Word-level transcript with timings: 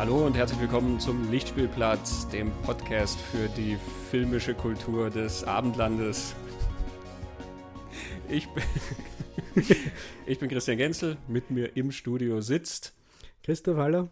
Hallo 0.00 0.24
und 0.24 0.34
herzlich 0.34 0.58
willkommen 0.58 0.98
zum 0.98 1.30
Lichtspielplatz, 1.30 2.26
dem 2.30 2.50
Podcast 2.62 3.20
für 3.20 3.48
die 3.48 3.76
filmische 4.10 4.54
Kultur 4.54 5.10
des 5.10 5.44
Abendlandes. 5.44 6.34
Ich 8.30 8.48
bin, 8.48 8.64
ich 10.26 10.38
bin 10.38 10.48
Christian 10.48 10.78
Genzel, 10.78 11.18
mit 11.28 11.50
mir 11.50 11.76
im 11.76 11.92
Studio 11.92 12.40
sitzt. 12.40 12.94
Christoph, 13.42 13.76
hallo. 13.76 14.08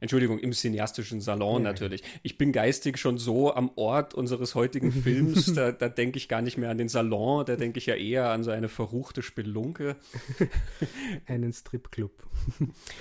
Entschuldigung, 0.00 0.38
im 0.38 0.54
cineastischen 0.54 1.20
Salon 1.20 1.64
ja. 1.64 1.68
natürlich. 1.68 2.02
Ich 2.22 2.38
bin 2.38 2.50
geistig 2.50 2.96
schon 2.96 3.18
so 3.18 3.54
am 3.54 3.72
Ort 3.76 4.14
unseres 4.14 4.54
heutigen 4.54 4.90
Films, 5.02 5.52
da, 5.52 5.70
da 5.70 5.90
denke 5.90 6.16
ich 6.16 6.28
gar 6.28 6.40
nicht 6.40 6.56
mehr 6.56 6.70
an 6.70 6.78
den 6.78 6.88
Salon, 6.88 7.44
da 7.44 7.56
denke 7.56 7.76
ich 7.76 7.84
ja 7.84 7.94
eher 7.94 8.30
an 8.30 8.42
so 8.42 8.52
eine 8.52 8.70
verruchte 8.70 9.20
Spelunke. 9.20 9.96
Einen 11.26 11.52
Stripclub. 11.52 12.26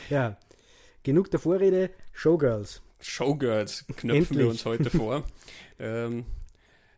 ja, 0.10 0.38
genug 1.04 1.30
der 1.32 1.40
Vorrede. 1.40 1.90
Showgirls. 2.14 2.82
Showgirls 3.02 3.86
knöpfen 3.96 4.16
Endlich. 4.16 4.40
wir 4.40 4.48
uns 4.48 4.66
heute 4.66 4.90
vor. 4.90 5.24
ähm, 5.80 6.26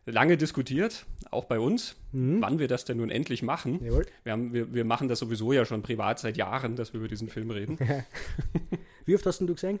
lange 0.06 0.36
diskutiert, 0.36 1.04
auch 1.30 1.44
bei 1.44 1.58
uns, 1.58 1.96
mhm. 2.12 2.40
wann 2.40 2.58
wir 2.58 2.68
das 2.68 2.84
denn 2.84 2.98
nun 2.98 3.10
endlich 3.10 3.42
machen. 3.42 3.84
Jawohl. 3.84 4.06
Wir, 4.22 4.32
haben, 4.32 4.52
wir, 4.52 4.72
wir 4.72 4.84
machen 4.84 5.08
das 5.08 5.18
sowieso 5.18 5.52
ja 5.52 5.64
schon 5.64 5.82
privat 5.82 6.18
seit 6.18 6.36
Jahren, 6.36 6.76
dass 6.76 6.92
wir 6.92 7.00
über 7.00 7.08
diesen 7.08 7.28
Film 7.28 7.50
reden. 7.50 7.78
Wie 9.04 9.14
oft 9.14 9.26
hast 9.26 9.40
du 9.40 9.46
gesehen? 9.46 9.80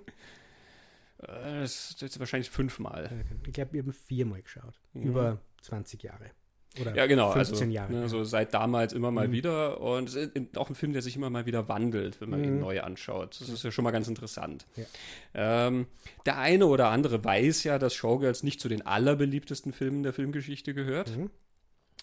Äh, 1.18 1.60
das 1.60 1.90
ist 1.90 2.02
jetzt 2.02 2.18
wahrscheinlich 2.18 2.50
fünfmal. 2.50 3.24
Ich 3.46 3.52
glaube, 3.52 3.72
wir 3.72 3.82
haben 3.82 3.92
viermal 3.92 4.42
geschaut. 4.42 4.74
Mhm. 4.92 5.02
Über 5.02 5.38
20 5.62 6.02
Jahre. 6.02 6.30
Oder 6.80 6.94
ja, 6.94 7.06
genau. 7.06 7.32
15 7.32 7.54
also, 7.54 7.64
Jahre. 7.64 7.92
Ne, 7.92 8.08
so 8.08 8.24
seit 8.24 8.54
damals 8.54 8.92
immer 8.92 9.10
mal 9.10 9.28
mhm. 9.28 9.32
wieder. 9.32 9.80
Und 9.80 10.08
es 10.08 10.14
ist 10.14 10.58
auch 10.58 10.68
ein 10.68 10.74
Film, 10.74 10.92
der 10.92 11.02
sich 11.02 11.16
immer 11.16 11.30
mal 11.30 11.46
wieder 11.46 11.68
wandelt, 11.68 12.20
wenn 12.20 12.30
man 12.30 12.40
mhm. 12.40 12.46
ihn 12.46 12.60
neu 12.60 12.80
anschaut. 12.80 13.40
Das 13.40 13.48
ist 13.48 13.64
ja 13.64 13.70
schon 13.70 13.84
mal 13.84 13.90
ganz 13.90 14.08
interessant. 14.08 14.66
Ja. 14.76 15.66
Ähm, 15.66 15.86
der 16.24 16.38
eine 16.38 16.66
oder 16.66 16.88
andere 16.88 17.24
weiß 17.24 17.64
ja, 17.64 17.78
dass 17.78 17.94
Showgirls 17.94 18.42
nicht 18.42 18.60
zu 18.60 18.68
den 18.68 18.84
allerbeliebtesten 18.84 19.72
Filmen 19.72 20.02
der 20.02 20.12
Filmgeschichte 20.12 20.74
gehört. 20.74 21.16
Mhm. 21.16 21.30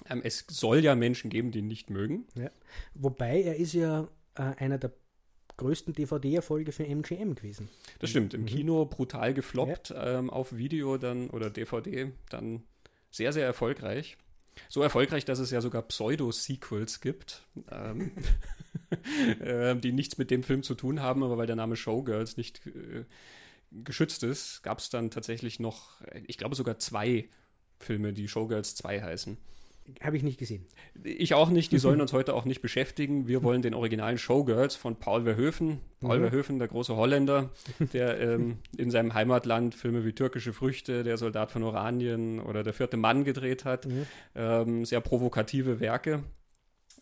Ähm, 0.09 0.21
es 0.23 0.45
soll 0.49 0.79
ja 0.79 0.95
Menschen 0.95 1.29
geben, 1.29 1.51
die 1.51 1.59
ihn 1.59 1.67
nicht 1.67 1.89
mögen. 1.89 2.25
Ja. 2.35 2.49
Wobei 2.93 3.41
er 3.41 3.57
ist 3.57 3.73
ja 3.73 4.07
äh, 4.35 4.41
einer 4.57 4.77
der 4.77 4.91
größten 5.57 5.93
DVD-Erfolge 5.93 6.71
für 6.71 6.85
MGM 6.85 7.35
gewesen. 7.35 7.69
Das 7.99 8.09
stimmt. 8.09 8.33
Im 8.33 8.41
mhm. 8.41 8.45
Kino 8.47 8.85
brutal 8.85 9.33
gefloppt, 9.33 9.89
ja. 9.89 10.19
ähm, 10.19 10.29
auf 10.29 10.55
Video 10.55 10.97
dann 10.97 11.29
oder 11.29 11.49
DVD 11.49 12.11
dann 12.29 12.63
sehr, 13.11 13.33
sehr 13.33 13.45
erfolgreich. 13.45 14.17
So 14.69 14.81
erfolgreich, 14.81 15.25
dass 15.25 15.39
es 15.39 15.51
ja 15.51 15.61
sogar 15.61 15.81
Pseudo-Sequels 15.83 17.01
gibt, 17.01 17.43
ähm, 17.71 18.11
äh, 19.39 19.75
die 19.75 19.91
nichts 19.91 20.17
mit 20.17 20.31
dem 20.31 20.43
Film 20.43 20.63
zu 20.63 20.75
tun 20.75 21.01
haben, 21.01 21.23
aber 21.23 21.37
weil 21.37 21.47
der 21.47 21.55
Name 21.55 21.75
Showgirls 21.75 22.37
nicht 22.37 22.65
äh, 22.67 23.05
geschützt 23.71 24.23
ist, 24.23 24.61
gab 24.61 24.79
es 24.79 24.89
dann 24.89 25.09
tatsächlich 25.09 25.59
noch, 25.59 26.01
ich 26.27 26.37
glaube 26.37 26.55
sogar 26.55 26.77
zwei 26.77 27.29
Filme, 27.79 28.13
die 28.13 28.27
Showgirls 28.27 28.75
2 28.75 29.01
heißen. 29.01 29.37
Habe 30.01 30.17
ich 30.17 30.23
nicht 30.23 30.37
gesehen. 30.37 30.65
Ich 31.03 31.33
auch 31.33 31.49
nicht. 31.49 31.71
Die 31.71 31.77
sollen 31.79 32.01
uns 32.01 32.13
heute 32.13 32.33
auch 32.33 32.45
nicht 32.45 32.61
beschäftigen. 32.61 33.27
Wir 33.27 33.43
wollen 33.43 33.61
den 33.61 33.73
originalen 33.73 34.17
Showgirls 34.17 34.75
von 34.75 34.95
Paul 34.95 35.23
Verhoeven. 35.23 35.79
Paul 35.99 36.19
mhm. 36.19 36.29
Verhoeven, 36.29 36.59
der 36.59 36.67
große 36.67 36.95
Holländer, 36.95 37.49
der 37.93 38.19
ähm, 38.19 38.57
in 38.77 38.91
seinem 38.91 39.13
Heimatland 39.13 39.75
Filme 39.75 40.05
wie 40.05 40.13
Türkische 40.13 40.53
Früchte, 40.53 41.03
Der 41.03 41.17
Soldat 41.17 41.51
von 41.51 41.63
Oranien 41.63 42.39
oder 42.39 42.63
Der 42.63 42.73
vierte 42.73 42.97
Mann 42.97 43.23
gedreht 43.23 43.65
hat. 43.65 43.85
Mhm. 43.85 44.05
Ähm, 44.35 44.85
sehr 44.85 45.01
provokative 45.01 45.79
Werke. 45.79 46.23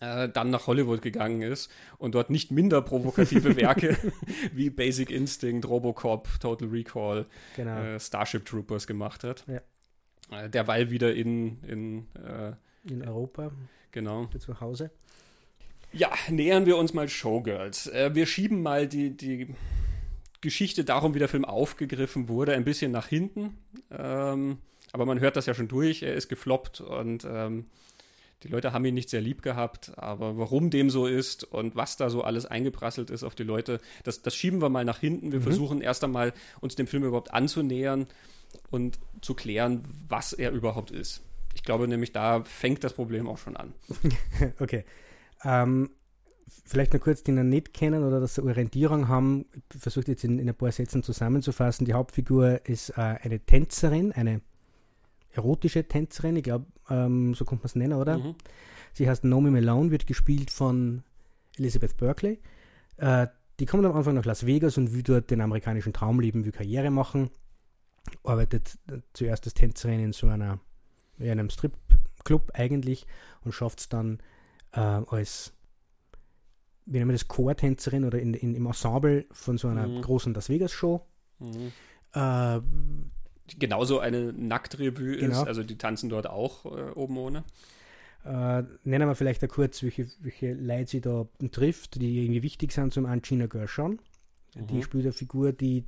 Äh, 0.01 0.29
dann 0.29 0.49
nach 0.49 0.65
Hollywood 0.65 1.03
gegangen 1.03 1.43
ist 1.43 1.71
und 1.99 2.15
dort 2.15 2.31
nicht 2.31 2.49
minder 2.49 2.81
provokative 2.81 3.55
Werke 3.57 3.95
wie 4.53 4.71
Basic 4.71 5.11
Instinct, 5.11 5.67
Robocop, 5.67 6.27
Total 6.39 6.67
Recall, 6.69 7.27
genau. 7.55 7.79
äh, 7.79 7.99
Starship 7.99 8.43
Troopers 8.45 8.87
gemacht 8.87 9.23
hat. 9.23 9.45
Ja. 9.47 9.61
Äh, 10.31 10.49
derweil 10.49 10.89
wieder 10.89 11.13
in, 11.13 11.63
in 11.63 12.07
äh, 12.15 12.53
in 12.83 13.07
Europa. 13.07 13.51
Genau. 13.91 14.27
Zu 14.39 14.59
Hause. 14.59 14.91
Ja, 15.93 16.11
nähern 16.29 16.65
wir 16.65 16.77
uns 16.77 16.93
mal 16.93 17.09
Showgirls. 17.09 17.87
Äh, 17.87 18.15
wir 18.15 18.25
schieben 18.25 18.61
mal 18.61 18.87
die, 18.87 19.15
die 19.15 19.53
Geschichte 20.39 20.83
darum, 20.85 21.13
wie 21.13 21.19
der 21.19 21.27
Film 21.27 21.45
aufgegriffen 21.45 22.29
wurde, 22.29 22.53
ein 22.53 22.63
bisschen 22.63 22.91
nach 22.91 23.07
hinten. 23.07 23.57
Ähm, 23.91 24.59
aber 24.93 25.05
man 25.05 25.19
hört 25.19 25.35
das 25.35 25.45
ja 25.45 25.53
schon 25.53 25.67
durch. 25.67 26.03
Er 26.03 26.13
ist 26.13 26.29
gefloppt 26.29 26.81
und 26.81 27.25
ähm, 27.29 27.65
die 28.43 28.47
Leute 28.47 28.73
haben 28.73 28.85
ihn 28.85 28.93
nicht 28.93 29.09
sehr 29.09 29.21
lieb 29.21 29.41
gehabt. 29.41 29.91
Aber 29.97 30.37
warum 30.37 30.69
dem 30.69 30.89
so 30.89 31.07
ist 31.07 31.43
und 31.43 31.75
was 31.75 31.97
da 31.97 32.09
so 32.09 32.23
alles 32.23 32.45
eingeprasselt 32.45 33.09
ist 33.09 33.23
auf 33.23 33.35
die 33.35 33.43
Leute, 33.43 33.79
das, 34.03 34.21
das 34.21 34.35
schieben 34.35 34.61
wir 34.61 34.69
mal 34.69 34.85
nach 34.85 34.99
hinten. 34.99 35.31
Wir 35.31 35.39
mhm. 35.39 35.43
versuchen 35.43 35.81
erst 35.81 36.03
einmal, 36.03 36.33
uns 36.61 36.75
dem 36.75 36.87
Film 36.87 37.03
überhaupt 37.03 37.33
anzunähern 37.33 38.07
und 38.69 38.97
zu 39.21 39.33
klären, 39.33 39.83
was 40.07 40.33
er 40.33 40.51
überhaupt 40.51 40.91
ist. 40.91 41.21
Ich 41.53 41.63
glaube 41.63 41.87
nämlich, 41.87 42.11
da 42.11 42.43
fängt 42.43 42.83
das 42.83 42.93
Problem 42.93 43.27
auch 43.27 43.37
schon 43.37 43.57
an. 43.57 43.73
okay. 44.59 44.85
Ähm, 45.43 45.89
vielleicht 46.65 46.93
noch 46.93 47.01
kurz, 47.01 47.23
die 47.23 47.31
noch 47.31 47.43
nicht 47.43 47.73
kennen 47.73 48.03
oder 48.03 48.19
das 48.19 48.39
Orientierung 48.39 49.07
haben, 49.07 49.45
versucht 49.69 50.07
jetzt 50.07 50.23
in, 50.23 50.39
in, 50.39 50.47
ein 50.47 50.55
paar 50.55 50.71
Sätzen 50.71 51.03
zusammenzufassen. 51.03 51.85
Die 51.85 51.93
Hauptfigur 51.93 52.65
ist 52.65 52.89
äh, 52.91 53.17
eine 53.21 53.39
Tänzerin, 53.39 54.11
eine 54.11 54.41
erotische 55.33 55.87
Tänzerin, 55.87 56.35
ich 56.35 56.43
glaube, 56.43 56.65
ähm, 56.89 57.33
so 57.33 57.45
kommt 57.45 57.61
man 57.61 57.67
es 57.67 57.75
nennen, 57.75 57.93
oder? 57.93 58.17
Mhm. 58.17 58.35
Sie 58.93 59.09
heißt 59.09 59.23
Naomi 59.23 59.49
Malone, 59.49 59.91
wird 59.91 60.07
gespielt 60.07 60.51
von 60.51 61.03
Elizabeth 61.57 61.97
Berkeley. 61.97 62.39
Äh, 62.97 63.27
die 63.59 63.65
kommt 63.65 63.85
am 63.85 63.95
Anfang 63.95 64.15
nach 64.15 64.25
Las 64.25 64.45
Vegas 64.45 64.77
und 64.77 64.93
will 64.93 65.03
dort 65.03 65.29
den 65.29 65.41
amerikanischen 65.41 65.93
Traum 65.93 66.19
leben, 66.19 66.45
will 66.45 66.51
Karriere 66.51 66.89
machen. 66.89 67.29
Arbeitet 68.23 68.79
zuerst 69.13 69.45
als 69.45 69.53
Tänzerin 69.53 69.99
in 69.99 70.13
so 70.13 70.27
einer 70.27 70.59
in 71.21 71.31
einem 71.31 71.49
Stripclub 71.49 72.51
eigentlich 72.53 73.05
und 73.43 73.53
schafft 73.53 73.79
es 73.79 73.89
dann 73.89 74.19
äh, 74.73 74.79
als 74.79 75.53
wie 76.85 76.97
nennen 76.97 77.09
wir 77.09 77.13
das, 77.13 77.27
Chortänzerin 77.27 78.05
oder 78.05 78.19
in, 78.19 78.33
in, 78.33 78.55
im 78.55 78.65
Ensemble 78.65 79.25
von 79.31 79.57
so 79.57 79.67
einer 79.67 79.87
mhm. 79.87 80.01
großen 80.01 80.33
Las 80.33 80.49
Vegas 80.49 80.71
Show. 80.71 81.05
Mhm. 81.39 81.71
Äh, 82.13 82.59
Genauso 83.59 83.99
eine 83.99 84.33
Nacktrevue 84.33 85.17
genau. 85.17 85.41
ist, 85.41 85.47
also 85.47 85.63
die 85.63 85.77
tanzen 85.77 86.09
dort 86.09 86.27
auch 86.27 86.65
äh, 86.65 86.91
oben 86.91 87.17
ohne. 87.17 87.43
Äh, 88.23 88.63
nennen 88.83 89.07
wir 89.07 89.15
vielleicht 89.15 89.43
da 89.43 89.47
kurz, 89.47 89.83
welche, 89.83 90.07
welche 90.19 90.53
Leute 90.53 90.91
sie 90.91 91.01
da 91.01 91.27
trifft, 91.51 92.01
die 92.01 92.23
irgendwie 92.23 92.43
wichtig 92.43 92.71
sind. 92.71 92.93
Zum 92.93 93.05
einen 93.05 93.21
Gina 93.21 93.47
Gershon. 93.47 93.99
Mhm. 94.55 94.67
Die 94.67 94.83
spielt 94.83 95.05
eine 95.05 95.13
Figur, 95.13 95.53
die 95.53 95.85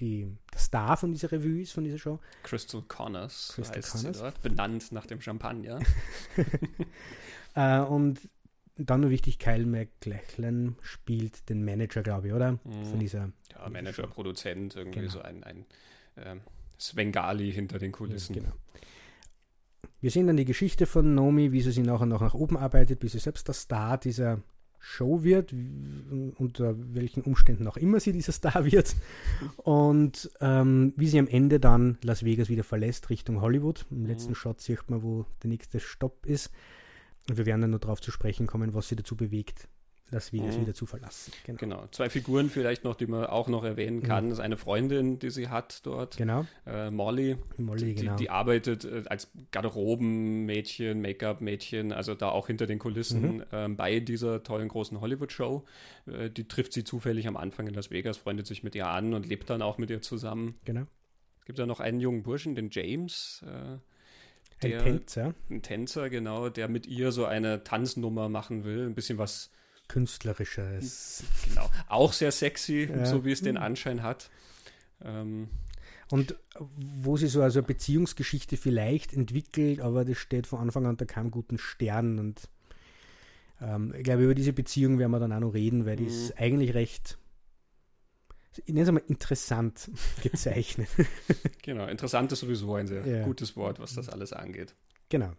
die, 0.00 0.28
der 0.52 0.60
Star 0.60 0.96
von 0.96 1.12
dieser 1.12 1.32
Revue 1.32 1.62
ist, 1.62 1.72
von 1.72 1.84
dieser 1.84 1.98
Show. 1.98 2.18
Crystal 2.42 2.82
Connors 2.82 3.52
Crystal 3.54 3.76
heißt 3.76 3.92
Connors. 3.92 4.16
sie 4.16 4.22
dort, 4.22 4.42
benannt 4.42 4.92
nach 4.92 5.06
dem 5.06 5.20
Champagner. 5.20 5.80
äh, 7.54 7.80
und 7.80 8.20
dann 8.76 9.00
nur 9.00 9.10
wichtig, 9.10 9.38
Kyle 9.38 9.66
McLachlan 9.66 10.76
spielt 10.80 11.48
den 11.48 11.64
Manager, 11.64 12.02
glaube 12.02 12.28
ich, 12.28 12.32
oder? 12.32 12.52
Mhm. 12.52 12.84
Von 12.86 12.98
dieser. 12.98 13.32
Ja, 13.52 13.68
Manager, 13.68 14.06
Produzent, 14.06 14.76
irgendwie 14.76 15.00
genau. 15.00 15.12
so 15.12 15.20
ein, 15.20 15.44
ein 15.44 15.66
äh, 16.16 16.36
Svengali 16.78 17.52
hinter 17.52 17.78
den 17.78 17.92
Kulissen. 17.92 18.34
Ja, 18.34 18.42
genau. 18.42 18.52
Wir 20.00 20.10
sehen 20.10 20.26
dann 20.26 20.36
die 20.36 20.44
Geschichte 20.44 20.86
von 20.86 21.14
Nomi, 21.14 21.52
wie 21.52 21.60
sie 21.60 21.70
sich 21.70 21.84
nach 21.84 22.00
und 22.00 22.08
nach 22.08 22.20
nach 22.20 22.34
oben 22.34 22.56
arbeitet, 22.56 22.98
bis 22.98 23.12
sie 23.12 23.20
selbst 23.20 23.46
der 23.46 23.54
Star 23.54 23.98
dieser 23.98 24.42
Show 24.84 25.22
wird, 25.22 25.54
unter 26.36 26.74
welchen 26.92 27.22
Umständen 27.22 27.68
auch 27.68 27.76
immer 27.76 28.00
sie 28.00 28.12
dieser 28.12 28.32
Star 28.32 28.64
wird. 28.70 28.96
Und 29.56 30.28
ähm, 30.40 30.92
wie 30.96 31.06
sie 31.06 31.20
am 31.20 31.28
Ende 31.28 31.60
dann 31.60 31.98
Las 32.02 32.24
Vegas 32.24 32.48
wieder 32.48 32.64
verlässt, 32.64 33.08
Richtung 33.08 33.40
Hollywood. 33.40 33.86
Im 33.90 34.06
letzten 34.06 34.30
mhm. 34.30 34.36
Shot 34.36 34.60
sieht 34.60 34.90
man, 34.90 35.02
wo 35.02 35.24
der 35.42 35.50
nächste 35.50 35.78
Stopp 35.78 36.26
ist. 36.26 36.50
Und 37.28 37.38
wir 37.38 37.46
werden 37.46 37.60
dann 37.60 37.70
nur 37.70 37.78
darauf 37.78 38.00
zu 38.00 38.10
sprechen 38.10 38.48
kommen, 38.48 38.74
was 38.74 38.88
sie 38.88 38.96
dazu 38.96 39.16
bewegt, 39.16 39.68
Las 40.12 40.32
Vegas 40.32 40.56
mhm. 40.56 40.62
wieder 40.62 40.74
zu 40.74 40.84
verlassen. 40.86 41.32
Genau. 41.44 41.58
genau. 41.58 41.86
Zwei 41.90 42.10
Figuren 42.10 42.50
vielleicht 42.50 42.84
noch, 42.84 42.94
die 42.94 43.06
man 43.06 43.24
auch 43.24 43.48
noch 43.48 43.64
erwähnen 43.64 43.96
mhm. 43.96 44.02
kann. 44.02 44.24
Mhm. 44.24 44.28
Das 44.28 44.38
ist 44.38 44.44
eine 44.44 44.56
Freundin, 44.58 45.18
die 45.18 45.30
sie 45.30 45.48
hat 45.48 45.84
dort. 45.86 46.18
Genau. 46.18 46.46
Äh, 46.66 46.90
Molly. 46.90 47.36
Molly, 47.56 47.86
die, 47.86 47.94
genau. 47.94 48.16
Die, 48.16 48.24
die 48.24 48.30
arbeitet 48.30 48.84
äh, 48.84 49.04
als 49.06 49.30
Garderobenmädchen, 49.50 51.00
Make-up-Mädchen, 51.00 51.92
also 51.92 52.14
da 52.14 52.28
auch 52.28 52.46
hinter 52.46 52.66
den 52.66 52.78
Kulissen 52.78 53.36
mhm. 53.36 53.44
äh, 53.50 53.68
bei 53.68 54.00
dieser 54.00 54.42
tollen 54.42 54.68
großen 54.68 55.00
Hollywood-Show. 55.00 55.64
Äh, 56.06 56.30
die 56.30 56.46
trifft 56.46 56.74
sie 56.74 56.84
zufällig 56.84 57.26
am 57.26 57.38
Anfang 57.38 57.66
in 57.66 57.74
Las 57.74 57.90
Vegas, 57.90 58.18
freundet 58.18 58.46
sich 58.46 58.62
mit 58.62 58.74
ihr 58.74 58.88
an 58.88 59.14
und 59.14 59.26
lebt 59.26 59.48
dann 59.48 59.62
auch 59.62 59.78
mit 59.78 59.88
ihr 59.88 60.02
zusammen. 60.02 60.58
Genau. 60.64 60.82
Es 61.40 61.46
gibt 61.46 61.58
da 61.58 61.66
noch 61.66 61.80
einen 61.80 62.00
jungen 62.00 62.22
Burschen, 62.22 62.54
den 62.54 62.68
James. 62.70 63.42
Äh, 63.46 63.78
der, 64.62 64.78
ein 64.82 64.84
Tänzer. 64.84 65.34
Ein 65.50 65.62
Tänzer, 65.62 66.10
genau, 66.10 66.50
der 66.50 66.68
mit 66.68 66.86
ihr 66.86 67.12
so 67.12 67.24
eine 67.24 67.64
Tanznummer 67.64 68.28
machen 68.28 68.64
will. 68.64 68.86
Ein 68.86 68.94
bisschen 68.94 69.18
was 69.18 69.50
Künstlerisches. 69.92 71.22
Genau. 71.48 71.70
Auch 71.88 72.14
sehr 72.14 72.32
sexy, 72.32 72.88
ja. 72.90 73.04
so 73.04 73.26
wie 73.26 73.32
es 73.32 73.42
den 73.42 73.58
Anschein 73.58 74.02
hat. 74.02 74.30
Ähm, 75.04 75.48
und 76.10 76.34
wo 76.76 77.16
sie 77.16 77.26
so 77.26 77.42
also 77.42 77.58
eine 77.58 77.66
Beziehungsgeschichte 77.66 78.56
vielleicht 78.56 79.12
entwickelt, 79.12 79.80
aber 79.80 80.04
das 80.04 80.16
steht 80.16 80.46
von 80.46 80.60
Anfang 80.60 80.84
an 80.84 80.92
unter 80.92 81.04
keinem 81.04 81.30
guten 81.30 81.58
Stern. 81.58 82.18
Und 82.18 82.48
ähm, 83.60 83.94
ich 83.96 84.02
glaube, 84.02 84.24
über 84.24 84.34
diese 84.34 84.54
Beziehung 84.54 84.98
werden 84.98 85.10
wir 85.10 85.20
dann 85.20 85.32
auch 85.32 85.40
noch 85.40 85.54
reden, 85.54 85.84
weil 85.84 85.96
die 85.96 86.06
ist 86.06 86.30
mhm. 86.30 86.36
eigentlich 86.38 86.74
recht 86.74 87.18
ich 88.66 88.74
nenne 88.74 88.82
es 88.82 88.92
mal 88.92 89.02
interessant 89.08 89.90
gezeichnet. 90.22 90.88
genau, 91.62 91.86
interessant 91.86 92.32
ist 92.32 92.40
sowieso 92.40 92.74
ein 92.74 92.86
sehr 92.86 93.06
ja. 93.06 93.24
gutes 93.24 93.56
Wort, 93.56 93.80
was 93.80 93.94
das 93.94 94.08
alles 94.08 94.32
angeht. 94.32 94.74
Genau. 95.08 95.32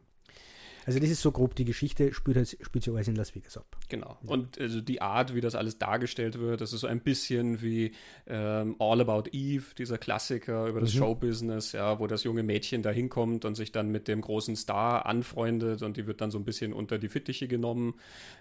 Also 0.86 1.00
das 1.00 1.10
ist 1.10 1.22
so 1.22 1.32
grob 1.32 1.56
die 1.56 1.66
Geschichte, 1.66 2.14
spielt, 2.14 2.38
halt, 2.38 2.58
spielt 2.62 2.84
sich 2.84 2.94
alles 2.94 3.08
in 3.08 3.16
Las 3.16 3.36
Vegas 3.36 3.58
ab. 3.58 3.78
Genau. 3.90 4.18
Und 4.26 4.60
also 4.60 4.82
die 4.82 5.02
Art, 5.02 5.34
wie 5.34 5.42
das 5.42 5.56
alles 5.56 5.78
dargestellt 5.78 6.40
wird, 6.40 6.62
das 6.62 6.74
ist 6.74 6.82
so 6.82 6.88
ein 6.88 7.00
bisschen 7.00 7.62
wie 7.62 7.94
ähm, 8.28 8.76
All 8.80 9.02
About 9.02 9.30
Eve, 9.32 9.64
dieser 9.78 9.98
Klassiker 9.98 10.68
über 10.68 10.82
das 10.82 10.94
mhm. 10.94 11.00
Showbusiness, 11.00 11.72
ja, 11.72 12.00
wo 12.00 12.08
das 12.08 12.24
junge 12.24 12.44
Mädchen 12.44 12.82
da 12.82 12.92
hinkommt 12.92 13.46
und 13.46 13.56
sich 13.56 13.72
dann 13.72 13.90
mit 13.90 14.08
dem 14.08 14.22
großen 14.22 14.56
Star 14.56 15.06
anfreundet 15.06 15.82
und 15.84 15.98
die 15.98 16.08
wird 16.08 16.22
dann 16.22 16.32
so 16.32 16.38
ein 16.38 16.46
bisschen 16.46 16.74
unter 16.74 17.00
die 17.00 17.10
Fittiche 17.10 17.48
genommen 17.48 17.96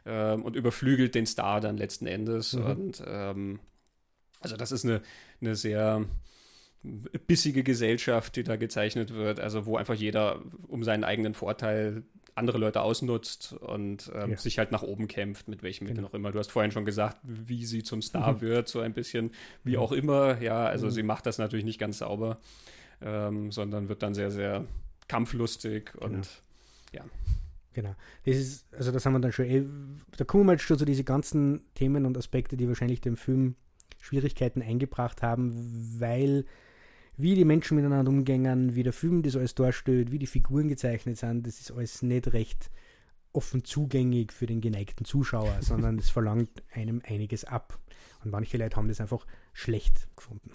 ähm, 0.04 0.42
und 0.42 0.56
überflügelt 0.56 1.14
den 1.14 1.26
Star 1.26 1.60
dann 1.60 1.76
letzten 1.76 2.06
Endes. 2.06 2.54
Mhm. 2.54 2.64
Und 2.64 3.02
ähm, 3.06 3.60
also 4.40 4.56
das 4.56 4.72
ist 4.72 4.84
eine, 4.84 5.02
eine 5.40 5.54
sehr 5.54 6.04
bissige 6.82 7.62
Gesellschaft, 7.62 8.34
die 8.36 8.42
da 8.42 8.56
gezeichnet 8.56 9.14
wird, 9.14 9.38
also 9.38 9.66
wo 9.66 9.76
einfach 9.76 9.94
jeder 9.94 10.42
um 10.66 10.82
seinen 10.82 11.04
eigenen 11.04 11.34
Vorteil 11.34 12.02
andere 12.34 12.58
Leute 12.58 12.80
ausnutzt 12.80 13.52
und 13.52 14.10
ähm, 14.14 14.30
ja. 14.30 14.36
sich 14.36 14.58
halt 14.58 14.72
nach 14.72 14.82
oben 14.82 15.06
kämpft, 15.06 15.48
mit 15.48 15.62
welchem 15.62 15.84
Mittel 15.84 15.96
genau. 15.96 16.08
auch 16.08 16.14
immer. 16.14 16.32
Du 16.32 16.38
hast 16.38 16.50
vorhin 16.50 16.70
schon 16.70 16.84
gesagt, 16.84 17.18
wie 17.22 17.64
sie 17.66 17.82
zum 17.82 18.00
Star 18.00 18.34
mhm. 18.34 18.40
wird, 18.40 18.68
so 18.68 18.80
ein 18.80 18.94
bisschen, 18.94 19.32
wie 19.64 19.76
auch 19.76 19.92
immer. 19.92 20.40
Ja, 20.40 20.64
also 20.64 20.86
mhm. 20.86 20.90
sie 20.90 21.02
macht 21.02 21.26
das 21.26 21.38
natürlich 21.38 21.64
nicht 21.64 21.78
ganz 21.78 21.98
sauber, 21.98 22.38
ähm, 23.02 23.50
sondern 23.50 23.88
wird 23.88 24.02
dann 24.02 24.14
sehr, 24.14 24.30
sehr 24.30 24.64
kampflustig 25.08 25.94
und 25.96 26.12
genau. 26.90 27.04
ja. 27.04 27.04
Genau. 27.74 27.94
Das 28.24 28.36
ist, 28.36 28.66
also 28.74 28.92
das 28.92 29.06
haben 29.06 29.14
wir 29.14 29.20
dann 29.20 29.32
schon, 29.32 29.46
eh, 29.46 29.64
da 30.16 30.24
kommen 30.24 30.44
wir 30.46 30.52
jetzt 30.52 30.64
schon 30.64 30.78
so 30.78 30.84
diese 30.84 31.04
ganzen 31.04 31.62
Themen 31.74 32.04
und 32.04 32.18
Aspekte, 32.18 32.56
die 32.56 32.68
wahrscheinlich 32.68 33.00
dem 33.00 33.16
Film 33.16 33.56
Schwierigkeiten 33.98 34.60
eingebracht 34.62 35.22
haben, 35.22 35.96
weil 35.98 36.44
wie 37.16 37.34
die 37.34 37.44
Menschen 37.44 37.76
miteinander 37.76 38.10
umgängen, 38.10 38.74
wie 38.74 38.82
der 38.82 38.92
Film 38.92 39.22
das 39.22 39.36
alles 39.36 39.54
darstellt, 39.54 40.12
wie 40.12 40.18
die 40.18 40.26
Figuren 40.26 40.68
gezeichnet 40.68 41.18
sind, 41.18 41.46
das 41.46 41.60
ist 41.60 41.70
alles 41.70 42.02
nicht 42.02 42.32
recht 42.32 42.70
offen 43.32 43.64
zugänglich 43.64 44.32
für 44.32 44.46
den 44.46 44.60
geneigten 44.60 45.04
Zuschauer, 45.04 45.56
sondern 45.60 45.98
es 45.98 46.10
verlangt 46.10 46.62
einem 46.72 47.02
einiges 47.04 47.44
ab. 47.44 47.78
Und 48.24 48.30
manche 48.30 48.56
Leute 48.56 48.76
haben 48.76 48.88
das 48.88 49.00
einfach 49.00 49.26
schlecht 49.52 50.08
gefunden. 50.16 50.50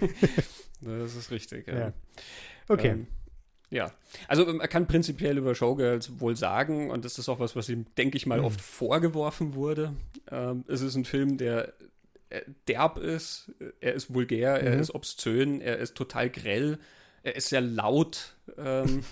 das 0.80 1.16
ist 1.16 1.30
richtig, 1.30 1.66
ja. 1.66 1.78
ja. 1.78 1.92
Okay. 2.68 2.90
Ähm, 2.90 3.06
ja, 3.70 3.90
also 4.28 4.44
man 4.44 4.68
kann 4.68 4.86
prinzipiell 4.86 5.38
über 5.38 5.54
Showgirls 5.54 6.20
wohl 6.20 6.36
sagen, 6.36 6.90
und 6.90 7.06
das 7.06 7.18
ist 7.18 7.30
auch 7.30 7.40
was, 7.40 7.56
was 7.56 7.70
ihm, 7.70 7.86
denke 7.96 8.18
ich 8.18 8.26
mal, 8.26 8.40
mhm. 8.40 8.44
oft 8.44 8.60
vorgeworfen 8.60 9.54
wurde. 9.54 9.96
Ähm, 10.30 10.64
es 10.68 10.82
ist 10.82 10.94
ein 10.94 11.06
Film, 11.06 11.38
der 11.38 11.72
derb 12.68 12.98
ist, 12.98 13.52
er 13.80 13.94
ist 13.94 14.12
vulgär, 14.12 14.60
mhm. 14.60 14.66
er 14.66 14.80
ist 14.80 14.94
obszön, 14.94 15.60
er 15.60 15.78
ist 15.78 15.94
total 15.94 16.30
grell, 16.30 16.78
er 17.22 17.36
ist 17.36 17.48
sehr 17.48 17.60
laut. 17.60 18.34
Ähm, 18.56 19.04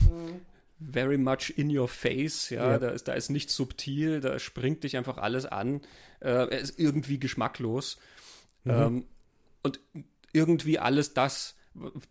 very 0.80 1.18
much 1.18 1.52
in 1.56 1.76
your 1.76 1.88
face, 1.88 2.50
ja, 2.50 2.72
ja. 2.72 2.78
Da, 2.78 2.88
ist, 2.90 3.08
da 3.08 3.14
ist 3.14 3.30
nichts 3.30 3.54
subtil, 3.54 4.20
da 4.20 4.38
springt 4.38 4.84
dich 4.84 4.96
einfach 4.96 5.18
alles 5.18 5.46
an. 5.46 5.80
Äh, 6.20 6.28
er 6.28 6.58
ist 6.58 6.78
irgendwie 6.78 7.18
geschmacklos. 7.18 7.98
Mhm. 8.64 8.70
Ähm, 8.70 9.04
und 9.62 9.80
irgendwie 10.32 10.78
alles 10.78 11.14
das, 11.14 11.56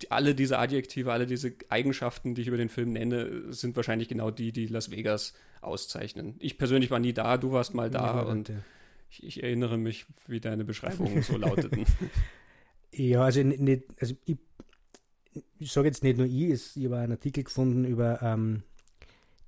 alle 0.10 0.36
diese 0.36 0.60
Adjektive, 0.60 1.12
alle 1.12 1.26
diese 1.26 1.54
Eigenschaften, 1.70 2.36
die 2.36 2.42
ich 2.42 2.48
über 2.48 2.58
den 2.58 2.70
Film 2.70 2.94
nenne, 2.94 3.54
sind 3.54 3.76
wahrscheinlich 3.76 4.10
genau 4.10 4.32
die, 4.32 4.52
die 4.52 4.68
Las 4.68 4.92
Vegas 4.92 5.34
auszeichnen. 5.62 6.36
Ich 6.40 6.58
persönlich 6.58 6.92
war 6.92 7.00
nie 7.00 7.14
da, 7.14 7.38
du 7.38 7.52
warst 7.52 7.74
mal 7.74 7.90
da 7.90 8.22
und 8.22 8.50
ja. 8.50 8.56
Ich, 9.10 9.24
ich, 9.24 9.44
erinnere 9.44 9.78
mich, 9.78 10.06
wie 10.28 10.40
deine 10.40 10.66
Beschreibungen 10.66 11.22
so 11.24 11.38
lauteten. 11.38 11.86
Ja, 12.94 13.24
also, 13.24 13.42
nicht, 13.44 13.84
also 14.00 14.16
ich, 14.26 14.38
ich 15.60 15.72
sage 15.72 15.88
jetzt 15.88 16.04
nicht 16.04 16.18
nur 16.18 16.28
ich, 16.28 16.76
ich 16.76 16.86
habe 16.86 16.98
einen 16.98 17.14
Artikel 17.14 17.44
gefunden 17.44 17.86
über 17.86 18.22
ähm, 18.22 18.64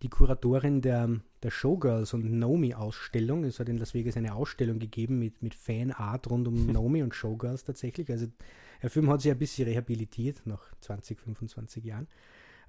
die 0.01 0.09
Kuratorin 0.09 0.81
der, 0.81 1.09
der 1.43 1.51
Showgirls 1.51 2.13
und 2.13 2.31
Nomi-Ausstellung. 2.31 3.43
Es 3.43 3.59
hat 3.59 3.69
in 3.69 3.77
Las 3.77 3.93
Vegas 3.93 4.15
eine 4.17 4.33
Ausstellung 4.33 4.79
gegeben 4.79 5.19
mit, 5.19 5.41
mit 5.41 5.55
Fanart 5.55 6.29
rund 6.29 6.47
um 6.47 6.65
Nomi 6.71 7.03
und 7.03 7.13
Showgirls 7.13 7.63
tatsächlich. 7.63 8.09
Also 8.09 8.27
der 8.81 8.89
Film 8.89 9.09
hat 9.09 9.21
sich 9.21 9.31
ein 9.31 9.37
bisschen 9.37 9.67
rehabilitiert 9.67 10.41
nach 10.45 10.73
20, 10.81 11.19
25 11.19 11.83
Jahren. 11.83 12.07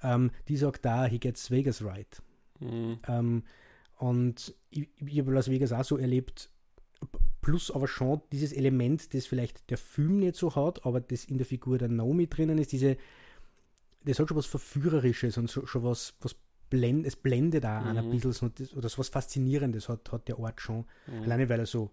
Ähm, 0.03 0.31
die 0.49 0.57
sagt 0.57 0.85
da, 0.85 1.07
he 1.07 1.19
gets 1.19 1.51
Vegas 1.51 1.85
right. 1.85 2.21
Mhm. 2.59 2.99
Ähm, 3.07 3.43
und 3.99 4.55
ich, 4.71 4.89
ich 4.97 5.19
habe 5.19 5.33
Las 5.33 5.51
Vegas 5.51 5.73
auch 5.73 5.85
so 5.85 5.99
erlebt, 5.99 6.51
plus 7.41 7.71
aber 7.71 7.89
schon 7.89 8.21
dieses 8.33 8.53
Element, 8.53 9.15
das 9.15 9.27
vielleicht 9.27 9.71
der 9.71 9.79
Film 9.79 10.19
nicht 10.19 10.37
so 10.37 10.55
hat, 10.55 10.85
aber 10.85 11.01
das 11.01 11.25
in 11.25 11.39
der 11.39 11.47
Figur 11.47 11.79
der 11.79 11.89
Naomi 11.89 12.27
drinnen 12.27 12.59
ist, 12.59 12.73
diese, 12.73 12.97
das 14.05 14.19
hat 14.19 14.29
schon 14.29 14.37
was 14.37 14.47
Verführerisches 14.47 15.39
und 15.39 15.51
so, 15.51 15.67
schon 15.67 15.85
was, 15.85 16.15
was 16.21 16.37
blend, 16.69 17.07
es 17.07 17.17
blendet 17.17 17.67
auch 17.67 17.85
mhm. 17.85 17.97
ein 17.97 18.11
bisschen 18.11 18.33
so, 18.33 18.51
oder 18.77 18.89
so 18.89 18.99
was 18.99 19.09
Faszinierendes 19.09 19.89
hat, 19.89 20.13
hat 20.13 20.29
der 20.29 20.39
Ort 20.39 20.61
schon. 20.61 20.85
Mhm. 21.07 21.23
Alleine 21.23 21.49
weil 21.49 21.61
er 21.61 21.67
so, 21.67 21.91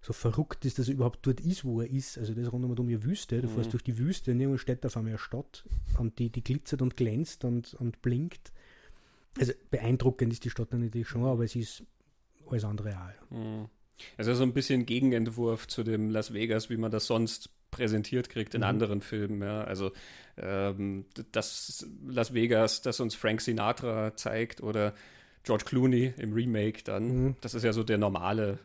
so 0.00 0.12
verrückt 0.12 0.64
ist, 0.64 0.78
dass 0.78 0.88
er 0.88 0.94
überhaupt 0.94 1.26
dort 1.26 1.40
ist, 1.40 1.64
wo 1.64 1.80
er 1.80 1.90
ist. 1.90 2.18
Also 2.18 2.34
das 2.34 2.52
rund 2.52 2.78
um 2.78 2.88
die 2.88 3.04
Wüste. 3.04 3.40
Du 3.40 3.48
mhm. 3.48 3.54
fährst 3.54 3.72
durch 3.72 3.82
die 3.82 3.98
Wüste 3.98 4.32
und 4.32 4.40
irgendwann 4.40 4.58
steht 4.58 4.86
auf 4.86 4.96
einmal 4.96 5.12
eine 5.12 5.18
Stadt 5.18 5.64
und 5.98 6.18
die, 6.18 6.30
die 6.30 6.42
glitzert 6.42 6.82
und 6.82 6.96
glänzt 6.96 7.44
und, 7.44 7.74
und 7.74 8.00
blinkt. 8.02 8.52
Also 9.38 9.52
beeindruckend 9.70 10.32
ist 10.32 10.44
die 10.44 10.50
Stadt 10.50 10.72
natürlich 10.72 11.08
schon, 11.08 11.24
aber 11.24 11.44
es 11.44 11.56
ist 11.56 11.84
alles 12.48 12.64
andere 12.64 12.96
auch. 12.96 13.34
Mhm. 13.98 14.04
Also 14.16 14.34
so 14.34 14.42
ein 14.42 14.52
bisschen 14.52 14.86
Gegenentwurf 14.86 15.68
zu 15.68 15.82
dem 15.82 16.10
Las 16.10 16.32
Vegas, 16.32 16.70
wie 16.70 16.76
man 16.76 16.90
das 16.90 17.06
sonst 17.06 17.50
präsentiert 17.72 18.28
kriegt 18.28 18.54
in 18.54 18.60
mhm. 18.60 18.66
anderen 18.66 19.00
Filmen. 19.00 19.42
Ja. 19.42 19.64
Also 19.64 19.90
ähm, 20.36 21.06
das 21.32 21.86
Las 22.06 22.32
Vegas, 22.32 22.82
das 22.82 23.00
uns 23.00 23.16
Frank 23.16 23.40
Sinatra 23.40 24.14
zeigt 24.14 24.62
oder 24.62 24.94
George 25.42 25.64
Clooney 25.64 26.14
im 26.18 26.32
Remake 26.32 26.84
dann, 26.84 27.24
mhm. 27.24 27.36
das 27.40 27.54
ist 27.54 27.64
ja 27.64 27.72
so 27.72 27.82
der 27.82 27.98
normale, 27.98 28.60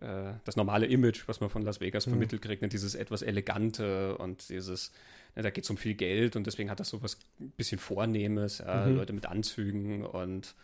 äh, 0.00 0.34
das 0.44 0.54
normale 0.54 0.86
Image, 0.86 1.26
was 1.26 1.40
man 1.40 1.50
von 1.50 1.62
Las 1.62 1.80
Vegas 1.80 2.06
mhm. 2.06 2.12
vermittelt 2.12 2.42
kriegt, 2.42 2.62
ne? 2.62 2.68
dieses 2.68 2.94
etwas 2.94 3.22
elegante 3.22 4.16
und 4.18 4.48
dieses, 4.50 4.92
ne, 5.34 5.42
da 5.42 5.50
geht 5.50 5.64
es 5.64 5.70
um 5.70 5.76
viel 5.76 5.94
Geld 5.94 6.36
und 6.36 6.46
deswegen 6.46 6.70
hat 6.70 6.78
das 6.78 6.90
so 6.90 7.02
was 7.02 7.18
ein 7.40 7.50
bisschen 7.56 7.78
Vornehmes, 7.78 8.58
ja, 8.58 8.86
mhm. 8.86 8.96
Leute 8.96 9.12
mit 9.12 9.26
Anzügen 9.26 10.04
und 10.04 10.54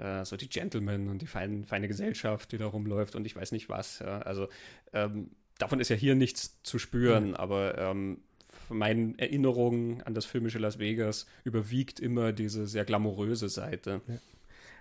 äh, 0.00 0.24
so 0.24 0.36
die 0.36 0.48
Gentlemen 0.48 1.08
und 1.08 1.22
die 1.22 1.26
fein, 1.26 1.64
feine 1.64 1.88
Gesellschaft, 1.88 2.52
die 2.52 2.58
da 2.58 2.66
rumläuft 2.66 3.14
und 3.14 3.26
ich 3.26 3.36
weiß 3.36 3.52
nicht 3.52 3.68
was. 3.68 4.00
Ja. 4.00 4.20
Also 4.20 4.48
ähm, 4.92 5.30
davon 5.58 5.80
ist 5.80 5.90
ja 5.90 5.96
hier 5.96 6.14
nichts 6.14 6.62
zu 6.62 6.78
spüren, 6.78 7.30
ja. 7.30 7.38
aber 7.38 7.78
ähm, 7.78 8.18
von 8.48 8.78
meinen 8.78 9.18
Erinnerungen 9.18 10.02
an 10.02 10.14
das 10.14 10.24
filmische 10.24 10.58
Las 10.58 10.78
Vegas 10.78 11.26
überwiegt 11.44 12.00
immer 12.00 12.32
diese 12.32 12.66
sehr 12.66 12.84
glamouröse 12.84 13.48
Seite. 13.48 14.00
Ja. 14.06 14.18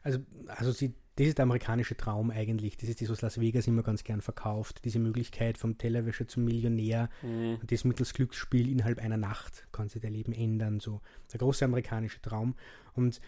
Also, 0.04 0.20
also 0.48 0.72
sie, 0.72 0.94
das 1.16 1.28
ist 1.28 1.38
der 1.38 1.44
amerikanische 1.44 1.98
Traum 1.98 2.32
eigentlich. 2.32 2.78
Das 2.78 2.88
ist 2.88 3.02
das, 3.02 3.10
was 3.10 3.22
Las 3.22 3.42
Vegas 3.42 3.68
immer 3.68 3.84
ganz 3.84 4.04
gern 4.06 4.22
verkauft. 4.22 4.86
Diese 4.86 5.00
Möglichkeit 5.00 5.58
vom 5.58 5.78
Tellerwäscher 5.78 6.28
zum 6.28 6.46
Millionär 6.46 7.10
mhm. 7.22 7.58
und 7.62 7.72
das 7.72 7.84
mittels 7.84 8.14
Glücksspiel 8.14 8.70
innerhalb 8.70 9.00
einer 9.00 9.18
Nacht 9.18 9.68
kann 9.74 9.90
sich 9.90 10.02
dein 10.02 10.14
Leben 10.14 10.32
ändern. 10.32 10.80
So 10.80 11.02
der 11.34 11.40
große 11.40 11.66
amerikanische 11.66 12.22
Traum. 12.22 12.56
Und 12.94 13.20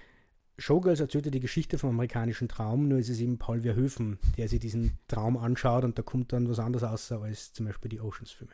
Showgirls 0.61 0.99
erzählt 0.99 1.33
die 1.33 1.39
Geschichte 1.39 1.79
vom 1.79 1.89
amerikanischen 1.89 2.47
Traum, 2.47 2.87
nur 2.87 2.99
ist 2.99 3.09
es 3.09 3.19
eben 3.19 3.39
Paul 3.39 3.61
Verhoeven, 3.61 4.19
der 4.37 4.47
sich 4.47 4.59
diesen 4.59 4.99
Traum 5.07 5.35
anschaut 5.35 5.83
und 5.83 5.97
da 5.97 6.03
kommt 6.03 6.33
dann 6.33 6.47
was 6.47 6.59
anderes 6.59 6.87
raus 6.87 7.11
als 7.11 7.51
zum 7.51 7.65
Beispiel 7.65 7.89
die 7.89 7.99
Oceans-Filme. 7.99 8.53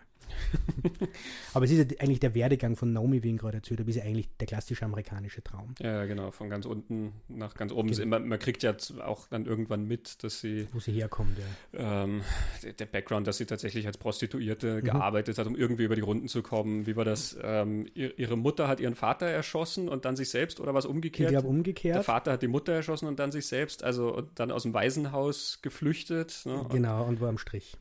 Aber 1.54 1.66
es 1.66 1.72
ist 1.72 1.92
ja 1.92 1.98
eigentlich 2.00 2.20
der 2.20 2.36
Werdegang 2.36 2.76
von 2.76 2.94
Naomi, 2.94 3.24
wie 3.24 3.32
ich 3.32 3.38
gerade 3.38 3.58
erzählt 3.58 3.80
habe, 3.80 3.90
ist 3.90 3.98
ja 3.98 4.04
eigentlich 4.04 4.30
der 4.40 4.48
klassische 4.48 4.86
amerikanische 4.86 5.44
Traum. 5.44 5.76
Ja, 5.80 6.06
genau, 6.06 6.32
von 6.32 6.50
ganz 6.50 6.66
unten 6.66 7.14
nach 7.28 7.56
ganz 7.56 7.72
oben. 7.72 7.90
Genau. 7.90 8.06
Man, 8.06 8.28
man, 8.28 8.40
kriegt 8.40 8.64
ja 8.64 8.76
auch 9.04 9.28
dann 9.28 9.46
irgendwann 9.46 9.86
mit, 9.86 10.24
dass 10.24 10.40
sie. 10.40 10.68
Wo 10.72 10.80
sie 10.80 10.92
herkommt, 10.92 11.38
ja. 11.38 12.04
Ähm, 12.04 12.22
der, 12.64 12.74
der, 12.74 12.86
Background, 12.86 13.28
dass 13.28 13.38
sie 13.38 13.46
tatsächlich 13.46 13.88
als 13.88 13.98
Prostituierte 13.98 14.78
mhm. 14.78 14.86
gearbeitet 14.86 15.38
hat, 15.38 15.48
um 15.48 15.56
irgendwie 15.56 15.84
über 15.84 15.96
die 15.96 16.02
Runden 16.02 16.28
zu 16.28 16.42
kommen. 16.42 16.86
Wie 16.86 16.96
war 16.96 17.06
das? 17.06 17.38
Ähm, 17.42 17.88
ihre 17.94 18.38
Mutter 18.38 18.68
hat 18.68 18.80
ihren 18.80 18.96
Vater 18.96 19.26
erschossen 19.26 19.90
und 19.90 20.06
dann 20.06 20.16
sich 20.16 20.30
selbst 20.30 20.60
oder 20.60 20.74
was 20.74 20.86
umgekehrt? 20.86 21.32
Ich 21.32 21.34
glaube, 21.38 21.48
umgekehrt. 21.48 21.96
Der 21.96 22.04
Vater 22.04 22.34
hat 22.34 22.42
die 22.42 22.48
Mutter 22.48 22.74
erschossen 22.74 23.08
und 23.08 23.20
dann 23.20 23.32
sich 23.32 23.48
selbst, 23.48 23.84
also 23.84 24.22
dann 24.36 24.52
aus 24.52 24.64
dem 24.64 24.74
Waisenhaus 24.74 25.60
geflüchtet. 25.62 26.42
Ne? 26.46 26.66
Genau, 26.70 27.06
und 27.06 27.22
war 27.22 27.30
am 27.30 27.38
Strich. 27.38 27.78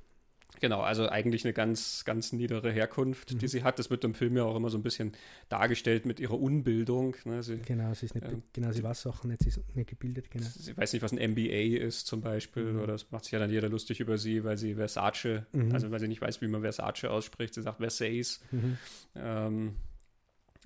Genau, 0.60 0.80
also 0.80 1.08
eigentlich 1.08 1.44
eine 1.44 1.52
ganz, 1.52 2.04
ganz 2.04 2.32
niedere 2.32 2.70
Herkunft, 2.72 3.34
mhm. 3.34 3.38
die 3.38 3.48
sie 3.48 3.62
hat. 3.62 3.78
Das 3.78 3.90
wird 3.90 4.04
im 4.04 4.14
Film 4.14 4.36
ja 4.36 4.44
auch 4.44 4.56
immer 4.56 4.70
so 4.70 4.78
ein 4.78 4.82
bisschen 4.82 5.12
dargestellt 5.48 6.06
mit 6.06 6.20
ihrer 6.20 6.38
Unbildung. 6.38 7.16
Ne? 7.25 7.42
Sie, 7.42 7.56
genau, 7.58 7.92
sie 7.94 8.06
ist 8.06 8.14
nicht, 8.14 8.26
äh, 8.26 8.36
genau, 8.52 8.72
sie 8.72 8.82
weiß 8.82 9.02
Sachen 9.02 9.30
nicht, 9.30 9.42
sie 9.42 9.48
ist 9.48 9.60
nicht 9.75 9.90
gebildet, 9.90 10.30
genau. 10.30 10.46
Sie 10.46 10.76
weiß 10.76 10.92
nicht, 10.92 11.02
was 11.02 11.12
ein 11.12 11.30
MBA 11.32 11.84
ist 11.84 12.06
zum 12.06 12.20
Beispiel, 12.20 12.72
mhm. 12.72 12.80
oder 12.80 12.92
das 12.94 13.10
macht 13.10 13.25
sich 13.25 13.32
ja 13.32 13.38
dann 13.38 13.50
jeder 13.50 13.68
lustig 13.68 14.00
über 14.00 14.18
sie, 14.18 14.44
weil 14.44 14.56
sie 14.56 14.75
Versace, 14.75 15.42
mhm. 15.52 15.72
also 15.72 15.90
weil 15.90 16.00
sie 16.00 16.08
nicht 16.08 16.20
weiß, 16.20 16.40
wie 16.40 16.48
man 16.48 16.62
Versace 16.62 17.04
ausspricht, 17.04 17.54
sie 17.54 17.62
sagt 17.62 17.78
Versace. 17.78 18.40
Mhm. 18.50 18.78
Ähm, 19.14 19.76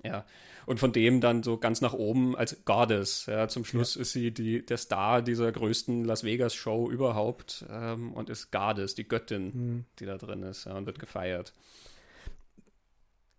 Ja, 0.03 0.25
und 0.65 0.79
von 0.79 0.93
dem 0.93 1.21
dann 1.21 1.43
so 1.43 1.57
ganz 1.57 1.81
nach 1.81 1.93
oben 1.93 2.35
als 2.35 2.63
Goddess. 2.65 3.25
Ja, 3.25 3.47
zum 3.47 3.65
Schluss 3.65 3.95
ja. 3.95 4.01
ist 4.01 4.13
sie 4.13 4.31
die, 4.31 4.65
der 4.65 4.77
Star 4.77 5.21
dieser 5.21 5.51
größten 5.51 6.05
Las 6.05 6.23
Vegas 6.23 6.55
Show 6.55 6.89
überhaupt 6.89 7.65
ähm, 7.69 8.13
und 8.13 8.29
ist 8.29 8.51
Goddess, 8.51 8.95
die 8.95 9.07
Göttin, 9.07 9.45
mhm. 9.53 9.85
die 9.99 10.05
da 10.05 10.17
drin 10.17 10.43
ist 10.43 10.65
ja, 10.65 10.75
und 10.75 10.85
wird 10.85 10.99
gefeiert. 10.99 11.53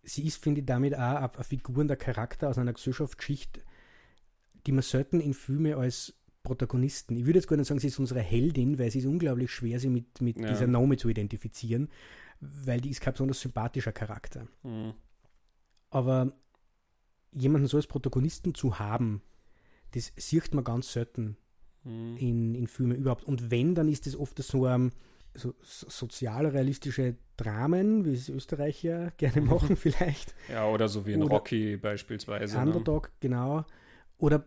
Sie 0.02 0.26
ist, 0.26 0.42
finde 0.42 0.60
ich, 0.60 0.66
damit 0.66 0.94
auch 0.94 0.98
eine 0.98 1.44
Figur 1.44 1.78
und 1.78 1.90
ein 1.90 1.98
Charakter 1.98 2.48
aus 2.48 2.58
einer 2.58 2.72
Gesellschaftsschicht, 2.72 3.60
die 4.66 4.72
man 4.72 4.82
selten 4.82 5.20
in 5.20 5.32
Filme 5.32 5.76
als 5.76 6.14
Protagonisten. 6.42 7.16
Ich 7.16 7.24
würde 7.24 7.38
jetzt 7.38 7.46
gar 7.46 7.56
nicht 7.56 7.68
sagen, 7.68 7.78
sie 7.78 7.86
ist 7.86 8.00
unsere 8.00 8.20
Heldin, 8.20 8.78
weil 8.78 8.90
sie 8.90 8.98
ist 8.98 9.06
unglaublich 9.06 9.50
schwer, 9.52 9.78
sie 9.78 9.88
mit, 9.88 10.20
mit 10.20 10.38
ja. 10.38 10.48
dieser 10.48 10.66
Nome 10.66 10.96
zu 10.96 11.08
identifizieren, 11.08 11.88
weil 12.40 12.80
die 12.80 12.90
ist 12.90 13.00
kein 13.00 13.12
besonders 13.12 13.40
sympathischer 13.40 13.92
Charakter. 13.92 14.48
Mhm. 14.64 14.94
Aber 15.90 16.32
jemanden 17.32 17.66
so 17.66 17.76
als 17.76 17.86
Protagonisten 17.86 18.54
zu 18.54 18.78
haben, 18.78 19.22
das 19.92 20.12
sieht 20.16 20.54
man 20.54 20.64
ganz 20.64 20.92
selten 20.92 21.36
mhm. 21.84 22.16
in, 22.16 22.54
in 22.54 22.66
Filmen 22.66 22.96
überhaupt. 22.96 23.24
Und 23.24 23.50
wenn, 23.50 23.74
dann 23.74 23.88
ist 23.88 24.06
das 24.06 24.16
oft 24.16 24.38
so, 24.42 24.66
ähm, 24.66 24.90
so 25.34 25.54
sozialrealistische 25.60 27.16
Dramen, 27.36 28.04
wie 28.04 28.14
es 28.14 28.28
Österreicher 28.28 29.10
gerne 29.16 29.40
machen 29.42 29.76
vielleicht. 29.76 30.34
Ja, 30.48 30.68
oder 30.68 30.88
so 30.88 31.06
wie 31.06 31.14
in 31.14 31.22
oder 31.22 31.36
Rocky 31.36 31.76
beispielsweise. 31.76 32.56
Ne? 32.56 32.62
Underdog, 32.62 33.08
ne? 33.08 33.12
genau. 33.20 33.64
Oder 34.18 34.44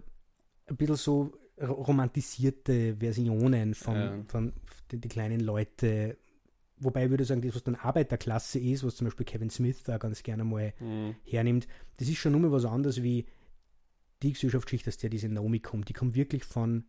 ein 0.67 0.77
bisschen 0.77 0.95
so 0.95 1.33
romantisierte 1.61 2.97
Versionen 2.97 3.73
von, 3.73 3.95
ja. 3.95 4.23
von 4.27 4.53
die, 4.91 4.99
die, 4.99 5.07
kleinen 5.07 5.39
Leute. 5.39 6.17
Wobei 6.77 7.05
ich 7.05 7.09
würde 7.09 7.23
sagen, 7.23 7.41
das, 7.41 7.55
was 7.55 7.63
dann 7.63 7.75
Arbeiterklasse 7.75 8.59
ist, 8.59 8.83
was 8.83 8.97
zum 8.97 9.05
Beispiel 9.05 9.25
Kevin 9.25 9.49
Smith 9.49 9.83
da 9.83 9.97
ganz 9.97 10.23
gerne 10.23 10.43
mal 10.43 10.73
mhm. 10.79 11.15
hernimmt, 11.23 11.67
das 11.97 12.09
ist 12.09 12.17
schon 12.17 12.33
nur 12.33 12.41
mal 12.41 12.51
was 12.51 12.65
anderes 12.65 13.01
wie 13.01 13.25
die 14.21 14.33
Gesellschaftsschicht, 14.33 14.87
aus 14.87 14.97
der 14.97 15.09
diese 15.09 15.29
Naomi 15.29 15.59
kommt. 15.59 15.87
Die 15.87 15.93
kommt 15.93 16.15
wirklich 16.15 16.43
von, 16.43 16.85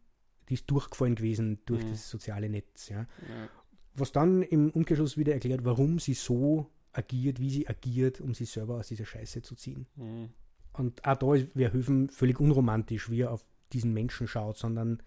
die 0.49 0.55
ist 0.55 0.71
durchgefallen 0.71 1.15
gewesen 1.15 1.61
durch 1.67 1.85
mhm. 1.85 1.91
das 1.91 2.11
soziale 2.11 2.49
Netz. 2.49 2.89
Ja. 2.89 3.01
ja. 3.01 3.49
Was 3.95 4.13
dann 4.13 4.43
im 4.43 4.71
Umkehrschluss 4.71 5.17
wieder 5.17 5.35
erklärt, 5.35 5.65
warum 5.65 5.99
sie 5.99 6.15
so 6.15 6.71
agiert, 6.93 7.41
wie 7.41 7.51
sie 7.51 7.69
agiert, 7.69 8.21
um 8.21 8.35
sich 8.35 8.51
selber 8.51 8.77
aus 8.77 8.89
dieser 8.89 9.05
Scheiße 9.05 9.43
zu 9.43 9.55
ziehen. 9.55 9.87
Mhm. 9.97 10.31
Und 10.73 11.05
auch 11.07 11.17
da 11.17 11.27
wäre 11.55 11.73
Höfen 11.73 12.09
völlig 12.09 12.41
unromantisch, 12.41 13.11
wie 13.11 13.23
er 13.23 13.33
auf 13.33 13.43
diesen 13.73 13.93
Menschen 13.93 14.27
schaut, 14.29 14.59
sondern 14.59 15.03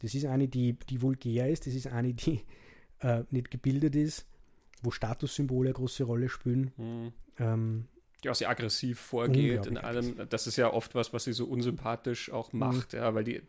das 0.00 0.14
ist 0.14 0.26
eine, 0.26 0.48
die, 0.48 0.74
die 0.74 1.02
vulgär 1.02 1.48
ist, 1.50 1.66
das 1.66 1.74
ist 1.74 1.86
eine, 1.86 2.14
die 2.14 2.40
äh, 3.00 3.24
nicht 3.30 3.50
gebildet 3.50 3.94
ist, 3.94 4.26
wo 4.82 4.90
Statussymbole 4.90 5.68
eine 5.68 5.74
große 5.74 6.04
Rolle 6.04 6.28
spielen. 6.28 6.72
Mhm. 6.76 7.12
Ähm, 7.38 7.88
die 8.24 8.30
auch 8.30 8.34
sehr 8.34 8.48
aggressiv 8.48 8.98
vorgeht 8.98 9.66
in 9.66 9.76
allem. 9.76 10.28
Das 10.28 10.46
ist 10.46 10.56
ja 10.56 10.72
oft 10.72 10.94
was, 10.94 11.12
was 11.12 11.24
sie 11.24 11.32
so 11.32 11.46
unsympathisch 11.46 12.30
auch 12.32 12.52
mhm. 12.52 12.58
macht, 12.60 12.92
mhm. 12.92 12.98
ja, 12.98 13.14
weil 13.14 13.24
die 13.24 13.42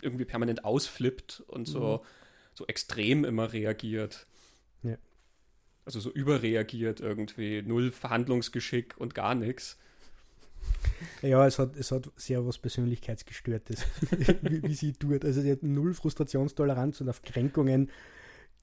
irgendwie 0.00 0.24
permanent 0.24 0.64
ausflippt 0.64 1.42
und 1.46 1.66
so, 1.66 2.00
mhm. 2.02 2.06
so 2.54 2.66
extrem 2.66 3.24
immer 3.24 3.52
reagiert. 3.52 4.26
Ja. 4.82 4.96
Also 5.84 6.00
so 6.00 6.10
überreagiert 6.10 7.00
irgendwie, 7.00 7.62
null 7.62 7.90
Verhandlungsgeschick 7.90 8.94
und 8.98 9.14
gar 9.14 9.34
nichts. 9.34 9.78
Ja, 11.22 11.46
es 11.46 11.58
hat, 11.58 11.76
es 11.76 11.90
hat 11.90 12.10
sehr 12.16 12.46
was 12.46 12.58
Persönlichkeitsgestörtes, 12.58 13.84
wie, 14.42 14.62
wie, 14.62 14.74
sie 14.74 14.92
tut. 14.92 15.24
Also 15.24 15.40
sie 15.40 15.50
hat 15.50 15.62
null 15.62 15.94
Frustrationstoleranz 15.94 17.00
und 17.00 17.08
auf 17.08 17.22
Kränkungen 17.22 17.90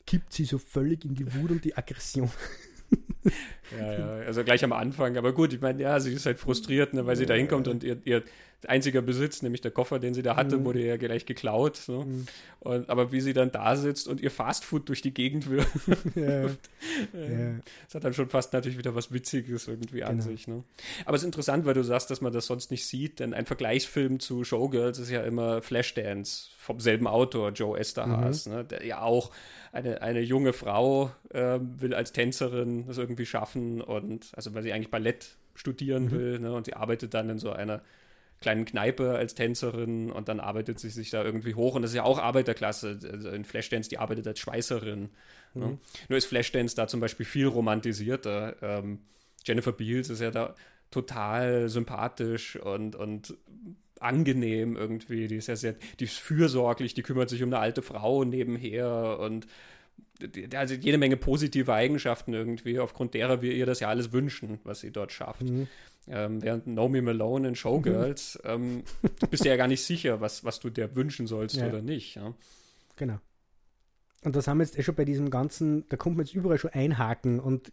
kippt 0.09 0.33
sie 0.33 0.45
so 0.45 0.57
völlig 0.57 1.05
in 1.05 1.13
die 1.13 1.31
Wut 1.35 1.51
und 1.51 1.63
die 1.63 1.77
Aggression. 1.77 2.31
ja, 3.77 3.93
ja, 3.93 4.07
also 4.25 4.43
gleich 4.43 4.63
am 4.63 4.73
Anfang. 4.73 5.17
Aber 5.17 5.33
gut, 5.33 5.53
ich 5.53 5.61
meine, 5.61 5.81
ja, 5.81 5.99
sie 5.99 6.13
ist 6.13 6.25
halt 6.25 6.39
frustriert, 6.39 6.93
ne, 6.93 7.05
weil 7.05 7.15
sie 7.15 7.25
da 7.25 7.33
hinkommt 7.33 7.67
und 7.67 7.83
ihr, 7.83 7.97
ihr 8.05 8.23
einziger 8.67 9.01
Besitz, 9.01 9.41
nämlich 9.41 9.61
der 9.61 9.71
Koffer, 9.71 9.99
den 9.99 10.13
sie 10.13 10.21
da 10.21 10.35
hatte, 10.35 10.57
mhm. 10.57 10.65
wurde 10.65 10.85
ja 10.85 10.97
gleich 10.97 11.25
geklaut. 11.25 11.77
So. 11.77 12.03
Mhm. 12.03 12.25
Und, 12.59 12.89
aber 12.89 13.11
wie 13.11 13.21
sie 13.21 13.33
dann 13.33 13.51
da 13.51 13.75
sitzt 13.77 14.07
und 14.07 14.19
ihr 14.19 14.31
Fastfood 14.31 14.89
durch 14.89 15.01
die 15.01 15.13
Gegend 15.13 15.49
wirft, 15.49 15.69
ja. 16.15 16.49
ja. 17.13 17.55
das 17.85 17.95
hat 17.95 18.03
dann 18.03 18.13
schon 18.13 18.29
fast 18.29 18.51
natürlich 18.51 18.77
wieder 18.77 18.95
was 18.95 19.13
Witziges 19.13 19.67
irgendwie 19.67 20.03
an 20.03 20.17
genau. 20.17 20.29
sich. 20.29 20.47
Ne? 20.47 20.63
Aber 21.05 21.15
es 21.15 21.21
ist 21.21 21.27
interessant, 21.27 21.65
weil 21.65 21.73
du 21.73 21.83
sagst, 21.83 22.11
dass 22.11 22.21
man 22.21 22.33
das 22.33 22.47
sonst 22.47 22.71
nicht 22.71 22.85
sieht, 22.85 23.19
denn 23.19 23.33
ein 23.33 23.45
Vergleichsfilm 23.45 24.19
zu 24.19 24.43
Showgirls 24.43 24.99
ist 24.99 25.09
ja 25.09 25.21
immer 25.21 25.61
Flashdance 25.61 26.49
vom 26.57 26.79
selben 26.79 27.07
Autor, 27.07 27.51
Joe 27.51 27.79
Esterhaas, 27.79 28.45
mhm. 28.45 28.53
ne, 28.53 28.65
der 28.65 28.85
ja 28.85 29.01
auch 29.01 29.31
eine, 29.71 30.01
eine 30.01 30.21
junge 30.21 30.51
Frau 30.51 31.11
äh, 31.29 31.59
will 31.61 31.93
als 31.93 32.11
Tänzerin 32.11 32.87
das 32.87 32.97
irgendwie 33.09 33.25
schaffen 33.25 33.81
und 33.81 34.31
also 34.33 34.53
weil 34.53 34.63
sie 34.63 34.71
eigentlich 34.71 34.91
Ballett 34.91 35.35
studieren 35.55 36.05
mhm. 36.05 36.11
will 36.11 36.39
ne, 36.39 36.53
und 36.53 36.65
sie 36.65 36.73
arbeitet 36.73 37.13
dann 37.13 37.29
in 37.29 37.39
so 37.39 37.51
einer 37.51 37.81
kleinen 38.39 38.63
Kneipe 38.63 39.15
als 39.15 39.35
Tänzerin 39.35 40.11
und 40.11 40.29
dann 40.29 40.39
arbeitet 40.39 40.79
sie 40.79 40.89
sich 40.89 41.09
da 41.09 41.23
irgendwie 41.23 41.55
hoch 41.55 41.75
und 41.75 41.81
das 41.81 41.91
ist 41.91 41.97
ja 41.97 42.03
auch 42.03 42.19
Arbeiterklasse. 42.19 42.99
Also 43.11 43.29
in 43.29 43.43
Flashdance, 43.43 43.89
die 43.89 43.97
arbeitet 43.97 44.27
als 44.27 44.39
Schweißerin. 44.39 45.01
Ne? 45.01 45.09
Mhm. 45.53 45.61
Ne? 45.61 45.77
Nur 46.07 46.17
ist 46.17 46.25
Flashdance 46.25 46.75
da 46.75 46.87
zum 46.87 47.01
Beispiel 47.01 47.25
viel 47.25 47.47
romantisierter. 47.47 48.55
Ähm, 48.61 48.99
Jennifer 49.45 49.73
Beals 49.73 50.09
ist 50.09 50.21
ja 50.21 50.31
da 50.31 50.55
total 50.91 51.69
sympathisch 51.69 52.55
und, 52.55 52.95
und 52.95 53.35
angenehm 53.99 54.77
irgendwie. 54.77 55.27
Die 55.27 55.35
ist 55.35 55.47
ja 55.47 55.55
sehr, 55.55 55.75
die 55.99 56.05
ist 56.05 56.17
fürsorglich, 56.17 56.93
die 56.93 57.03
kümmert 57.03 57.29
sich 57.29 57.43
um 57.43 57.49
eine 57.49 57.59
alte 57.59 57.81
Frau 57.81 58.23
nebenher 58.23 59.19
und 59.19 59.47
also 60.53 60.73
jede 60.73 60.97
Menge 60.97 61.17
positive 61.17 61.73
Eigenschaften 61.73 62.33
irgendwie, 62.33 62.79
aufgrund 62.79 63.13
derer 63.13 63.41
wir 63.41 63.53
ihr 63.53 63.65
das 63.65 63.79
ja 63.79 63.89
alles 63.89 64.11
wünschen, 64.11 64.59
was 64.63 64.81
sie 64.81 64.91
dort 64.91 65.11
schafft. 65.11 65.43
Mhm. 65.43 65.67
Ähm, 66.07 66.41
während 66.41 66.67
Naomi 66.67 67.01
Malone 67.01 67.49
in 67.49 67.55
Showgirls, 67.55 68.39
mhm. 68.43 68.49
ähm, 68.49 68.83
du 69.19 69.27
bist 69.27 69.45
ja 69.45 69.55
gar 69.57 69.67
nicht 69.67 69.83
sicher, 69.83 70.21
was, 70.21 70.43
was 70.43 70.59
du 70.59 70.69
dir 70.69 70.95
wünschen 70.95 71.27
sollst 71.27 71.57
ja. 71.57 71.67
oder 71.67 71.81
nicht. 71.81 72.15
Ja? 72.15 72.33
Genau. 72.95 73.19
Und 74.23 74.35
das 74.35 74.47
haben 74.47 74.57
wir 74.57 74.65
jetzt 74.65 74.77
eh 74.77 74.83
schon 74.83 74.95
bei 74.95 75.05
diesem 75.05 75.29
ganzen, 75.29 75.87
da 75.87 75.97
kommt 75.97 76.17
man 76.17 76.25
jetzt 76.25 76.35
überall 76.35 76.57
schon 76.57 76.71
einhaken 76.71 77.39
und 77.39 77.71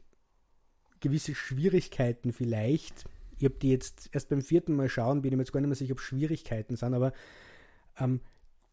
gewisse 1.00 1.34
Schwierigkeiten 1.34 2.32
vielleicht. 2.32 3.04
Ich 3.38 3.44
habe 3.44 3.56
die 3.60 3.70
jetzt 3.70 4.08
erst 4.12 4.28
beim 4.28 4.42
vierten 4.42 4.76
Mal 4.76 4.88
schauen, 4.88 5.22
bin 5.22 5.32
ich 5.32 5.36
mir 5.36 5.42
jetzt 5.42 5.52
gar 5.52 5.60
nicht 5.60 5.68
mehr 5.68 5.76
sicher, 5.76 5.92
ob 5.92 6.00
Schwierigkeiten 6.00 6.76
sind, 6.76 6.94
aber 6.94 7.12
ähm, 7.98 8.20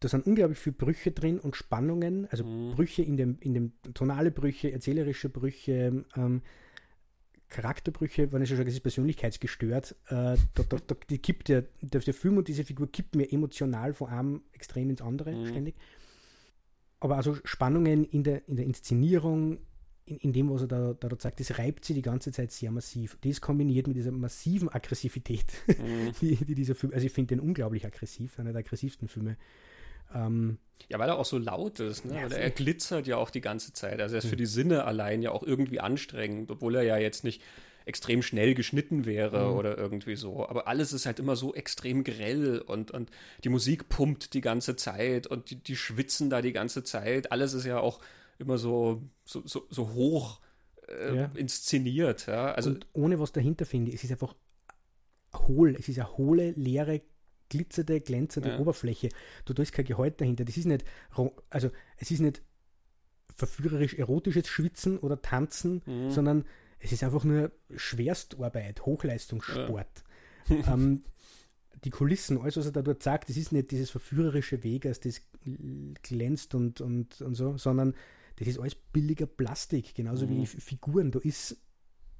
da 0.04 0.08
sind 0.08 0.26
unglaublich 0.26 0.58
viele 0.58 0.76
Brüche 0.76 1.12
drin 1.12 1.38
und 1.38 1.56
Spannungen, 1.56 2.26
also 2.30 2.44
mhm. 2.44 2.72
Brüche 2.74 3.02
in 3.02 3.16
dem, 3.16 3.38
in 3.40 3.54
dem 3.54 3.72
tonale 3.94 4.30
Brüche, 4.30 4.70
erzählerische 4.70 5.30
Brüche, 5.30 6.04
ähm, 6.16 6.42
Charakterbrüche, 7.48 8.32
wenn 8.32 8.42
ich 8.42 8.48
schon 8.48 8.58
sage, 8.58 8.68
es 8.68 8.74
ist 8.74 8.82
persönlichkeitsgestört, 8.82 9.92
äh, 10.08 10.36
da, 10.54 10.62
da, 10.68 10.76
da, 10.86 10.96
die 11.08 11.18
kippt 11.18 11.48
der, 11.48 11.64
der, 11.80 12.00
der, 12.00 12.14
Film 12.14 12.36
und 12.36 12.48
diese 12.48 12.64
Figur 12.64 12.90
kippt 12.90 13.14
mir 13.14 13.32
emotional 13.32 13.94
von 13.94 14.08
einem 14.08 14.42
extrem 14.52 14.90
ins 14.90 15.00
andere 15.00 15.32
mhm. 15.32 15.46
ständig. 15.46 15.74
Aber 17.00 17.16
also 17.16 17.36
Spannungen 17.44 18.04
in 18.04 18.24
der, 18.24 18.46
in 18.48 18.56
der 18.56 18.66
Inszenierung, 18.66 19.58
in, 20.04 20.18
in 20.18 20.32
dem, 20.32 20.50
was 20.50 20.62
er 20.62 20.68
da, 20.68 20.94
da, 20.94 21.08
sagt, 21.18 21.40
das 21.40 21.58
reibt 21.58 21.84
sie 21.84 21.94
die 21.94 22.02
ganze 22.02 22.32
Zeit 22.32 22.50
sehr 22.50 22.70
massiv. 22.70 23.16
Das 23.22 23.40
kombiniert 23.40 23.86
mit 23.86 23.96
dieser 23.96 24.10
massiven 24.10 24.68
Aggressivität, 24.68 25.46
mhm. 25.66 26.12
die, 26.20 26.36
die, 26.36 26.54
dieser 26.54 26.74
Film, 26.74 26.92
also 26.92 27.06
ich 27.06 27.12
finde 27.12 27.36
den 27.36 27.40
unglaublich 27.40 27.86
aggressiv, 27.86 28.38
einer 28.38 28.52
der 28.52 28.60
aggressivsten 28.60 29.08
Filme. 29.08 29.36
Ähm, 30.12 30.58
ja, 30.88 30.98
weil 30.98 31.08
er 31.08 31.18
auch 31.18 31.24
so 31.24 31.38
laut 31.38 31.80
ist, 31.80 32.04
ne? 32.04 32.14
Ja, 32.14 32.28
er 32.28 32.50
glitzert 32.50 33.06
ja 33.06 33.16
auch 33.16 33.30
die 33.30 33.40
ganze 33.40 33.72
Zeit. 33.72 34.00
Also 34.00 34.16
er 34.16 34.18
ist 34.18 34.28
für 34.28 34.36
die 34.36 34.46
Sinne 34.46 34.84
allein 34.84 35.22
ja 35.22 35.30
auch 35.30 35.42
irgendwie 35.42 35.80
anstrengend, 35.80 36.50
obwohl 36.50 36.76
er 36.76 36.82
ja 36.82 36.98
jetzt 36.98 37.24
nicht 37.24 37.42
extrem 37.86 38.22
schnell 38.22 38.54
geschnitten 38.54 39.04
wäre 39.04 39.50
mhm. 39.50 39.56
oder 39.56 39.76
irgendwie 39.76 40.16
so. 40.16 40.48
Aber 40.48 40.68
alles 40.68 40.92
ist 40.92 41.06
halt 41.06 41.18
immer 41.18 41.36
so 41.36 41.54
extrem 41.54 42.04
grell 42.04 42.58
und, 42.58 42.90
und 42.90 43.10
die 43.44 43.48
Musik 43.48 43.88
pumpt 43.88 44.34
die 44.34 44.40
ganze 44.40 44.76
Zeit 44.76 45.26
und 45.26 45.50
die, 45.50 45.56
die 45.56 45.76
schwitzen 45.76 46.30
da 46.30 46.42
die 46.42 46.52
ganze 46.52 46.82
Zeit. 46.82 47.30
Alles 47.30 47.54
ist 47.54 47.66
ja 47.66 47.80
auch 47.80 48.00
immer 48.38 48.58
so, 48.58 49.02
so, 49.24 49.42
so, 49.46 49.66
so 49.70 49.92
hoch 49.92 50.40
äh, 50.88 51.16
ja. 51.16 51.30
inszeniert. 51.34 52.26
Ja? 52.26 52.52
Also, 52.52 52.70
und 52.70 52.86
ohne 52.92 53.20
was 53.20 53.32
dahinter 53.32 53.66
finde 53.66 53.90
ich. 53.90 53.96
Es 53.96 54.04
ist 54.04 54.12
einfach 54.12 54.34
hohl. 55.34 55.76
Es 55.78 55.88
ist 55.88 55.98
eine 55.98 56.16
hohle, 56.16 56.52
leere 56.52 57.02
glitzernde, 57.48 58.00
glänzende 58.00 58.50
ja. 58.50 58.58
Oberfläche. 58.58 59.08
Du, 59.44 59.52
da 59.52 59.62
ist 59.62 59.72
kein 59.72 59.84
Gehalt 59.84 60.20
dahinter. 60.20 60.44
Das 60.44 60.56
ist 60.56 60.66
nicht, 60.66 60.84
also 61.50 61.70
es 61.96 62.10
ist 62.10 62.20
nicht 62.20 62.42
verführerisch 63.34 63.94
erotisches 63.94 64.48
Schwitzen 64.48 64.98
oder 64.98 65.20
Tanzen, 65.20 65.82
mhm. 65.86 66.10
sondern 66.10 66.44
es 66.78 66.92
ist 66.92 67.02
einfach 67.02 67.24
nur 67.24 67.50
Schwerstarbeit, 67.74 68.84
Hochleistungssport. 68.84 70.04
Ja. 70.48 70.74
ähm, 70.74 71.02
die 71.84 71.90
Kulissen, 71.90 72.38
alles, 72.40 72.56
was 72.56 72.66
er 72.66 72.72
da 72.72 72.82
dort 72.82 73.02
sagt, 73.02 73.28
das 73.28 73.36
ist 73.36 73.52
nicht 73.52 73.70
dieses 73.70 73.90
verführerische 73.90 74.62
Vegas, 74.64 75.00
das 75.00 75.20
glänzt 76.02 76.54
und, 76.54 76.80
und, 76.80 77.20
und 77.20 77.34
so, 77.34 77.58
sondern 77.58 77.94
das 78.36 78.48
ist 78.48 78.58
alles 78.58 78.74
billiger 78.74 79.26
Plastik, 79.26 79.94
genauso 79.94 80.26
mhm. 80.26 80.30
wie 80.30 80.46
Figuren. 80.46 81.10
Da 81.10 81.18
ist, 81.20 81.56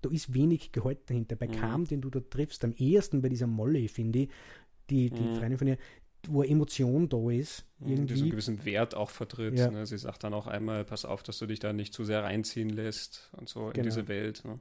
da 0.03 0.11
ist 0.11 0.35
wenig 0.35 0.73
Gehalt 0.73 1.09
dahinter. 1.09 1.37
Bei 1.37 1.49
mhm. 1.49 1.53
Kam, 1.53 1.85
den 1.87 2.03
du 2.03 2.11
da 2.11 2.21
triffst, 2.21 2.65
am 2.65 2.75
ehesten 2.75 3.23
bei 3.23 3.29
dieser 3.29 3.47
Molly, 3.47 3.89
finde 3.89 4.21
ich, 4.21 4.31
die, 4.91 5.11
die 5.11 5.23
mhm. 5.23 5.37
Freundin 5.37 5.59
von 5.59 5.69
ihr, 5.69 5.79
wo 6.29 6.43
Emotion 6.43 7.09
da 7.09 7.31
ist. 7.31 7.65
Mhm, 7.79 7.89
irgendwie. 7.91 8.07
Die 8.15 8.19
so 8.19 8.25
einen 8.25 8.31
gewissen 8.31 8.65
Wert 8.65 8.95
auch 8.95 9.11
vertritt. 9.11 9.59
Ja. 9.59 9.71
Ne? 9.71 9.87
Sie 9.87 9.99
sagt 9.99 10.25
dann 10.25 10.35
auch 10.35 10.47
einmal, 10.47 10.85
pass 10.85 11.05
auf, 11.05 11.23
dass 11.23 11.39
du 11.39 11.47
dich 11.47 11.61
da 11.61 11.73
nicht 11.73 11.93
zu 11.93 12.05
sehr 12.05 12.23
reinziehen 12.23 12.71
lässt 12.71 13.31
und 13.33 13.49
so 13.49 13.61
genau. 13.61 13.73
in 13.73 13.83
diese 13.85 14.09
Welt. 14.09 14.45
Ne? 14.45 14.59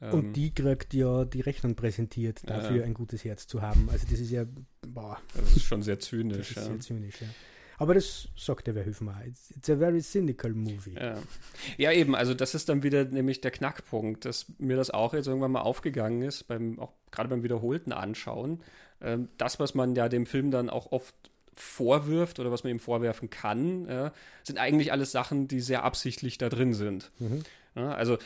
Und 0.00 0.34
die 0.34 0.52
kriegt 0.52 0.92
ja 0.92 1.24
die 1.24 1.40
Rechnung 1.40 1.76
präsentiert, 1.76 2.42
dafür 2.48 2.78
Ja. 2.78 2.84
ein 2.84 2.94
gutes 2.94 3.24
Herz 3.24 3.46
zu 3.46 3.62
haben. 3.62 3.88
Also 3.90 4.06
das 4.10 4.20
ist 4.20 4.30
ja, 4.30 4.44
boah, 4.86 5.18
Das 5.34 5.56
ist 5.56 5.62
schon 5.62 5.82
sehr 5.82 5.96
das 5.96 6.06
zynisch. 6.06 6.50
ist 6.50 6.56
ja. 6.56 6.62
sehr 6.64 6.80
zynisch, 6.80 7.20
ja. 7.22 7.28
Aber 7.78 7.94
das 7.94 8.28
sagt 8.36 8.66
der 8.66 8.74
Verhöfen 8.74 9.08
auch. 9.08 9.20
It's, 9.26 9.50
it's 9.50 9.68
a 9.68 9.76
very 9.76 10.00
cynical 10.00 10.52
movie. 10.52 10.94
Ja. 10.94 11.18
ja, 11.76 11.92
eben, 11.92 12.14
also 12.14 12.32
das 12.34 12.54
ist 12.54 12.68
dann 12.68 12.82
wieder 12.82 13.04
nämlich 13.04 13.40
der 13.40 13.50
Knackpunkt, 13.50 14.24
dass 14.24 14.46
mir 14.58 14.76
das 14.76 14.90
auch 14.90 15.12
jetzt 15.12 15.26
irgendwann 15.26 15.52
mal 15.52 15.62
aufgegangen 15.62 16.22
ist, 16.22 16.44
beim, 16.44 16.78
auch 16.78 16.92
gerade 17.10 17.28
beim 17.28 17.42
wiederholten 17.42 17.92
Anschauen. 17.92 18.62
Ähm, 19.04 19.28
das, 19.38 19.60
was 19.60 19.74
man 19.74 19.94
ja 19.94 20.08
dem 20.08 20.26
Film 20.26 20.50
dann 20.50 20.70
auch 20.70 20.90
oft 20.90 21.14
vorwirft 21.54 22.40
oder 22.40 22.50
was 22.50 22.64
man 22.64 22.72
ihm 22.72 22.80
vorwerfen 22.80 23.30
kann, 23.30 23.86
ja, 23.88 24.12
sind 24.42 24.58
eigentlich 24.58 24.90
alles 24.90 25.12
Sachen, 25.12 25.46
die 25.46 25.60
sehr 25.60 25.84
absichtlich 25.84 26.38
da 26.38 26.48
drin 26.48 26.74
sind. 26.74 27.10
Mhm. 27.18 27.42
Ja, 27.76 27.90
also 27.92 28.18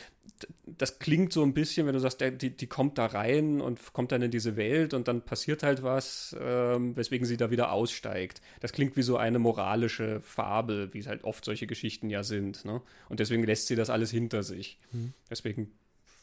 das 0.65 0.99
klingt 0.99 1.33
so 1.33 1.43
ein 1.43 1.53
bisschen, 1.53 1.87
wenn 1.87 1.93
du 1.93 1.99
sagst, 1.99 2.21
der, 2.21 2.31
die, 2.31 2.55
die 2.55 2.67
kommt 2.67 2.97
da 2.97 3.07
rein 3.07 3.61
und 3.61 3.93
kommt 3.93 4.11
dann 4.11 4.21
in 4.21 4.31
diese 4.31 4.55
Welt 4.55 4.93
und 4.93 5.07
dann 5.07 5.23
passiert 5.23 5.63
halt 5.63 5.81
was, 5.81 6.35
ähm, 6.39 6.95
weswegen 6.95 7.25
sie 7.25 7.35
da 7.35 7.49
wieder 7.49 7.71
aussteigt. 7.71 8.41
Das 8.59 8.73
klingt 8.73 8.95
wie 8.95 9.01
so 9.01 9.17
eine 9.17 9.39
moralische 9.39 10.21
Fabel, 10.21 10.93
wie 10.93 10.99
es 10.99 11.07
halt 11.07 11.23
oft 11.23 11.43
solche 11.43 11.65
Geschichten 11.65 12.09
ja 12.09 12.23
sind. 12.23 12.63
Ne? 12.63 12.81
Und 13.09 13.19
deswegen 13.19 13.43
lässt 13.43 13.67
sie 13.67 13.75
das 13.75 13.89
alles 13.89 14.11
hinter 14.11 14.43
sich. 14.43 14.77
Mhm. 14.91 15.13
Deswegen 15.29 15.71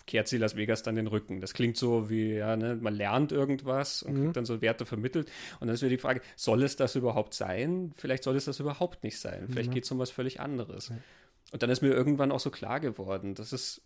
kehrt 0.06 0.28
sie 0.28 0.38
Las 0.38 0.56
Vegas 0.56 0.82
dann 0.82 0.94
den 0.94 1.06
Rücken. 1.08 1.40
Das 1.40 1.52
klingt 1.52 1.76
so 1.76 2.08
wie, 2.08 2.34
ja, 2.34 2.56
ne, 2.56 2.76
man 2.76 2.94
lernt 2.94 3.32
irgendwas 3.32 4.02
und 4.02 4.14
Mhm. 4.14 4.22
kriegt 4.24 4.36
dann 4.36 4.44
so 4.44 4.60
Werte 4.62 4.86
vermittelt. 4.86 5.28
Und 5.60 5.66
dann 5.66 5.74
ist 5.74 5.82
wieder 5.82 5.90
die 5.90 5.98
Frage, 5.98 6.20
soll 6.36 6.62
es 6.62 6.76
das 6.76 6.94
überhaupt 6.94 7.34
sein? 7.34 7.92
Vielleicht 7.96 8.22
soll 8.24 8.36
es 8.36 8.44
das 8.44 8.60
überhaupt 8.60 9.02
nicht 9.02 9.18
sein. 9.18 9.46
Vielleicht 9.50 9.68
Ja. 9.70 9.74
geht 9.74 9.84
es 9.84 9.90
um 9.90 9.98
was 9.98 10.10
völlig 10.10 10.40
anderes. 10.40 10.88
Ja. 10.90 10.96
Und 11.52 11.62
dann 11.62 11.70
ist 11.70 11.80
mir 11.82 11.88
irgendwann 11.92 12.32
auch 12.32 12.40
so 12.40 12.50
klar 12.50 12.80
geworden, 12.80 13.34
das 13.34 13.52
ist, 13.52 13.82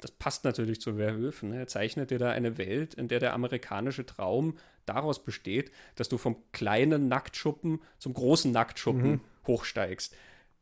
das 0.00 0.10
passt 0.12 0.44
natürlich 0.44 0.80
zu 0.80 0.94
Verhoeven. 0.96 1.50
Ne? 1.50 1.58
Er 1.58 1.66
zeichnet 1.66 2.10
dir 2.10 2.18
da 2.18 2.30
eine 2.30 2.58
Welt, 2.58 2.94
in 2.94 3.08
der 3.08 3.18
der 3.20 3.32
amerikanische 3.34 4.04
Traum 4.06 4.58
daraus 4.84 5.24
besteht, 5.24 5.70
dass 5.96 6.08
du 6.08 6.18
vom 6.18 6.36
kleinen 6.52 7.08
Nacktschuppen 7.08 7.80
zum 7.98 8.14
großen 8.14 8.52
Nacktschuppen 8.52 9.10
Mhm. 9.10 9.20
hochsteigst. 9.46 10.14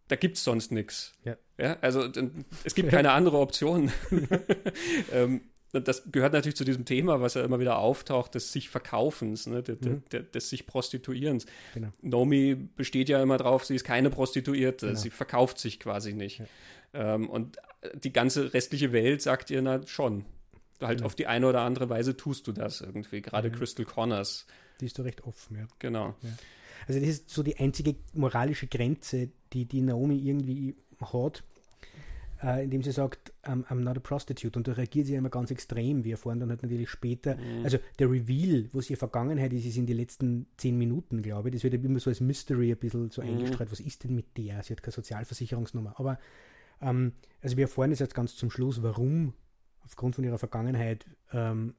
Da 0.08 0.16
gibt 0.16 0.36
es 0.36 0.44
sonst 0.44 0.70
nichts. 0.72 1.12
Ja. 1.24 1.36
Ja, 1.58 1.76
also 1.80 2.08
es 2.64 2.74
gibt 2.74 2.90
keine 2.90 3.12
andere 3.12 3.38
Option. 3.38 3.90
ähm, 5.12 5.42
das 5.72 6.02
gehört 6.12 6.32
natürlich 6.32 6.56
zu 6.56 6.64
diesem 6.64 6.84
Thema, 6.84 7.20
was 7.20 7.34
ja 7.34 7.44
immer 7.44 7.58
wieder 7.58 7.78
auftaucht, 7.78 8.34
des 8.34 8.52
sich 8.52 8.68
Verkaufens, 8.68 9.46
ne? 9.46 9.62
de, 9.62 9.76
de, 9.76 9.92
Mhm. 9.92 10.02
de, 10.12 10.22
des 10.22 10.48
sich 10.48 10.66
Prostituierens. 10.66 11.46
Genau. 11.74 11.88
Nomi 12.02 12.54
besteht 12.54 13.08
ja 13.08 13.20
immer 13.22 13.38
drauf, 13.38 13.64
sie 13.64 13.74
ist 13.74 13.84
keine 13.84 14.10
Prostituierte, 14.10 14.86
Genau. 14.88 14.98
sie 14.98 15.10
verkauft 15.10 15.58
sich 15.58 15.80
quasi 15.80 16.12
nicht. 16.12 16.40
Ja. 16.92 17.14
Ähm, 17.14 17.28
und 17.28 17.56
die 17.94 18.12
ganze 18.12 18.52
restliche 18.54 18.92
Welt 18.92 19.20
sagt 19.22 19.50
ihr 19.50 19.62
na 19.62 19.84
schon. 19.86 20.24
Halt 20.80 20.98
Genau. 20.98 21.06
auf 21.06 21.14
die 21.14 21.26
eine 21.26 21.48
oder 21.48 21.60
andere 21.62 21.88
Weise 21.88 22.16
tust 22.16 22.46
du 22.46 22.52
das 22.52 22.80
irgendwie. 22.80 23.20
Gerade 23.22 23.48
Ja. 23.48 23.54
Crystal 23.54 23.84
Connors, 23.86 24.46
Die 24.80 24.86
ist 24.86 24.98
da 24.98 25.02
recht 25.04 25.22
offen, 25.24 25.56
ja. 25.56 25.66
genau. 25.78 26.14
Also 26.86 27.00
das 27.00 27.08
ist 27.08 27.30
so 27.30 27.42
die 27.42 27.56
einzige 27.56 27.96
moralische 28.14 28.66
Grenze, 28.66 29.30
die 29.52 29.64
die 29.66 29.80
Naomi 29.80 30.16
irgendwie 30.18 30.74
hat, 31.00 31.44
äh, 32.42 32.64
indem 32.64 32.82
sie 32.82 32.92
sagt, 32.92 33.32
um, 33.46 33.64
I'm 33.66 33.80
not 33.80 33.96
a 33.96 34.00
prostitute. 34.00 34.58
Und 34.58 34.68
da 34.68 34.72
reagiert 34.72 35.06
sie 35.06 35.14
immer 35.14 35.30
ganz 35.30 35.50
extrem. 35.50 36.04
Wir 36.04 36.12
erfahren 36.12 36.40
dann 36.40 36.50
halt 36.50 36.62
natürlich 36.62 36.90
später, 36.90 37.36
Mhm. 37.36 37.64
also 37.64 37.78
der 37.98 38.10
Reveal, 38.10 38.68
was 38.72 38.90
ihre 38.90 38.98
Vergangenheit 38.98 39.52
ist, 39.52 39.64
ist 39.64 39.76
in 39.76 39.86
den 39.86 39.96
letzten 39.96 40.46
zehn 40.56 40.76
Minuten, 40.76 41.22
glaube 41.22 41.48
ich. 41.48 41.54
Das 41.54 41.64
wird 41.64 41.74
immer 41.74 42.00
so 42.00 42.10
als 42.10 42.20
Mystery 42.20 42.72
ein 42.72 42.78
bisschen 42.78 43.10
so 43.10 43.22
Mhm. 43.22 43.28
eingestreut. 43.28 43.70
Was 43.70 43.80
ist 43.80 44.04
denn 44.04 44.14
mit 44.14 44.36
der? 44.36 44.62
Sie 44.62 44.72
hat 44.72 44.82
keine 44.82 44.92
Sozialversicherungsnummer. 44.92 45.94
Aber 45.98 46.18
ähm, 46.80 47.12
also 47.42 47.56
wir 47.56 47.64
erfahren 47.64 47.92
es 47.92 47.98
jetzt 47.98 48.14
ganz 48.14 48.34
zum 48.36 48.50
Schluss, 48.50 48.82
warum 48.82 49.32
aufgrund 49.84 50.14
von 50.16 50.24
ihrer 50.24 50.38
Vergangenheit 50.38 51.06
ähm, 51.32 51.74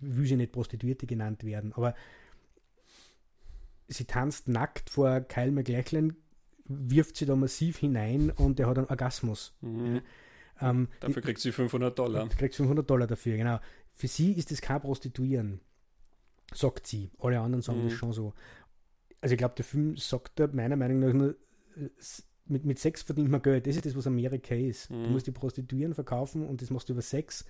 will 0.00 0.26
sie 0.26 0.36
nicht 0.36 0.52
Prostituierte 0.52 1.06
genannt 1.06 1.44
werden. 1.44 1.72
Aber 1.72 1.94
sie 3.88 4.04
tanzt 4.04 4.48
nackt 4.48 4.90
vor 4.90 5.20
Kyle 5.20 5.50
McLachlan, 5.52 6.16
wirft 6.64 7.16
sie 7.16 7.26
da 7.26 7.36
massiv 7.36 7.78
hinein 7.78 8.30
und 8.30 8.58
er 8.60 8.66
hat 8.68 8.78
einen 8.78 8.88
Orgasmus. 8.88 9.54
Mhm. 9.60 10.00
Ähm, 10.60 10.88
Dafür 11.00 11.22
kriegt 11.22 11.38
sie 11.40 11.52
500 11.52 11.98
Dollar. 11.98 12.26
Du 12.28 12.36
kriegst 12.36 12.56
500 12.56 12.88
Dollar 12.88 13.06
dafür, 13.06 13.36
genau. 13.36 13.60
Für 13.94 14.08
sie 14.08 14.32
ist 14.32 14.50
das 14.50 14.60
kein 14.60 14.80
Prostituieren, 14.80 15.60
sagt 16.52 16.86
sie. 16.86 17.10
Alle 17.18 17.40
anderen 17.40 17.62
sagen 17.62 17.80
Mhm. 17.80 17.84
das 17.88 17.92
schon 17.94 18.12
so. 18.12 18.32
Also 19.20 19.32
ich 19.34 19.38
glaube, 19.38 19.54
der 19.56 19.64
Film 19.64 19.96
sagt 19.96 20.38
da 20.40 20.46
meiner 20.48 20.76
Meinung 20.76 21.00
nach 21.00 21.12
nur, 21.12 21.36
mit, 22.46 22.64
mit 22.64 22.78
Sex 22.78 23.02
verdient 23.02 23.28
man 23.28 23.42
Geld. 23.42 23.66
Das 23.66 23.76
ist 23.76 23.86
das, 23.86 23.96
was 23.96 24.06
Amerika 24.06 24.54
ist. 24.54 24.90
Du 24.90 24.94
Mhm. 24.94 25.12
musst 25.12 25.26
die 25.26 25.32
Prostituieren 25.32 25.94
verkaufen 25.94 26.46
und 26.46 26.62
das 26.62 26.70
machst 26.70 26.88
du 26.88 26.92
über 26.92 27.02
Sex 27.02 27.44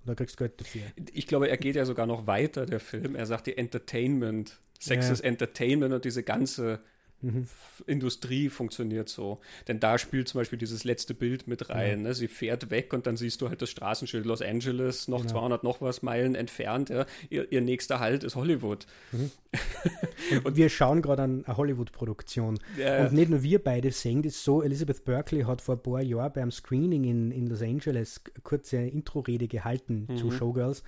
und 0.00 0.08
dann 0.08 0.16
kriegst 0.16 0.36
du 0.36 0.44
Geld 0.44 0.60
dafür. 0.60 0.82
Ich 1.12 1.26
glaube, 1.26 1.48
er 1.48 1.56
geht 1.56 1.76
ja 1.76 1.84
sogar 1.84 2.06
noch 2.06 2.26
weiter, 2.26 2.66
der 2.66 2.80
Film. 2.80 3.14
Er 3.14 3.26
sagt 3.26 3.46
die 3.46 3.56
Entertainment. 3.58 4.58
Sex 4.78 5.06
Ja. 5.06 5.12
ist 5.12 5.20
Entertainment 5.20 5.92
und 5.92 6.04
diese 6.04 6.22
ganze 6.22 6.80
Mhm. 7.22 7.46
Industrie 7.86 8.48
funktioniert 8.48 9.08
so. 9.08 9.40
Denn 9.68 9.78
da 9.80 9.98
spielt 9.98 10.28
zum 10.28 10.40
Beispiel 10.40 10.58
dieses 10.58 10.84
letzte 10.84 11.12
Bild 11.14 11.46
mit 11.46 11.68
rein. 11.68 12.02
Ne? 12.02 12.14
Sie 12.14 12.28
fährt 12.28 12.70
weg 12.70 12.92
und 12.92 13.06
dann 13.06 13.16
siehst 13.16 13.40
du 13.42 13.48
halt 13.48 13.60
das 13.60 13.70
Straßenschild 13.70 14.24
Los 14.24 14.40
Angeles, 14.42 15.06
noch 15.08 15.20
Genau. 15.22 15.32
200 15.32 15.62
noch 15.64 15.80
was 15.82 16.02
Meilen 16.02 16.34
entfernt. 16.34 16.88
Ja? 16.88 17.04
Ihr, 17.28 17.50
ihr 17.52 17.60
nächster 17.60 18.00
Halt 18.00 18.24
ist 18.24 18.36
Hollywood. 18.36 18.86
Und, 20.44 20.56
wir 20.56 20.68
schauen 20.68 21.02
gerade 21.02 21.22
an 21.22 21.44
eine 21.44 21.56
Hollywood-Produktion. 21.56 22.58
Ja. 22.78 23.06
Und 23.06 23.12
nicht 23.12 23.30
nur 23.30 23.42
wir 23.42 23.62
beide 23.62 23.90
sehen 23.90 24.22
das 24.22 24.42
so. 24.44 24.62
Elizabeth 24.62 25.04
Berkley 25.04 25.42
hat 25.42 25.60
vor 25.60 25.76
ein 25.76 25.82
paar 25.82 26.02
Jahren 26.02 26.32
beim 26.32 26.50
Screening 26.50 27.04
in, 27.04 27.30
in 27.32 27.46
Los 27.48 27.62
Angeles 27.62 28.20
kurze 28.42 28.76
Intro-Rede 28.78 29.48
gehalten 29.48 30.08
zu 30.16 30.26
Mhm. 30.26 30.32
Showgirls. 30.32 30.82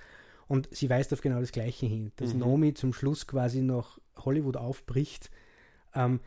Und 0.47 0.67
sie 0.71 0.89
weist 0.89 1.11
auf 1.13 1.21
genau 1.21 1.39
das 1.39 1.51
Gleiche 1.51 1.85
hin, 1.85 2.11
dass 2.17 2.33
Mhm. 2.33 2.39
Naomi 2.41 2.73
zum 2.73 2.93
Schluss 2.93 3.27
quasi 3.27 3.61
nach 3.61 3.97
Hollywood 4.17 4.57
aufbricht. 4.57 5.29
Ähm, 5.95 6.19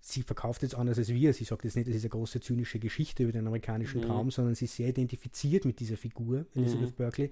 sie 0.00 0.22
verkauft 0.22 0.62
jetzt 0.62 0.74
anders 0.74 0.98
als 0.98 1.08
wir. 1.08 1.32
Sie 1.32 1.44
sagt 1.44 1.64
jetzt 1.64 1.76
nicht, 1.76 1.88
das 1.88 1.94
ist 1.96 2.02
eine 2.04 2.10
große 2.10 2.40
zynische 2.40 2.78
Geschichte 2.78 3.22
über 3.22 3.32
den 3.32 3.46
amerikanischen 3.46 4.00
Mhm. 4.00 4.06
Traum, 4.06 4.30
sondern 4.30 4.54
sie 4.54 4.64
ist 4.64 4.76
sehr 4.76 4.88
identifiziert 4.88 5.64
mit 5.64 5.78
dieser 5.80 5.96
Figur, 5.96 6.46
Elizabeth 6.54 6.90
Mhm. 6.90 6.94
Berkley, 6.94 7.30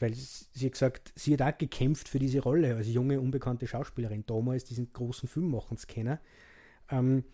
weil 0.00 0.14
sie 0.14 0.64
hat 0.66 0.72
gesagt, 0.72 1.12
sie 1.14 1.32
hat 1.34 1.42
auch 1.42 1.58
gekämpft 1.58 2.08
für 2.08 2.18
diese 2.18 2.40
Rolle 2.40 2.74
als 2.76 2.88
junge, 2.88 3.20
unbekannte 3.20 3.66
Schauspielerin, 3.66 4.24
damals 4.26 4.64
diesen 4.64 4.92
großen 4.92 5.28
Filmmachenskenner. 5.28 6.20
Ähm, 6.90 7.24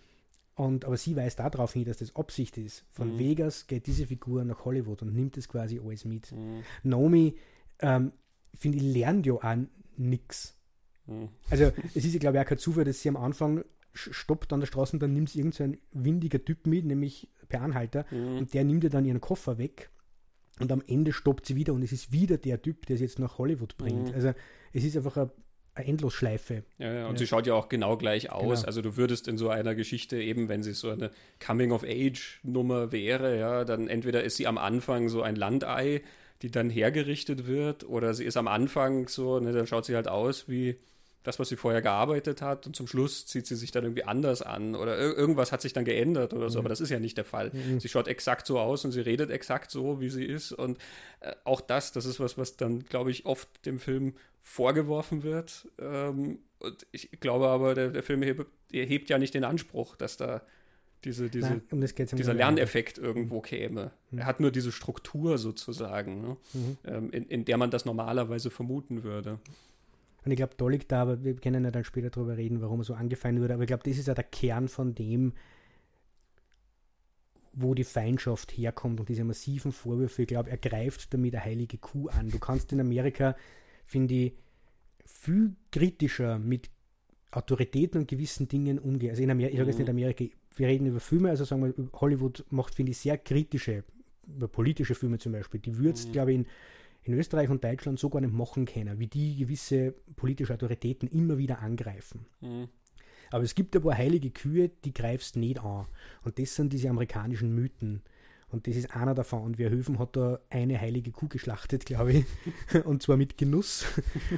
und, 0.55 0.85
aber 0.85 0.97
sie 0.97 1.17
weist 1.17 1.39
darauf 1.39 1.73
hin, 1.73 1.85
dass 1.87 1.99
das 1.99 2.15
Absicht 2.15 2.59
ist. 2.59 2.85
Von 2.93 3.15
Mhm. 3.15 3.19
Vegas 3.19 3.67
geht 3.67 3.87
diese 3.87 4.07
Figur 4.07 4.45
nach 4.45 4.65
Hollywood 4.65 5.03
und 5.03 5.15
nimmt 5.15 5.37
es 5.39 5.49
quasi 5.49 5.81
alles 5.81 6.05
mit. 6.05 6.31
Mhm. 6.33 6.63
Naomi, 6.83 7.37
ähm, 7.79 8.13
finde 8.55 8.79
ich, 8.79 8.85
lernt 8.85 9.27
ja 9.27 9.33
auch 9.35 9.57
nix. 9.97 10.55
Mhm. 11.07 11.29
Also 11.51 11.65
es 11.95 12.05
ist 12.05 12.19
glaube 12.21 12.37
ich, 12.37 12.43
auch 12.45 12.49
kein 12.49 12.59
Zufall, 12.59 12.85
dass 12.85 13.01
sie 13.01 13.09
am 13.09 13.17
Anfang 13.17 13.65
stoppt 13.95 14.53
an 14.53 14.61
der 14.61 14.67
Straße 14.67 14.95
und 14.97 15.01
dann 15.03 15.13
nimmt 15.13 15.31
sie 15.31 15.39
irgend 15.41 15.55
so 15.55 15.65
ein 15.65 15.79
windiger 15.93 16.45
Typ 16.45 16.67
mit, 16.67 16.85
nämlich 16.85 17.29
per 17.49 17.61
Anhalter, 17.63 18.05
Mhm. 18.11 18.39
und 18.39 18.55
der 18.55 18.65
nimmt 18.65 18.85
ihr 18.85 18.91
dann 18.91 19.05
ihren 19.05 19.21
Koffer 19.21 19.59
weg 19.59 19.91
und 20.61 20.73
am 20.73 20.83
Ende 20.87 21.13
stoppt 21.13 21.47
sie 21.47 21.57
wieder 21.57 21.73
und 21.75 21.83
es 21.83 21.93
ist 21.93 22.13
wieder 22.13 22.39
der 22.39 22.61
Typ, 22.63 22.87
der 22.87 22.97
sie 22.97 23.05
jetzt 23.05 23.19
nach 23.19 23.39
Hollywood 23.39 23.77
bringt. 23.77 24.09
Mhm. 24.09 24.15
Also 24.15 24.33
es 24.73 24.85
ist 24.85 24.97
einfach 24.97 25.17
eine, 25.17 25.31
eine 25.75 25.87
Endlosschleife. 25.87 26.65
Ja, 26.79 26.93
ja, 26.93 27.07
und 27.07 27.13
Ja. 27.15 27.19
sie 27.19 27.27
schaut 27.27 27.47
ja 27.47 27.55
auch 27.55 27.69
genau 27.69 27.97
gleich 27.97 28.31
aus. 28.33 28.61
Genau. 28.61 28.67
Also 28.67 28.81
du 28.83 28.97
würdest 28.97 29.29
in 29.29 29.37
so 29.39 29.49
einer 29.51 29.75
Geschichte 29.75 30.17
eben, 30.21 30.49
wenn 30.49 30.63
sie 30.63 30.73
so 30.73 30.91
eine 30.91 31.11
Coming-of-Age-Nummer 31.83 32.93
wäre, 32.93 33.39
ja, 33.39 33.65
dann 33.65 33.89
entweder 33.89 34.23
ist 34.23 34.37
sie 34.37 34.47
am 34.47 34.59
Anfang 34.59 35.09
so 35.09 35.23
ein 35.23 35.37
Landei, 35.37 36.03
die 36.43 36.51
dann 36.51 36.71
hergerichtet 36.71 37.47
wird, 37.47 37.85
oder 37.89 38.15
sie 38.15 38.25
ist 38.25 38.37
am 38.37 38.49
Anfang 38.49 39.09
so, 39.09 39.39
ne, 39.41 39.53
dann 39.53 39.67
schaut 39.67 39.85
sie 39.85 39.95
halt 39.95 40.09
aus 40.09 40.49
wie 40.49 40.77
das, 41.25 41.39
was 41.39 41.49
sie 41.49 41.57
vorher 41.57 41.83
gearbeitet 41.83 42.43
hat 42.43 42.67
und 42.67 42.75
zum 42.75 42.87
Schluss 42.87 43.27
zieht 43.27 43.47
sie 43.47 43.55
sich 43.57 43.71
dann 43.71 43.85
irgendwie 43.85 44.05
anders 44.05 44.43
an 44.43 44.75
oder 44.75 44.99
ir 44.99 45.17
irgendwas 45.17 45.53
hat 45.53 45.63
sich 45.63 45.73
dann 45.73 45.85
geändert 45.85 46.35
oder 46.35 46.51
so, 46.51 46.59
Mhm. 46.59 46.63
aber 46.63 46.69
das 46.69 46.81
ist 46.81 46.91
ja 46.91 46.99
nicht 46.99 47.17
der 47.17 47.25
Fall. 47.25 47.51
Mhm. 47.53 47.79
Sie 47.81 47.89
schaut 47.89 48.09
exakt 48.09 48.47
so 48.47 48.59
aus 48.59 48.85
und 48.85 48.93
sie 48.93 49.01
redet 49.01 49.31
exakt 49.31 49.71
so, 49.71 50.01
wie 50.01 50.09
sie 50.11 50.25
ist 50.25 50.53
und 50.53 50.79
äh, 51.21 51.33
auch 51.45 51.61
das, 51.61 51.93
das 51.93 52.07
ist 52.07 52.19
was, 52.21 52.39
was 52.39 52.57
dann, 52.57 52.85
glaube 52.85 53.11
ich, 53.11 53.25
oft 53.27 53.49
dem 53.67 53.79
Film 53.79 54.15
vorgeworfen 54.41 55.23
wird. 55.23 55.69
Ähm, 55.79 56.39
und 56.59 56.87
ich 56.93 57.11
glaube 57.21 57.49
aber, 57.49 57.75
der, 57.75 57.91
der 57.91 58.03
Film 58.03 58.23
hebt, 58.23 58.47
hebt 58.73 59.09
ja 59.11 59.19
nicht 59.19 59.35
den 59.35 59.45
Anspruch, 59.45 59.97
dass 59.97 60.17
da 60.17 60.43
diese, 61.05 61.29
diese, 61.31 61.49
Nein, 61.49 61.63
um 61.71 61.81
dieser. 62.17 62.33
Lerneffekt 62.35 62.97
irgendwo 62.99 63.41
käme. 63.41 63.91
Mhm. 64.11 64.19
Er 64.19 64.27
hat 64.27 64.39
nur 64.41 64.53
diese 64.53 64.71
Struktur 64.71 65.37
sozusagen, 65.39 66.21
ne? 66.21 66.37
Mhm. 66.53 66.77
ähm, 66.85 67.11
in, 67.11 67.25
in 67.27 67.45
der 67.45 67.57
man 67.57 67.71
das 67.71 67.85
normalerweise 67.85 68.51
vermuten 68.51 69.03
würde. 69.03 69.39
Und 70.25 70.31
ich 70.31 70.37
glaube, 70.37 70.55
da 70.57 70.69
liegt 70.69 70.93
da, 70.93 71.03
aber 71.03 71.25
wir 71.25 71.35
können 71.37 71.65
ja 71.65 71.71
dann 71.71 71.85
später 71.85 72.11
darüber 72.11 72.37
reden, 72.37 72.61
warum 72.61 72.81
er 72.81 72.85
so 72.85 72.95
angefeindet 72.95 73.43
wurde. 73.43 73.55
Aber 73.55 73.65
ich 73.65 73.67
glaube, 73.69 73.83
das 73.85 73.99
ist 73.99 74.07
ja 74.09 74.15
der 74.15 74.25
Kern 74.25 74.69
von 74.69 74.95
dem, 74.95 75.33
wo 77.55 77.75
die 77.75 77.85
Feindschaft 77.85 78.53
herkommt 78.53 79.01
und 79.01 79.09
diese 79.09 79.25
massiven 79.25 79.73
Vorwürfe. 79.73 80.23
Ich 80.23 80.29
glaube, 80.29 80.51
er 80.51 80.57
greift 80.57 81.13
damit 81.13 81.35
eine 81.35 81.45
heilige 81.45 81.77
Kuh 81.79 82.09
an. 82.09 82.31
Du 82.31 82.39
kannst 82.39 82.73
in 82.73 82.81
Amerika, 82.81 83.37
finde 83.85 84.15
ich, 84.15 84.33
viel 85.05 85.55
kritischer 85.71 86.39
mit 86.39 86.71
Autoritäten 87.31 88.01
und 88.01 88.09
gewissen 88.09 88.49
Dingen 88.49 88.79
umgehen. 88.79 89.11
Also 89.11 89.23
in 89.23 89.31
Amerika, 89.31 89.53
ich 89.53 89.59
sage 89.59 89.71
jetzt 89.71 89.79
Mhm. 89.79 89.85
nicht 89.85 89.91
Amerika, 89.91 90.25
wir 90.57 90.69
reden 90.69 90.87
über 90.87 91.01
Filme, 91.01 91.31
also 91.31 91.45
sagen 91.45 91.63
wir, 91.65 91.75
Hollywood 92.01 92.45
macht, 92.51 92.75
finde 92.75 92.93
ich, 92.93 92.99
sehr 92.99 93.19
kritische, 93.19 93.85
über 94.27 94.49
politische 94.49 94.95
Filme 94.95 95.19
zum 95.19 95.33
Beispiel. 95.33 95.61
Die 95.61 95.77
würzt, 95.79 96.09
Mhm. 96.09 96.13
glaube 96.13 96.33
ich, 96.33 96.39
in, 96.39 96.47
in 97.05 97.15
Österreich 97.15 97.49
und 97.51 97.65
Deutschland 97.65 97.99
so 97.99 98.11
gar 98.11 98.21
nicht 98.21 98.33
machen 98.33 98.65
können, 98.65 98.99
wie 98.99 99.07
die 99.07 99.37
gewisse 99.37 99.93
politische 100.17 100.55
Autoritäten 100.55 101.09
immer 101.09 101.39
wieder 101.39 101.61
angreifen. 101.61 102.27
Mhm. 102.41 102.69
Aber 103.31 103.45
es 103.45 103.55
gibt 103.55 103.75
ein 103.75 103.83
paar 103.83 103.97
heilige 103.97 104.31
Kühe, 104.31 104.71
die 104.85 104.93
greifst 104.93 105.37
nicht 105.37 105.61
an. 105.61 105.87
Und 106.23 106.39
das 106.39 106.55
sind 106.55 106.73
diese 106.73 106.91
amerikanischen 106.91 107.55
Mythen. 107.55 108.03
Und 108.51 108.67
das 108.67 108.77
ist 108.77 108.95
einer 108.95 109.15
davon. 109.15 109.43
Und 109.43 109.57
Verhöfen 109.57 109.99
hat 109.99 110.17
da 110.17 110.39
eine 110.51 110.79
heilige 110.79 111.13
Kuh 111.13 111.29
geschlachtet, 111.29 111.85
glaube 111.87 112.13
ich. 112.13 112.27
und 112.85 113.03
zwar 113.03 113.17
mit 113.17 113.39
Genuss. 113.39 113.87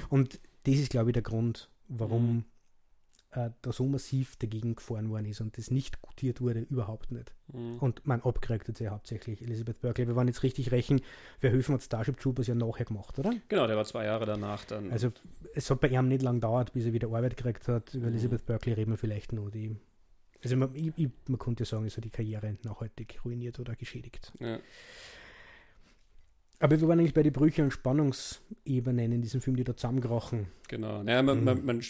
Und 0.09 0.41
das 0.63 0.77
ist, 0.77 0.91
glaube 0.91 1.11
ich, 1.11 1.15
der 1.15 1.23
Grund, 1.23 1.71
warum 1.89 2.37
mhm 2.37 2.45
äh, 3.35 3.51
da 3.63 3.73
so 3.73 3.87
massiv 3.87 4.37
dagegen 4.37 4.77
gefahren 4.77 5.11
worden 5.11 5.27
ist 5.27 5.41
und 5.41 5.59
das 5.59 5.71
nicht 5.71 6.01
gutiert 6.01 6.41
wurde, 6.41 6.61
überhaupt 6.61 7.11
nicht. 7.11 7.33
Mhm. 7.53 7.79
Und 7.79 8.07
man 8.07 8.23
abgeregt 8.23 8.69
hat 8.69 8.77
sie 8.77 8.89
hauptsächlich 8.89 9.43
Elizabeth 9.43 9.81
Berkeley. 9.81 10.07
Wir 10.07 10.17
waren 10.17 10.29
jetzt 10.29 10.43
richtig 10.43 10.71
rächen, 10.71 11.01
Verhöfen 11.41 11.75
hat 11.75 11.83
Starship 11.83 12.19
Troopers 12.21 12.47
ja 12.47 12.55
nachher 12.55 12.85
gemacht, 12.85 13.19
oder? 13.19 13.33
Genau, 13.49 13.67
der 13.67 13.77
war 13.77 13.85
zwei 13.85 14.05
Jahre 14.05 14.25
danach 14.25 14.65
dann. 14.65 14.93
Also 14.93 15.11
es 15.55 15.69
hat 15.71 15.81
bei 15.81 15.89
ihm 15.89 16.09
nicht 16.09 16.23
lange 16.23 16.39
gedauert, 16.39 16.73
bis 16.73 16.87
er 16.87 16.93
wieder 16.93 17.09
Arbeit 17.09 17.37
gekriegt 17.37 17.67
hat. 17.69 17.95
Über 17.95 18.07
mhm. 18.07 18.13
Elizabeth 18.13 18.47
Berkeley 18.47 18.75
reden 18.75 18.93
wir 18.93 18.99
vielleicht 18.99 19.33
noch. 19.33 19.51
Die, 19.51 19.77
also 20.43 20.57
man, 20.57 20.75
ich, 20.75 20.93
ich, 20.97 21.11
man 21.27 21.39
könnte 21.39 21.65
sagen, 21.65 21.87
ist 21.87 21.95
so 21.95 22.01
die 22.01 22.11
Karriere 22.11 22.57
nachhaltig 22.63 23.21
ruiniert 23.25 23.59
oder 23.59 23.75
geschädigt. 23.75 24.33
Ja. 24.39 24.59
Aber 26.65 26.81
wir 26.81 26.89
waren 26.89 26.99
eigentlich 26.99 27.13
bei 27.13 27.23
den 27.23 27.35
Brüche 27.35 27.63
und 27.63 27.73
Spannungsebenen 27.73 29.13
in 29.13 29.21
diesem 29.21 29.43
Film, 29.43 29.55
die 29.55 29.65
da 29.65 29.77
zusammenkrachen. 29.77 30.47
Genau. 30.67 31.03
Naja, 31.03 31.23
man, 31.23 31.41
mhm. 31.41 31.45
man, 31.45 31.65
man, 31.67 31.83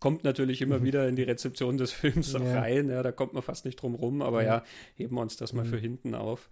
kommt 0.00 0.24
natürlich 0.24 0.62
immer 0.62 0.78
mhm. 0.78 0.84
wieder 0.84 1.06
in 1.06 1.14
die 1.14 1.24
Rezeption 1.24 1.76
des 1.76 1.92
Films 1.92 2.32
ja. 2.32 2.40
rein. 2.58 2.88
Ja, 2.88 3.02
da 3.02 3.12
kommt 3.12 3.34
man 3.34 3.42
fast 3.42 3.66
nicht 3.66 3.76
drum 3.76 3.94
rum. 3.94 4.22
Aber 4.22 4.42
ja, 4.42 4.56
ja 4.56 4.64
heben 4.94 5.14
wir 5.16 5.20
uns 5.20 5.36
das 5.36 5.52
mal 5.52 5.66
mhm. 5.66 5.68
für 5.68 5.76
hinten 5.76 6.14
auf. 6.14 6.48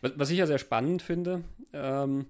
Was, 0.00 0.12
was, 0.16 0.30
ich 0.30 0.38
ja 0.38 0.46
sehr 0.46 0.56
spannend 0.56 1.02
finde, 1.02 1.44
ähm, 1.74 2.24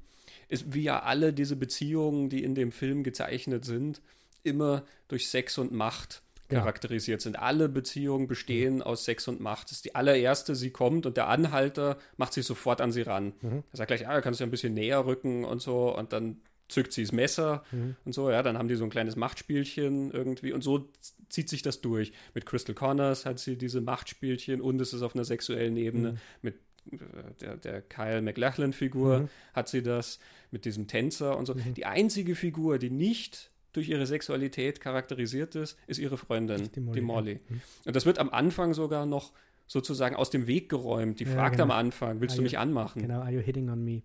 ist, 0.49 0.75
wie 0.75 0.83
ja 0.83 1.05
alle 1.05 1.33
diese 1.33 1.55
Beziehungen, 1.55 2.29
die 2.29 2.43
in 2.43 2.57
dem 2.57 2.73
Film 2.73 3.05
gezeichnet 3.05 3.65
sind, 3.65 4.03
immer 4.43 4.83
durch 5.07 5.29
Sex 5.29 5.57
und 5.57 5.71
Macht 5.71 6.21
charakterisiert 6.49 7.21
sind. 7.21 7.39
Alle 7.39 7.69
Beziehungen 7.69 8.27
bestehen 8.27 8.77
mhm. 8.77 8.83
aus 8.83 9.05
Sex 9.05 9.29
und 9.29 9.41
Macht. 9.41 9.71
Das 9.71 9.79
ist 9.79 9.85
die 9.85 9.95
allererste, 9.95 10.55
sie 10.55 10.71
kommt 10.71 11.07
und 11.07 11.17
der 11.17 11.29
Anhalter 11.29 11.99
macht 12.17 12.33
sich 12.33 12.47
sofort 12.47 12.81
an 12.81 12.93
sie 12.93 13.03
ran. 13.03 13.33
Mhm. 13.41 13.65
Er 13.73 13.77
sagt 13.77 13.89
gleich, 13.89 14.07
ah, 14.07 14.21
kannst 14.21 14.41
du 14.41 14.45
ein 14.45 14.51
bisschen 14.51 14.75
näher 14.75 15.07
rücken 15.07 15.45
und 15.45 15.63
so 15.63 15.97
und 15.97 16.13
dann 16.13 16.41
zückt 16.69 16.93
sie 16.93 17.03
das 17.03 17.13
Messer 17.13 17.63
mhm. 17.73 17.97
und 18.05 18.15
so, 18.15 18.31
ja, 18.31 18.43
dann 18.43 18.57
haben 18.59 18.69
die 18.69 18.75
so 18.75 18.85
ein 18.85 18.91
kleines 18.91 19.17
Machtspielchen 19.17 20.11
irgendwie 20.13 20.53
und 20.53 20.63
so 20.63 20.89
zieht 21.29 21.49
sich 21.49 21.63
das 21.63 21.81
durch. 21.81 22.13
Mit 22.33 22.47
Crystal 22.47 22.75
Connors 22.75 23.27
hat 23.27 23.39
sie 23.39 23.57
diese 23.57 23.81
Machtspielchen 23.81 24.61
und 24.61 24.81
es 24.81 24.93
ist 24.93 25.03
auf 25.03 25.15
einer 25.15 25.25
sexuellen 25.25 25.77
Ebene. 25.77 26.13
Mhm. 26.13 26.19
Mit 26.43 26.55
äh, 26.93 26.97
der, 27.41 27.57
der 27.57 27.83
Kyle 27.83 28.23
McLachlan-Figur 28.23 29.21
mhm. 29.21 29.29
hat 29.53 29.69
sie 29.69 29.83
das, 29.83 30.19
mit 30.51 30.65
diesem 30.65 30.87
Tänzer 30.87 31.37
und 31.37 31.47
so. 31.47 31.55
Mhm. 31.55 31.75
Die 31.75 31.87
einzige 31.87 32.35
Figur, 32.35 32.79
die 32.79 32.91
nicht 32.91 33.51
durch 33.77 33.89
ihre 33.89 34.07
Sexualität 34.07 34.81
charakterisiert 34.81 35.55
ist, 35.55 35.77
ist 35.87 35.99
ihre 35.99 36.17
Freundin, 36.17 36.71
die 36.75 36.81
Molly. 36.81 37.01
Die 37.01 37.05
Molly. 37.05 37.41
Mhm. 37.49 37.61
Und 37.87 37.97
das 37.97 38.07
wird 38.07 38.19
am 38.19 38.31
Anfang 38.31 38.73
sogar 38.75 39.07
noch 39.07 39.33
sozusagen 39.67 40.17
aus 40.17 40.31
dem 40.31 40.47
Weg 40.47 40.69
geräumt. 40.69 41.21
Die 41.21 41.25
ja, 41.25 41.31
fragt 41.31 41.57
genau. 41.57 41.65
am 41.65 41.71
Anfang, 41.71 42.21
willst 42.21 42.35
are 42.35 42.39
du 42.39 42.43
mich 42.43 42.59
anmachen? 42.59 43.03
Genau, 43.03 43.21
are 43.21 43.33
you 43.33 43.41
hitting 43.41 43.71
on 43.71 43.85
me? 43.85 44.03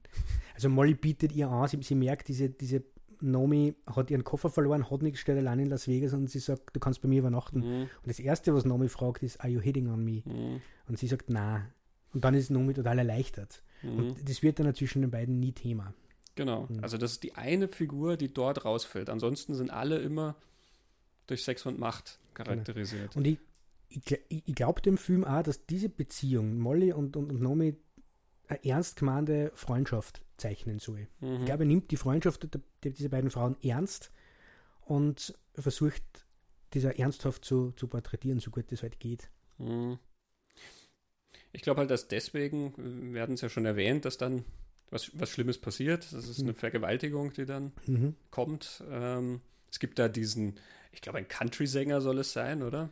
Also 0.55 0.69
Molly 0.69 0.93
bietet 0.93 1.33
ihr 1.33 1.49
an, 1.49 1.67
sie, 1.67 1.79
sie 1.81 1.95
merkt, 1.95 2.27
diese, 2.27 2.49
diese 2.49 2.83
Nomi 3.21 3.75
hat 3.85 4.09
ihren 4.11 4.23
Koffer 4.23 4.49
verloren, 4.49 4.89
hat 4.89 5.01
nichts, 5.01 5.19
steht 5.19 5.37
allein 5.37 5.59
in 5.59 5.67
Las 5.67 5.87
Vegas 5.87 6.13
und 6.13 6.29
sie 6.29 6.39
sagt, 6.39 6.75
du 6.75 6.79
kannst 6.79 7.01
bei 7.01 7.09
mir 7.09 7.19
übernachten. 7.19 7.59
Mhm. 7.59 7.81
Und 7.81 8.07
das 8.07 8.19
Erste, 8.19 8.53
was 8.53 8.65
Nomi 8.65 8.87
fragt, 8.87 9.23
ist, 9.23 9.41
are 9.41 9.49
you 9.49 9.59
hitting 9.59 9.89
on 9.89 10.03
me? 10.03 10.23
Mhm. 10.25 10.61
Und 10.87 10.97
sie 10.97 11.07
sagt, 11.07 11.29
na. 11.29 11.67
Und 12.13 12.23
dann 12.23 12.33
ist 12.33 12.49
Nomi 12.49 12.73
total 12.73 12.99
erleichtert. 12.99 13.61
Mhm. 13.83 13.97
Und 13.97 14.29
das 14.29 14.41
wird 14.41 14.59
dann 14.59 14.73
zwischen 14.73 15.01
den 15.01 15.11
beiden 15.11 15.39
nie 15.39 15.51
Thema. 15.51 15.93
Genau. 16.39 16.67
Mhm. 16.69 16.81
Also 16.81 16.97
das 16.97 17.11
ist 17.11 17.23
die 17.23 17.35
eine 17.35 17.67
Figur, 17.67 18.15
die 18.15 18.33
dort 18.33 18.63
rausfällt. 18.63 19.09
Ansonsten 19.09 19.55
sind 19.55 19.71
alle 19.71 19.97
immer 19.97 20.37
durch 21.27 21.43
Sex 21.43 21.65
und 21.65 21.77
Macht 21.77 22.17
charakterisiert. 22.33 23.13
Genau. 23.13 23.17
Und 23.17 23.25
ich, 23.25 23.39
ich, 24.29 24.47
ich 24.47 24.55
glaube 24.55 24.81
dem 24.81 24.97
Film 24.97 25.25
auch, 25.25 25.43
dass 25.43 25.65
diese 25.65 25.89
Beziehung, 25.89 26.57
Molly 26.57 26.93
und, 26.93 27.17
und, 27.17 27.29
und 27.29 27.41
Nomi, 27.41 27.75
eine 28.47 28.63
ernst 28.63 28.95
gemeinte 28.95 29.51
Freundschaft 29.53 30.21
zeichnen 30.37 30.79
soll. 30.79 31.09
Mhm. 31.19 31.39
Ich 31.39 31.45
glaube, 31.45 31.63
er 31.63 31.67
nimmt 31.67 31.91
die 31.91 31.97
Freundschaft 31.97 32.47
dieser 32.85 33.09
beiden 33.09 33.31
Frauen 33.31 33.57
ernst 33.61 34.09
und 34.79 35.37
versucht, 35.55 36.03
dieser 36.73 36.97
ernsthaft 36.97 37.43
zu, 37.43 37.73
zu 37.73 37.87
porträtieren, 37.89 38.39
so 38.39 38.49
gut 38.49 38.71
es 38.71 38.81
halt 38.81 39.01
geht. 39.01 39.29
Mhm. 39.57 39.99
Ich 41.51 41.63
glaube 41.63 41.81
halt, 41.81 41.91
dass 41.91 42.07
deswegen, 42.07 43.11
wir 43.13 43.21
hatten 43.21 43.33
es 43.33 43.41
ja 43.41 43.49
schon 43.49 43.65
erwähnt, 43.65 44.05
dass 44.05 44.17
dann 44.17 44.45
was, 44.91 45.11
was 45.13 45.29
Schlimmes 45.29 45.57
passiert. 45.57 46.11
Das 46.11 46.27
ist 46.27 46.39
eine 46.39 46.51
mhm. 46.51 46.55
Vergewaltigung, 46.55 47.33
die 47.33 47.45
dann 47.45 47.71
mhm. 47.85 48.15
kommt. 48.31 48.83
Ähm, 48.89 49.41
es 49.71 49.79
gibt 49.79 49.99
da 49.99 50.07
diesen, 50.07 50.59
ich 50.91 51.01
glaube, 51.01 51.19
ein 51.19 51.27
Country-Sänger 51.27 52.01
soll 52.01 52.19
es 52.19 52.33
sein, 52.33 52.63
oder? 52.63 52.89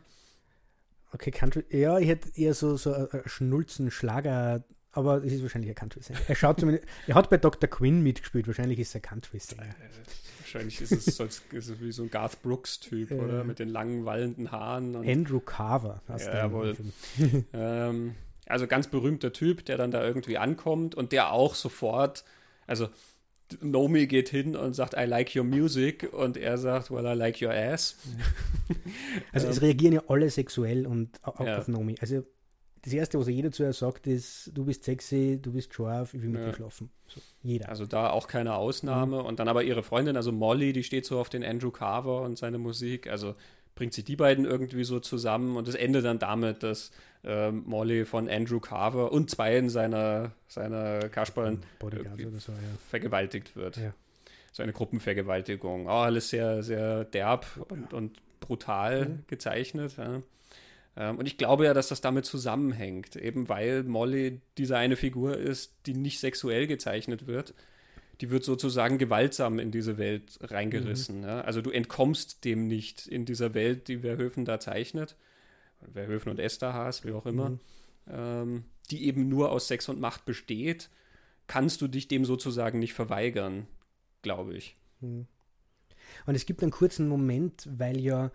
Okay, 1.12 1.30
Country, 1.30 1.64
ja, 1.70 1.98
ich 1.98 2.08
hätte 2.08 2.30
eher 2.34 2.54
so, 2.54 2.76
so 2.76 2.92
ein 2.92 3.08
Schnulzen, 3.26 3.90
Schlager, 3.90 4.64
aber 4.92 5.24
es 5.24 5.32
ist 5.32 5.42
wahrscheinlich 5.42 5.70
ein 5.70 5.74
Country-Sänger. 5.74 6.20
Er 6.28 6.34
schaut 6.34 6.60
zumindest, 6.60 6.86
er 7.06 7.14
hat 7.14 7.30
bei 7.30 7.38
Dr. 7.38 7.68
Quinn 7.68 8.02
mitgespielt, 8.02 8.46
wahrscheinlich 8.46 8.78
ist 8.78 8.94
er 8.94 9.00
Country-Sänger. 9.00 9.64
Äh, 9.64 10.40
wahrscheinlich 10.40 10.80
ist 10.80 10.92
es, 10.92 11.08
ist 11.08 11.52
es 11.52 11.80
wie 11.80 11.92
so 11.92 12.02
ein 12.02 12.10
Garth 12.10 12.42
Brooks-Typ, 12.42 13.10
äh, 13.10 13.14
oder? 13.14 13.44
Mit 13.44 13.58
den 13.58 13.68
langen, 13.68 14.04
wallenden 14.04 14.52
Haaren. 14.52 14.96
Andrew 14.96 15.40
Carver. 15.40 16.02
Ja, 16.08 16.18
jawohl. 16.18 16.76
ähm, 17.54 18.14
also 18.48 18.66
ganz 18.66 18.88
berühmter 18.88 19.32
Typ, 19.32 19.64
der 19.64 19.76
dann 19.76 19.90
da 19.90 20.04
irgendwie 20.04 20.38
ankommt 20.38 20.94
und 20.94 21.12
der 21.12 21.32
auch 21.32 21.54
sofort, 21.54 22.24
also 22.66 22.88
Nomi 23.60 24.06
geht 24.06 24.28
hin 24.28 24.56
und 24.56 24.74
sagt, 24.74 24.94
I 24.94 25.04
like 25.04 25.34
your 25.34 25.44
music 25.44 26.12
und 26.12 26.36
er 26.36 26.58
sagt, 26.58 26.90
well, 26.90 27.06
I 27.06 27.16
like 27.16 27.40
your 27.40 27.52
ass. 27.52 27.96
Also 29.32 29.48
es 29.48 29.62
reagieren 29.62 29.94
ja 29.94 30.02
alle 30.08 30.28
sexuell 30.30 30.86
und 30.86 31.10
auch 31.22 31.40
ja. 31.40 31.58
auf 31.58 31.68
Nomi. 31.68 31.96
Also 32.00 32.24
das 32.82 32.92
Erste, 32.92 33.18
was 33.18 33.28
jeder 33.28 33.50
zu 33.50 33.62
ihr 33.62 33.72
sagt, 33.72 34.06
ist, 34.06 34.50
du 34.54 34.64
bist 34.64 34.84
sexy, 34.84 35.38
du 35.40 35.52
bist 35.52 35.72
scharf, 35.74 36.14
ich 36.14 36.22
will 36.22 36.28
mit 36.28 36.40
ja. 36.42 36.48
dir 36.48 36.54
schlafen. 36.54 36.90
So, 37.06 37.20
jeder. 37.42 37.68
Also 37.68 37.86
da 37.86 38.10
auch 38.10 38.28
keine 38.28 38.54
Ausnahme. 38.54 39.20
Mhm. 39.20 39.26
Und 39.26 39.40
dann 39.40 39.48
aber 39.48 39.62
ihre 39.62 39.82
Freundin, 39.82 40.16
also 40.16 40.32
Molly, 40.32 40.72
die 40.72 40.84
steht 40.84 41.06
so 41.06 41.18
auf 41.18 41.28
den 41.28 41.44
Andrew 41.44 41.70
Carver 41.70 42.22
und 42.22 42.38
seine 42.38 42.58
Musik. 42.58 43.08
Also 43.08 43.34
bringt 43.74 43.94
sich 43.94 44.04
die 44.04 44.16
beiden 44.16 44.44
irgendwie 44.44 44.84
so 44.84 45.00
zusammen 45.00 45.56
und 45.56 45.68
es 45.68 45.74
endet 45.74 46.04
dann 46.04 46.18
damit, 46.18 46.62
dass 46.62 46.90
äh, 47.24 47.50
Molly 47.50 48.04
von 48.04 48.28
Andrew 48.28 48.60
Carver 48.60 49.12
und 49.12 49.30
zwei 49.30 49.66
seiner, 49.68 50.32
seiner 50.46 51.08
Kasperlen 51.08 51.62
so, 51.80 52.52
ja. 52.52 52.58
vergewaltigt 52.88 53.56
wird. 53.56 53.76
Ja. 53.76 53.92
So 54.52 54.62
eine 54.62 54.72
Gruppenvergewaltigung. 54.72 55.86
Oh, 55.86 55.90
alles 55.90 56.30
sehr, 56.30 56.62
sehr 56.62 57.04
derb 57.04 57.46
und, 57.68 57.92
und 57.92 58.18
brutal 58.40 59.06
mhm. 59.06 59.24
gezeichnet. 59.26 59.96
Ja. 59.96 60.22
Ähm, 60.96 61.18
und 61.18 61.26
ich 61.26 61.38
glaube 61.38 61.64
ja, 61.64 61.74
dass 61.74 61.88
das 61.88 62.00
damit 62.00 62.24
zusammenhängt, 62.24 63.16
eben 63.16 63.48
weil 63.48 63.84
Molly 63.84 64.40
diese 64.56 64.76
eine 64.76 64.96
Figur 64.96 65.36
ist, 65.36 65.74
die 65.86 65.94
nicht 65.94 66.20
sexuell 66.20 66.66
gezeichnet 66.66 67.26
wird 67.26 67.54
die 68.20 68.30
wird 68.30 68.44
sozusagen 68.44 68.98
gewaltsam 68.98 69.58
in 69.58 69.70
diese 69.70 69.98
Welt 69.98 70.38
reingerissen. 70.42 71.18
Mhm. 71.18 71.26
Ja? 71.26 71.40
Also 71.42 71.62
du 71.62 71.70
entkommst 71.70 72.44
dem 72.44 72.66
nicht 72.66 73.06
in 73.06 73.24
dieser 73.24 73.54
Welt, 73.54 73.88
die 73.88 73.98
Verhöfen 73.98 74.44
da 74.44 74.58
zeichnet. 74.60 75.16
Verhöfen 75.92 76.30
und 76.30 76.38
Esterhaas, 76.38 77.04
wie 77.04 77.12
auch 77.12 77.26
immer. 77.26 77.50
Mhm. 77.50 77.60
Ähm, 78.10 78.64
die 78.90 79.06
eben 79.06 79.28
nur 79.28 79.52
aus 79.52 79.68
Sex 79.68 79.88
und 79.88 80.00
Macht 80.00 80.24
besteht, 80.24 80.88
kannst 81.46 81.80
du 81.82 81.88
dich 81.88 82.08
dem 82.08 82.24
sozusagen 82.24 82.78
nicht 82.78 82.94
verweigern, 82.94 83.66
glaube 84.22 84.54
ich. 84.54 84.76
Mhm. 85.00 85.26
Und 86.26 86.34
es 86.34 86.46
gibt 86.46 86.62
einen 86.62 86.72
kurzen 86.72 87.08
Moment, 87.08 87.68
weil 87.70 88.00
ja 88.00 88.30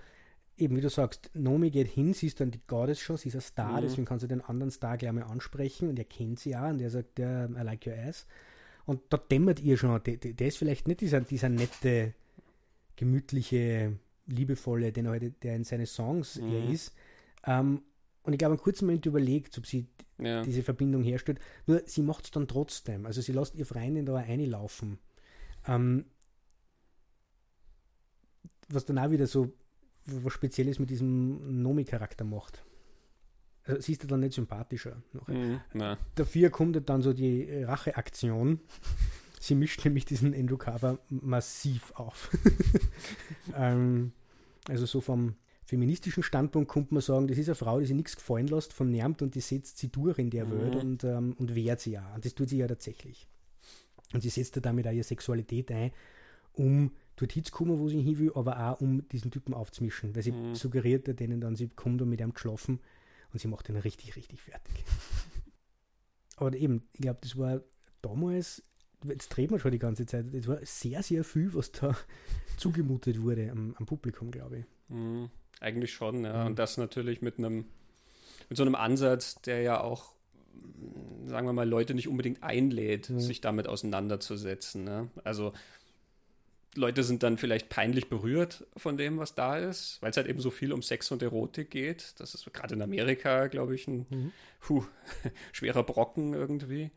eben, 0.58 0.76
wie 0.76 0.82
du 0.82 0.90
sagst, 0.90 1.32
Nomi 1.34 1.72
geht 1.72 1.88
hin, 1.88 2.14
sie 2.14 2.28
ist 2.28 2.40
dann 2.40 2.52
die 2.52 2.62
Goddess 2.68 3.00
schon, 3.00 3.18
sie 3.18 3.30
ist 3.30 3.36
ein 3.36 3.42
Star, 3.42 3.78
mhm. 3.78 3.82
deswegen 3.82 4.06
kann 4.06 4.20
sie 4.20 4.28
den 4.28 4.42
anderen 4.42 4.72
Star 4.72 4.98
gleich 4.98 5.12
mal 5.12 5.24
ansprechen 5.24 5.90
und 5.90 5.98
er 5.98 6.06
kennt 6.06 6.40
sie 6.40 6.56
auch 6.56 6.70
und 6.70 6.78
der 6.78 6.90
sagt, 6.90 7.20
I 7.20 7.48
like 7.64 7.88
your 7.88 7.98
ass. 7.98 8.28
Und 8.86 9.02
da 9.10 9.18
dämmert 9.18 9.60
ihr 9.62 9.78
schon, 9.78 10.02
der, 10.04 10.18
der 10.18 10.48
ist 10.48 10.58
vielleicht 10.58 10.88
nicht 10.88 11.02
dieser, 11.02 11.22
dieser 11.22 11.50
nette, 11.50 12.14
gemütliche, 12.96 13.98
liebevolle, 14.28 14.92
den 14.92 15.08
heute, 15.08 15.32
der 15.32 15.56
in 15.56 15.64
seine 15.64 15.86
Songs 15.86 16.40
mhm. 16.40 16.52
er 16.52 16.70
ist. 16.70 16.94
Ähm, 17.46 17.82
und 18.24 18.34
ich 18.34 18.40
glaube, 18.40 18.54
einen 18.54 18.62
kurzen 18.62 18.86
Moment 18.86 19.06
überlegt, 19.06 19.58
ob 19.58 19.66
sie 19.66 19.88
ja. 20.18 20.42
diese 20.42 20.64
Verbindung 20.64 21.04
herstellt. 21.04 21.40
Nur 21.66 21.82
sie 21.86 22.02
macht 22.02 22.26
es 22.26 22.32
dann 22.32 22.48
trotzdem. 22.48 23.06
Also 23.06 23.22
sie 23.22 23.34
lässt 23.34 23.56
ihr 23.56 23.66
Freundin 23.66 24.06
da 24.06 24.16
reinlaufen. 24.16 25.00
Ähm, 25.68 26.06
was 28.70 28.86
dann 28.86 29.00
auch 29.00 29.12
wieder 29.12 29.28
so 29.28 29.54
was 30.06 30.34
Spezielles 30.34 30.80
mit 30.80 30.90
diesem 30.90 31.62
Nomi-Charakter 31.62 32.26
macht 32.26 32.64
also 33.66 33.82
siehst 33.82 34.04
du 34.04 34.08
dann 34.08 34.20
nicht 34.20 34.34
sympathischer. 34.34 35.02
Mhm, 35.28 35.62
Dafür 36.16 36.50
kommt 36.50 36.90
dann 36.90 37.02
so 37.02 37.14
die 37.14 37.64
Racheaktion. 37.64 38.60
Sie 39.40 39.56
mischt 39.56 39.84
nämlich 39.84 40.06
diesen 40.06 40.58
Carver 40.58 41.00
massiv 41.10 41.92
auf. 41.96 42.30
ähm, 43.56 44.14
also 44.70 44.86
so 44.86 45.02
vom 45.02 45.36
feministischen 45.74 46.22
Standpunkt 46.22 46.70
kommt 46.70 46.92
man 46.92 47.02
sagen, 47.02 47.28
das 47.28 47.40
ist 47.40 47.50
eine 47.50 47.56
Frau, 47.56 47.80
die 47.80 47.88
sich 47.88 47.96
nichts 47.96 48.16
gefallen 48.16 48.46
lässt, 48.46 48.74
vernärmt 48.74 49.24
und 49.24 49.34
die 49.34 49.42
setzt 49.42 49.80
sie 49.80 49.90
durch 49.92 50.20
in 50.20 50.30
der 50.30 50.46
mhm. 50.46 50.52
Welt 50.52 50.76
und, 50.76 51.04
ähm, 51.04 51.36
und 51.40 51.56
wehrt 51.56 51.80
sie 51.80 51.94
ja. 51.94 52.14
Und 52.14 52.24
das 52.26 52.36
tut 52.36 52.50
sie 52.50 52.58
ja 52.58 52.68
tatsächlich. 52.68 53.28
Und 54.14 54.22
sie 54.22 54.30
setzt 54.30 54.56
da 54.56 54.62
damit 54.62 54.88
auch 54.88 54.92
ihre 54.92 55.04
Sexualität 55.04 55.72
ein, 55.72 55.92
um 56.54 56.92
dorthin 57.16 57.44
zu 57.44 57.52
kommen, 57.52 57.80
wo 57.80 57.90
sie 57.90 58.02
hin 58.04 58.20
will, 58.20 58.32
aber 58.36 58.60
auch 58.60 58.82
um 58.82 59.08
diesen 59.10 59.32
Typen 59.32 59.56
aufzumischen. 59.56 60.16
Weil 60.16 60.22
sie 60.22 60.32
mhm. 60.32 60.54
suggeriert 60.54 61.20
denen 61.20 61.42
dann, 61.42 61.56
sie 61.56 61.70
kommt 61.70 62.00
um 62.04 62.10
mit 62.10 62.22
ihm 62.22 62.36
zu 62.36 62.42
schlafen 62.42 62.80
und 63.32 63.40
sie 63.40 63.48
macht 63.48 63.68
ihn 63.68 63.78
richtig, 63.78 64.16
richtig 64.16 64.44
fertig. 64.44 64.86
aber 66.36 66.56
eben, 66.56 66.84
ich 66.94 67.02
glaube, 67.02 67.18
das 67.20 67.36
war 67.36 67.62
damals, 68.04 68.62
jetzt 69.06 69.30
dreht 69.30 69.50
man 69.50 69.60
schon 69.60 69.72
die 69.72 69.80
ganze 69.80 70.06
Zeit, 70.06 70.32
das 70.32 70.48
war 70.48 70.60
sehr, 70.62 71.02
sehr 71.02 71.24
viel, 71.24 71.52
was 71.56 71.72
da 71.72 71.98
zugemutet 72.58 73.20
wurde 73.20 73.50
am, 73.50 73.74
am 73.80 73.88
Publikum, 73.88 74.30
glaube 74.30 74.60
ich. 74.60 74.66
Mhm. 74.90 75.32
Eigentlich 75.60 75.94
schon, 75.94 76.24
ja. 76.26 76.42
Mhm. 76.42 76.48
Und 76.48 76.60
das 76.60 76.78
natürlich 76.78 77.22
mit 77.22 77.38
einem, 77.38 77.66
mit 78.50 78.58
so 78.58 78.64
einem 78.64 78.76
Ansatz, 78.76 79.42
der 79.42 79.62
ja 79.62 79.82
auch 79.82 80.14
sagen 81.26 81.48
wir 81.48 81.54
mal, 81.54 81.68
Leute 81.68 81.94
nicht 81.94 82.08
unbedingt 82.08 82.44
einlädt, 82.44 83.10
mhm. 83.10 83.20
sich 83.20 83.42
damit 83.42 83.68
auseinanderzusetzen. 83.68 84.84
Ne? 84.84 85.10
Also 85.24 85.54
Leute 86.76 87.04
sind 87.04 87.24
dann 87.24 87.38
vielleicht 87.38 87.70
peinlich 87.70 88.10
berührt 88.10 88.66
von 88.76 88.98
dem, 88.98 89.18
was 89.18 89.36
da 89.36 89.58
ist, 89.58 90.02
weil 90.02 90.12
es 90.12 90.18
halt 90.18 90.28
eben 90.28 90.40
so 90.40 90.50
viel 90.50 90.74
um 90.74 90.82
Sex 90.82 91.12
und 91.12 91.22
Erotik 91.22 91.70
geht. 91.70 92.16
Das 92.18 92.34
ist 92.34 92.52
gerade 92.52 92.76
in 92.76 92.82
Amerika, 92.82 93.48
glaube 93.48 93.76
ich, 93.76 93.88
ein 93.88 94.06
mhm. 94.10 94.32
puh, 94.60 94.84
schwerer 95.52 95.84
Brocken 95.84 96.34
irgendwie. 96.34 96.92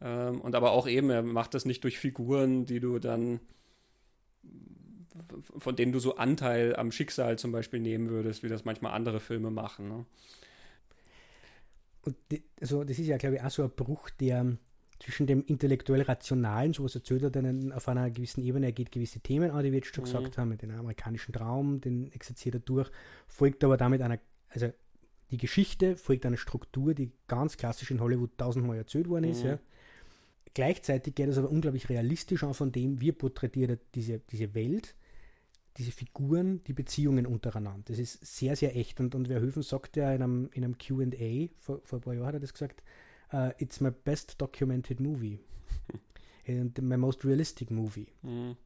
Ähm, 0.00 0.40
und 0.40 0.54
aber 0.54 0.72
auch 0.72 0.88
eben, 0.88 1.10
er 1.10 1.22
macht 1.22 1.54
das 1.54 1.64
nicht 1.64 1.84
durch 1.84 1.98
Figuren, 1.98 2.66
die 2.66 2.80
du 2.80 2.98
dann, 2.98 3.40
von 5.58 5.76
denen 5.76 5.92
du 5.92 5.98
so 5.98 6.16
Anteil 6.16 6.76
am 6.76 6.90
Schicksal 6.92 7.38
zum 7.38 7.52
Beispiel 7.52 7.80
nehmen 7.80 8.08
würdest, 8.08 8.42
wie 8.42 8.48
das 8.48 8.64
manchmal 8.64 8.92
andere 8.92 9.20
Filme 9.20 9.50
machen. 9.50 9.88
Ne? 9.88 10.06
Und 12.02 12.16
die, 12.30 12.42
also 12.60 12.84
das 12.84 12.98
ist 12.98 13.06
ja, 13.06 13.16
glaube 13.16 13.36
ich, 13.36 13.42
auch 13.42 13.50
so 13.50 13.62
ein 13.62 13.70
Bruch, 13.70 14.10
der 14.10 14.56
zwischen 14.98 15.26
dem 15.26 15.44
intellektuell-rationalen, 15.44 16.72
so 16.72 16.84
was 16.84 16.94
erzählt 16.94 17.22
er 17.24 17.30
dann 17.30 17.72
auf 17.72 17.88
einer 17.88 18.08
gewissen 18.10 18.42
Ebene, 18.42 18.66
er 18.66 18.72
geht 18.72 18.92
gewisse 18.92 19.20
Themen 19.20 19.50
an, 19.50 19.64
die 19.64 19.72
wir 19.72 19.78
jetzt 19.78 19.94
schon 19.94 20.04
mhm. 20.04 20.06
gesagt 20.06 20.38
haben, 20.38 20.48
mit 20.48 20.62
dem 20.62 20.70
amerikanischen 20.70 21.32
Traum, 21.32 21.80
den 21.80 22.10
exerziert 22.12 22.54
er 22.54 22.60
durch, 22.60 22.90
folgt 23.26 23.64
aber 23.64 23.76
damit 23.76 24.00
einer, 24.00 24.18
also 24.48 24.72
die 25.32 25.38
Geschichte 25.38 25.96
folgt 25.96 26.24
einer 26.24 26.36
Struktur, 26.36 26.94
die 26.94 27.10
ganz 27.26 27.56
klassisch 27.56 27.90
in 27.90 28.00
Hollywood 28.00 28.36
tausendmal 28.36 28.76
erzählt 28.76 29.08
worden 29.08 29.24
ist. 29.24 29.42
Mhm. 29.42 29.50
Ja. 29.50 29.58
Gleichzeitig 30.54 31.14
geht 31.14 31.28
es 31.28 31.38
aber 31.38 31.50
unglaublich 31.50 31.88
realistisch 31.88 32.44
an 32.44 32.54
von 32.54 32.70
dem, 32.70 33.00
wie 33.00 33.12
porträtiert 33.12 33.70
er 33.70 33.78
diese, 33.94 34.18
diese 34.18 34.54
Welt, 34.54 34.94
diese 35.76 35.92
Figuren, 35.92 36.62
die 36.64 36.72
Beziehungen 36.72 37.26
untereinander. 37.26 37.84
Das 37.86 37.98
ist 37.98 38.24
sehr, 38.24 38.56
sehr 38.56 38.76
echt. 38.76 39.00
Und, 39.00 39.14
und 39.14 39.28
Verhoeven 39.28 39.62
sagt 39.62 39.96
ja 39.96 40.12
in 40.12 40.22
einem, 40.22 40.50
in 40.52 40.64
einem 40.64 40.78
QA, 40.78 41.48
vor, 41.58 41.80
vor 41.84 41.98
ein 41.98 42.02
paar 42.02 42.14
Jahren 42.14 42.26
hat 42.26 42.34
er 42.34 42.40
das 42.40 42.52
gesagt, 42.52 42.82
uh, 43.32 43.50
it's 43.58 43.80
my 43.80 43.90
best 43.90 44.40
documented 44.40 45.00
movie. 45.00 45.38
And 46.46 46.76
my 46.82 46.96
most 46.96 47.24
realistic 47.24 47.70
movie. 47.70 48.08
Mhm. 48.22 48.56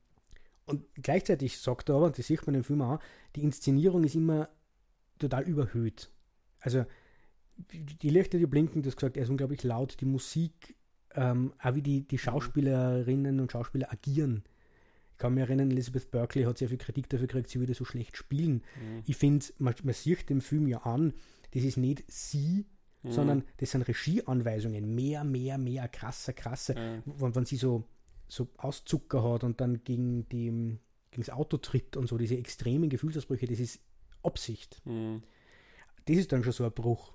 Und 0.65 0.85
gleichzeitig 0.95 1.59
sagt 1.59 1.89
er 1.89 1.97
aber, 1.97 2.07
und 2.07 2.19
das 2.19 2.27
sieht 2.27 2.45
man 2.47 2.57
im 2.57 2.65
Film 2.65 2.83
auch, 2.83 2.99
die 3.37 3.43
Inszenierung 3.43 4.03
ist 4.03 4.17
immer 4.17 4.49
total 5.19 5.45
überhöht. 5.45 6.11
Also 6.61 6.85
die 7.57 8.11
Lichter, 8.11 8.39
die 8.39 8.47
blinken, 8.47 8.83
du 8.83 8.89
hast 8.89 8.97
gesagt, 8.97 9.17
er 9.17 9.23
ist 9.23 9.31
unglaublich 9.31 9.63
laut, 9.63 9.97
die 10.01 10.05
Musik, 10.05 10.75
ähm, 11.15 11.53
auch 11.61 11.75
wie 11.75 11.83
die, 11.83 12.07
die 12.07 12.19
Schauspielerinnen 12.19 13.41
und 13.41 13.53
Schauspieler 13.53 13.93
agieren. 13.93 14.43
Ich 15.17 15.19
kann 15.19 15.33
mich 15.33 15.45
erinnern, 15.45 15.71
Elizabeth 15.71 16.11
Berkeley 16.11 16.45
hat 16.45 16.59
sehr 16.59 16.69
viel 16.69 16.77
Kritik 16.77 17.09
dafür 17.09 17.27
gekriegt, 17.27 17.49
sie 17.49 17.59
würde 17.59 17.73
so 17.73 17.87
schlecht 17.87 18.19
spielen. 18.19 18.57
Mhm. 18.57 19.03
Ich 19.07 19.17
finde, 19.17 19.47
man, 19.57 19.75
man 19.83 19.95
sieht 19.95 20.29
dem 20.29 20.43
Film 20.43 20.69
ja 20.69 20.83
an, 20.83 21.15
das 21.53 21.63
ist 21.63 21.79
nicht 21.79 22.05
sie, 22.07 22.67
mhm. 23.03 23.13
sondern 23.13 23.45
das 23.57 23.71
sind 23.71 23.89
Regieanweisungen. 23.89 24.95
Mehr, 24.95 25.25
mehr, 25.25 25.57
mehr, 25.57 25.89
krasser, 25.89 26.35
krasser. 26.35 26.75
Mhm. 26.75 27.03
Wenn, 27.07 27.35
wenn 27.35 27.47
sie 27.47 27.57
so, 27.57 27.85
so 28.29 28.49
Auszucker 28.59 29.23
hat 29.23 29.43
und 29.43 29.59
dann 29.63 29.83
gegen, 29.85 30.29
die, 30.29 30.51
gegen 30.51 30.79
das 31.17 31.31
Auto 31.31 31.57
tritt 31.57 31.97
und 31.97 32.09
so, 32.09 32.19
diese 32.19 32.37
extremen 32.37 32.91
Gefühlsausbrüche, 32.91 33.47
das 33.47 33.59
ist 33.59 33.81
Absicht. 34.23 34.83
Mhm. 34.85 35.23
Das 36.05 36.17
ist 36.19 36.31
dann 36.31 36.45
schon 36.45 36.53
so 36.53 36.65
ein 36.65 36.73
Bruch. 36.73 37.15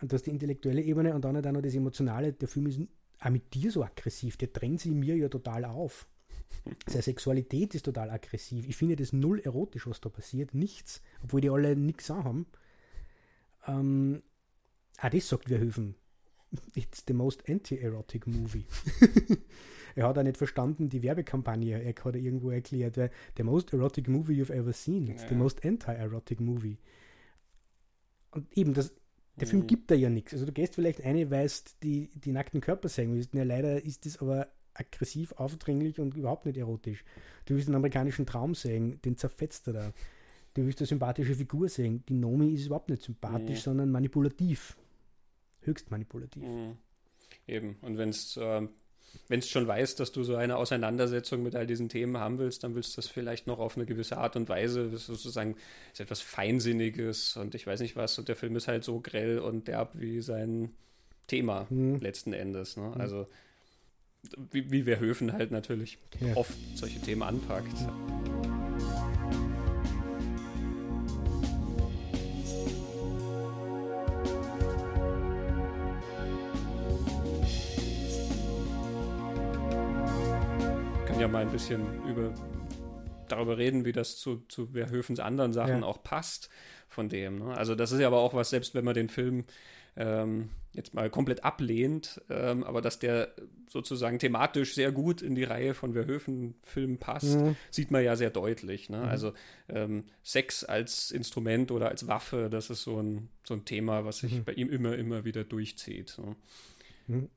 Und 0.00 0.12
das 0.12 0.20
ist 0.20 0.26
die 0.26 0.30
intellektuelle 0.30 0.82
Ebene 0.82 1.12
und 1.16 1.24
dann 1.24 1.36
auch 1.36 1.50
noch 1.50 1.62
das 1.62 1.74
Emotionale. 1.74 2.32
Der 2.32 2.46
Film 2.46 2.68
ist 2.68 2.78
auch 3.18 3.30
mit 3.30 3.52
dir 3.54 3.72
so 3.72 3.82
aggressiv, 3.82 4.36
der 4.36 4.48
drängt 4.48 4.82
sich 4.82 4.92
mir 4.92 5.16
ja 5.16 5.28
total 5.28 5.64
auf. 5.64 6.06
Seine 6.86 7.02
Sexualität 7.02 7.74
ist 7.74 7.84
total 7.84 8.10
aggressiv. 8.10 8.66
Ich 8.68 8.76
finde 8.76 8.96
das 8.96 9.12
null 9.12 9.40
erotisch, 9.40 9.86
was 9.86 10.00
da 10.00 10.08
passiert. 10.08 10.54
Nichts. 10.54 11.02
Obwohl 11.22 11.40
die 11.40 11.50
alle 11.50 11.76
nichts 11.76 12.10
haben. 12.10 12.46
Ähm, 13.66 14.22
ah, 14.98 15.10
das 15.10 15.28
sagt 15.28 15.48
Verhoeven. 15.48 15.94
It's 16.74 17.04
the 17.06 17.14
most 17.14 17.48
anti-erotic 17.48 18.26
movie. 18.26 18.64
er 19.96 20.06
hat 20.08 20.18
auch 20.18 20.22
nicht 20.22 20.36
verstanden, 20.36 20.88
die 20.88 21.02
Werbekampagne. 21.02 21.82
Er 21.82 21.94
hat 22.04 22.16
irgendwo 22.16 22.50
erklärt, 22.50 22.98
the 23.36 23.42
most 23.42 23.72
erotic 23.72 24.08
movie 24.08 24.40
you've 24.40 24.52
ever 24.52 24.72
seen. 24.72 25.08
It's 25.08 25.22
ja. 25.22 25.30
the 25.30 25.34
most 25.34 25.64
anti-erotic 25.64 26.40
movie. 26.40 26.78
Und 28.30 28.46
eben, 28.56 28.74
das, 28.74 28.92
der 29.36 29.46
mhm. 29.46 29.50
Film 29.50 29.66
gibt 29.66 29.90
da 29.90 29.94
ja 29.94 30.10
nichts. 30.10 30.32
Also 30.32 30.46
du 30.46 30.52
gehst 30.52 30.74
vielleicht 30.74 31.02
eine, 31.02 31.30
weißt 31.30 31.82
die, 31.82 32.10
die 32.14 32.32
nackten 32.32 32.60
Körper 32.60 32.88
sehen 32.88 33.14
willst. 33.14 33.34
Ja, 33.34 33.42
leider 33.42 33.84
ist 33.84 34.06
das 34.06 34.18
aber 34.18 34.48
aggressiv, 34.74 35.32
aufdringlich 35.32 36.00
und 36.00 36.16
überhaupt 36.16 36.46
nicht 36.46 36.58
erotisch. 36.58 37.04
Du 37.46 37.54
willst 37.54 37.68
einen 37.68 37.76
amerikanischen 37.76 38.26
Traum 38.26 38.54
sehen, 38.54 39.00
den 39.02 39.16
zerfetzt 39.16 39.66
er 39.68 39.72
da. 39.72 39.92
Du 40.54 40.64
willst 40.64 40.80
eine 40.80 40.86
sympathische 40.86 41.34
Figur 41.34 41.68
sehen. 41.68 42.04
Die 42.08 42.14
Nomi 42.14 42.52
ist 42.52 42.66
überhaupt 42.66 42.90
nicht 42.90 43.02
sympathisch, 43.02 43.58
mhm. 43.60 43.62
sondern 43.62 43.90
manipulativ. 43.90 44.76
Höchst 45.62 45.90
manipulativ. 45.90 46.44
Mhm. 46.44 46.76
Eben. 47.46 47.76
Und 47.82 47.98
wenn 47.98 48.10
es 48.10 48.36
äh, 48.36 48.66
wenn 49.28 49.40
es 49.40 49.48
schon 49.48 49.66
weiß, 49.66 49.96
dass 49.96 50.12
du 50.12 50.22
so 50.22 50.36
eine 50.36 50.56
Auseinandersetzung 50.56 51.42
mit 51.42 51.54
all 51.54 51.66
diesen 51.66 51.88
Themen 51.88 52.18
haben 52.18 52.38
willst, 52.38 52.64
dann 52.64 52.74
willst 52.74 52.92
du 52.92 52.96
das 52.96 53.08
vielleicht 53.08 53.46
noch 53.46 53.58
auf 53.58 53.76
eine 53.76 53.86
gewisse 53.86 54.18
Art 54.18 54.36
und 54.36 54.48
Weise, 54.48 54.96
sozusagen 54.96 55.56
ist 55.92 56.00
etwas 56.00 56.20
Feinsinniges 56.20 57.36
und 57.36 57.54
ich 57.54 57.66
weiß 57.66 57.80
nicht 57.80 57.96
was. 57.96 58.18
Und 58.18 58.28
der 58.28 58.36
Film 58.36 58.56
ist 58.56 58.68
halt 58.68 58.84
so 58.84 59.00
grell 59.00 59.38
und 59.38 59.68
derb 59.68 59.98
wie 59.98 60.20
sein 60.20 60.72
Thema 61.26 61.66
mhm. 61.70 61.96
letzten 61.96 62.32
Endes. 62.32 62.76
Ne? 62.76 62.88
Mhm. 62.94 63.00
Also 63.00 63.26
wie, 64.50 64.70
wie 64.70 64.82
Verhöfen 64.82 65.32
halt 65.32 65.50
natürlich 65.50 65.98
ja. 66.20 66.36
oft 66.36 66.54
solche 66.74 67.00
Themen 67.00 67.22
anpackt. 67.22 67.88
kann 81.06 81.20
ja 81.20 81.28
mal 81.28 81.42
ein 81.42 81.52
bisschen 81.52 82.02
über 82.08 82.34
darüber 83.28 83.56
reden, 83.56 83.84
wie 83.84 83.92
das 83.92 84.16
zu, 84.16 84.44
zu 84.48 84.66
Verhöfens 84.68 85.20
anderen 85.20 85.52
Sachen 85.52 85.80
ja. 85.80 85.86
auch 85.86 86.02
passt 86.02 86.48
von 86.88 87.08
dem. 87.08 87.38
Ne? 87.38 87.56
Also 87.56 87.74
das 87.74 87.92
ist 87.92 88.00
ja 88.00 88.06
aber 88.06 88.18
auch 88.18 88.34
was, 88.34 88.50
selbst 88.50 88.74
wenn 88.74 88.84
man 88.84 88.94
den 88.94 89.08
Film 89.08 89.44
ähm, 89.96 90.50
jetzt 90.74 90.92
mal 90.92 91.08
komplett 91.08 91.44
ablehnt, 91.44 92.20
ähm, 92.28 92.64
aber 92.64 92.80
dass 92.80 92.98
der 92.98 93.32
sozusagen 93.68 94.18
thematisch 94.18 94.74
sehr 94.74 94.92
gut 94.92 95.22
in 95.22 95.34
die 95.34 95.44
Reihe 95.44 95.74
von 95.74 95.94
Verhoeven-Filmen 95.94 96.98
passt, 96.98 97.38
mhm. 97.38 97.56
sieht 97.70 97.90
man 97.90 98.04
ja 98.04 98.16
sehr 98.16 98.30
deutlich. 98.30 98.90
Ne? 98.90 98.98
Mhm. 98.98 99.04
Also 99.04 99.32
ähm, 99.68 100.04
Sex 100.22 100.64
als 100.64 101.10
Instrument 101.10 101.70
oder 101.70 101.88
als 101.88 102.08
Waffe, 102.08 102.48
das 102.50 102.70
ist 102.70 102.82
so 102.82 103.00
ein, 103.00 103.28
so 103.44 103.54
ein 103.54 103.64
Thema, 103.64 104.04
was 104.04 104.18
sich 104.18 104.34
mhm. 104.34 104.44
bei 104.44 104.52
ihm 104.52 104.68
immer, 104.68 104.96
immer 104.96 105.24
wieder 105.24 105.44
durchzieht. 105.44 106.08
So. 106.08 106.34
Mhm. 107.06 107.28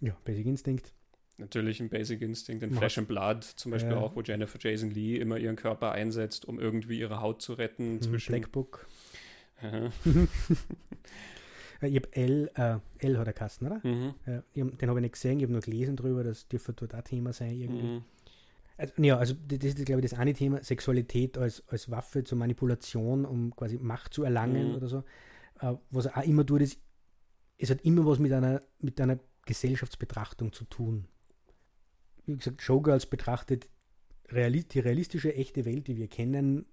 Ja, 0.00 0.16
Basic 0.24 0.46
Instinct. 0.46 0.92
Natürlich 1.38 1.80
ein 1.80 1.88
Basic 1.88 2.20
Instinct 2.20 2.64
in 2.64 2.72
Flesh 2.72 2.98
and 2.98 3.06
Blood 3.06 3.44
zum 3.44 3.70
Beispiel 3.70 3.92
ja. 3.92 3.98
auch, 3.98 4.16
wo 4.16 4.22
Jennifer 4.22 4.58
Jason 4.60 4.90
Lee 4.90 5.16
immer 5.16 5.38
ihren 5.38 5.54
Körper 5.54 5.92
einsetzt, 5.92 6.44
um 6.46 6.58
irgendwie 6.58 6.98
ihre 6.98 7.20
Haut 7.20 7.42
zu 7.42 7.52
retten. 7.52 7.94
Mhm, 7.94 8.02
zwischen 8.02 8.32
Black 8.32 8.50
Book. 8.50 8.88
Äh, 9.62 9.90
ich 11.80 11.96
habe 11.96 12.12
L, 12.12 12.50
äh, 12.54 12.78
L 12.98 13.18
hat 13.18 13.26
er 13.26 13.32
Kasten, 13.32 13.66
oder? 13.66 13.80
Mhm. 13.86 14.14
Ja, 14.26 14.42
den 14.54 14.88
habe 14.88 14.98
ich 14.98 15.02
nicht 15.02 15.12
gesehen, 15.12 15.38
ich 15.38 15.44
habe 15.44 15.52
nur 15.52 15.62
gelesen 15.62 15.96
drüber, 15.96 16.24
das 16.24 16.48
dürfte 16.48 16.72
dort 16.72 16.94
auch 16.94 17.02
Thema 17.02 17.32
sein 17.32 17.52
irgendwie. 17.52 17.86
Mhm. 17.86 18.04
Also, 18.76 18.94
ja, 18.96 19.16
also 19.16 19.34
das 19.46 19.64
ist, 19.64 19.86
glaube 19.86 20.00
ich, 20.00 20.10
das 20.10 20.18
eine 20.18 20.34
Thema, 20.34 20.62
Sexualität 20.62 21.38
als, 21.38 21.62
als 21.68 21.90
Waffe 21.90 22.24
zur 22.24 22.38
Manipulation, 22.38 23.24
um 23.24 23.54
quasi 23.54 23.76
Macht 23.76 24.14
zu 24.14 24.24
erlangen 24.24 24.70
mhm. 24.70 24.74
oder 24.76 24.88
so. 24.88 24.98
Äh, 25.60 25.74
was 25.90 26.06
er 26.06 26.18
auch 26.18 26.24
immer 26.24 26.44
tut, 26.44 26.62
ist, 26.62 26.80
es 27.58 27.70
hat 27.70 27.82
immer 27.82 28.06
was 28.06 28.18
mit 28.18 28.32
einer, 28.32 28.60
mit 28.80 29.00
einer 29.00 29.18
Gesellschaftsbetrachtung 29.46 30.52
zu 30.52 30.64
tun. 30.64 31.06
Wie 32.26 32.36
gesagt, 32.36 32.60
Showgirls 32.60 33.06
betrachtet 33.06 33.68
reali 34.30 34.64
die 34.64 34.80
realistische, 34.80 35.34
echte 35.34 35.64
Welt, 35.64 35.86
die 35.86 35.96
wir 35.96 36.08
kennen, 36.08 36.66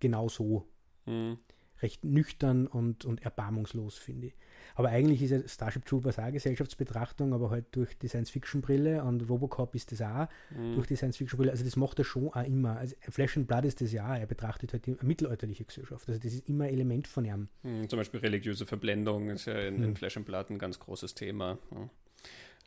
genau 0.00 0.28
so. 0.28 0.68
Mhm 1.06 1.38
recht 1.82 2.04
nüchtern 2.04 2.66
und, 2.66 3.04
und 3.04 3.22
erbarmungslos, 3.22 3.96
finde 3.96 4.28
ich. 4.28 4.34
Aber 4.76 4.88
eigentlich 4.88 5.22
ist 5.22 5.30
ja 5.30 5.46
Starship 5.46 5.84
Troopers 5.84 6.18
auch 6.18 6.32
Gesellschaftsbetrachtung, 6.32 7.32
aber 7.32 7.50
halt 7.50 7.66
durch 7.72 7.96
die 7.98 8.08
Science-Fiction-Brille 8.08 9.04
und 9.04 9.28
Robocop 9.28 9.74
ist 9.74 9.92
das 9.92 10.02
auch 10.02 10.28
mhm. 10.50 10.74
durch 10.74 10.86
die 10.86 10.96
Science-Fiction-Brille. 10.96 11.50
Also 11.50 11.64
das 11.64 11.76
macht 11.76 11.98
er 11.98 12.04
schon 12.04 12.28
auch 12.28 12.44
immer. 12.44 12.76
Also 12.78 12.96
Flash 13.00 13.36
and 13.36 13.46
Blood 13.46 13.64
ist 13.64 13.80
das 13.80 13.92
ja 13.92 14.12
auch. 14.12 14.18
Er 14.18 14.26
betrachtet 14.26 14.72
halt 14.72 14.86
die 14.86 14.96
mittelalterliche 15.02 15.64
Gesellschaft. 15.64 16.08
Also 16.08 16.20
das 16.20 16.32
ist 16.32 16.48
immer 16.48 16.68
Element 16.68 17.06
von 17.06 17.24
ihm. 17.24 17.48
Mhm, 17.62 17.88
zum 17.88 17.98
Beispiel 17.98 18.20
religiöse 18.20 18.66
Verblendung 18.66 19.30
ist 19.30 19.46
ja 19.46 19.58
in, 19.58 19.78
mhm. 19.78 19.84
in 19.84 19.96
Flash 19.96 20.16
and 20.16 20.26
Blood 20.26 20.50
ein 20.50 20.58
ganz 20.58 20.78
großes 20.78 21.14
Thema. 21.14 21.58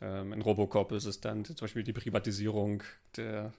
Ähm, 0.00 0.32
in 0.32 0.42
Robocop 0.42 0.92
ist 0.92 1.06
es 1.06 1.20
dann 1.20 1.44
zum 1.44 1.56
Beispiel 1.56 1.82
die 1.82 1.92
Privatisierung 1.92 2.82
der, 3.16 3.52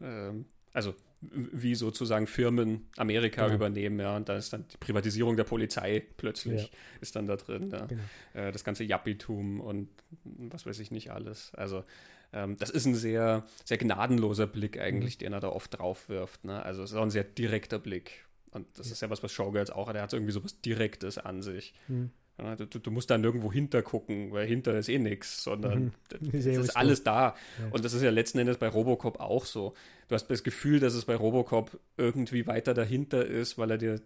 ähm, 0.00 0.44
also 0.72 0.94
wie 1.32 1.74
sozusagen 1.74 2.26
Firmen 2.26 2.88
Amerika 2.96 3.44
genau. 3.44 3.56
übernehmen, 3.56 4.00
ja, 4.00 4.16
und 4.16 4.28
da 4.28 4.36
ist 4.36 4.52
dann 4.52 4.66
die 4.68 4.76
Privatisierung 4.78 5.36
der 5.36 5.44
Polizei 5.44 6.02
plötzlich 6.16 6.62
ja. 6.62 6.68
ist 7.00 7.16
dann 7.16 7.26
da 7.26 7.36
drin, 7.36 7.70
ja. 7.70 7.86
genau. 7.86 8.02
äh, 8.34 8.52
das 8.52 8.64
ganze 8.64 8.84
Jappitum 8.84 9.60
und 9.60 9.88
was 10.24 10.66
weiß 10.66 10.78
ich 10.80 10.90
nicht 10.90 11.10
alles. 11.10 11.52
Also 11.54 11.84
ähm, 12.32 12.56
das 12.58 12.70
ist 12.70 12.86
ein 12.86 12.94
sehr, 12.94 13.44
sehr 13.64 13.78
gnadenloser 13.78 14.46
Blick 14.46 14.78
eigentlich, 14.78 15.16
mhm. 15.16 15.20
den 15.20 15.32
er 15.32 15.40
da 15.40 15.48
oft 15.48 15.78
drauf 15.78 16.08
wirft. 16.08 16.44
Ne? 16.44 16.62
Also 16.62 16.82
es 16.82 16.90
ist 16.90 16.96
auch 16.96 17.02
ein 17.02 17.10
sehr 17.10 17.24
direkter 17.24 17.78
Blick. 17.78 18.26
Und 18.50 18.66
das 18.78 18.88
ja. 18.88 18.92
ist 18.92 19.02
ja 19.02 19.10
was, 19.10 19.22
was 19.22 19.32
Showgirls 19.32 19.70
auch 19.70 19.88
hat. 19.88 19.96
Er 19.96 20.02
hat 20.02 20.12
irgendwie 20.12 20.32
so 20.32 20.42
was 20.42 20.60
Direktes 20.60 21.18
an 21.18 21.42
sich. 21.42 21.74
Mhm. 21.88 22.10
Ja, 22.38 22.54
du, 22.54 22.66
du, 22.66 22.90
musst 22.90 23.08
da 23.10 23.16
nirgendwo 23.16 23.50
hinter 23.50 23.82
gucken, 23.82 24.30
weil 24.30 24.46
hinter 24.46 24.76
ist 24.78 24.90
eh 24.90 24.98
nichts, 24.98 25.42
sondern 25.42 25.84
mhm. 25.84 25.92
das 26.08 26.20
ist, 26.34 26.46
ist 26.46 26.76
alles 26.76 27.02
da. 27.02 27.34
Ja. 27.58 27.68
Und 27.70 27.84
das 27.84 27.94
ist 27.94 28.02
ja 28.02 28.10
letzten 28.10 28.38
Endes 28.38 28.58
bei 28.58 28.68
Robocop 28.68 29.20
auch 29.20 29.46
so. 29.46 29.74
Du 30.08 30.14
hast 30.14 30.28
das 30.28 30.44
Gefühl, 30.44 30.80
dass 30.80 30.94
es 30.94 31.04
bei 31.04 31.16
Robocop 31.16 31.78
irgendwie 31.96 32.46
weiter 32.46 32.74
dahinter 32.74 33.24
ist, 33.24 33.58
weil 33.58 33.72
er 33.72 33.78
dir 33.78 34.00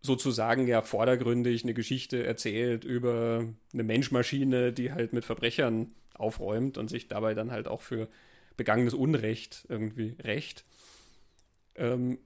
sozusagen 0.00 0.68
ja 0.68 0.82
vordergründig 0.82 1.64
eine 1.64 1.74
Geschichte 1.74 2.24
erzählt 2.24 2.84
über 2.84 3.46
eine 3.72 3.82
Menschmaschine, 3.82 4.72
die 4.72 4.92
halt 4.92 5.12
mit 5.12 5.24
Verbrechern 5.24 5.92
aufräumt 6.12 6.78
und 6.78 6.88
sich 6.88 7.08
dabei 7.08 7.34
dann 7.34 7.50
halt 7.50 7.66
auch 7.68 7.80
für 7.80 8.08
begangenes 8.56 8.94
Unrecht 8.94 9.64
irgendwie 9.68 10.14
rächt. 10.22 10.64
Ähm, 11.74 12.18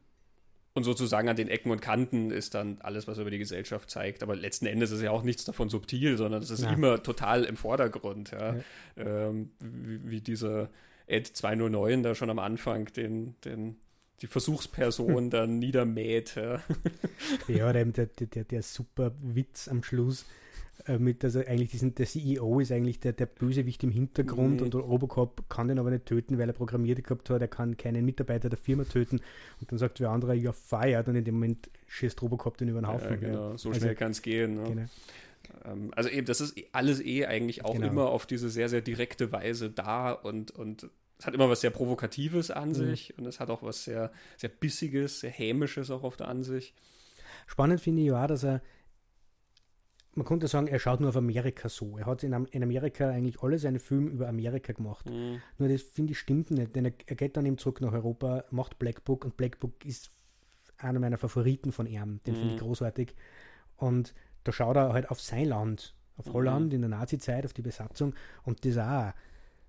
und 0.74 0.84
sozusagen 0.84 1.28
an 1.28 1.36
den 1.36 1.48
Ecken 1.48 1.72
und 1.72 1.80
Kanten 1.80 2.30
ist 2.30 2.54
dann 2.54 2.78
alles, 2.80 3.08
was 3.08 3.18
er 3.18 3.22
über 3.22 3.30
die 3.30 3.38
Gesellschaft 3.38 3.90
zeigt. 3.90 4.22
Aber 4.22 4.36
letzten 4.36 4.66
Endes 4.66 4.92
ist 4.92 5.02
ja 5.02 5.10
auch 5.10 5.24
nichts 5.24 5.44
davon 5.44 5.68
subtil, 5.68 6.16
sondern 6.16 6.42
es 6.42 6.50
ist 6.50 6.62
ja. 6.62 6.72
immer 6.72 7.02
total 7.02 7.44
im 7.44 7.56
Vordergrund. 7.56 8.30
Ja. 8.30 8.54
ja. 8.54 8.62
Ähm, 8.96 9.50
wie, 9.58 10.10
wie, 10.10 10.20
dieser 10.20 10.68
Ed 11.08 11.26
209 11.26 12.02
da 12.02 12.14
schon 12.14 12.30
am 12.30 12.38
Anfang 12.38 12.86
den, 12.92 13.34
den 13.44 13.76
die 14.20 14.26
Versuchsperson 14.26 15.30
dann 15.30 15.58
niedermäht. 15.58 16.36
Ja, 16.36 16.60
ja 17.48 17.72
der, 17.72 17.84
der, 17.86 18.06
der, 18.06 18.44
der 18.44 18.62
super 18.62 19.12
Witz 19.20 19.68
am 19.68 19.82
Schluss 19.82 20.26
äh, 20.86 20.98
mit, 20.98 21.24
also 21.24 21.40
eigentlich 21.40 21.70
diesen, 21.70 21.94
der 21.94 22.06
CEO 22.06 22.60
ist 22.60 22.72
eigentlich 22.72 23.00
der, 23.00 23.12
der 23.12 23.26
Bösewicht 23.26 23.82
im 23.84 23.90
Hintergrund 23.90 24.60
mhm. 24.60 24.66
und 24.66 24.74
Robocop 24.74 25.48
kann 25.48 25.68
den 25.68 25.78
aber 25.78 25.90
nicht 25.90 26.06
töten, 26.06 26.38
weil 26.38 26.48
er 26.48 26.52
programmiert 26.52 27.02
gehabt 27.02 27.30
hat, 27.30 27.40
er 27.40 27.48
kann 27.48 27.76
keinen 27.76 28.04
Mitarbeiter 28.04 28.48
der 28.48 28.58
Firma 28.58 28.84
töten 28.84 29.20
und 29.60 29.70
dann 29.70 29.78
sagt 29.78 29.98
der 30.00 30.10
andere, 30.10 30.34
ja, 30.34 30.52
feiert 30.52 31.08
und 31.08 31.16
in 31.16 31.24
dem 31.24 31.34
Moment 31.34 31.68
schießt 31.86 32.20
Robocop 32.22 32.56
den 32.58 32.68
über 32.68 32.80
den 32.80 32.88
Haufen. 32.88 33.10
Ja, 33.10 33.16
genau, 33.16 33.56
so 33.56 33.70
also, 33.70 33.80
schnell 33.80 33.94
kann 33.94 34.12
es 34.12 34.22
gehen. 34.22 34.54
Ne? 34.54 34.68
Genau. 34.68 34.86
Ähm, 35.64 35.92
also 35.94 36.08
eben, 36.08 36.26
das 36.26 36.40
ist 36.40 36.56
alles 36.72 37.00
eh 37.00 37.26
eigentlich 37.26 37.64
auch 37.64 37.74
genau. 37.74 37.86
immer 37.86 38.06
auf 38.08 38.26
diese 38.26 38.48
sehr, 38.48 38.68
sehr 38.68 38.80
direkte 38.80 39.32
Weise 39.32 39.70
da 39.70 40.12
und, 40.12 40.50
und 40.50 40.88
es 41.18 41.26
hat 41.26 41.34
immer 41.34 41.50
was 41.50 41.60
sehr 41.60 41.70
Provokatives 41.70 42.50
an 42.50 42.70
mhm. 42.70 42.74
sich 42.74 43.18
und 43.18 43.26
es 43.26 43.40
hat 43.40 43.50
auch 43.50 43.62
was 43.62 43.84
sehr, 43.84 44.12
sehr 44.36 44.50
Bissiges, 44.50 45.20
sehr 45.20 45.30
Hämisches 45.30 45.90
auch 45.90 46.04
auf 46.04 46.16
der 46.16 46.28
Ansicht. 46.28 46.74
Spannend 47.46 47.80
finde 47.80 48.02
ich 48.02 48.08
ja, 48.08 48.26
dass 48.26 48.44
er 48.44 48.62
man 50.18 50.26
könnte 50.26 50.48
sagen, 50.48 50.66
er 50.66 50.80
schaut 50.80 51.00
nur 51.00 51.10
auf 51.10 51.16
Amerika 51.16 51.68
so. 51.68 51.96
Er 51.96 52.06
hat 52.06 52.24
in, 52.24 52.32
in 52.50 52.62
Amerika 52.62 53.08
eigentlich 53.08 53.40
alle 53.40 53.58
seine 53.58 53.78
Filme 53.78 54.10
über 54.10 54.28
Amerika 54.28 54.72
gemacht. 54.72 55.08
Mhm. 55.08 55.40
Nur 55.58 55.68
das 55.68 55.82
finde 55.82 56.12
ich 56.12 56.18
stimmt 56.18 56.50
nicht, 56.50 56.74
denn 56.74 56.86
er, 56.86 56.92
er, 57.06 57.14
geht 57.14 57.36
dann 57.36 57.46
eben 57.46 57.56
zurück 57.56 57.80
nach 57.80 57.92
Europa, 57.92 58.44
macht 58.50 58.80
Black 58.80 59.04
Book 59.04 59.24
und 59.24 59.36
Black 59.36 59.60
Book 59.60 59.84
ist 59.84 60.10
einer 60.76 60.98
meiner 60.98 61.18
Favoriten 61.18 61.70
von 61.70 61.86
ihm. 61.86 62.20
Den 62.26 62.34
mhm. 62.34 62.38
finde 62.38 62.54
ich 62.54 62.60
großartig. 62.60 63.14
Und 63.76 64.12
da 64.48 64.52
schaut 64.52 64.76
er 64.76 64.92
halt 64.92 65.10
auf 65.10 65.20
sein 65.20 65.46
Land, 65.46 65.94
auf 66.16 66.26
mhm. 66.26 66.32
Holland 66.32 66.74
in 66.74 66.80
der 66.80 66.90
Nazi-Zeit, 66.90 67.44
auf 67.44 67.52
die 67.52 67.62
Besatzung 67.62 68.14
und 68.44 68.64
das 68.64 68.78
auch 68.78 69.12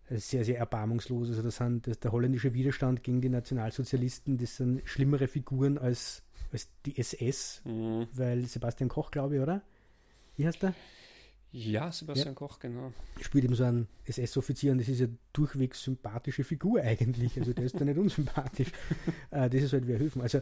sehr, 0.10 0.44
sehr 0.44 0.58
erbarmungslos. 0.58 1.30
Also 1.30 1.42
das 1.42 1.58
sind 1.58 1.86
das, 1.86 2.00
der 2.00 2.12
holländische 2.12 2.54
Widerstand 2.54 3.04
gegen 3.04 3.22
die 3.22 3.30
Nationalsozialisten, 3.30 4.38
das 4.38 4.56
sind 4.56 4.82
schlimmere 4.86 5.28
Figuren 5.28 5.78
als, 5.78 6.24
als 6.52 6.70
die 6.86 6.98
SS, 6.98 7.62
mhm. 7.66 8.08
weil 8.14 8.46
Sebastian 8.46 8.90
Koch, 8.90 9.12
glaube 9.12 9.36
ich, 9.36 9.42
oder? 9.42 9.62
Wie 10.36 10.48
heißt 10.48 10.64
der? 10.64 10.74
Ja, 11.52 11.92
Sebastian 11.92 12.30
ja. 12.30 12.34
Koch, 12.34 12.60
genau. 12.60 12.94
Spielt 13.22 13.44
eben 13.44 13.56
so 13.56 13.64
einen 13.64 13.88
SS-Offizier 14.06 14.72
und 14.72 14.78
das 14.80 14.88
ist 14.88 15.00
ja 15.00 15.08
durchweg 15.34 15.76
sympathische 15.76 16.44
Figur 16.44 16.82
eigentlich. 16.82 17.38
Also 17.40 17.54
der 17.54 17.66
ist 17.66 17.80
da 17.80 17.86
nicht 17.86 17.98
unsympathisch. 17.98 18.72
äh, 19.32 19.50
das 19.50 19.64
ist 19.64 19.74
halt 19.74 19.88
wer 19.88 19.98
helfen. 19.98 20.22
Also 20.22 20.42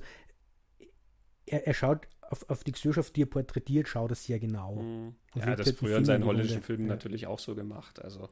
er, 1.47 1.67
er 1.67 1.73
schaut 1.73 2.07
auf, 2.21 2.49
auf, 2.49 2.63
die 2.63 2.73
Gesellschaft, 2.73 3.15
die 3.15 3.23
er 3.23 3.27
porträtiert, 3.27 3.87
schaut 3.87 4.11
er 4.11 4.15
sehr 4.15 4.39
genau. 4.39 4.75
Mhm. 4.75 5.15
Ja, 5.35 5.55
das 5.55 5.67
halt 5.67 5.77
früher 5.77 5.97
in 5.97 6.05
seinen 6.05 6.25
holländischen 6.25 6.61
Filmen 6.61 6.87
ja. 6.87 6.93
natürlich 6.93 7.27
auch 7.27 7.39
so 7.39 7.55
gemacht. 7.55 8.01
Also 8.01 8.29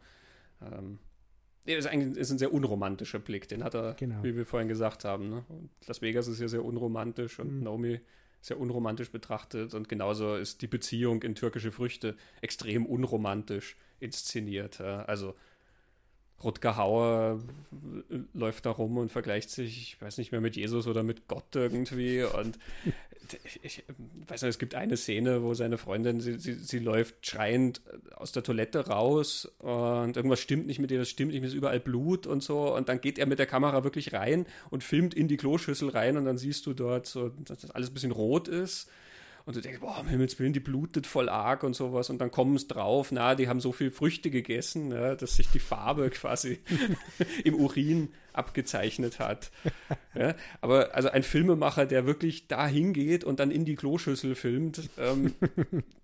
ähm, 0.62 1.00
ist, 1.66 1.88
eigentlich, 1.88 2.18
ist 2.18 2.32
ein 2.32 2.38
sehr 2.38 2.54
unromantischer 2.54 3.20
Blick, 3.20 3.48
den 3.48 3.64
hat 3.64 3.74
er, 3.74 3.94
genau. 3.94 4.24
wie 4.24 4.36
wir 4.36 4.46
vorhin 4.46 4.68
gesagt 4.68 5.06
haben. 5.06 5.30
Ne? 5.30 5.46
Las 5.88 6.02
Vegas 6.02 6.28
ist 6.28 6.40
ja 6.40 6.48
sehr 6.48 6.64
unromantisch 6.64 7.40
und 7.40 7.58
mhm. 7.58 7.64
Naomi 7.64 8.02
sehr 8.42 8.60
unromantisch 8.60 9.12
betrachtet 9.12 9.74
und 9.74 9.90
genauso 9.90 10.36
ist 10.36 10.62
die 10.62 10.68
Beziehung 10.68 11.24
in 11.24 11.34
türkische 11.34 11.72
Früchte 11.72 12.16
extrem 12.42 12.86
unromantisch 12.86 13.76
inszeniert. 14.00 14.80
Also 14.82 15.34
Rutger 16.44 16.78
Hauer 16.78 17.40
läuft 18.34 18.66
da 18.66 18.72
rum 18.72 18.98
und 18.98 19.12
vergleicht 19.12 19.50
sich, 19.50 19.82
ich 19.82 20.02
weiß 20.02 20.18
nicht 20.18 20.32
mehr, 20.32 20.42
mit 20.42 20.56
Jesus 20.56 20.86
oder 20.88 21.02
mit 21.02 21.28
Gott 21.28 21.56
irgendwie. 21.56 22.24
Und 22.24 22.60
ich, 23.64 23.84
weiß 24.28 24.42
nicht, 24.42 24.50
es 24.50 24.60
gibt 24.60 24.76
eine 24.76 24.98
Szene, 24.98 25.42
wo 25.44 25.54
seine 25.54 25.78
Freundin, 25.78 26.20
sie, 26.20 26.38
sie, 26.38 26.54
sie 26.54 26.80
läuft 26.80 27.26
schreiend 27.26 27.82
aus 28.16 28.32
der 28.32 28.44
Toilette 28.44 28.88
raus 28.88 29.52
und 29.60 30.16
irgendwas 30.16 30.40
stimmt 30.40 30.68
nicht 30.68 30.80
mit 30.80 30.92
ihr, 30.92 31.00
das 31.00 31.10
stimmt 31.10 31.32
nicht, 31.32 31.42
mit 31.42 31.50
ist 31.50 31.56
überall 31.56 31.80
Blut 31.80 32.28
und 32.28 32.44
so. 32.44 32.76
Und 32.76 32.90
dann 32.90 33.02
geht 33.02 33.18
er 33.18 33.26
mit 33.26 33.40
der 33.40 33.48
Kamera 33.48 33.84
wirklich 33.84 34.14
rein 34.14 34.46
und 34.70 34.84
filmt 34.84 35.14
in 35.14 35.28
die 35.28 35.38
Kloschüssel 35.38 35.90
rein 35.90 36.18
und 36.18 36.26
dann 36.26 36.38
siehst 36.38 36.66
du 36.66 36.74
dort 36.74 37.08
so, 37.08 37.30
dass 37.30 37.60
das 37.60 37.72
alles 37.72 37.90
ein 37.90 37.94
bisschen 37.94 38.12
rot 38.12 38.48
ist 38.48 38.90
und 39.46 39.56
du 39.56 39.62
denkst, 39.62 39.80
boah, 39.80 40.00
um 40.00 40.08
Himmels 40.08 40.40
Willen, 40.40 40.54
die 40.54 40.60
blutet 40.60 41.06
voll 41.06 41.30
arg 41.30 41.64
und 41.64 41.76
sowas 41.76 42.10
und 42.10 42.20
dann 42.20 42.32
kommen 42.32 42.56
es 42.56 42.68
drauf, 42.68 43.12
na, 43.12 43.36
die 43.36 43.48
haben 43.48 43.60
so 43.60 43.72
viel 43.72 43.92
Früchte 43.92 44.32
gegessen, 44.32 44.92
ja, 44.92 45.14
dass 45.14 45.36
sich 45.36 45.50
die 45.50 45.60
Farbe 45.60 46.10
quasi 46.12 46.60
im 47.44 47.56
Urin 47.56 48.10
abgezeichnet 48.34 49.20
hat. 49.20 49.52
Ja, 50.16 50.34
aber 50.62 50.96
also 50.96 51.10
ein 51.10 51.24
Filmemacher, 51.24 51.86
der 51.86 52.08
wirklich 52.08 52.48
da 52.48 52.68
hingeht 52.68 53.24
und 53.24 53.40
dann 53.40 53.52
in 53.52 53.66
die 53.66 53.76
Kloschüssel 53.76 54.34
filmt, 54.34 54.90
ähm, 54.98 55.36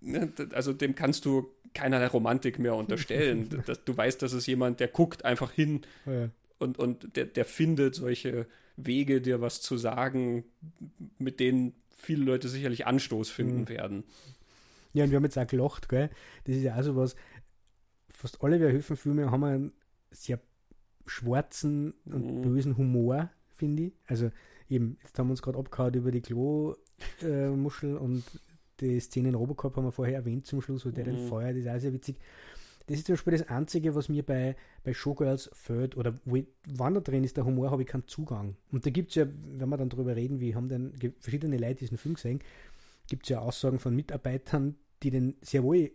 ne, 0.01 0.31
also 0.53 0.71
dem 0.71 0.93
kannst 0.93 1.25
du 1.25 1.49
keinerlei 1.73 2.07
Romantik 2.07 2.59
mehr 2.59 2.75
unterstellen. 2.75 3.63
du 3.85 3.97
weißt, 3.97 4.21
das 4.21 4.33
ist 4.33 4.45
jemand, 4.45 4.79
der 4.79 4.87
guckt 4.87 5.25
einfach 5.25 5.51
hin 5.51 5.81
ja. 6.05 6.29
und, 6.59 6.77
und 6.77 7.15
der, 7.15 7.25
der 7.25 7.45
findet 7.45 7.95
solche 7.95 8.45
Wege, 8.77 9.19
dir 9.19 9.41
was 9.41 9.61
zu 9.61 9.77
sagen, 9.77 10.43
mit 11.17 11.39
denen 11.39 11.73
viele 12.01 12.23
Leute 12.23 12.49
sicherlich 12.49 12.85
Anstoß 12.87 13.29
finden 13.29 13.61
mhm. 13.61 13.69
werden. 13.69 14.03
Ja, 14.93 15.03
und 15.03 15.11
wir 15.11 15.17
haben 15.17 15.23
jetzt 15.23 15.37
auch 15.37 15.47
gelacht, 15.47 15.87
gell? 15.89 16.09
Das 16.45 16.55
ist 16.55 16.63
ja 16.63 16.77
auch 16.77 16.83
so 16.83 16.95
was. 16.95 17.15
Fast 18.09 18.43
alle 18.43 18.59
Verhöfen-Filme 18.59 19.31
haben 19.31 19.43
einen 19.43 19.71
sehr 20.11 20.39
schwarzen 21.05 21.93
und 22.05 22.25
mhm. 22.25 22.41
bösen 22.41 22.77
Humor, 22.77 23.29
finde 23.49 23.83
ich. 23.83 23.93
Also 24.05 24.31
eben, 24.69 24.97
jetzt 25.03 25.17
haben 25.17 25.27
wir 25.27 25.31
uns 25.31 25.41
gerade 25.41 25.57
abgehauen 25.57 25.93
über 25.93 26.11
die 26.11 26.21
Klo-Muschel 26.21 27.95
äh, 27.95 27.99
und 27.99 28.23
die 28.79 28.99
Szene 28.99 29.29
in 29.29 29.35
Robocop 29.35 29.75
haben 29.75 29.85
wir 29.85 29.91
vorher 29.91 30.15
erwähnt 30.15 30.45
zum 30.45 30.61
Schluss, 30.61 30.85
wo 30.85 30.89
der 30.89 31.05
mhm. 31.05 31.17
den 31.17 31.27
Feuer, 31.27 31.49
das 31.49 31.57
ist 31.57 31.67
auch 31.67 31.79
sehr 31.79 31.93
witzig. 31.93 32.17
Das 32.87 32.97
ist 32.97 33.05
zum 33.05 33.13
Beispiel 33.13 33.37
das 33.37 33.49
Einzige, 33.49 33.95
was 33.95 34.09
mir 34.09 34.23
bei, 34.23 34.55
bei 34.83 34.93
Showgirls 34.93 35.49
fällt, 35.53 35.95
oder 35.97 36.15
wo 36.25 36.37
ich, 36.37 36.45
wann 36.67 36.93
da 36.93 36.99
drin 36.99 37.23
ist 37.23 37.37
der 37.37 37.45
Humor, 37.45 37.71
habe 37.71 37.83
ich 37.83 37.87
keinen 37.87 38.07
Zugang. 38.07 38.55
Und 38.71 38.85
da 38.85 38.89
gibt 38.89 39.09
es 39.09 39.15
ja, 39.15 39.25
wenn 39.27 39.69
wir 39.69 39.77
dann 39.77 39.89
darüber 39.89 40.15
reden, 40.15 40.39
wie 40.39 40.55
haben 40.55 40.69
denn 40.69 40.93
verschiedene 41.19 41.57
Leute 41.57 41.75
diesen 41.75 41.97
Film 41.97 42.15
gesehen, 42.15 42.39
gibt 43.07 43.23
es 43.23 43.29
ja 43.29 43.39
Aussagen 43.39 43.79
von 43.79 43.95
Mitarbeitern, 43.95 44.75
die 45.03 45.11
den 45.11 45.35
sehr 45.41 45.63
wohl 45.63 45.91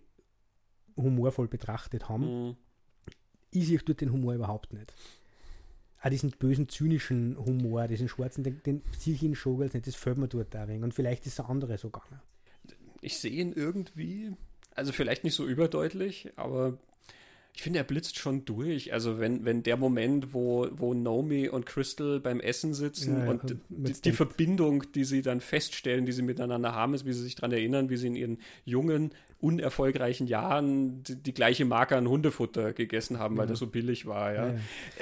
humorvoll 0.96 1.48
betrachtet 1.48 2.08
haben. 2.08 2.48
Mhm. 2.48 2.56
Ich 3.50 3.66
sehe 3.66 3.78
dort 3.78 4.00
den 4.00 4.12
Humor 4.12 4.34
überhaupt 4.34 4.72
nicht. 4.72 4.92
Auch 6.02 6.10
diesen 6.10 6.30
bösen, 6.30 6.68
zynischen 6.68 7.36
Humor, 7.38 7.88
diesen 7.88 8.08
schwarzen, 8.08 8.44
den, 8.44 8.62
den 8.64 8.82
sehe 8.98 9.14
ich 9.14 9.22
in 9.22 9.34
Showgirls 9.34 9.74
nicht, 9.74 9.86
das 9.86 9.94
fällt 9.94 10.18
mir 10.18 10.28
dort 10.28 10.54
auch 10.54 10.68
wenig. 10.68 10.82
Und 10.82 10.94
vielleicht 10.94 11.26
ist 11.26 11.38
der 11.38 11.48
andere 11.48 11.78
so 11.78 11.90
gegangen. 11.90 12.20
Ich 13.00 13.18
sehe 13.18 13.32
ihn 13.32 13.52
irgendwie 13.52 14.32
also 14.76 14.92
vielleicht 14.92 15.24
nicht 15.24 15.34
so 15.34 15.46
überdeutlich, 15.46 16.30
aber 16.36 16.78
ich 17.56 17.62
finde, 17.62 17.78
er 17.78 17.84
blitzt 17.84 18.18
schon 18.18 18.44
durch. 18.44 18.92
Also 18.92 19.18
wenn, 19.18 19.46
wenn 19.46 19.62
der 19.62 19.78
Moment, 19.78 20.34
wo, 20.34 20.68
wo 20.72 20.92
Naomi 20.92 21.48
und 21.48 21.64
Crystal 21.64 22.20
beim 22.20 22.38
Essen 22.38 22.74
sitzen 22.74 23.20
ja, 23.20 23.30
und 23.30 23.56
die, 23.70 23.92
die 23.94 24.12
Verbindung, 24.12 24.84
die 24.92 25.04
sie 25.04 25.22
dann 25.22 25.40
feststellen, 25.40 26.04
die 26.04 26.12
sie 26.12 26.20
miteinander 26.20 26.74
haben, 26.74 26.92
ist, 26.92 27.06
wie 27.06 27.14
sie 27.14 27.22
sich 27.22 27.34
daran 27.34 27.52
erinnern, 27.52 27.88
wie 27.88 27.96
sie 27.96 28.08
in 28.08 28.14
ihren 28.14 28.38
jungen, 28.66 29.10
unerfolgreichen 29.40 30.26
Jahren 30.26 31.02
die, 31.02 31.16
die 31.16 31.32
gleiche 31.32 31.64
Marke 31.64 31.96
an 31.96 32.06
Hundefutter 32.06 32.74
gegessen 32.74 33.18
haben, 33.18 33.36
ja. 33.36 33.40
weil 33.40 33.46
das 33.46 33.58
so 33.58 33.68
billig 33.68 34.04
war. 34.04 34.34
Ja. 34.34 34.46
Ja, 34.48 34.54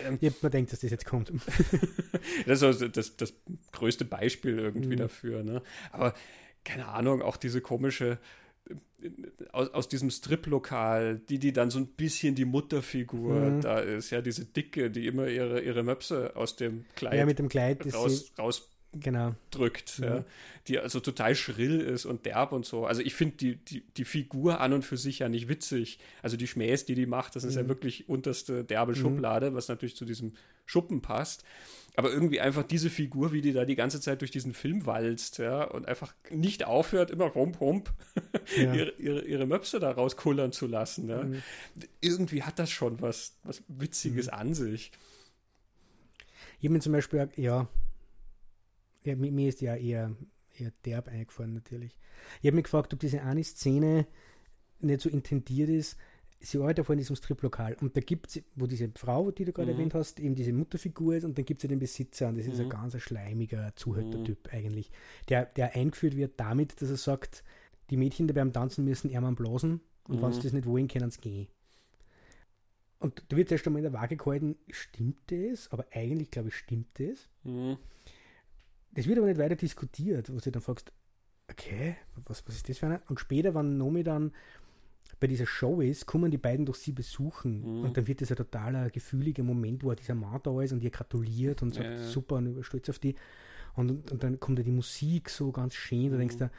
ähm, 0.07 0.19
ja. 0.21 0.31
man 0.41 0.53
denkt, 0.53 0.73
dass 0.73 0.79
das 0.79 0.93
jetzt 0.93 1.07
kommt. 1.07 1.33
das 2.47 2.59
ist 2.59 2.63
also 2.63 2.87
das, 2.87 3.17
das 3.17 3.35
größte 3.73 4.05
Beispiel 4.05 4.61
irgendwie 4.61 4.95
mhm. 4.95 5.01
dafür. 5.01 5.43
Ne? 5.43 5.61
Aber 5.91 6.15
keine 6.63 6.87
Ahnung, 6.87 7.21
auch 7.21 7.37
diese 7.37 7.61
komische 7.61 8.19
aus, 9.53 9.69
aus 9.71 9.89
diesem 9.89 10.11
Strip-Lokal, 10.11 11.21
die, 11.29 11.39
die 11.39 11.53
dann 11.53 11.71
so 11.71 11.79
ein 11.79 11.87
bisschen 11.87 12.35
die 12.35 12.45
Mutterfigur 12.45 13.35
mhm. 13.35 13.61
da 13.61 13.79
ist, 13.79 14.11
ja, 14.11 14.21
diese 14.21 14.45
Dicke, 14.45 14.91
die 14.91 15.07
immer 15.07 15.29
ihre, 15.29 15.61
ihre 15.61 15.83
Möpse 15.83 16.35
aus 16.37 16.57
dem 16.57 16.85
Kleid, 16.97 17.19
ja, 17.19 17.27
mit 17.27 17.39
dem 17.39 17.49
Kleid 17.49 17.95
raus, 17.95 18.33
raus 18.39 18.71
genau. 18.93 19.35
drückt, 19.51 19.99
mhm. 19.99 20.05
ja, 20.05 20.25
die 20.69 20.79
also 20.79 21.01
total 21.01 21.35
schrill 21.35 21.81
ist 21.81 22.07
und 22.07 22.25
derb 22.27 22.53
und 22.53 22.65
so. 22.65 22.87
Also 22.87 23.03
ich 23.03 23.15
finde 23.15 23.37
die, 23.37 23.57
die, 23.57 23.81
die 23.97 24.05
Figur 24.05 24.61
an 24.61 24.73
und 24.73 24.83
für 24.83 24.97
sich 24.97 25.19
ja 25.19 25.29
nicht 25.29 25.49
witzig. 25.49 25.99
Also 26.23 26.37
die 26.37 26.47
Schmähs, 26.47 26.87
die 26.87 26.95
die 26.95 27.07
macht, 27.07 27.37
das 27.37 27.45
ist 27.45 27.55
mhm. 27.55 27.63
ja 27.63 27.69
wirklich 27.69 28.09
unterste 28.09 28.65
derbe 28.65 28.93
mhm. 28.93 28.97
Schublade, 28.97 29.55
was 29.55 29.69
natürlich 29.69 29.97
zu 29.97 30.05
diesem 30.05 30.33
Schuppen 30.67 31.03
passt. 31.03 31.45
Aber 31.97 32.11
irgendwie 32.11 32.41
einfach 32.41 32.65
diese 32.65 32.91
Figur, 32.91 33.33
wie 33.33 33.41
die 33.41 33.53
da 33.53 33.65
die 33.65 33.77
ganze 33.77 34.01
Zeit 34.01 34.21
durch 34.21 34.33
diesen 34.33 34.53
Film 34.53 34.85
walzt, 34.85 35.39
ja, 35.39 35.63
und 35.63 35.87
einfach 35.87 36.13
nicht 36.29 36.65
aufhört, 36.65 37.11
immer 37.11 37.27
rump, 37.27 37.61
rump, 37.61 37.93
ja. 38.57 38.75
ihre, 38.75 38.91
ihre, 38.99 39.25
ihre 39.25 39.47
Möpse 39.47 39.79
da 39.79 39.93
rauskullern 39.93 40.51
zu 40.51 40.67
lassen. 40.67 41.09
Ja. 41.09 41.23
Mhm. 41.23 41.43
Irgendwie 42.01 42.43
hat 42.43 42.59
das 42.59 42.71
schon 42.71 43.01
was, 43.01 43.39
was 43.45 43.63
Witziges 43.69 44.27
mhm. 44.27 44.33
an 44.33 44.55
sich. 44.55 44.91
Ich 46.59 46.65
habe 46.65 46.75
mir 46.75 46.81
zum 46.81 46.93
Beispiel, 46.93 47.29
ja, 47.37 47.69
ja, 49.03 49.17
mir 49.17 49.49
ist 49.49 49.61
ja 49.61 49.77
eher, 49.77 50.17
eher 50.59 50.73
derb 50.85 51.09
eingefallen 51.09 51.53
natürlich. 51.53 51.97
Ich 52.41 52.47
habe 52.47 52.57
mich 52.57 52.65
gefragt, 52.65 52.93
ob 52.93 53.01
diese 53.01 53.23
eine 53.23 53.45
Szene 53.45 54.07
nicht 54.81 55.01
so 55.01 55.09
intendiert 55.09 55.69
ist. 55.69 55.97
Sie 56.45 56.59
arbeitet 56.59 56.85
vor 56.85 56.93
in 56.93 56.99
diesem 56.99 57.17
Striplokal 57.17 57.77
und 57.81 57.97
da 57.97 58.01
gibt 58.01 58.29
es, 58.29 58.43
wo 58.55 58.67
diese 58.67 58.91
Frau, 58.97 59.31
die 59.31 59.45
du 59.45 59.53
gerade 59.53 59.73
mhm. 59.73 59.79
erwähnt 59.79 59.95
hast, 59.95 60.21
eben 60.21 60.35
diese 60.35 60.53
Mutterfigur 60.53 61.15
ist 61.15 61.25
und 61.25 61.39
dann 61.39 61.45
gibt 61.45 61.61
es 61.61 61.63
ja 61.65 61.69
den 61.69 61.79
Besitzer 61.79 62.29
und 62.29 62.37
das 62.37 62.47
mhm. 62.47 62.53
ist 62.53 62.61
ein 62.61 62.67
mhm. 62.67 62.71
ganz 62.71 63.01
schleimiger 63.01 63.73
Zuhältertyp 63.77 64.47
mhm. 64.47 64.59
eigentlich, 64.59 64.91
der, 65.29 65.47
der 65.47 65.75
eingeführt 65.75 66.17
wird 66.17 66.39
damit, 66.39 66.81
dass 66.81 66.91
er 66.91 66.97
sagt, 66.97 67.45
die 67.91 67.97
Mädchen, 67.97 68.27
die 68.27 68.35
beim 68.35 68.53
Tanzen 68.53 68.85
müssen, 68.85 69.11
Ärmern 69.11 69.35
blasen 69.35 69.81
und 70.09 70.23
wenn 70.23 70.33
sie 70.33 70.39
mhm. 70.39 70.43
das 70.43 70.53
nicht 70.53 70.67
wollen, 70.67 70.89
können 70.89 71.11
sie 71.11 71.21
gehen. 71.21 71.49
Und 72.99 73.23
da 73.29 73.37
wird 73.37 73.53
erst 73.53 73.67
einmal 73.67 73.85
in 73.85 73.93
der 73.93 74.01
Waage 74.01 74.17
gehalten, 74.17 74.57
stimmt 74.71 75.19
das? 75.27 75.71
Aber 75.71 75.87
eigentlich, 75.93 76.31
glaube 76.31 76.49
ich, 76.49 76.57
stimmt 76.57 76.89
das. 76.95 77.29
Mhm. 77.43 77.77
Das 78.93 79.07
wird 79.07 79.19
aber 79.19 79.27
nicht 79.27 79.39
weiter 79.39 79.57
diskutiert, 79.57 80.33
wo 80.33 80.39
du 80.39 80.51
dann 80.51 80.63
fragst, 80.63 80.93
okay, 81.51 81.97
was, 82.25 82.47
was 82.47 82.57
ist 82.57 82.69
das 82.69 82.79
für 82.79 82.87
eine? 82.87 83.03
Und 83.09 83.21
später, 83.21 83.55
wenn 83.55 83.77
Nomi 83.77 84.05
dann 84.05 84.33
bei 85.25 85.29
dieser 85.29 85.47
Show 85.47 85.81
ist, 85.81 86.05
kommen 86.05 86.31
die 86.31 86.37
beiden 86.37 86.67
doch 86.67 86.75
sie 86.75 86.93
besuchen. 86.93 87.79
Mhm. 87.79 87.85
Und 87.85 87.97
dann 87.97 88.07
wird 88.07 88.21
das 88.21 88.31
ein 88.31 88.37
totaler 88.37 88.91
gefühliger 88.91 89.43
Moment, 89.43 89.83
wo 89.83 89.91
dieser 89.95 90.15
Mann 90.15 90.39
da 90.43 90.61
ist 90.61 90.73
und 90.73 90.83
ihr 90.83 90.91
gratuliert 90.91 91.63
und 91.63 91.75
sagt, 91.75 91.89
ja. 91.89 91.99
super, 91.99 92.37
und 92.37 92.63
stolz 92.63 92.91
auf 92.91 92.99
die. 92.99 93.15
Und, 93.75 94.13
und 94.13 94.23
dann 94.23 94.39
kommt 94.39 94.59
ja 94.59 94.65
die 94.65 94.71
Musik 94.71 95.31
so 95.31 95.51
ganz 95.51 95.73
schön, 95.73 96.11
da 96.11 96.17
mhm. 96.17 96.19
denkst 96.19 96.37
du, 96.37 96.51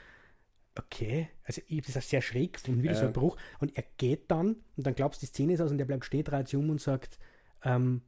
okay, 0.80 1.30
also 1.44 1.62
das 1.70 1.96
auch 1.96 2.02
sehr 2.02 2.24
schräg 2.24 2.54
gefunden, 2.54 2.82
wieder 2.82 2.94
ja. 2.94 3.00
so 3.00 3.06
ein 3.06 3.14
Bruch. 3.14 3.38
Und 3.60 3.78
er 3.78 3.84
geht 3.98 4.32
dann, 4.32 4.56
und 4.76 4.88
dann 4.88 4.96
glaubst 4.96 5.22
du, 5.22 5.28
die 5.28 5.30
Szene 5.30 5.54
ist 5.54 5.62
aus 5.62 5.70
und 5.70 5.78
der 5.78 5.86
bleibt 5.86 6.04
stehen, 6.04 6.24
dreht 6.24 6.48
sich 6.48 6.58
um 6.58 6.72
und 6.72 6.82
sagt, 6.82 7.20
um, 7.64 7.72
ähm, 7.72 8.02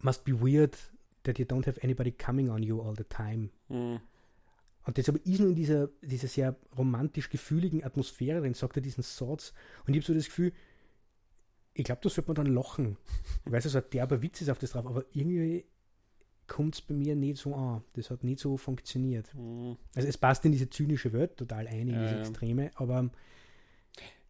must 0.00 0.24
be 0.24 0.32
weird 0.32 0.78
that 1.24 1.38
you 1.38 1.44
don't 1.44 1.66
have 1.66 1.78
anybody 1.82 2.10
coming 2.10 2.48
on 2.48 2.62
you 2.62 2.80
all 2.80 2.94
the 2.96 3.04
time. 3.04 3.50
Mhm. 3.68 4.00
Und 4.86 4.96
deshalb 4.96 5.26
ist 5.26 5.40
nur 5.40 5.50
in 5.50 5.56
dieser, 5.56 5.88
dieser 6.00 6.28
sehr 6.28 6.56
romantisch 6.78 7.28
gefühligen 7.28 7.82
Atmosphäre 7.82 8.40
drin, 8.40 8.54
sagt 8.54 8.76
er 8.76 8.82
diesen 8.82 9.02
Satz. 9.02 9.52
Und 9.84 9.94
ich 9.94 9.98
habe 9.98 10.06
so 10.06 10.14
das 10.14 10.26
Gefühl, 10.26 10.52
ich 11.74 11.84
glaube, 11.84 12.00
da 12.02 12.08
sollte 12.08 12.28
man 12.28 12.36
dann 12.36 12.54
lachen. 12.54 12.96
Ich 13.44 13.52
weiß, 13.52 13.64
also 13.66 13.78
ein 13.78 13.84
derber 13.92 14.22
Witz 14.22 14.40
ist 14.40 14.48
auf 14.48 14.58
das 14.58 14.70
drauf, 14.70 14.86
aber 14.86 15.04
irgendwie 15.12 15.64
kommt 16.46 16.76
es 16.76 16.80
bei 16.80 16.94
mir 16.94 17.16
nicht 17.16 17.38
so 17.38 17.54
an. 17.54 17.82
Das 17.94 18.10
hat 18.10 18.22
nicht 18.22 18.38
so 18.38 18.56
funktioniert. 18.56 19.34
Mhm. 19.34 19.76
Also 19.94 20.08
es 20.08 20.16
passt 20.16 20.44
in 20.44 20.52
diese 20.52 20.70
zynische 20.70 21.12
Welt 21.12 21.36
total 21.36 21.66
ein, 21.66 21.88
in 21.88 21.94
ja, 21.94 22.02
diese 22.02 22.20
Extreme, 22.20 22.70
aber 22.76 23.10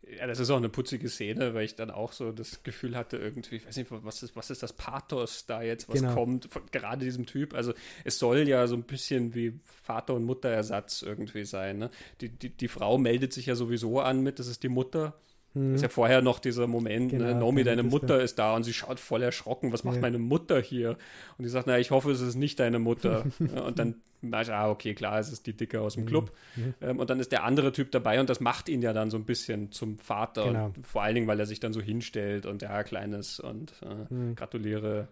ja, 0.03 0.26
das 0.26 0.38
ist 0.38 0.51
auch 0.51 0.57
eine 0.57 0.68
putzige 0.68 1.09
Szene, 1.09 1.55
weil 1.55 1.64
ich 1.64 1.74
dann 1.74 1.90
auch 1.90 2.12
so 2.12 2.30
das 2.30 2.62
Gefühl 2.62 2.97
hatte, 2.97 3.16
irgendwie, 3.16 3.57
ich 3.57 3.66
weiß 3.66 3.76
nicht, 3.76 3.90
was 3.90 4.22
ist, 4.22 4.36
was 4.36 4.51
ist 4.51 4.62
das 4.62 4.72
Pathos 4.72 5.47
da 5.47 5.62
jetzt, 5.62 5.88
was 5.88 6.01
genau. 6.01 6.14
kommt, 6.14 6.47
von 6.51 6.62
gerade 6.70 7.05
diesem 7.05 7.26
Typ. 7.26 7.55
Also 7.55 7.72
es 8.05 8.18
soll 8.18 8.49
ja 8.49 8.66
so 8.68 8.76
ein 8.76 8.84
bisschen 8.84 9.34
wie 9.34 9.59
Vater- 9.64 10.14
und 10.14 10.24
Mutterersatz 10.24 11.03
irgendwie 11.03 11.44
sein. 11.44 11.78
Ne? 11.78 11.90
Die, 12.20 12.28
die, 12.28 12.51
die 12.51 12.68
Frau 12.68 12.99
meldet 12.99 13.32
sich 13.32 13.47
ja 13.47 13.57
sowieso 13.57 14.01
an 14.01 14.22
mit, 14.22 14.38
das 14.38 14.47
ist 14.47 14.62
die 14.62 14.68
Mutter. 14.68 15.14
Mhm. 15.55 15.74
Ist 15.74 15.82
ja 15.82 15.88
vorher 15.88 16.22
noch 16.22 16.38
dieser 16.38 16.68
Moment, 16.68 17.12
ne? 17.12 17.18
genau, 17.18 17.30
ne? 17.32 17.40
Nomi, 17.40 17.64
deine 17.64 17.82
Mutter 17.82 18.20
ist 18.20 18.38
da 18.38 18.55
und 18.55 18.62
sie 18.62 18.74
schaut 18.74 19.01
voll 19.01 19.22
erschrocken, 19.22 19.72
was 19.72 19.82
macht 19.82 19.97
ja. 19.97 20.03
meine 20.03 20.18
Mutter 20.18 20.61
hier? 20.61 20.90
Und 21.38 21.44
die 21.44 21.49
sagt, 21.49 21.66
na, 21.66 21.78
ich 21.78 21.90
hoffe, 21.90 22.12
es 22.12 22.20
ist 22.20 22.36
nicht 22.36 22.61
deine 22.61 22.78
Mutter. 22.78 23.24
und 23.38 23.78
dann 23.78 24.03
ich, 24.23 24.53
ah, 24.53 24.71
okay, 24.71 24.95
klar, 24.95 25.19
es 25.19 25.33
ist 25.33 25.47
die 25.47 25.57
Dicke 25.57 25.81
aus 25.81 25.95
dem 25.95 26.05
mhm. 26.05 26.09
Club. 26.09 26.31
Mhm. 26.57 26.75
Ähm, 26.81 26.99
und 26.99 27.11
dann 27.11 27.21
ist 27.21 27.33
der 27.33 27.45
andere 27.45 27.73
Typ 27.73 27.91
dabei 27.91 28.21
und 28.21 28.29
das 28.29 28.41
macht 28.41 28.69
ihn 28.69 28.83
ja 28.83 28.93
dann 28.93 29.11
so 29.11 29.17
ein 29.17 29.25
bisschen 29.25 29.73
zum 29.73 29.99
Vater. 29.99 30.45
Genau. 30.47 30.73
vor 30.83 31.03
allen 31.03 31.14
Dingen, 31.14 31.27
weil 31.27 31.41
er 31.41 31.47
sich 31.47 31.61
dann 31.61 31.73
so 31.73 31.81
hinstellt 31.81 32.47
und 32.47 32.62
ja, 32.62 32.83
Kleines 32.83 33.41
und 33.41 33.75
äh, 33.83 34.12
mhm. 34.12 34.35
gratuliere. 34.35 35.09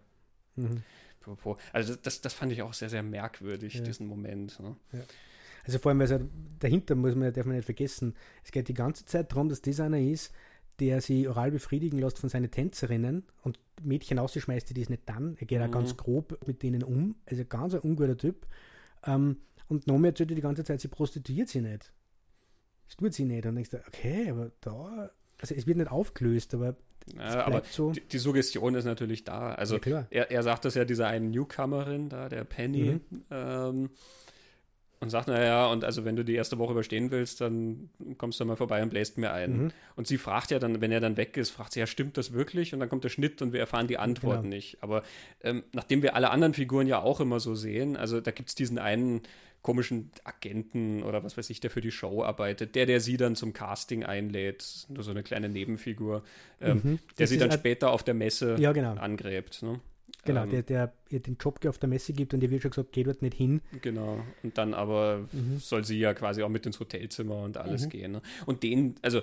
Mhm. 0.56 0.82
Also 1.72 1.94
das, 1.96 2.20
das 2.20 2.34
fand 2.34 2.52
ich 2.52 2.62
auch 2.62 2.74
sehr, 2.74 2.90
sehr 2.90 3.02
merkwürdig, 3.02 3.74
ja. 3.74 3.80
diesen 3.80 4.06
Moment. 4.06 4.60
Ne? 4.60 4.76
Ja. 4.92 5.00
Also 5.64 5.78
vor 5.78 5.90
allem, 5.90 6.00
also 6.00 6.20
dahinter 6.58 6.94
muss 6.94 7.14
man, 7.14 7.32
darf 7.32 7.46
man 7.46 7.56
nicht 7.56 7.64
vergessen, 7.64 8.14
es 8.44 8.52
geht 8.52 8.68
die 8.68 8.74
ganze 8.74 9.06
Zeit 9.06 9.32
darum, 9.32 9.48
dass 9.48 9.62
das 9.62 9.80
einer 9.80 9.98
ist, 9.98 10.32
der 10.80 11.00
sie 11.00 11.28
oral 11.28 11.50
befriedigen 11.50 11.98
lässt 11.98 12.18
von 12.18 12.28
seinen 12.28 12.50
Tänzerinnen 12.50 13.24
und 13.42 13.58
Mädchen 13.82 14.18
ausschmeißt, 14.18 14.76
die 14.76 14.82
es 14.82 14.90
nicht 14.90 15.02
dann. 15.06 15.36
Er 15.38 15.46
geht 15.46 15.60
mhm. 15.60 15.66
auch 15.66 15.70
ganz 15.70 15.96
grob 15.96 16.38
mit 16.46 16.62
denen 16.62 16.82
um. 16.82 17.16
Also 17.26 17.44
ganz 17.44 17.74
ein 17.74 17.80
unguter 17.80 18.16
Typ. 18.16 18.46
Ähm, 19.06 19.38
und 19.68 19.86
Nomi 19.86 20.08
erzählt 20.08 20.30
die 20.30 20.40
ganze 20.40 20.64
Zeit, 20.64 20.80
sie 20.80 20.88
prostituiert 20.88 21.48
sie 21.48 21.60
nicht. 21.60 21.92
Das 22.86 22.96
tut 22.96 23.14
sie 23.14 23.24
nicht. 23.24 23.46
Und 23.46 23.54
denkst 23.54 23.70
du, 23.70 23.78
okay, 23.86 24.30
aber 24.30 24.50
da, 24.60 25.10
also 25.40 25.54
es 25.54 25.66
wird 25.66 25.78
nicht 25.78 25.90
aufgelöst, 25.90 26.54
aber 26.54 26.76
ja, 27.16 27.44
aber 27.44 27.62
so. 27.70 27.92
die, 27.92 28.00
die, 28.00 28.18
Suggestion 28.18 28.74
ist 28.74 28.86
natürlich 28.86 29.24
da. 29.24 29.52
Also 29.54 29.78
ja, 29.78 30.06
er, 30.10 30.30
er 30.30 30.42
sagt 30.42 30.64
das 30.64 30.74
ja 30.74 30.84
dieser 30.84 31.06
einen 31.06 31.30
Newcomerin 31.30 32.08
da, 32.08 32.28
der 32.28 32.44
Penny. 32.44 33.00
Mhm. 33.10 33.24
Ähm, 33.30 33.90
und 35.04 35.10
sagt, 35.10 35.28
naja, 35.28 35.66
und 35.66 35.84
also 35.84 36.04
wenn 36.04 36.16
du 36.16 36.24
die 36.24 36.34
erste 36.34 36.58
Woche 36.58 36.72
überstehen 36.72 37.10
willst, 37.10 37.40
dann 37.40 37.88
kommst 38.18 38.40
du 38.40 38.44
mal 38.44 38.56
vorbei 38.56 38.82
und 38.82 38.90
bläst 38.90 39.18
mir 39.18 39.32
ein. 39.32 39.64
Mhm. 39.64 39.70
Und 39.96 40.06
sie 40.06 40.18
fragt 40.18 40.50
ja 40.50 40.58
dann, 40.58 40.80
wenn 40.80 40.90
er 40.90 41.00
dann 41.00 41.16
weg 41.16 41.36
ist, 41.36 41.50
fragt 41.50 41.72
sie, 41.72 41.80
ja, 41.80 41.86
stimmt 41.86 42.16
das 42.18 42.32
wirklich? 42.32 42.74
Und 42.74 42.80
dann 42.80 42.88
kommt 42.88 43.04
der 43.04 43.08
Schnitt 43.10 43.42
und 43.42 43.52
wir 43.52 43.60
erfahren 43.60 43.86
die 43.86 43.98
Antwort 43.98 44.42
genau. 44.42 44.54
nicht. 44.54 44.78
Aber 44.80 45.02
ähm, 45.42 45.62
nachdem 45.72 46.02
wir 46.02 46.16
alle 46.16 46.30
anderen 46.30 46.54
Figuren 46.54 46.86
ja 46.86 47.00
auch 47.00 47.20
immer 47.20 47.40
so 47.40 47.54
sehen, 47.54 47.96
also 47.96 48.20
da 48.20 48.30
gibt 48.30 48.48
es 48.48 48.54
diesen 48.54 48.78
einen 48.78 49.22
komischen 49.64 50.10
Agenten 50.24 51.02
oder 51.02 51.24
was 51.24 51.38
weiß 51.38 51.48
ich, 51.48 51.58
der 51.58 51.70
für 51.70 51.80
die 51.80 51.90
Show 51.90 52.22
arbeitet, 52.22 52.74
der, 52.74 52.84
der 52.84 53.00
sie 53.00 53.16
dann 53.16 53.34
zum 53.34 53.54
Casting 53.54 54.04
einlädt, 54.04 54.86
nur 54.90 55.02
so 55.02 55.10
eine 55.10 55.22
kleine 55.22 55.48
Nebenfigur, 55.48 56.22
ähm, 56.60 56.80
mhm. 56.84 56.98
der 57.18 57.26
sie 57.26 57.38
dann 57.38 57.50
später 57.50 57.90
auf 57.90 58.02
der 58.02 58.12
Messe 58.12 58.56
ja, 58.58 58.72
genau. 58.72 58.92
angräbt. 58.92 59.62
Ne? 59.62 59.80
Genau, 60.24 60.44
ähm, 60.44 60.50
der, 60.50 60.62
der 60.62 60.92
ihr 61.10 61.20
den 61.20 61.36
Job 61.40 61.64
auf 61.66 61.78
der 61.78 61.88
Messe 61.88 62.12
gibt 62.12 62.34
und 62.34 62.42
ihr 62.42 62.50
wird 62.50 62.62
schon 62.62 62.70
gesagt, 62.70 62.92
geh 62.92 63.02
dort 63.04 63.22
nicht 63.22 63.36
hin. 63.36 63.60
Genau, 63.82 64.20
und 64.42 64.58
dann 64.58 64.74
aber 64.74 65.26
mhm. 65.32 65.58
soll 65.58 65.84
sie 65.84 65.98
ja 65.98 66.14
quasi 66.14 66.42
auch 66.42 66.48
mit 66.48 66.66
ins 66.66 66.80
Hotelzimmer 66.80 67.42
und 67.42 67.56
alles 67.56 67.86
mhm. 67.86 67.90
gehen. 67.90 68.12
Ne? 68.12 68.22
Und 68.46 68.62
den, 68.62 68.96
also 69.02 69.22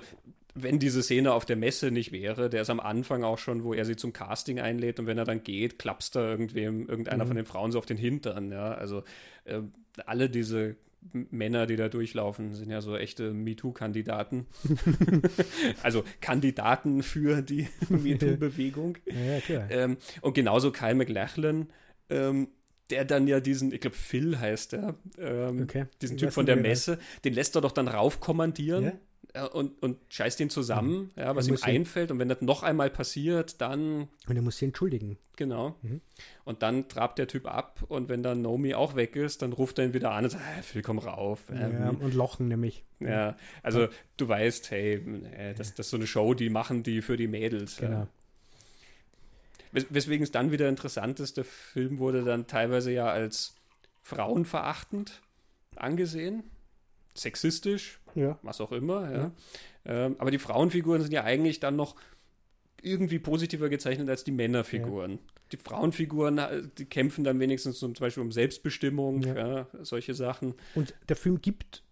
wenn 0.54 0.78
diese 0.78 1.02
Szene 1.02 1.32
auf 1.32 1.44
der 1.44 1.56
Messe 1.56 1.90
nicht 1.90 2.12
wäre, 2.12 2.50
der 2.50 2.62
ist 2.62 2.70
am 2.70 2.80
Anfang 2.80 3.24
auch 3.24 3.38
schon, 3.38 3.64
wo 3.64 3.72
er 3.72 3.84
sie 3.84 3.96
zum 3.96 4.12
Casting 4.12 4.60
einlädt 4.60 5.00
und 5.00 5.06
wenn 5.06 5.18
er 5.18 5.24
dann 5.24 5.42
geht, 5.42 5.78
klappst 5.78 6.14
da 6.14 6.20
irgendwem, 6.28 6.88
irgendeiner 6.88 7.24
mhm. 7.24 7.28
von 7.28 7.36
den 7.36 7.46
Frauen 7.46 7.72
so 7.72 7.78
auf 7.78 7.86
den 7.86 7.96
Hintern, 7.96 8.52
ja. 8.52 8.72
Also 8.72 9.02
äh, 9.44 9.60
alle 10.04 10.28
diese 10.28 10.76
Männer, 11.12 11.66
die 11.66 11.76
da 11.76 11.88
durchlaufen, 11.88 12.54
sind 12.54 12.70
ja 12.70 12.80
so 12.80 12.96
echte 12.96 13.32
MeToo-Kandidaten. 13.32 14.46
also 15.82 16.04
Kandidaten 16.20 17.02
für 17.02 17.42
die 17.42 17.68
MeToo-Bewegung. 17.88 18.98
Ja, 19.06 19.66
ähm, 19.68 19.96
und 20.20 20.34
genauso 20.34 20.70
Kyle 20.70 20.94
McLachlan, 20.94 21.68
ähm, 22.08 22.48
der 22.90 23.04
dann 23.04 23.26
ja 23.26 23.40
diesen, 23.40 23.72
ich 23.72 23.80
glaube 23.80 23.96
Phil 23.96 24.38
heißt 24.38 24.74
er, 24.74 24.94
ähm, 25.18 25.62
okay. 25.62 25.86
diesen 26.00 26.18
Typ 26.18 26.32
von 26.32 26.46
der 26.46 26.56
Messe, 26.56 26.98
den 27.24 27.34
lässt 27.34 27.56
er 27.56 27.60
doch 27.60 27.72
dann 27.72 27.88
raufkommandieren. 27.88 28.84
Ja? 28.84 28.92
Äh, 29.34 29.44
und, 29.44 29.82
und 29.82 29.98
scheißt 30.10 30.40
ihn 30.40 30.50
zusammen, 30.50 30.92
mhm. 30.92 31.10
ja, 31.16 31.34
was 31.34 31.48
ihm 31.48 31.56
einfällt. 31.62 32.10
Und 32.10 32.18
wenn 32.18 32.28
das 32.28 32.40
noch 32.40 32.62
einmal 32.62 32.90
passiert, 32.90 33.60
dann. 33.60 34.08
Und 34.26 34.36
er 34.36 34.42
muss 34.42 34.58
sich 34.58 34.66
entschuldigen. 34.66 35.18
Genau. 35.36 35.76
Mhm. 35.82 36.00
Und 36.44 36.62
dann 36.62 36.88
trabt 36.88 37.18
der 37.18 37.28
Typ 37.28 37.46
ab. 37.46 37.82
Und 37.88 38.08
wenn 38.08 38.22
dann 38.22 38.42
Nomi 38.42 38.74
auch 38.74 38.94
weg 38.94 39.16
ist, 39.16 39.42
dann 39.42 39.52
ruft 39.52 39.78
er 39.78 39.86
ihn 39.86 39.94
wieder 39.94 40.12
an 40.12 40.24
und 40.24 40.30
sagt: 40.30 40.44
hey, 40.44 40.62
Phil, 40.62 40.82
komm 40.82 40.98
rauf. 40.98 41.44
Ja, 41.50 41.68
ähm, 41.68 41.98
und 41.98 42.14
lochen 42.14 42.48
nämlich. 42.48 42.84
Ja, 43.00 43.36
also 43.62 43.88
du 44.16 44.28
weißt, 44.28 44.70
hey, 44.70 44.94
äh, 45.36 45.54
das, 45.54 45.74
das 45.74 45.86
ist 45.86 45.90
so 45.90 45.96
eine 45.96 46.06
Show, 46.06 46.34
die 46.34 46.50
machen 46.50 46.82
die 46.82 47.02
für 47.02 47.16
die 47.16 47.26
Mädels. 47.26 47.78
Genau. 47.78 48.06
Wes 49.72 49.86
weswegen 49.88 50.22
es 50.22 50.30
dann 50.30 50.52
wieder 50.52 50.68
interessant 50.68 51.18
ist, 51.18 51.38
der 51.38 51.44
Film 51.44 51.98
wurde 51.98 52.22
dann 52.24 52.46
teilweise 52.46 52.92
ja 52.92 53.06
als 53.06 53.54
frauenverachtend 54.02 55.22
angesehen 55.76 56.44
sexistisch, 57.14 58.00
ja. 58.14 58.38
was 58.42 58.60
auch 58.60 58.72
immer. 58.72 59.10
Ja. 59.10 59.18
ja. 59.18 59.32
Ähm, 59.84 60.16
aber 60.18 60.30
die 60.30 60.38
Frauenfiguren 60.38 61.02
sind 61.02 61.12
ja 61.12 61.24
eigentlich 61.24 61.60
dann 61.60 61.76
noch 61.76 61.96
irgendwie 62.80 63.18
positiver 63.18 63.68
gezeichnet 63.68 64.08
als 64.08 64.24
die 64.24 64.32
Männerfiguren. 64.32 65.12
Ja. 65.12 65.18
Die 65.52 65.56
Frauenfiguren, 65.56 66.38
äh, 66.38 66.62
die 66.78 66.84
kämpfen 66.86 67.24
dann 67.24 67.38
wenigstens 67.40 67.78
zum 67.78 67.92
Beispiel 67.94 68.22
um 68.22 68.32
Selbstbestimmung, 68.32 69.24
solche 69.82 70.14
Sachen. 70.14 70.54
Und 70.74 70.94
der 71.08 71.16
Film 71.16 71.40
gibt, 71.40 71.82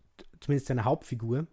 zumindest 0.41 0.67
seine 0.67 0.85
Hauptfigur, 0.85 1.47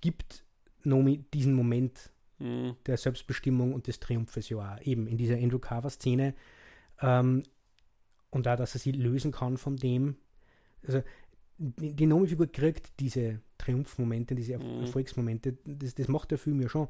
gibt 0.00 0.44
Nomi 0.84 1.24
diesen 1.32 1.54
Moment 1.54 2.10
Mhm. 2.38 2.76
der 2.86 2.96
Selbstbestimmung 2.96 3.74
und 3.74 3.86
des 3.86 4.00
Triumphes 4.00 4.48
ja. 4.48 4.78
Eben 4.82 5.06
in 5.06 5.18
dieser 5.18 5.36
Andrew 5.36 5.58
Carver-Szene. 5.58 6.34
Ähm, 7.00 7.42
und 8.30 8.46
da, 8.46 8.56
dass 8.56 8.74
er 8.74 8.80
sie 8.80 8.92
lösen 8.92 9.32
kann 9.32 9.56
von 9.56 9.76
dem. 9.76 10.16
Also 10.86 11.02
die 11.58 12.06
Nomi-Figur 12.06 12.46
kriegt 12.46 13.00
diese 13.00 13.40
Triumphmomente, 13.72 14.34
diese 14.34 14.58
Mhm. 14.58 14.80
Erfolgsmomente. 14.80 15.56
Das, 15.64 15.94
das 15.94 16.08
macht 16.08 16.30
der 16.30 16.38
Film 16.38 16.60
ja 16.60 16.68
schon. 16.68 16.88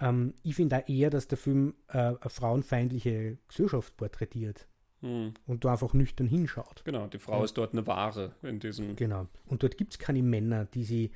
Ähm, 0.00 0.34
ich 0.42 0.54
finde 0.56 0.76
da 0.76 0.92
eher, 0.92 1.10
dass 1.10 1.28
der 1.28 1.38
Film 1.38 1.74
äh, 1.88 1.98
eine 1.98 2.18
frauenfeindliche 2.26 3.38
Gesellschaft 3.48 3.96
porträtiert 3.96 4.66
Mhm. 5.02 5.34
und 5.46 5.64
da 5.64 5.72
einfach 5.72 5.94
nüchtern 5.94 6.26
hinschaut. 6.26 6.82
Genau, 6.84 7.06
die 7.06 7.18
Frau 7.18 7.38
Ja. 7.38 7.44
ist 7.44 7.54
dort 7.56 7.72
eine 7.72 7.86
Ware 7.86 8.32
in 8.42 8.58
diesem. 8.60 8.96
Genau. 8.96 9.26
Und 9.46 9.62
dort 9.62 9.76
gibt 9.78 9.92
es 9.92 9.98
keine 9.98 10.22
Männer, 10.22 10.64
die 10.66 10.84
sie 10.84 11.10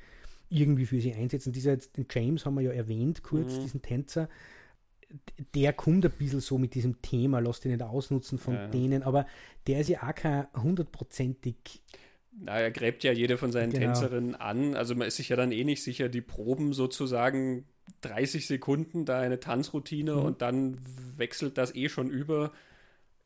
irgendwie 0.49 0.85
für 0.85 0.99
sie 0.99 1.13
einsetzen. 1.13 1.53
Dieser 1.53 1.77
den 1.77 2.05
James 2.09 2.45
haben 2.45 2.55
wir 2.55 2.61
ja 2.61 2.71
erwähnt, 2.71 3.23
kurz, 3.23 3.57
Mhm. 3.57 3.61
diesen 3.61 3.81
Tänzer. 3.81 4.29
Der 5.55 5.73
kommt 5.73 6.05
ein 6.05 6.11
bisschen 6.11 6.39
so 6.39 6.57
mit 6.57 6.73
diesem 6.73 7.01
Thema, 7.01 7.39
lass 7.39 7.59
den 7.59 7.71
nicht 7.73 7.83
ausnutzen 7.83 8.37
von 8.37 8.53
Ja. 8.53 8.67
denen, 8.67 9.03
aber 9.03 9.25
der 9.67 9.81
ist 9.81 9.89
ja 9.89 10.03
auch 10.07 10.15
kein 10.15 10.47
hundertprozentig. 10.55 11.81
Na, 12.31 12.59
er 12.59 12.71
gräbt 12.71 13.03
ja 13.03 13.11
jede 13.11 13.37
von 13.37 13.51
seinen 13.51 13.71
Genau. 13.71 13.85
Tänzerinnen 13.87 14.35
an. 14.35 14.75
Also 14.75 14.95
man 14.95 15.07
ist 15.07 15.17
sich 15.17 15.29
ja 15.29 15.35
dann 15.35 15.51
eh 15.51 15.63
nicht 15.63 15.83
sicher, 15.83 16.07
die 16.09 16.21
proben 16.21 16.73
sozusagen 16.73 17.65
30 18.01 18.47
Sekunden 18.47 19.05
da 19.05 19.19
eine 19.19 19.39
Tanzroutine 19.39 20.15
Mhm. 20.15 20.21
und 20.21 20.41
dann 20.41 20.77
wechselt 21.17 21.57
das 21.57 21.75
eh 21.75 21.89
schon 21.89 22.09
über 22.09 22.51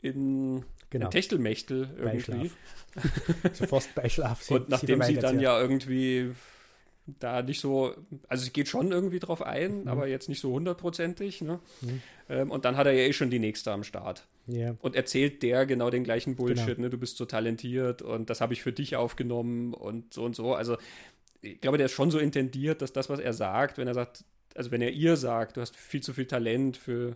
in 0.01 0.64
Genau. 0.89 1.10
Techtelmechtel 1.10 1.89
irgendwie. 1.97 2.51
So 3.53 3.66
fast 3.68 3.93
Beischlaf. 3.95 4.41
Sie- 4.43 4.53
und 4.53 4.70
nachdem 4.70 5.01
sie, 5.01 5.14
verweigert 5.16 5.24
dann 5.24 5.39
ja. 5.39 5.60
irgendwie 5.60 6.32
da 7.20 7.41
nicht 7.41 7.60
so, 7.60 7.93
also 8.28 8.43
sie 8.45 8.51
geht 8.51 8.68
schon 8.68 8.91
irgendwie 8.91 9.20
drauf 9.20 9.41
ein, 9.41 9.82
Mhm. 9.82 9.88
aber 9.88 10.08
jetzt 10.08 10.30
nicht 10.30 10.39
so 10.41 10.51
hundertprozentig. 10.53 11.41
Ne? 11.41 11.60
Mhm. 11.82 12.01
Ähm, 12.30 12.51
und 12.51 12.66
dann 12.66 12.78
hat 12.78 12.88
er 12.88 12.93
ja 12.93 13.03
eh 13.03 13.14
schon 13.14 13.30
die 13.30 13.39
nächste 13.39 13.72
am 13.72 13.84
Start. 13.84 14.26
Ja. 14.48 14.76
Und 14.82 14.96
erzählt 14.96 15.41
der 15.43 15.66
genau 15.66 15.89
den 15.89 16.04
gleichen 16.04 16.36
Bullshit, 16.36 16.76
Genau. 16.76 16.82
ne? 16.82 16.89
Du 16.89 16.98
bist 16.98 17.18
so 17.18 17.26
talentiert 17.26 18.02
und 18.02 18.30
das 18.30 18.41
habe 18.41 18.54
ich 18.54 18.62
für 18.62 18.72
dich 18.72 18.96
aufgenommen 18.96 19.74
und 19.74 20.14
so 20.14 20.24
und 20.24 20.36
so. 20.36 20.54
Also 20.54 20.78
ich 21.41 21.62
glaube, 21.62 21.78
der 21.78 21.86
ist 21.86 21.93
schon 21.93 22.12
so 22.12 22.20
intendiert, 22.20 22.82
dass 22.82 22.93
das, 22.93 23.10
was 23.10 23.20
er 23.20 23.34
sagt, 23.34 23.78
wenn 23.78 23.88
er 23.88 23.93
sagt, 23.93 24.24
also 24.56 24.72
wenn 24.72 24.82
er 24.82 24.91
ihr 24.91 25.18
sagt, 25.18 25.58
du 25.58 25.62
hast 25.62 25.76
viel 25.76 26.02
zu 26.02 26.14
viel 26.14 26.26
Talent 26.26 26.78
für 26.78 27.16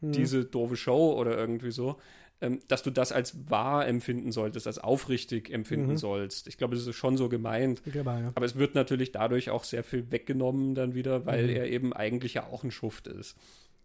Mhm. 0.00 0.12
diese 0.12 0.44
doofe 0.44 0.76
Show 0.76 1.12
oder 1.18 1.36
irgendwie 1.36 1.70
so, 1.70 1.96
ähm, 2.40 2.58
dass 2.66 2.82
du 2.82 2.90
das 2.90 3.12
als 3.12 3.48
wahr 3.50 3.86
empfinden 3.86 4.32
solltest, 4.32 4.66
als 4.66 4.78
aufrichtig 4.78 5.48
empfinden 5.50 5.92
Mhm. 5.92 5.96
sollst. 5.96 6.48
Ich 6.48 6.58
glaube, 6.58 6.74
das 6.74 6.84
ist 6.86 6.96
schon 6.96 7.16
so 7.16 7.28
gemeint. 7.28 7.84
Glaube 7.84 8.10
ja. 8.10 8.32
Aber 8.34 8.44
es 8.44 8.56
wird 8.56 8.74
natürlich 8.74 9.12
dadurch 9.12 9.50
auch 9.50 9.62
sehr 9.62 9.84
viel 9.84 10.10
weggenommen 10.10 10.74
dann 10.74 10.94
wieder, 10.96 11.24
weil 11.24 11.44
Mhm. 11.44 11.50
er 11.56 11.70
eben 11.70 11.92
eigentlich 11.92 12.34
ja 12.34 12.46
auch 12.48 12.64
ein 12.64 12.72
Schuft 12.72 13.06
ist. 13.06 13.36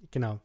Genau. 0.10 0.40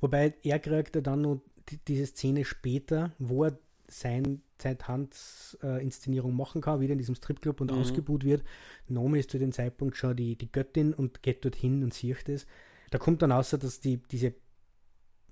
Wobei 0.00 0.34
er 0.42 0.58
kriegt 0.58 0.94
ja 0.94 1.00
dann 1.00 1.22
noch 1.22 1.40
die, 1.70 1.78
diese 1.78 2.06
Szene 2.06 2.44
später, 2.44 3.12
wo 3.18 3.44
er 3.44 3.58
sein, 3.88 4.42
seine 4.60 4.78
Tanzinszenierung 4.78 6.34
machen 6.34 6.60
kann, 6.62 6.80
wieder 6.80 6.92
in 6.92 6.98
diesem 6.98 7.14
Stripclub 7.14 7.60
und 7.60 7.70
Mhm. 7.70 7.78
ausgebuht 7.78 8.24
wird. 8.24 8.42
Nomi 8.88 9.18
ist 9.20 9.30
zu 9.30 9.38
dem 9.38 9.52
Zeitpunkt 9.52 9.96
schon 9.96 10.16
die, 10.16 10.36
die 10.36 10.50
Göttin 10.50 10.94
und 10.94 11.22
geht 11.22 11.44
dorthin 11.44 11.82
und 11.82 11.92
sieht 11.94 12.28
es. 12.28 12.46
Da 12.90 12.98
kommt 12.98 13.22
dann 13.22 13.32
außer, 13.32 13.58
dass 13.58 13.80
die, 13.80 13.98
diese 13.98 14.34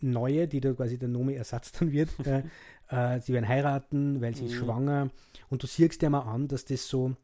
neue, 0.00 0.48
die 0.48 0.60
da 0.60 0.72
quasi 0.72 0.98
der 0.98 1.08
Nomi 1.08 1.34
Ersatz 1.34 1.72
dann 1.72 1.92
wird, 1.92 2.10
äh, 2.26 2.42
äh, 2.88 3.20
sie 3.20 3.32
werden 3.32 3.48
heiraten, 3.48 4.20
weil 4.20 4.34
sie 4.34 4.46
ist 4.46 4.52
Mhm. 4.52 4.56
schwanger. 4.56 5.10
Und 5.48 5.62
du 5.62 5.66
siehst 5.66 6.02
dir 6.02 6.10
mal 6.10 6.20
an, 6.22 6.48
dass 6.48 6.64
das 6.64 6.88
so, 6.88 7.14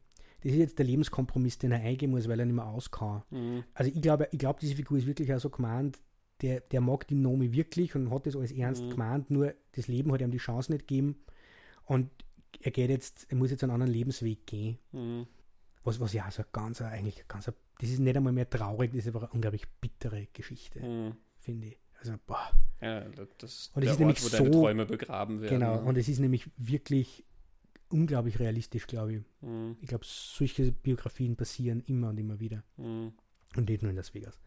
das 0.41 0.53
ist 0.53 0.57
jetzt 0.57 0.79
der 0.79 0.85
Lebenskompromiss, 0.85 1.57
den 1.57 1.71
er 1.71 1.81
eingehen 1.81 2.11
muss, 2.11 2.27
weil 2.29 2.39
er 2.39 2.45
nicht 2.45 2.55
mehr 2.55 2.65
aus 2.65 2.89
kann. 2.89 3.23
Mhm. 3.29 3.63
Also 3.73 3.91
ich 3.93 4.01
glaube, 4.01 4.29
ich 4.31 4.39
glaube, 4.39 4.59
diese 4.61 4.75
Figur 4.75 4.97
ist 4.97 5.07
wirklich 5.07 5.33
auch 5.33 5.39
so 5.39 5.49
gemeint, 5.49 5.99
der, 6.41 6.61
der 6.61 6.81
mag 6.81 7.07
die 7.07 7.15
Nomi 7.15 7.51
wirklich 7.51 7.95
und 7.95 8.11
hat 8.11 8.25
das 8.25 8.35
alles 8.35 8.51
ernst 8.51 8.83
Mhm. 8.85 8.89
gemeint, 8.91 9.29
nur 9.31 9.53
das 9.73 9.87
Leben 9.87 10.11
hat 10.11 10.21
ihm 10.21 10.31
die 10.31 10.37
Chance 10.37 10.71
nicht 10.71 10.87
gegeben 10.87 11.15
und 11.85 12.09
er 12.61 12.71
geht 12.71 12.89
jetzt, 12.89 13.27
er 13.29 13.37
muss 13.37 13.51
jetzt 13.51 13.63
einen 13.63 13.71
anderen 13.73 13.91
Lebensweg 13.93 14.45
gehen. 14.47 14.77
Mhm. 14.91 15.27
Was, 15.83 15.99
was 15.99 16.13
ja 16.13 16.29
so 16.31 16.43
ganz, 16.51 16.81
eigentlich 16.81 17.27
ganz, 17.27 17.45
das 17.45 17.89
ist 17.89 17.99
nicht 17.99 18.15
einmal 18.17 18.33
mehr 18.33 18.49
traurig, 18.49 18.91
das 18.91 19.05
ist 19.05 19.07
aber 19.09 19.21
eine 19.23 19.29
unglaublich 19.31 19.63
bittere 19.81 20.27
Geschichte, 20.33 20.79
Mhm. 20.81 21.15
finde 21.37 21.67
ich. 21.67 21.77
Also, 21.99 22.13
boah, 22.27 22.51
Ja, 22.81 23.01
das 23.01 23.17
ist 23.43 23.75
Und 23.75 23.83
es 23.83 23.89
ist 23.89 23.91
Ort, 23.95 23.99
nämlich 23.99 24.23
wo 24.23 24.29
deine 24.29 24.45
so- 24.53 24.59
Träume 24.61 24.85
begraben 24.85 25.41
werden. 25.41 25.59
genau. 25.59 25.75
ne? 25.75 25.81
Und 25.83 25.97
es 25.97 26.07
ist 26.07 26.19
nämlich 26.19 26.49
wirklich 26.57 27.25
unglaublich 27.89 28.39
realistisch, 28.39 28.87
glaube 28.87 29.15
ich. 29.15 29.21
Mhm. 29.41 29.75
Ich 29.81 29.87
glaube, 29.89 30.05
solche 30.07 30.71
Biografien 30.71 31.35
passieren 31.35 31.81
immer 31.87 32.09
und 32.09 32.17
immer 32.17 32.39
wieder. 32.39 32.63
Mhm. 32.77 33.11
Und 33.57 33.67
nicht 33.69 33.81
nur 33.81 33.89
in 33.89 33.97
Las 33.97 34.13
Vegas. 34.13 34.39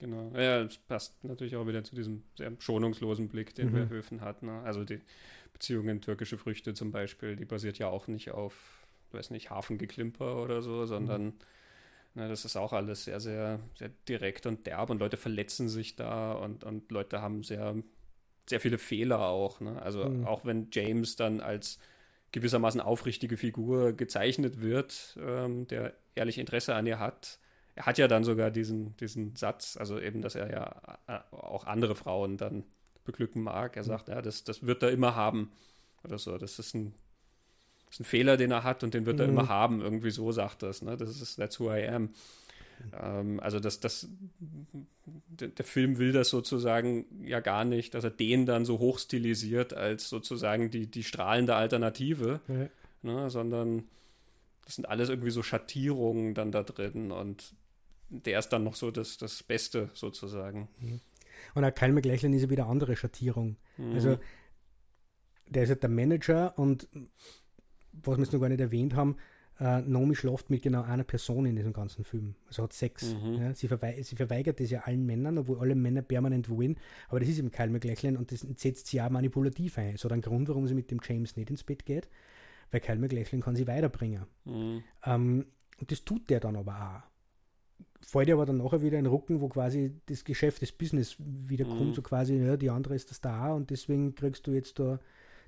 Genau. 0.00 0.30
Ja, 0.34 0.64
das 0.64 0.78
passt 0.78 1.22
natürlich 1.24 1.56
auch 1.56 1.66
wieder 1.66 1.84
zu 1.84 1.94
diesem 1.94 2.24
sehr 2.36 2.52
schonungslosen 2.58 3.28
Blick, 3.28 3.54
den 3.54 3.68
Mhm. 3.68 3.72
Verhöfen 3.72 4.20
hat. 4.22 4.42
Ne? 4.42 4.60
Also 4.62 4.84
die 4.84 5.00
Beziehung 5.52 5.88
in 5.88 6.00
türkische 6.00 6.38
Früchte 6.38 6.72
zum 6.74 6.90
Beispiel, 6.90 7.36
die 7.36 7.44
basiert 7.44 7.78
ja 7.78 7.88
auch 7.88 8.06
nicht 8.06 8.30
auf, 8.30 8.86
weiß 9.12 9.30
nicht, 9.30 9.50
Hafengeklimper 9.50 10.42
oder 10.42 10.62
so, 10.62 10.86
sondern 10.86 11.26
Mhm. 11.26 11.34
ne, 12.14 12.28
das 12.28 12.44
ist 12.46 12.56
auch 12.56 12.72
alles 12.72 13.04
sehr, 13.04 13.20
sehr, 13.20 13.60
sehr 13.78 13.90
direkt 14.08 14.46
und 14.46 14.66
derb 14.66 14.90
und 14.90 15.00
Leute 15.00 15.18
verletzen 15.18 15.68
sich 15.68 15.96
da 15.96 16.32
und, 16.32 16.64
und 16.64 16.90
Leute 16.90 17.20
haben 17.22 17.42
sehr, 17.44 17.76
sehr 18.48 18.60
viele 18.60 18.78
Fehler 18.78 19.20
auch. 19.28 19.60
Ne? 19.60 19.80
Also 19.82 20.04
Mhm. 20.04 20.24
auch 20.24 20.44
wenn 20.46 20.68
James 20.72 21.16
dann 21.16 21.40
als 21.40 21.78
gewissermaßen 22.32 22.80
aufrichtige 22.80 23.36
Figur 23.36 23.92
gezeichnet 23.92 24.60
wird, 24.62 25.18
ähm, 25.20 25.66
der 25.68 25.94
ehrlich 26.14 26.38
Interesse 26.38 26.74
an 26.74 26.86
ihr 26.86 26.98
hat, 27.00 27.38
er 27.80 27.86
hat 27.86 27.96
ja 27.96 28.08
dann 28.08 28.24
sogar 28.24 28.50
diesen, 28.50 28.94
diesen 28.98 29.34
Satz, 29.36 29.78
also 29.78 29.98
eben, 29.98 30.20
dass 30.20 30.34
er 30.34 30.50
ja 30.52 30.98
äh, 31.06 31.34
auch 31.34 31.64
andere 31.66 31.94
Frauen 31.94 32.36
dann 32.36 32.64
beglücken 33.06 33.42
mag. 33.42 33.74
Er 33.78 33.84
sagt, 33.84 34.08
ja, 34.08 34.20
das, 34.20 34.44
das 34.44 34.66
wird 34.66 34.82
er 34.82 34.90
immer 34.90 35.14
haben. 35.16 35.50
Oder 36.04 36.18
so. 36.18 36.36
Das 36.36 36.58
ist 36.58 36.74
ein, 36.74 36.92
das 37.86 37.94
ist 37.94 38.00
ein 38.00 38.04
Fehler, 38.04 38.36
den 38.36 38.50
er 38.50 38.64
hat 38.64 38.84
und 38.84 38.92
den 38.92 39.06
wird 39.06 39.18
er 39.18 39.26
Mhm. 39.28 39.32
immer 39.32 39.48
haben. 39.48 39.80
Irgendwie 39.80 40.10
so 40.10 40.30
sagt 40.30 40.62
er 40.62 40.68
es. 40.68 40.82
Ne? 40.82 40.98
Das 40.98 41.08
ist 41.08 41.36
that's 41.36 41.58
who 41.58 41.72
I 41.72 41.88
am. 41.88 42.10
Ähm, 43.00 43.40
also 43.40 43.60
das, 43.60 43.80
das, 43.80 44.08
der, 45.40 45.48
der 45.48 45.64
Film 45.64 45.96
will 45.96 46.12
das 46.12 46.28
sozusagen 46.28 47.06
ja 47.24 47.40
gar 47.40 47.64
nicht, 47.64 47.94
dass 47.94 48.04
er 48.04 48.10
den 48.10 48.44
dann 48.44 48.66
so 48.66 48.78
hochstilisiert 48.78 49.72
als 49.72 50.10
sozusagen 50.10 50.70
die, 50.70 50.86
die 50.86 51.02
strahlende 51.04 51.54
Alternative 51.54 52.40
Ja. 52.46 52.68
ne, 53.02 53.30
sondern 53.30 53.84
das 54.66 54.76
sind 54.76 54.86
alles 54.86 55.08
irgendwie 55.08 55.30
so 55.30 55.42
Schattierungen 55.42 56.34
dann 56.34 56.52
da 56.52 56.62
drin 56.62 57.10
und 57.10 57.54
der 58.10 58.38
ist 58.38 58.48
dann 58.50 58.64
noch 58.64 58.74
so 58.74 58.90
das, 58.90 59.16
das 59.16 59.42
Beste 59.42 59.90
sozusagen. 59.94 60.68
Und 61.54 61.64
auch 61.64 61.74
Kyle 61.74 61.92
McLachlan 61.92 62.32
ist 62.32 62.42
ja 62.42 62.50
wieder 62.50 62.64
eine 62.64 62.72
andere 62.72 62.96
Schattierung. 62.96 63.56
Mhm. 63.78 63.92
Also 63.92 64.18
der 65.48 65.64
ist 65.64 65.70
halt 65.70 65.82
der 65.82 65.90
Manager 65.90 66.58
und 66.58 66.88
was 67.92 68.18
wir 68.18 68.24
jetzt 68.24 68.32
noch 68.32 68.40
gar 68.40 68.48
nicht 68.48 68.60
erwähnt 68.60 68.94
haben, 68.94 69.16
äh, 69.58 69.82
Naomi 69.82 70.14
schlaft 70.14 70.48
mit 70.48 70.62
genau 70.62 70.82
einer 70.82 71.04
Person 71.04 71.44
in 71.44 71.56
diesem 71.56 71.72
ganzen 71.72 72.04
Film. 72.04 72.34
Also 72.46 72.62
hat 72.62 72.72
Sex. 72.72 73.14
Mhm. 73.14 73.34
Ja, 73.34 73.54
sie, 73.54 73.68
verwei 73.68 74.02
sie 74.02 74.16
verweigert 74.16 74.58
das 74.58 74.70
ja 74.70 74.80
allen 74.80 75.04
Männern, 75.04 75.38
obwohl 75.38 75.58
alle 75.58 75.74
Männer 75.74 76.02
permanent 76.02 76.48
wollen. 76.48 76.78
Aber 77.08 77.20
das 77.20 77.28
ist 77.28 77.38
eben 77.38 77.50
Kyle 77.50 77.68
McLachlan 77.68 78.16
und 78.16 78.32
das 78.32 78.40
setzt 78.40 78.86
sie 78.86 79.00
auch 79.00 79.10
manipulativ 79.10 79.76
ein. 79.78 79.96
So 79.96 80.08
ein 80.08 80.22
Grund, 80.22 80.48
warum 80.48 80.66
sie 80.66 80.74
mit 80.74 80.90
dem 80.90 81.00
James 81.02 81.36
nicht 81.36 81.50
ins 81.50 81.64
Bett 81.64 81.84
geht, 81.84 82.08
weil 82.70 82.80
Kyle 82.80 82.98
McLachlan 82.98 83.42
kann 83.42 83.56
sie 83.56 83.66
weiterbringen. 83.66 84.24
Mhm. 84.44 84.82
Ähm, 85.04 85.46
und 85.78 85.90
das 85.90 86.04
tut 86.04 86.30
der 86.30 86.40
dann 86.40 86.56
aber 86.56 86.74
auch. 87.04 87.09
Fällt 88.02 88.28
dir 88.28 88.34
aber 88.34 88.46
dann 88.46 88.56
nachher 88.58 88.82
wieder 88.82 88.98
in 88.98 89.04
den 89.04 89.12
Rücken, 89.12 89.40
wo 89.40 89.48
quasi 89.48 89.92
das 90.06 90.24
Geschäft, 90.24 90.62
das 90.62 90.72
Business 90.72 91.16
wieder 91.18 91.66
Mhm. 91.66 91.92
so 91.94 92.02
quasi, 92.02 92.36
ja, 92.36 92.56
die 92.56 92.70
andere 92.70 92.94
ist 92.94 93.10
der 93.10 93.14
Star 93.14 93.54
und 93.54 93.70
deswegen 93.70 94.14
kriegst 94.14 94.46
du 94.46 94.52
jetzt 94.52 94.78
da 94.78 94.98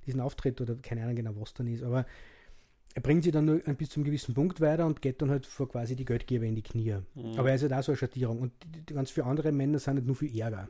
diesen 0.06 0.20
Auftritt 0.20 0.60
oder 0.60 0.74
keine 0.76 1.02
Ahnung 1.02 1.16
genau, 1.16 1.32
was 1.36 1.54
dann 1.54 1.66
ist. 1.66 1.82
Aber 1.82 2.04
er 2.94 3.00
bringt 3.00 3.24
sie 3.24 3.30
dann 3.30 3.46
nur 3.46 3.58
bis 3.60 3.88
zum 3.88 4.04
gewissen 4.04 4.34
Punkt 4.34 4.60
weiter 4.60 4.84
und 4.84 5.00
geht 5.00 5.22
dann 5.22 5.30
halt 5.30 5.46
vor 5.46 5.66
quasi 5.68 5.96
die 5.96 6.04
Geldgeber 6.04 6.44
in 6.44 6.54
die 6.54 6.62
Knie. 6.62 6.98
Mhm. 7.14 7.38
Aber 7.38 7.48
er 7.48 7.54
ist 7.54 7.62
halt 7.62 7.72
auch 7.72 7.82
so 7.82 7.92
eine 7.92 7.96
Schattierung. 7.96 8.40
Und 8.40 8.52
ganz 8.86 9.10
viele 9.10 9.26
andere 9.26 9.50
Männer 9.50 9.78
sind 9.78 9.94
halt 9.94 10.06
nur 10.06 10.16
viel 10.16 10.38
Ärger. 10.38 10.68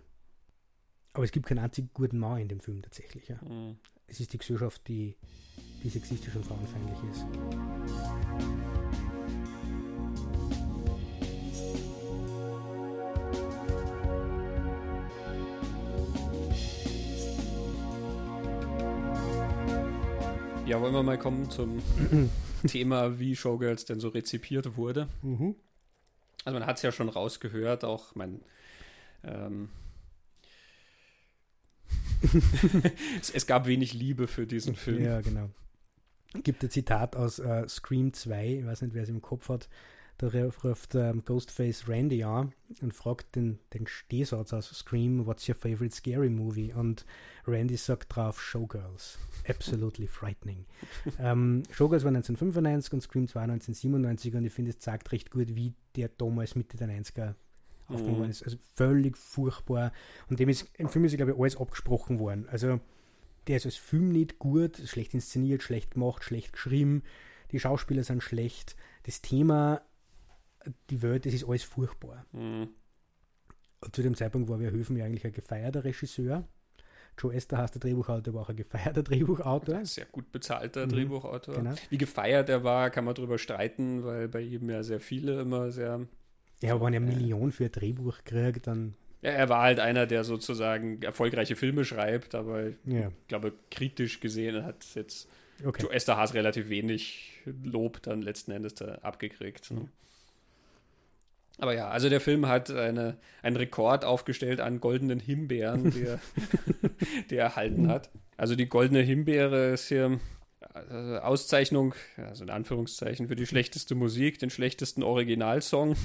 Aber 1.14 1.24
es 1.24 1.32
gibt 1.32 1.46
keinen 1.46 1.58
einzigen 1.58 1.90
guten 1.92 2.18
Mann 2.18 2.40
in 2.40 2.48
dem 2.48 2.60
Film 2.60 2.80
tatsächlich. 2.80 3.28
Ja. 3.28 3.36
Mhm. 3.42 3.76
Es 4.06 4.20
ist 4.20 4.32
die 4.32 4.38
Gesellschaft, 4.38 4.86
die, 4.86 5.16
die 5.82 5.88
sexistisch 5.88 6.36
und 6.36 6.44
frauenfeindlich 6.46 6.98
ist. 7.10 8.61
Ja, 20.72 20.80
wollen 20.80 20.94
wir 20.94 21.02
mal 21.02 21.18
kommen 21.18 21.50
zum 21.50 21.82
Thema, 22.66 23.18
wie 23.18 23.36
Showgirls 23.36 23.84
denn 23.84 24.00
so 24.00 24.08
rezipiert 24.08 24.78
wurde. 24.78 25.06
Mhm. 25.20 25.54
Also 26.46 26.58
man 26.58 26.66
hat 26.66 26.78
es 26.78 26.82
ja 26.82 26.90
schon 26.90 27.10
rausgehört, 27.10 27.84
auch 27.84 28.14
mein 28.14 28.40
ähm, 29.22 29.68
es, 33.20 33.28
es 33.28 33.46
gab 33.46 33.66
wenig 33.66 33.92
Liebe 33.92 34.26
für 34.26 34.46
diesen 34.46 34.74
Film. 34.74 35.04
Ja, 35.04 35.20
genau. 35.20 35.50
Gibt 36.42 36.62
ein 36.62 36.70
Zitat 36.70 37.16
aus 37.16 37.38
äh, 37.38 37.68
Scream 37.68 38.14
2, 38.14 38.60
ich 38.60 38.64
weiß 38.64 38.80
nicht, 38.80 38.94
wer 38.94 39.02
es 39.02 39.10
im 39.10 39.20
Kopf 39.20 39.50
hat. 39.50 39.68
Da 40.22 40.28
ruft 40.28 40.94
ähm, 40.94 41.24
Ghostface 41.24 41.88
Randy 41.88 42.22
an 42.22 42.52
und 42.80 42.94
fragt 42.94 43.34
den, 43.34 43.58
den 43.74 43.88
Stehsatz 43.88 44.52
aus 44.52 44.68
Scream, 44.68 45.26
what's 45.26 45.48
your 45.48 45.56
favorite 45.56 45.92
scary 45.92 46.30
movie? 46.30 46.72
Und 46.72 47.04
Randy 47.44 47.76
sagt 47.76 48.14
drauf 48.14 48.40
Showgirls. 48.40 49.18
Absolutely 49.48 50.06
frightening. 50.06 50.64
ähm, 51.18 51.64
Showgirls 51.72 52.04
war 52.04 52.10
1995 52.10 52.92
und 52.92 53.00
Scream 53.00 53.26
2 53.26 53.40
1997 53.40 54.34
und 54.36 54.44
ich 54.44 54.52
finde, 54.52 54.70
es 54.70 54.78
zeigt 54.78 55.10
recht 55.10 55.32
gut, 55.32 55.56
wie 55.56 55.74
der 55.96 56.08
damals 56.08 56.54
Mitte 56.54 56.76
der 56.76 56.86
90er 56.86 57.34
aufgenommen 57.88 58.26
mhm. 58.26 58.30
ist. 58.30 58.44
Also 58.44 58.58
völlig 58.76 59.18
furchtbar. 59.18 59.92
Und 60.30 60.38
dem 60.38 60.48
ist 60.48 60.70
im 60.78 60.88
Film 60.88 61.04
ist, 61.04 61.16
glaube 61.16 61.32
ich, 61.32 61.38
alles 61.38 61.56
abgesprochen 61.56 62.20
worden. 62.20 62.46
Also 62.48 62.78
der 63.48 63.56
ist 63.56 63.66
als 63.66 63.74
Film 63.74 64.10
nicht 64.10 64.38
gut, 64.38 64.76
schlecht 64.86 65.14
inszeniert, 65.14 65.64
schlecht 65.64 65.94
gemacht, 65.94 66.22
schlecht 66.22 66.52
geschrieben. 66.52 67.02
Die 67.50 67.58
Schauspieler 67.58 68.04
sind 68.04 68.22
schlecht. 68.22 68.76
Das 69.02 69.20
Thema, 69.20 69.82
die 70.90 71.02
Welt, 71.02 71.26
das 71.26 71.34
ist 71.34 71.48
alles 71.48 71.62
furchtbar. 71.62 72.26
Mhm. 72.32 72.68
Und 73.80 73.96
zu 73.96 74.02
dem 74.02 74.14
Zeitpunkt 74.14 74.48
war 74.48 74.58
Verhoeven 74.58 74.96
ja 74.96 75.04
eigentlich 75.04 75.24
ein 75.24 75.32
gefeierter 75.32 75.84
Regisseur. 75.84 76.46
Joe 77.18 77.34
Esterhaus, 77.34 77.70
der 77.72 77.80
Drehbuchautor, 77.80 78.32
war 78.34 78.42
auch 78.42 78.48
ein 78.48 78.56
gefeierter 78.56 79.02
Drehbuchautor. 79.02 79.84
Sehr 79.84 80.06
gut 80.06 80.32
bezahlter 80.32 80.86
mhm. 80.86 80.90
Drehbuchautor. 80.90 81.56
Genau. 81.56 81.74
Wie 81.90 81.98
gefeiert 81.98 82.48
er 82.48 82.64
war, 82.64 82.90
kann 82.90 83.04
man 83.04 83.14
darüber 83.14 83.38
streiten, 83.38 84.04
weil 84.04 84.28
bei 84.28 84.40
ihm 84.40 84.70
ja 84.70 84.82
sehr 84.82 85.00
viele 85.00 85.40
immer 85.40 85.70
sehr. 85.70 86.06
Ja, 86.62 86.74
aber 86.74 86.86
wenn 86.86 86.94
er 86.94 87.00
eine 87.00 87.10
Million 87.10 87.52
für 87.52 87.64
ein 87.64 87.72
Drehbuch 87.72 88.18
kriegt, 88.24 88.66
dann 88.66 88.94
ja, 89.22 89.30
er 89.30 89.48
war 89.48 89.62
halt 89.62 89.78
einer, 89.78 90.06
der 90.06 90.24
sozusagen 90.24 91.00
erfolgreiche 91.02 91.54
Filme 91.54 91.84
schreibt, 91.84 92.34
aber 92.34 92.70
ja. 92.84 93.08
ich 93.08 93.28
glaube, 93.28 93.52
kritisch 93.70 94.18
gesehen 94.18 94.64
hat 94.64 94.84
jetzt 94.94 95.28
okay. 95.64 95.82
Joe 95.82 95.92
Esterhaas 95.92 96.34
relativ 96.34 96.68
wenig 96.68 97.40
Lob 97.62 98.02
dann 98.02 98.20
letzten 98.20 98.50
Endes 98.50 98.74
da 98.74 98.96
abgekriegt. 98.96 99.70
Ne? 99.70 99.88
Aber 101.58 101.74
ja, 101.74 101.88
also 101.88 102.08
der 102.08 102.20
Film 102.20 102.48
hat 102.48 102.70
eine, 102.70 103.16
einen 103.42 103.56
Rekord 103.56 104.04
aufgestellt 104.04 104.60
an 104.60 104.80
goldenen 104.80 105.20
Himbeeren, 105.20 105.90
die 105.90 106.02
er, 106.02 106.20
er 107.30 107.44
erhalten 107.44 107.88
hat. 107.88 108.10
Also 108.36 108.56
die 108.56 108.66
goldene 108.66 109.00
Himbeere 109.00 109.72
ist 109.72 109.88
hier 109.88 110.18
äh, 110.74 111.18
Auszeichnung, 111.18 111.94
also 112.16 112.44
in 112.44 112.50
Anführungszeichen, 112.50 113.28
für 113.28 113.36
die 113.36 113.46
schlechteste 113.46 113.94
Musik, 113.94 114.38
den 114.38 114.50
schlechtesten 114.50 115.02
Originalsong, 115.02 115.96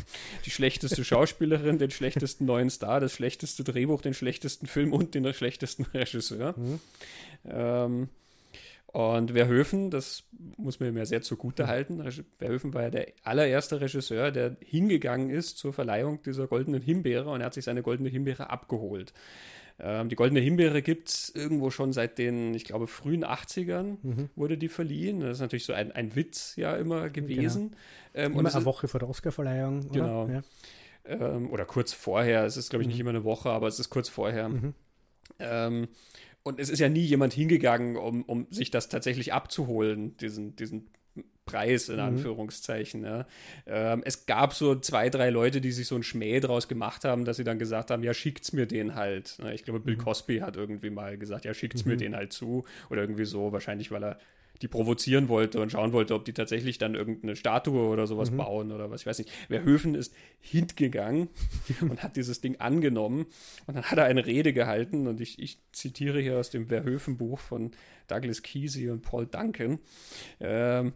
die 0.45 0.51
schlechteste 0.51 1.03
Schauspielerin, 1.03 1.77
den 1.77 1.91
schlechtesten 1.91 2.45
neuen 2.45 2.69
Star, 2.69 2.99
das 2.99 3.13
schlechteste 3.13 3.63
Drehbuch, 3.63 4.01
den 4.01 4.13
schlechtesten 4.13 4.67
Film 4.67 4.93
und 4.93 5.15
den 5.15 5.33
schlechtesten 5.33 5.83
Regisseur. 5.93 6.53
Mhm. 6.57 6.79
Ähm, 7.45 8.09
und 8.97 9.33
Verhoeven, 9.33 9.91
das 9.91 10.23
muss 10.57 10.79
man 10.79 10.91
mir 10.91 11.05
sehr 11.05 11.21
zugute 11.21 11.65
mhm. 11.65 11.67
halten, 11.67 12.11
Verhoeven 12.39 12.73
war 12.73 12.81
ja 12.81 12.89
der 12.89 13.07
allererste 13.21 13.79
Regisseur, 13.79 14.31
der 14.31 14.57
hingegangen 14.59 15.29
ist 15.29 15.59
zur 15.59 15.71
Verleihung 15.71 16.23
dieser 16.23 16.47
goldenen 16.47 16.81
Himbeere 16.81 17.29
und 17.29 17.41
er 17.41 17.45
hat 17.45 17.53
sich 17.53 17.65
seine 17.65 17.83
goldene 17.83 18.09
Himbeere 18.09 18.49
abgeholt. 18.49 19.13
Ähm, 19.77 20.09
die 20.09 20.15
Goldene 20.15 20.39
Himbeere 20.39 20.81
gibt 20.81 21.09
es 21.09 21.29
irgendwo 21.29 21.69
schon 21.69 21.93
seit 21.93 22.17
den, 22.17 22.55
ich 22.55 22.63
glaube, 22.63 22.87
frühen 22.87 23.23
80ern 23.23 23.97
mhm. 24.01 24.29
wurde 24.35 24.57
die 24.57 24.67
verliehen. 24.67 25.19
Das 25.19 25.33
ist 25.33 25.41
natürlich 25.41 25.65
so 25.65 25.73
ein, 25.73 25.91
ein 25.91 26.15
Witz 26.15 26.55
ja 26.55 26.75
immer 26.75 27.11
gewesen. 27.11 27.75
Genau. 28.13 28.25
Ähm, 28.25 28.39
immer 28.39 28.51
eine 28.51 28.65
Woche 28.65 28.87
vor 28.87 28.99
der 28.99 29.09
Oscarverleihung. 29.09 29.91
Genau. 29.91 30.27
Ja. 30.27 30.41
Ähm, 31.05 31.51
oder 31.51 31.65
kurz 31.65 31.93
vorher. 31.93 32.45
Es 32.45 32.57
ist, 32.57 32.71
glaube 32.71 32.81
ich, 32.81 32.87
nicht 32.87 32.97
mhm. 32.97 33.01
immer 33.01 33.09
eine 33.11 33.23
Woche, 33.23 33.51
aber 33.51 33.67
es 33.67 33.77
ist 33.77 33.91
kurz 33.91 34.09
vorher. 34.09 34.49
Mhm. 34.49 34.73
Ähm, 35.37 35.87
und 36.47 36.59
es 36.59 36.69
ist 36.69 36.79
ja 36.79 36.89
nie 36.89 37.01
jemand 37.01 37.33
hingegangen, 37.33 37.97
um, 37.97 38.23
um 38.23 38.47
sich 38.49 38.71
das 38.71 38.89
tatsächlich 38.89 39.33
abzuholen, 39.33 40.15
diesen, 40.17 40.55
diesen 40.55 40.89
Preis 41.47 41.89
in 41.89 41.95
mhm. 41.95 42.01
Anführungszeichen. 42.01 43.03
Ja. 43.03 43.25
Ähm, 43.65 44.03
es 44.05 44.27
gab 44.27 44.53
so 44.53 44.75
zwei, 44.75 45.09
drei 45.09 45.31
Leute, 45.31 45.59
die 45.61 45.71
sich 45.71 45.87
so 45.87 45.95
ein 45.95 46.03
Schmäh 46.03 46.39
draus 46.39 46.67
gemacht 46.67 47.03
haben, 47.03 47.25
dass 47.25 47.37
sie 47.37 47.43
dann 47.43 47.57
gesagt 47.57 47.89
haben, 47.89 48.03
ja, 48.03 48.13
schickt's 48.13 48.53
mir 48.53 48.67
den 48.67 48.93
halt. 48.93 49.39
Ich 49.53 49.63
glaube, 49.63 49.79
Bill 49.79 49.95
mhm. 49.95 50.01
Cosby 50.01 50.39
hat 50.39 50.55
irgendwie 50.55 50.91
mal 50.91 51.17
gesagt, 51.17 51.45
ja, 51.45 51.55
schickt's 51.55 51.83
mhm. 51.83 51.91
mir 51.91 51.97
den 51.97 52.15
halt 52.15 52.31
zu. 52.31 52.65
Oder 52.91 53.01
irgendwie 53.01 53.25
so, 53.25 53.51
wahrscheinlich, 53.51 53.89
weil 53.89 54.03
er 54.03 54.19
die 54.61 54.67
provozieren 54.67 55.29
wollte 55.29 55.61
und 55.61 55.71
schauen 55.71 55.93
wollte, 55.93 56.13
ob 56.15 56.25
die 56.25 56.33
tatsächlich 56.33 56.77
dann 56.77 56.95
irgendeine 56.95 57.35
Statue 57.35 57.87
oder 57.87 58.07
sowas 58.07 58.31
mhm. 58.31 58.37
bauen 58.37 58.71
oder 58.71 58.89
was, 58.89 59.01
ich 59.01 59.07
weiß 59.07 59.19
nicht. 59.19 59.31
Verhöfen 59.47 59.95
ist 59.95 60.13
hingegangen 60.39 61.29
und 61.81 62.03
hat 62.03 62.15
dieses 62.15 62.41
Ding 62.41 62.59
angenommen 62.59 63.27
und 63.67 63.75
dann 63.75 63.83
hat 63.83 63.97
er 63.97 64.05
eine 64.05 64.25
Rede 64.25 64.53
gehalten 64.53 65.07
und 65.07 65.21
ich, 65.21 65.39
ich 65.39 65.59
zitiere 65.71 66.19
hier 66.19 66.37
aus 66.37 66.49
dem 66.49 66.67
Verhöfen-Buch 66.67 67.39
von 67.39 67.71
Douglas 68.07 68.41
Kesey 68.41 68.89
und 68.89 69.01
Paul 69.01 69.27
Duncan. 69.27 69.79
Ähm, 70.39 70.93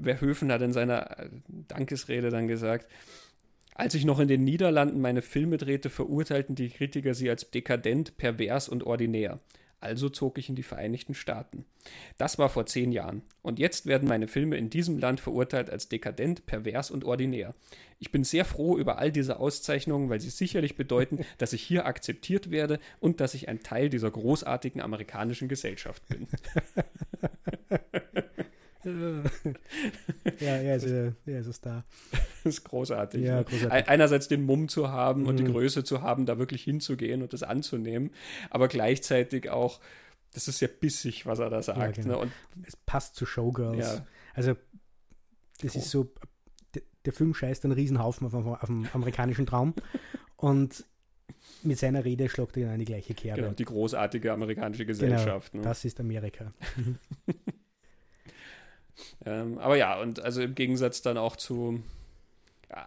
Verhoeven 0.00 0.52
hat 0.52 0.62
in 0.62 0.72
seiner 0.72 1.18
äh, 1.18 1.28
Dankesrede 1.68 2.30
dann 2.30 2.48
gesagt, 2.48 2.86
als 3.74 3.94
ich 3.94 4.04
noch 4.04 4.18
in 4.18 4.28
den 4.28 4.42
Niederlanden 4.42 5.00
meine 5.00 5.22
Filme 5.22 5.56
drehte, 5.56 5.88
verurteilten 5.88 6.56
die 6.56 6.68
Kritiker 6.68 7.14
sie 7.14 7.30
als 7.30 7.50
dekadent, 7.50 8.16
pervers 8.16 8.68
und 8.68 8.82
ordinär. 8.82 9.38
Also 9.80 10.08
zog 10.08 10.38
ich 10.38 10.48
in 10.48 10.56
die 10.56 10.64
Vereinigten 10.64 11.14
Staaten. 11.14 11.64
Das 12.16 12.38
war 12.38 12.48
vor 12.48 12.66
zehn 12.66 12.90
Jahren. 12.90 13.22
Und 13.42 13.60
jetzt 13.60 13.86
werden 13.86 14.08
meine 14.08 14.26
Filme 14.26 14.56
in 14.56 14.70
diesem 14.70 14.98
Land 14.98 15.20
verurteilt 15.20 15.70
als 15.70 15.88
dekadent, 15.88 16.46
pervers 16.46 16.90
und 16.90 17.04
ordinär. 17.04 17.54
Ich 18.00 18.10
bin 18.10 18.24
sehr 18.24 18.44
froh 18.44 18.76
über 18.76 18.98
all 18.98 19.12
diese 19.12 19.38
Auszeichnungen, 19.38 20.10
weil 20.10 20.20
sie 20.20 20.30
sicherlich 20.30 20.76
bedeuten, 20.76 21.24
dass 21.38 21.52
ich 21.52 21.62
hier 21.62 21.86
akzeptiert 21.86 22.50
werde 22.50 22.80
und 22.98 23.20
dass 23.20 23.34
ich 23.34 23.48
ein 23.48 23.62
Teil 23.62 23.88
dieser 23.88 24.10
großartigen 24.10 24.80
amerikanischen 24.80 25.46
Gesellschaft 25.46 26.02
bin. 26.08 26.26
ja, 28.84 30.56
er 30.56 30.76
ist, 30.76 30.86
er 30.86 31.40
ist 31.40 31.46
ein 31.46 31.52
Star. 31.52 31.84
Das 32.44 32.54
ist 32.54 32.64
großartig. 32.64 33.22
Ja, 33.22 33.36
ne? 33.36 33.44
großartig. 33.44 33.88
Einerseits 33.88 34.28
den 34.28 34.42
Mumm 34.42 34.68
zu 34.68 34.90
haben 34.90 35.26
und 35.26 35.38
die 35.38 35.42
mhm. 35.42 35.52
Größe 35.52 35.84
zu 35.84 36.02
haben, 36.02 36.26
da 36.26 36.38
wirklich 36.38 36.62
hinzugehen 36.62 37.22
und 37.22 37.32
das 37.32 37.42
anzunehmen, 37.42 38.10
aber 38.50 38.68
gleichzeitig 38.68 39.50
auch, 39.50 39.80
das 40.32 40.46
ist 40.46 40.60
ja 40.60 40.68
bissig, 40.68 41.26
was 41.26 41.40
er 41.40 41.50
da 41.50 41.62
sagt. 41.62 41.78
Ja, 41.96 42.02
genau. 42.02 42.16
ne? 42.16 42.18
und 42.18 42.32
es 42.66 42.76
passt 42.76 43.16
zu 43.16 43.26
Showgirls. 43.26 43.78
Ja. 43.78 44.06
Also, 44.34 44.54
das 45.60 45.74
oh. 45.74 45.78
ist 45.78 45.90
so, 45.90 46.12
der, 47.04 47.12
Film 47.12 47.34
scheißt 47.34 47.64
einen 47.64 47.72
Riesenhaufen 47.72 48.26
auf, 48.26 48.34
auf, 48.34 48.46
auf 48.46 48.68
den 48.68 48.88
amerikanischen 48.92 49.46
Traum 49.46 49.74
und 50.36 50.84
mit 51.62 51.78
seiner 51.78 52.04
Rede 52.04 52.28
schlagt 52.28 52.56
er 52.56 52.72
in 52.72 52.78
die 52.78 52.84
gleiche 52.84 53.14
Kerbe. 53.14 53.42
Genau, 53.42 53.54
die 53.54 53.64
großartige 53.64 54.32
amerikanische 54.32 54.84
genau, 54.86 54.98
Gesellschaft. 54.98 55.52
Genau, 55.52 55.62
ne? 55.62 55.68
Das 55.68 55.84
ist 55.84 55.98
Amerika. 55.98 56.52
Ähm, 59.24 59.58
aber 59.58 59.76
ja, 59.76 60.00
und 60.00 60.20
also 60.20 60.42
im 60.42 60.54
Gegensatz 60.54 61.02
dann 61.02 61.18
auch 61.18 61.36
zu 61.36 61.82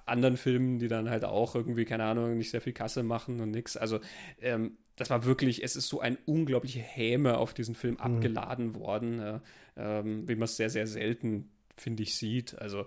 anderen 0.06 0.38
Filmen, 0.38 0.80
die 0.80 0.88
dann 0.88 1.10
halt 1.10 1.26
auch 1.26 1.56
irgendwie, 1.56 1.86
keine 1.86 2.04
Ahnung, 2.04 2.38
nicht 2.38 2.52
sehr 2.52 2.62
viel 2.62 2.74
Kasse 2.74 3.04
machen 3.04 3.40
und 3.40 3.52
nix. 3.52 3.78
Also, 3.78 4.00
ähm, 4.42 4.78
das 4.96 5.10
war 5.10 5.26
wirklich, 5.26 5.64
es 5.64 5.76
ist 5.76 5.88
so 5.88 6.00
ein 6.00 6.18
unglaubliche 6.26 6.80
Häme 6.80 7.38
auf 7.38 7.54
diesen 7.54 7.76
Film 7.76 7.96
mhm. 7.96 8.02
abgeladen 8.02 8.76
worden, 8.76 9.20
ja, 9.20 9.42
ähm, 9.78 10.28
wie 10.28 10.36
man 10.36 10.44
es 10.44 10.58
sehr, 10.58 10.70
sehr 10.70 10.86
selten, 10.86 11.50
finde 11.78 12.04
ich, 12.04 12.16
sieht. 12.16 12.58
Also, 12.60 12.86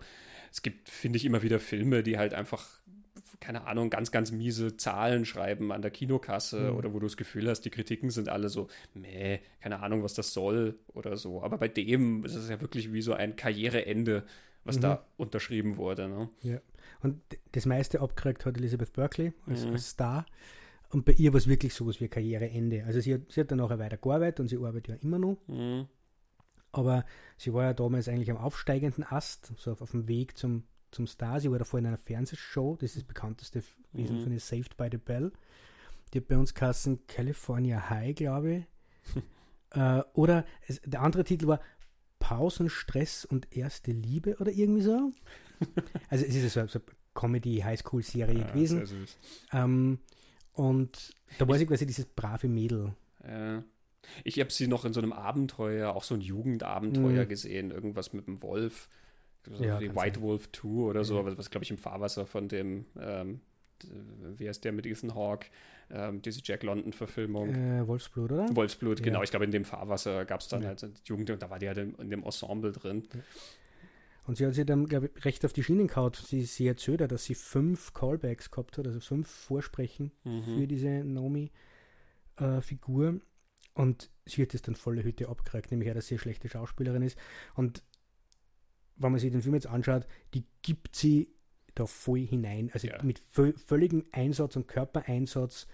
es 0.53 0.63
gibt, 0.63 0.89
finde 0.89 1.17
ich, 1.17 1.25
immer 1.25 1.43
wieder 1.43 1.59
Filme, 1.59 2.05
die 2.05 2.17
halt 2.17 2.33
einfach 2.33 2.81
keine 3.41 3.67
Ahnung, 3.67 3.91
ganz, 3.91 4.11
ganz 4.11 4.33
miese 4.33 4.77
Zahlen 4.77 5.25
schreiben 5.25 5.73
an 5.73 5.83
der 5.83 5.91
Kinokasse 5.91 6.71
mhm. 6.71 6.77
oder 6.77 6.95
wo 6.95 6.99
du 6.99 7.07
das 7.07 7.17
Gefühl 7.17 7.49
hast, 7.49 7.63
die 7.63 7.71
Kritiken 7.71 8.11
sind 8.11 8.29
alle 8.29 8.49
so, 8.49 8.69
meh, 8.95 9.41
keine 9.61 9.81
Ahnung, 9.83 10.03
was 10.03 10.15
das 10.15 10.33
soll 10.33 10.79
oder 10.93 11.17
so. 11.17 11.43
Aber 11.43 11.59
bei 11.59 11.69
dem 11.69 12.25
ist 12.25 12.35
es 12.35 12.49
ja 12.49 12.61
wirklich 12.61 12.93
wie 12.93 13.03
so 13.03 13.13
ein 13.13 13.37
Karriereende, 13.37 14.25
was 14.65 14.77
mhm. 14.77 14.83
da 14.83 15.07
unterschrieben 15.17 15.77
wurde. 15.77 16.09
Ne? 16.09 16.29
Ja. 16.43 16.61
Und 17.03 17.21
das 17.53 17.67
meiste 17.67 18.01
abgekriegt 18.01 18.47
hat 18.47 18.57
Elizabeth 18.57 18.93
Berkeley 18.93 19.33
als, 19.47 19.65
mhm. 19.67 19.73
als 19.73 19.91
Star. 19.91 20.27
Und 20.91 21.05
bei 21.05 21.13
ihr 21.13 21.33
war 21.33 21.39
es 21.39 21.49
wirklich 21.49 21.75
so 21.75 21.87
was 21.87 22.01
wie 22.01 22.09
Karriereende. 22.09 22.85
Also 22.85 23.01
sie 23.01 23.15
hat, 23.15 23.21
sie 23.31 23.41
hat 23.41 23.51
dann 23.51 23.59
nachher 23.59 23.79
weiter 23.79 23.97
gearbeitet 23.97 24.41
und 24.41 24.49
sie 24.49 24.57
arbeitet 24.57 24.89
ja 24.89 24.95
immer 25.03 25.19
noch. 25.19 25.37
Mhm. 25.49 25.87
Aber 26.73 27.05
sie 27.37 27.53
war 27.53 27.65
ja 27.65 27.73
damals 27.73 28.09
eigentlich 28.09 28.31
am 28.31 28.37
aufsteigenden 28.37 29.05
Ast, 29.05 29.53
so 29.57 29.73
auf, 29.73 29.83
auf 29.83 29.93
dem 29.93 30.09
Weg 30.09 30.37
zum 30.37 30.65
zum 30.95 31.07
Star. 31.07 31.41
Sie 31.41 31.51
war 31.51 31.59
davor 31.59 31.79
in 31.79 31.87
einer 31.87 31.99
Fernsehshow, 31.99 32.77
das 32.77 32.91
ist 32.91 32.97
das 32.97 33.05
bekannteste 33.05 33.63
Wesen 33.93 34.19
mhm. 34.19 34.23
von 34.23 34.33
ihr, 34.33 34.41
Saved 34.41 34.77
by 34.77 34.89
the 34.91 34.99
Bell. 34.99 35.33
Die 36.13 36.19
hat 36.19 36.29
bei 36.29 36.39
uns 36.39 36.55
kassen 36.55 37.07
California 37.07 37.91
High, 37.91 38.15
glaube 38.15 38.55
ich. 38.55 38.65
äh, 39.77 40.03
oder 40.15 40.45
es, 40.67 40.81
der 40.85 41.03
andere 41.03 41.25
Titel 41.25 41.47
war 41.47 41.61
Pausen, 42.19 42.71
Stress 42.71 43.25
und 43.25 43.55
erste 43.55 43.91
Liebe 43.91 44.37
oder 44.39 44.53
irgendwie 44.53 44.83
so. 44.83 45.13
also 46.09 46.25
es 46.25 46.35
ist 46.35 46.55
so, 46.55 46.67
so 46.67 46.79
eine 46.79 46.85
Comedy-Highschool-Serie 47.15 48.39
ja, 48.39 48.47
gewesen. 48.47 49.07
Ähm, 49.53 49.99
und 50.53 51.15
da 51.39 51.49
weiß 51.49 51.61
ich 51.61 51.69
quasi 51.69 51.87
dieses 51.87 52.07
brave 52.07 52.49
Mädel. 52.49 52.95
Ja. 53.27 53.65
Ich 54.23 54.39
habe 54.39 54.51
sie 54.51 54.69
noch 54.69 54.85
in 54.85 54.93
so 54.93 55.01
einem 55.01 55.13
Abenteuer, 55.13 55.95
auch 55.95 56.05
so 56.05 56.15
ein 56.15 56.21
Jugendabenteuer 56.21 57.25
mhm. 57.25 57.29
gesehen, 57.29 57.71
irgendwas 57.71 58.13
mit 58.13 58.27
dem 58.27 58.43
Wolf 58.43 58.89
ja, 59.59 59.81
wie 59.81 59.95
White 59.95 60.21
sein. 60.21 60.23
Wolf 60.23 60.51
2 60.53 60.69
oder 60.69 61.05
so, 61.05 61.25
was, 61.25 61.39
was 61.39 61.51
glaube 61.51 61.65
ich 61.65 61.71
im 61.71 61.79
Fahrwasser 61.79 62.27
von 62.27 62.49
dem, 62.49 62.87
ähm, 62.99 63.41
wie 64.37 64.49
heißt 64.49 64.65
der 64.65 64.73
mit 64.73 64.87
Ethan 64.87 65.15
Hawke, 65.15 65.47
ähm, 65.91 66.23
diese 66.23 66.41
Jack 66.43 66.63
London-Verfilmung. 66.63 67.55
Äh, 67.55 67.87
Wolfsblut, 67.87 68.33
oder? 68.33 68.57
Wolfsblut, 68.57 69.03
genau. 69.03 69.19
Ja. 69.19 69.25
Ich 69.25 69.31
glaube, 69.31 69.45
in 69.45 69.51
dem 69.51 69.65
Fahrwasser 69.65 70.25
gab 70.25 70.41
es 70.41 70.49
dann 70.49 70.63
ja. 70.63 70.69
halt 70.69 70.87
Jugend 71.05 71.31
und 71.31 71.43
da 71.43 71.51
war 71.51 71.59
die 71.59 71.69
halt 71.69 71.79
in, 71.79 71.95
in 71.97 72.11
dem 72.11 72.23
Ensemble 72.23 72.73
drin. 72.73 73.07
Und 74.27 74.39
sie 74.39 74.47
hat 74.47 74.55
sich 74.55 74.65
dann, 74.65 74.87
glaube 74.87 75.11
ich, 75.15 75.25
recht 75.27 75.45
auf 75.45 75.53
die 75.53 75.63
Schienen 75.63 75.87
gehauen. 75.87 76.13
Sie, 76.15 76.45
sie 76.47 76.67
erzählt 76.67 77.03
ja, 77.03 77.07
dass 77.07 77.25
sie 77.25 77.35
fünf 77.35 77.93
Callbacks 77.93 78.51
gehabt 78.51 78.79
hat, 78.79 78.87
also 78.87 78.99
fünf 79.01 79.29
Vorsprechen 79.29 80.13
Mhm. 80.25 80.43
für 80.45 80.67
diese 80.67 81.05
Naomi-Figur. 81.05 83.21
und 83.75 84.11
sie 84.25 84.43
hat 84.43 84.55
das 84.55 84.63
dann 84.63 84.77
volle 84.77 85.03
Hütte 85.03 85.29
abgekriegt, 85.29 85.71
nämlich 85.73 85.91
auch, 85.91 85.95
dass 85.95 86.07
sie 86.07 86.15
eine 86.15 86.21
schlechte 86.21 86.49
Schauspielerin 86.49 87.03
ist. 87.03 87.19
Und 87.55 87.83
wenn 88.97 89.13
man 89.13 89.21
sich 89.21 89.31
den 89.33 89.43
Film 89.43 89.55
jetzt 89.55 89.67
anschaut, 89.67 90.07
die 90.35 90.45
gibt 90.63 90.95
sie 90.97 91.29
da 91.75 91.87
voll 91.87 92.21
hinein. 92.21 92.71
Also 92.73 92.87
Ja. 92.89 93.03
mit 93.03 93.19
vö 93.33 93.53
völligem 93.55 94.05
Einsatz 94.13 94.57
und 94.57 94.69
Körpereinsatz 94.69 95.67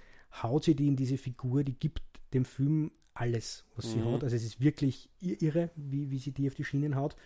haut 0.43 0.65
sie 0.65 0.75
die 0.75 0.87
in 0.89 0.97
diese 0.97 1.19
Figur, 1.19 1.63
die 1.65 1.75
gibt 1.79 2.03
dem 2.33 2.45
Film 2.45 2.93
alles, 3.15 3.65
was 3.77 3.91
sie 3.93 3.99
Mhm. 3.99 4.13
hat. 4.13 4.25
Also 4.25 4.37
es 4.37 4.45
ist 4.45 4.61
wirklich 4.61 5.11
ir- 5.21 5.43
irre, 5.43 5.71
wie, 5.77 6.11
wie 6.11 6.19
sie 6.19 6.33
die 6.33 6.49
auf 6.49 6.55
die 6.55 6.65
Schienen 6.65 6.97
haut. 6.97 7.17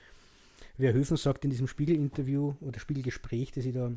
Verhoeven 0.76 1.16
sagt 1.16 1.44
in 1.44 1.50
diesem 1.50 1.68
Spiegel-Interview 1.68 2.54
oder 2.60 2.80
Spiegelgespräch, 2.80 3.52
das 3.52 3.64
ich 3.64 3.74
da 3.74 3.92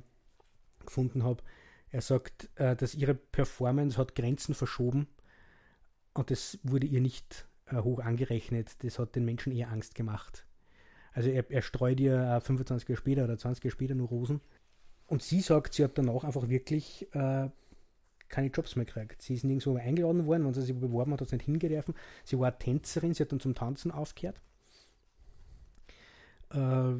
gefunden 0.85 1.23
habe, 1.23 1.41
er 1.89 2.01
sagt, 2.01 2.49
äh, 2.55 2.75
dass 2.75 2.93
ihre 2.93 3.15
Performance 3.15 3.97
hat 3.97 4.13
Grenzen 4.15 4.53
verschoben 4.53 5.07
und 6.13 6.29
das 6.29 6.59
wurde 6.63 6.85
ihr 6.85 7.01
nicht 7.01 7.47
äh, 7.65 7.77
hoch 7.77 7.99
angerechnet. 7.99 8.75
Das 8.83 8.99
hat 8.99 9.15
den 9.15 9.25
Menschen 9.25 9.51
eher 9.53 9.69
Angst 9.71 9.95
gemacht. 9.95 10.45
Also 11.17 11.31
er, 11.31 11.49
er 11.49 11.63
streut 11.63 11.99
ihr 11.99 12.13
äh, 12.15 12.39
25 12.41 12.87
Jahre 12.87 12.97
später 12.97 13.23
oder 13.23 13.39
20 13.39 13.63
Jahre 13.63 13.71
später 13.71 13.95
nur 13.95 14.07
Rosen. 14.07 14.39
Und 15.07 15.23
sie 15.23 15.41
sagt, 15.41 15.73
sie 15.73 15.83
hat 15.83 15.97
danach 15.97 16.23
einfach 16.23 16.47
wirklich 16.47 17.07
äh, 17.15 17.49
keine 18.29 18.47
Jobs 18.53 18.75
mehr 18.75 18.85
gekriegt. 18.85 19.23
Sie 19.23 19.33
ist 19.33 19.43
nirgendwo 19.43 19.77
eingeladen 19.77 20.27
worden, 20.27 20.45
wenn 20.45 20.53
sie 20.53 20.61
sich 20.61 20.75
beworben 20.79 21.13
hat, 21.13 21.21
hat 21.21 21.29
sie 21.29 21.37
nicht 21.37 21.45
hingedürfen. 21.45 21.95
Sie 22.23 22.37
war 22.37 22.59
Tänzerin, 22.59 23.15
sie 23.15 23.23
hat 23.23 23.31
dann 23.31 23.39
zum 23.39 23.55
Tanzen 23.55 23.89
aufgehört. 23.89 24.39
Äh, 26.53 26.91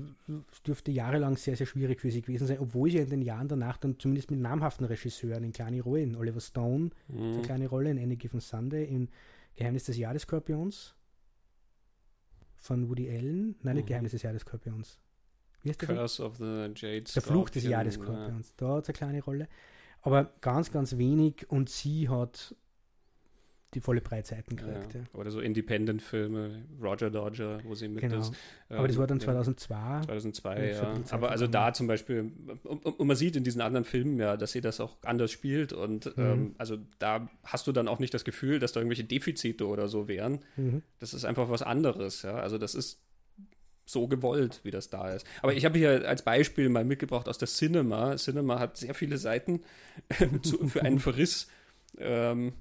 es 0.51 0.63
dürfte 0.65 0.91
jahrelang 0.91 1.37
sehr, 1.37 1.55
sehr 1.55 1.67
schwierig 1.67 2.01
für 2.01 2.09
sie 2.09 2.23
gewesen 2.23 2.47
sein, 2.47 2.57
obwohl 2.59 2.89
sie 2.89 2.97
in 2.97 3.09
den 3.11 3.21
Jahren 3.21 3.47
danach 3.47 3.77
dann 3.77 3.99
zumindest 3.99 4.31
mit 4.31 4.39
namhaften 4.39 4.87
Regisseuren 4.87 5.43
in 5.43 5.53
kleine 5.53 5.81
Rollen, 5.81 6.15
Oliver 6.15 6.41
Stone, 6.41 6.89
eine 7.07 7.21
Mhm. 7.37 7.41
kleine 7.43 7.67
Rolle 7.67 7.91
in 7.91 7.99
Any 7.99 8.15
Given 8.15 8.39
Sunday, 8.41 8.83
in 8.85 9.09
Geheimnis 9.55 9.83
des 9.85 9.97
Jahreskorpions 9.97 10.95
von 12.57 12.89
Woody 12.89 13.09
Allen. 13.09 13.55
Nein, 13.61 13.75
nicht 13.75 13.85
Mhm. 13.85 13.87
Geheimnis 13.89 14.11
des 14.11 14.23
Jahreskorpions. 14.23 14.99
Wie 15.63 15.69
heißt 15.69 15.81
der 15.81 15.87
Film? 15.87 15.99
Curse 15.99 16.23
of 16.23 16.37
the 16.37 16.69
Jade 16.75 17.03
Der 17.13 17.21
Fluch 17.21 17.49
des 17.49 17.63
Scorpion, 17.63 17.71
Jahreskorpions. 17.71 18.55
Da 18.57 18.75
hat 18.75 18.83
es 18.83 18.89
eine 18.89 18.97
kleine 18.97 19.23
Rolle. 19.23 19.47
Aber 20.01 20.31
ganz, 20.41 20.71
ganz 20.71 20.97
wenig 20.97 21.49
und 21.49 21.69
sie 21.69 22.07
hat 22.09 22.55
die 23.77 23.81
volle 23.81 24.01
Breitseiten 24.01 24.57
Ja. 24.57 24.65
gekriegt. 24.65 24.95
Ja. 24.95 25.01
Oder 25.19 25.29
so 25.31 25.39
Independent-Filme, 25.39 26.63
Roger 26.81 27.09
Dodger, 27.11 27.59
wo 27.63 27.75
sie 27.75 27.87
mit 27.87 28.01
Genau. 28.01 28.17
ist. 28.19 28.33
Aber 28.69 28.87
das 28.87 28.97
war 28.97 29.05
dann 29.07 29.17
ähm, 29.17 29.21
2002. 29.23 30.01
2002, 30.05 30.71
Ja, 30.71 30.93
Aber 31.11 31.29
also 31.31 31.45
da 31.47 31.71
zum 31.73 31.85
Beispiel, 31.87 32.31
und, 32.63 32.85
und 32.85 33.07
man 33.07 33.15
sieht 33.15 33.35
in 33.35 33.43
diesen 33.43 33.61
anderen 33.61 33.85
Filmen 33.85 34.19
ja, 34.19 34.35
dass 34.35 34.51
sie 34.51 34.61
das 34.61 34.79
auch 34.79 34.97
anders 35.03 35.31
spielt 35.31 35.73
und 35.73 36.11
ähm, 36.17 36.55
also 36.57 36.77
da 36.99 37.29
hast 37.43 37.67
du 37.67 37.71
dann 37.71 37.87
auch 37.87 37.99
nicht 37.99 38.13
das 38.13 38.25
Gefühl, 38.25 38.59
dass 38.59 38.71
da 38.73 38.79
irgendwelche 38.79 39.03
Defizite 39.03 39.67
oder 39.67 39.87
so 39.87 40.07
wären. 40.07 40.39
Mhm. 40.55 40.81
Das 40.99 41.13
ist 41.13 41.23
einfach 41.23 41.49
was 41.49 41.61
anderes, 41.61 42.23
ja. 42.23 42.35
Also 42.35 42.57
das 42.57 42.73
ist 42.75 42.99
so 43.85 44.07
gewollt, 44.07 44.59
wie 44.63 44.71
das 44.71 44.89
da 44.89 45.11
ist. 45.11 45.25
Aber 45.41 45.53
ich 45.53 45.63
habe 45.63 45.77
hier 45.77 46.05
als 46.09 46.21
Beispiel 46.23 46.67
mal 46.67 46.83
mitgebracht 46.83 47.29
aus 47.29 47.37
der 47.37 47.47
Cinema. 47.47 48.17
Cinema 48.17 48.59
hat 48.59 48.75
sehr 48.75 48.93
viele 48.93 49.17
Seiten 49.17 49.61
zu, 50.41 50.67
für 50.67 50.81
einen 50.81 50.99
Verriss 50.99 51.47
ähm, 51.97 52.51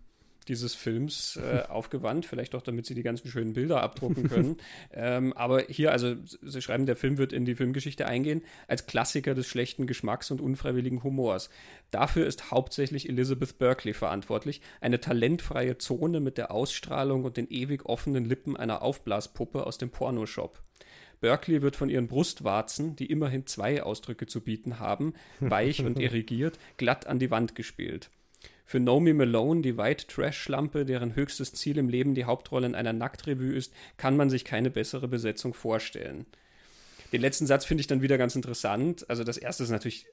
dieses 0.49 0.75
Films 0.75 1.37
äh, 1.37 1.63
aufgewandt, 1.69 2.27
vielleicht 2.27 2.55
auch 2.55 2.63
damit 2.63 2.87
sie 2.87 2.95
die 2.95 3.03
ganzen 3.03 3.29
schönen 3.29 3.53
Bilder 3.53 3.83
abdrucken 3.83 4.29
können. 4.29 4.57
ähm, 4.93 5.33
aber 5.35 5.63
hier, 5.63 5.93
also 5.93 6.15
sie 6.25 6.63
schreiben, 6.63 6.87
der 6.87 6.97
Film 6.97 7.19
wird 7.19 7.33
in 7.33 7.45
die 7.45 7.55
Filmgeschichte 7.55 8.07
eingehen, 8.07 8.43
als 8.69 8.87
Klassiker 8.87 9.35
des 9.35 9.47
schlechten 9.47 9.87
Geschmacks 9.87 10.31
und 10.31 10.41
unfreiwilligen 10.41 11.03
Humors. 11.03 11.51
Dafür 11.91 12.27
ist 12.27 12.51
hauptsächlich 12.51 13.09
Elizabeth 13.09 13.59
Berkley 13.59 13.95
verantwortlich, 13.95 14.61
eine 14.81 15.01
talentfreie 15.01 15.79
Zone 15.79 16.21
mit 16.21 16.39
der 16.39 16.51
Ausstrahlung 16.51 17.25
und 17.25 17.37
den 17.37 17.49
ewig 17.49 17.87
offenen 17.87 18.25
Lippen 18.25 18.57
einer 18.57 18.83
Aufblaspuppe 18.83 19.67
aus 19.67 19.79
dem 19.79 19.91
Pornoshop. 19.91 20.63
Berkeley 21.21 21.63
wird 21.63 21.77
von 21.77 21.89
ihren 21.89 22.09
Brustwarzen, 22.09 22.97
die 22.97 23.07
immerhin 23.07 23.47
zwei 23.47 23.83
Ausdrücke 23.83 24.27
zu 24.27 24.43
bieten 24.43 24.79
haben, 24.79 25.15
weich 25.41 25.85
und 25.85 25.99
erigiert, 26.01 26.59
glatt 26.77 27.07
an 27.07 27.19
die 27.19 27.31
Wand 27.31 27.55
gespielt. 27.55 28.11
Für 28.69 28.81
Naomi 28.81 29.13
Malone, 29.13 29.63
die 29.63 29.77
White-Trash-Schlampe, 29.79 30.85
deren 30.85 31.15
höchstes 31.15 31.53
Ziel 31.55 31.79
im 31.79 31.89
Leben 31.89 32.15
die 32.17 32.25
Hauptrolle 32.25 32.67
in 32.67 32.75
einer 32.75 32.93
Nacktrevue 32.93 33.55
ist, 33.55 33.73
kann 33.97 34.17
man 34.17 34.29
sich 34.29 34.45
keine 34.45 34.71
bessere 34.71 35.07
Besetzung 35.07 35.55
vorstellen. 35.55 36.27
Den 37.13 37.21
letzten 37.21 37.47
Satz 37.47 37.65
finde 37.65 37.83
ich 37.83 37.87
dann 37.87 38.03
wieder 38.03 38.19
ganz 38.19 38.35
interessant. 38.35 39.09
Also 39.09 39.23
das 39.23 39.37
erste 39.37 39.63
ist 39.63 39.71
natürlich 39.71 40.07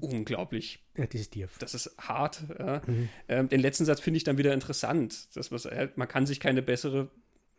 unglaublich 0.00 0.80
Ja, 0.96 1.06
das 1.06 1.20
ist 1.20 1.30
tief. 1.30 1.56
das 1.60 1.74
ist 1.74 1.94
hart. 1.98 2.42
Ja. 2.58 2.82
Mhm. 2.84 3.08
Ähm, 3.28 3.48
den 3.48 3.60
letzten 3.60 3.84
Satz 3.84 4.00
finde 4.00 4.16
ich 4.16 4.24
dann 4.24 4.38
wieder 4.38 4.52
interessant. 4.52 5.28
Das, 5.36 5.52
was, 5.52 5.66
äh, 5.66 5.88
man 5.94 6.08
kann 6.08 6.26
sich 6.26 6.40
keine 6.40 6.60
bessere 6.62 7.04
Mhm. 7.04 7.08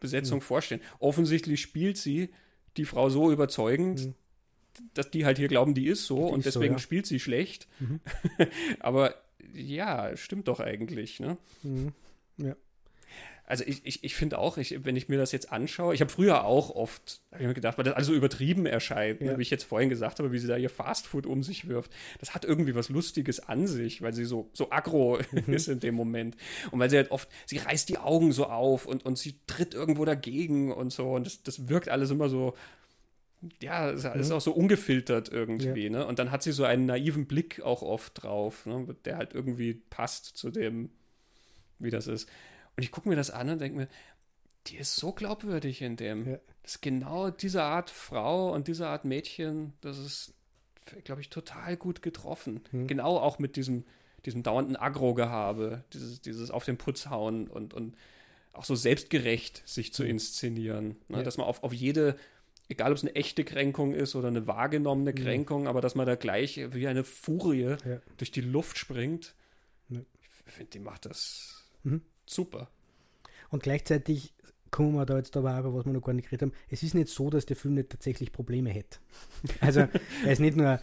Besetzung 0.02 0.42
vorstellen. 0.42 0.82
Offensichtlich 1.00 1.62
spielt 1.62 1.96
sie 1.98 2.30
die 2.76 2.84
Frau 2.84 3.10
so 3.10 3.32
überzeugend, 3.32 4.08
Mhm. 4.08 4.14
dass 4.94 5.10
die 5.10 5.24
halt 5.24 5.38
hier 5.38 5.48
glauben, 5.48 5.74
die 5.74 5.88
ist 5.88 6.06
so 6.06 6.28
Die 6.28 6.34
und 6.34 6.46
ist 6.46 6.54
so, 6.54 6.60
deswegen 6.60 6.76
ja. 6.76 6.80
spielt 6.80 7.06
sie 7.06 7.22
schlecht. 7.22 7.70
Mhm. 7.80 8.02
Aber 8.82 9.16
ja, 9.54 10.16
stimmt 10.16 10.48
doch 10.48 10.60
eigentlich. 10.60 11.20
Ne? 11.20 11.38
Mhm. 11.64 11.94
Ja. 12.38 12.56
Also 13.46 13.66
ich, 13.68 13.86
ich, 13.86 14.06
ich 14.06 14.16
finde 14.16 14.38
auch, 14.40 14.58
ich, 14.58 14.86
wenn 14.86 14.96
ich 14.96 15.10
mir 15.10 15.18
das 15.18 15.34
jetzt 15.34 15.52
anschaue, 15.52 15.94
ich 15.94 16.00
habe 16.00 16.10
früher 16.10 16.46
auch 16.46 16.70
oft 16.70 17.22
gedacht, 17.38 17.78
weil 17.78 17.84
das 17.84 17.94
alles 17.94 18.08
so 18.08 18.14
übertrieben 18.14 18.66
erscheint, 18.66 19.20
Ja. 19.20 19.34
ne, 19.34 19.38
wie 19.38 19.42
ich 19.42 19.50
jetzt 19.50 19.66
vorhin 19.66 19.90
gesagt 19.90 20.20
habe, 20.20 20.32
wie 20.32 20.40
sie 20.40 20.48
da 20.48 20.56
ihr 20.56 20.70
Fastfood 20.70 21.26
um 21.26 21.44
sich 21.44 21.68
wirft. 21.68 21.92
Das 22.22 22.34
hat 22.34 22.46
irgendwie 22.46 22.74
was 22.74 22.88
Lustiges 22.88 23.42
an 23.42 23.68
sich, 23.68 24.02
weil 24.02 24.14
sie 24.14 24.24
so, 24.24 24.50
so 24.54 24.72
aggro 24.72 25.20
Mhm. 25.32 25.54
ist 25.54 25.68
in 25.68 25.82
dem 25.82 25.94
Moment. 25.94 26.38
Und 26.72 26.80
weil 26.80 26.90
sie 26.90 26.96
halt 26.96 27.12
oft, 27.12 27.28
sie 27.46 27.58
reißt 27.58 27.90
die 27.90 27.98
Augen 27.98 28.32
so 28.32 28.46
auf 28.46 28.86
und, 28.86 29.06
und 29.06 29.18
sie 29.18 29.36
tritt 29.46 29.74
irgendwo 29.74 30.06
dagegen 30.06 30.72
und 30.72 30.94
so. 30.94 31.12
Und 31.12 31.26
das, 31.26 31.44
das 31.44 31.68
wirkt 31.68 31.90
alles 31.90 32.12
immer 32.12 32.30
so, 32.30 32.56
ja, 33.62 33.90
es 33.90 34.04
ist 34.06 34.30
Mhm. 34.30 34.36
auch 34.36 34.42
so 34.42 34.54
ungefiltert 34.54 35.30
irgendwie, 35.30 35.90
ne? 35.90 36.06
Und 36.06 36.20
dann 36.20 36.32
hat 36.32 36.44
sie 36.44 36.52
so 36.52 36.64
einen 36.64 36.86
naiven 36.86 37.26
Blick 37.28 37.62
auch 37.62 37.82
oft 37.82 38.24
drauf, 38.24 38.66
ne? 38.66 38.96
der 39.06 39.18
halt 39.18 39.34
irgendwie 39.34 39.74
passt 39.90 40.26
zu 40.38 40.50
dem, 40.52 40.90
wie 41.80 41.90
das 41.90 42.08
ist. 42.08 42.30
Und 42.76 42.84
ich 42.84 42.92
gucke 42.92 43.10
mir 43.10 43.16
das 43.16 43.30
an 43.32 43.50
und 43.50 43.60
denke 43.62 43.78
mir, 43.78 43.88
die 44.68 44.78
ist 44.78 44.96
so 44.96 45.12
glaubwürdig 45.12 45.82
in 45.82 45.98
dem. 45.98 46.30
Ja. 46.32 46.40
Das 46.64 46.76
ist 46.76 46.82
genau 46.82 47.30
diese 47.30 47.64
Art 47.64 47.90
Frau 47.90 48.54
und 48.54 48.68
diese 48.70 48.88
Art 48.88 49.04
Mädchen, 49.04 49.74
das 49.82 49.98
ist, 49.98 50.34
glaube 51.04 51.22
ich, 51.22 51.30
total 51.30 51.76
gut 51.76 52.02
getroffen. 52.02 52.62
Hm. 52.72 52.88
Genau 52.88 53.18
auch 53.18 53.40
mit 53.40 53.58
diesem, 53.58 53.84
diesem 54.26 54.42
dauernden 54.42 54.78
Agro-Gehabe, 54.78 55.84
dieses, 55.94 56.22
dieses 56.22 56.50
auf 56.50 56.64
den 56.64 56.78
Putz 56.78 57.08
hauen 57.08 57.48
und, 57.50 57.74
und 57.74 57.96
auch 58.54 58.64
so 58.64 58.76
selbstgerecht 58.76 59.64
sich 59.68 59.94
zu 59.94 60.04
Hm. 60.04 60.12
inszenieren. 60.12 60.96
Ne? 61.10 61.18
Ja. 61.18 61.24
Dass 61.24 61.38
man 61.38 61.46
auf, 61.48 61.62
auf 61.64 61.74
jede, 61.74 62.16
egal 62.70 62.92
ob 62.92 62.98
es 62.98 63.04
eine 63.04 63.16
echte 63.16 63.44
Kränkung 63.44 63.94
ist 63.94 64.16
oder 64.16 64.28
eine 64.30 64.48
wahrgenommene 64.48 65.12
Ja. 65.12 65.24
Kränkung, 65.24 65.68
aber 65.68 65.82
dass 65.82 65.96
man 65.96 66.06
da 66.06 66.16
gleich 66.16 66.60
wie 66.72 66.88
eine 66.88 67.04
Furie 67.04 67.76
Ja. 67.86 68.02
durch 68.18 68.32
die 68.32 68.42
Luft 68.42 68.78
springt. 68.78 69.36
Ja. 69.90 70.00
Ich 70.46 70.52
finde, 70.54 70.72
die 70.72 70.80
macht 70.80 71.06
das 71.06 71.64
Mhm. 71.84 72.02
super. 72.26 72.70
Und 73.50 73.62
gleichzeitig 73.64 74.34
kommen 74.72 74.94
wir 74.96 75.06
da 75.06 75.18
jetzt 75.18 75.38
aber 75.38 75.54
auch, 75.56 75.60
über 75.66 75.76
was 75.76 75.86
wir 75.86 75.94
noch 75.94 76.02
gar 76.02 76.14
nicht 76.14 76.26
geredet 76.30 76.50
haben. 76.50 76.58
Es 76.70 76.82
ist 76.82 76.96
nicht 76.96 77.10
so, 77.10 77.30
dass 77.30 77.46
der 77.46 77.56
Film 77.56 77.76
nicht 77.76 77.90
tatsächlich 77.90 78.32
Probleme 78.32 78.72
hätte. 78.72 78.98
Also 79.62 79.82
er 80.26 80.32
ist 80.32 80.40
nicht 80.40 80.58
nur 80.58 80.80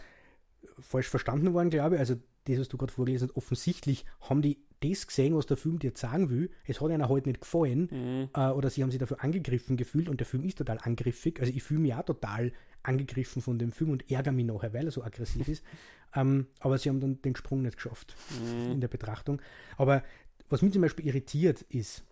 falsch 0.79 1.09
verstanden 1.09 1.53
worden, 1.53 1.69
glaube 1.69 1.95
ich. 1.95 1.99
Also 1.99 2.15
das, 2.45 2.59
was 2.59 2.69
du 2.69 2.77
gerade 2.77 2.91
vorgelesen 2.93 3.29
hast, 3.29 3.37
offensichtlich 3.37 4.05
haben 4.21 4.41
die 4.41 4.57
das 4.81 5.05
gesehen, 5.05 5.35
was 5.35 5.45
der 5.45 5.57
Film 5.57 5.77
dir 5.77 5.91
sagen 5.95 6.29
will. 6.31 6.49
Es 6.65 6.81
hat 6.81 6.89
ihnen 6.89 7.07
halt 7.07 7.27
nicht 7.27 7.41
gefallen 7.41 7.87
Mhm. 7.91 8.29
äh, 8.35 8.49
oder 8.49 8.69
sie 8.71 8.81
haben 8.81 8.89
sich 8.91 8.99
dafür 8.99 9.23
angegriffen 9.23 9.77
gefühlt 9.77 10.09
und 10.09 10.19
der 10.19 10.25
Film 10.25 10.43
ist 10.43 10.57
total 10.57 10.79
angriffig. 10.81 11.39
Also 11.39 11.53
ich 11.53 11.61
fühle 11.61 11.81
mich 11.81 11.93
auch 11.93 12.03
total 12.03 12.51
angegriffen 12.83 13.43
von 13.43 13.59
dem 13.59 13.71
Film 13.71 13.91
und 13.91 14.09
ärgere 14.09 14.31
mich 14.31 14.45
nachher, 14.45 14.73
weil 14.73 14.85
er 14.85 14.91
so 14.91 15.03
aggressiv 15.03 15.47
ist. 15.47 15.63
Ähm, 16.13 16.47
aber 16.59 16.77
sie 16.77 16.89
haben 16.89 16.99
dann 16.99 17.21
den 17.21 17.37
Sprung 17.37 17.61
nicht 17.61 17.77
geschafft 17.77 18.17
Mhm. 18.41 18.71
in 18.73 18.81
der 18.81 18.89
Betrachtung. 18.89 19.41
Aber 19.77 20.03
was 20.49 20.61
mich 20.61 20.73
zum 20.73 20.81
Beispiel 20.81 21.07
irritiert 21.07 21.61
ist, 21.69 22.03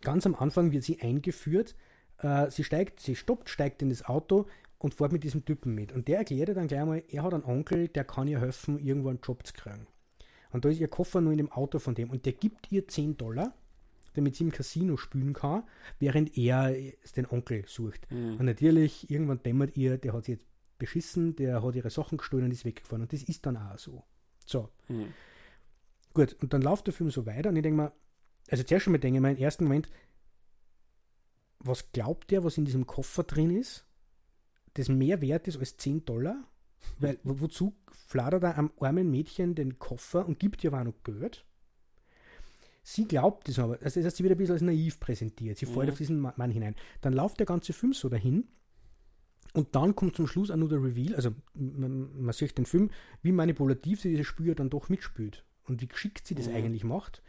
ganz 0.00 0.24
am 0.24 0.34
Anfang 0.34 0.72
wird 0.72 0.84
sie 0.84 1.00
eingeführt, 1.02 1.74
äh, 2.18 2.50
sie 2.50 2.64
steigt, 2.64 3.00
sie 3.00 3.14
stoppt, 3.14 3.50
steigt 3.50 3.82
in 3.82 3.90
das 3.90 4.04
Auto 4.06 4.46
und 4.78 4.94
fährt 4.94 5.12
mit 5.12 5.24
diesem 5.24 5.44
Typen 5.44 5.74
mit. 5.74 5.92
Und 5.92 6.08
der 6.08 6.18
erklärt 6.18 6.48
ihr 6.48 6.54
dann 6.54 6.68
gleich 6.68 6.84
mal, 6.84 7.02
er 7.08 7.22
hat 7.22 7.34
einen 7.34 7.44
Onkel, 7.44 7.88
der 7.88 8.04
kann 8.04 8.28
ihr 8.28 8.40
helfen, 8.40 8.78
irgendwo 8.78 9.08
einen 9.08 9.20
Job 9.22 9.46
zu 9.46 9.52
kriegen. 9.52 9.86
Und 10.50 10.64
da 10.64 10.68
ist 10.68 10.80
ihr 10.80 10.88
Koffer 10.88 11.20
nur 11.20 11.32
in 11.32 11.38
dem 11.38 11.52
Auto 11.52 11.78
von 11.78 11.94
dem 11.94 12.10
und 12.10 12.24
der 12.24 12.32
gibt 12.32 12.72
ihr 12.72 12.86
10 12.88 13.16
Dollar, 13.16 13.54
damit 14.14 14.36
sie 14.36 14.44
im 14.44 14.52
Casino 14.52 14.96
spielen 14.96 15.32
kann, 15.34 15.64
während 15.98 16.36
er 16.38 16.74
den 17.16 17.26
Onkel 17.26 17.64
sucht. 17.66 18.10
Mhm. 18.10 18.36
Und 18.38 18.46
natürlich, 18.46 19.10
irgendwann 19.10 19.42
dämmert 19.42 19.76
ihr, 19.76 19.98
der 19.98 20.12
hat 20.14 20.24
sie 20.24 20.32
jetzt 20.32 20.46
beschissen, 20.78 21.36
der 21.36 21.62
hat 21.62 21.74
ihre 21.74 21.90
Sachen 21.90 22.18
gestohlen 22.18 22.46
und 22.46 22.52
ist 22.52 22.64
weggefahren. 22.64 23.02
Und 23.02 23.12
das 23.12 23.22
ist 23.22 23.44
dann 23.46 23.56
auch 23.56 23.78
so. 23.78 24.04
So, 24.46 24.70
Mhm. 24.88 25.12
gut. 26.14 26.34
Und 26.40 26.52
dann 26.54 26.62
läuft 26.62 26.86
der 26.86 26.94
Film 26.94 27.10
so 27.10 27.26
weiter 27.26 27.50
und 27.50 27.56
ich 27.56 27.62
denke 27.62 27.76
mal, 27.76 27.92
also 28.50 28.62
zuerst 28.64 28.84
schon 28.84 28.92
mal 28.92 28.98
denke 28.98 29.18
ich 29.18 29.22
mir 29.22 29.32
im 29.32 29.36
ersten 29.36 29.64
Moment, 29.64 29.90
was 31.58 31.92
glaubt 31.92 32.30
der, 32.30 32.44
was 32.44 32.56
in 32.56 32.64
diesem 32.64 32.86
Koffer 32.86 33.24
drin 33.24 33.50
ist? 33.50 33.84
Das 34.78 34.88
mehr 34.88 35.20
wert 35.20 35.48
ist 35.48 35.58
als 35.58 35.76
10 35.76 36.04
Dollar, 36.04 36.44
weil 36.98 37.18
wo, 37.24 37.40
wozu 37.40 37.74
fladert 38.06 38.44
er 38.44 38.58
am 38.58 38.70
armen 38.80 39.10
Mädchen 39.10 39.54
den 39.54 39.78
Koffer 39.78 40.26
und 40.26 40.38
gibt 40.38 40.64
ihr 40.64 40.72
aber 40.72 40.80
auch 40.80 40.86
noch 40.86 41.02
Geld? 41.04 41.44
Sie 42.82 43.06
glaubt 43.06 43.48
es 43.48 43.58
aber, 43.58 43.78
also 43.82 44.00
das 44.00 44.06
heißt, 44.06 44.16
sie 44.16 44.22
wird 44.22 44.32
ein 44.32 44.38
bisschen 44.38 44.54
als 44.54 44.62
naiv 44.62 44.98
präsentiert. 44.98 45.58
Sie 45.58 45.66
mhm. 45.66 45.72
fällt 45.72 45.90
auf 45.90 45.98
diesen 45.98 46.20
Mann 46.20 46.50
hinein. 46.50 46.74
Dann 47.02 47.12
läuft 47.12 47.38
der 47.38 47.46
ganze 47.46 47.74
Film 47.74 47.92
so 47.92 48.08
dahin 48.08 48.48
und 49.52 49.74
dann 49.74 49.94
kommt 49.94 50.16
zum 50.16 50.26
Schluss 50.26 50.50
auch 50.50 50.56
nur 50.56 50.68
der 50.68 50.82
Reveal, 50.82 51.14
also 51.14 51.30
man, 51.54 52.22
man 52.22 52.32
sieht 52.32 52.56
den 52.56 52.66
Film, 52.66 52.90
wie 53.22 53.32
manipulativ 53.32 54.00
sie 54.00 54.10
dieses 54.10 54.26
Spiel 54.26 54.54
dann 54.54 54.70
doch 54.70 54.88
mitspielt 54.88 55.44
und 55.64 55.80
wie 55.80 55.88
geschickt 55.88 56.26
sie 56.26 56.34
das 56.34 56.48
mhm. 56.48 56.54
eigentlich 56.54 56.84
macht. 56.84 57.22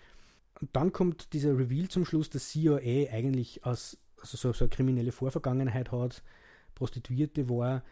Und 0.62 0.76
dann 0.76 0.92
kommt 0.92 1.34
dieser 1.34 1.58
Reveal 1.58 1.88
zum 1.88 2.06
Schluss, 2.06 2.30
dass 2.30 2.52
sie 2.52 2.64
ja 2.64 2.78
eh 2.80 3.10
eigentlich 3.10 3.66
aus, 3.66 3.98
also 4.20 4.38
so, 4.38 4.54
so 4.54 4.66
eine 4.66 4.70
kriminelle 4.70 5.12
Vorvergangenheit 5.12 5.92
hat, 5.92 6.24
Prostituierte 6.80 7.50
war 7.50 7.84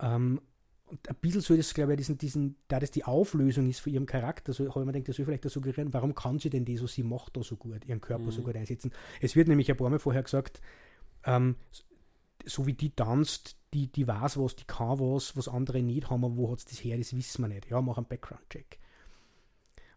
ähm, 0.00 0.40
und 0.86 1.08
ein 1.08 1.16
bisschen 1.20 1.40
soll 1.40 1.56
das, 1.58 1.72
glaube 1.72 1.92
ich, 1.92 1.98
diesen, 1.98 2.18
diesen, 2.18 2.56
da 2.66 2.80
das 2.80 2.90
die 2.90 3.04
Auflösung 3.04 3.68
ist 3.68 3.78
für 3.78 3.90
ihren 3.90 4.06
Charakter, 4.06 4.52
so 4.52 4.68
habe 4.68 4.80
ich 4.80 4.86
mir 4.86 4.92
gedacht, 4.92 5.08
das 5.08 5.16
soll 5.16 5.24
vielleicht 5.24 5.44
da 5.44 5.48
suggerieren, 5.48 5.92
warum 5.92 6.16
kann 6.16 6.40
sie 6.40 6.50
denn 6.50 6.64
die 6.64 6.76
so, 6.76 6.88
sie 6.88 7.04
macht 7.04 7.36
da 7.36 7.44
so 7.44 7.54
gut, 7.54 7.84
ihren 7.84 8.00
Körper 8.00 8.24
mhm. 8.24 8.30
so 8.32 8.42
gut 8.42 8.56
einsetzen. 8.56 8.90
Es 9.20 9.36
wird 9.36 9.46
nämlich 9.46 9.70
ein 9.70 9.76
paar 9.76 9.88
Mal 9.88 10.00
vorher 10.00 10.24
gesagt, 10.24 10.60
ähm, 11.24 11.54
so 12.44 12.66
wie 12.66 12.72
die 12.72 12.90
tanzt, 12.90 13.56
die, 13.72 13.86
die 13.86 14.08
weiß 14.08 14.38
was, 14.38 14.56
die 14.56 14.64
kann 14.64 14.98
was, 14.98 15.36
was 15.36 15.46
andere 15.46 15.80
nicht 15.80 16.10
haben, 16.10 16.24
aber 16.24 16.36
wo 16.36 16.50
hat 16.50 16.58
es 16.58 16.64
das 16.64 16.82
her, 16.82 16.98
das 16.98 17.14
wissen 17.14 17.42
wir 17.42 17.48
nicht. 17.48 17.70
Ja, 17.70 17.80
mach 17.80 17.96
einen 17.96 18.08
Background-Check. 18.08 18.80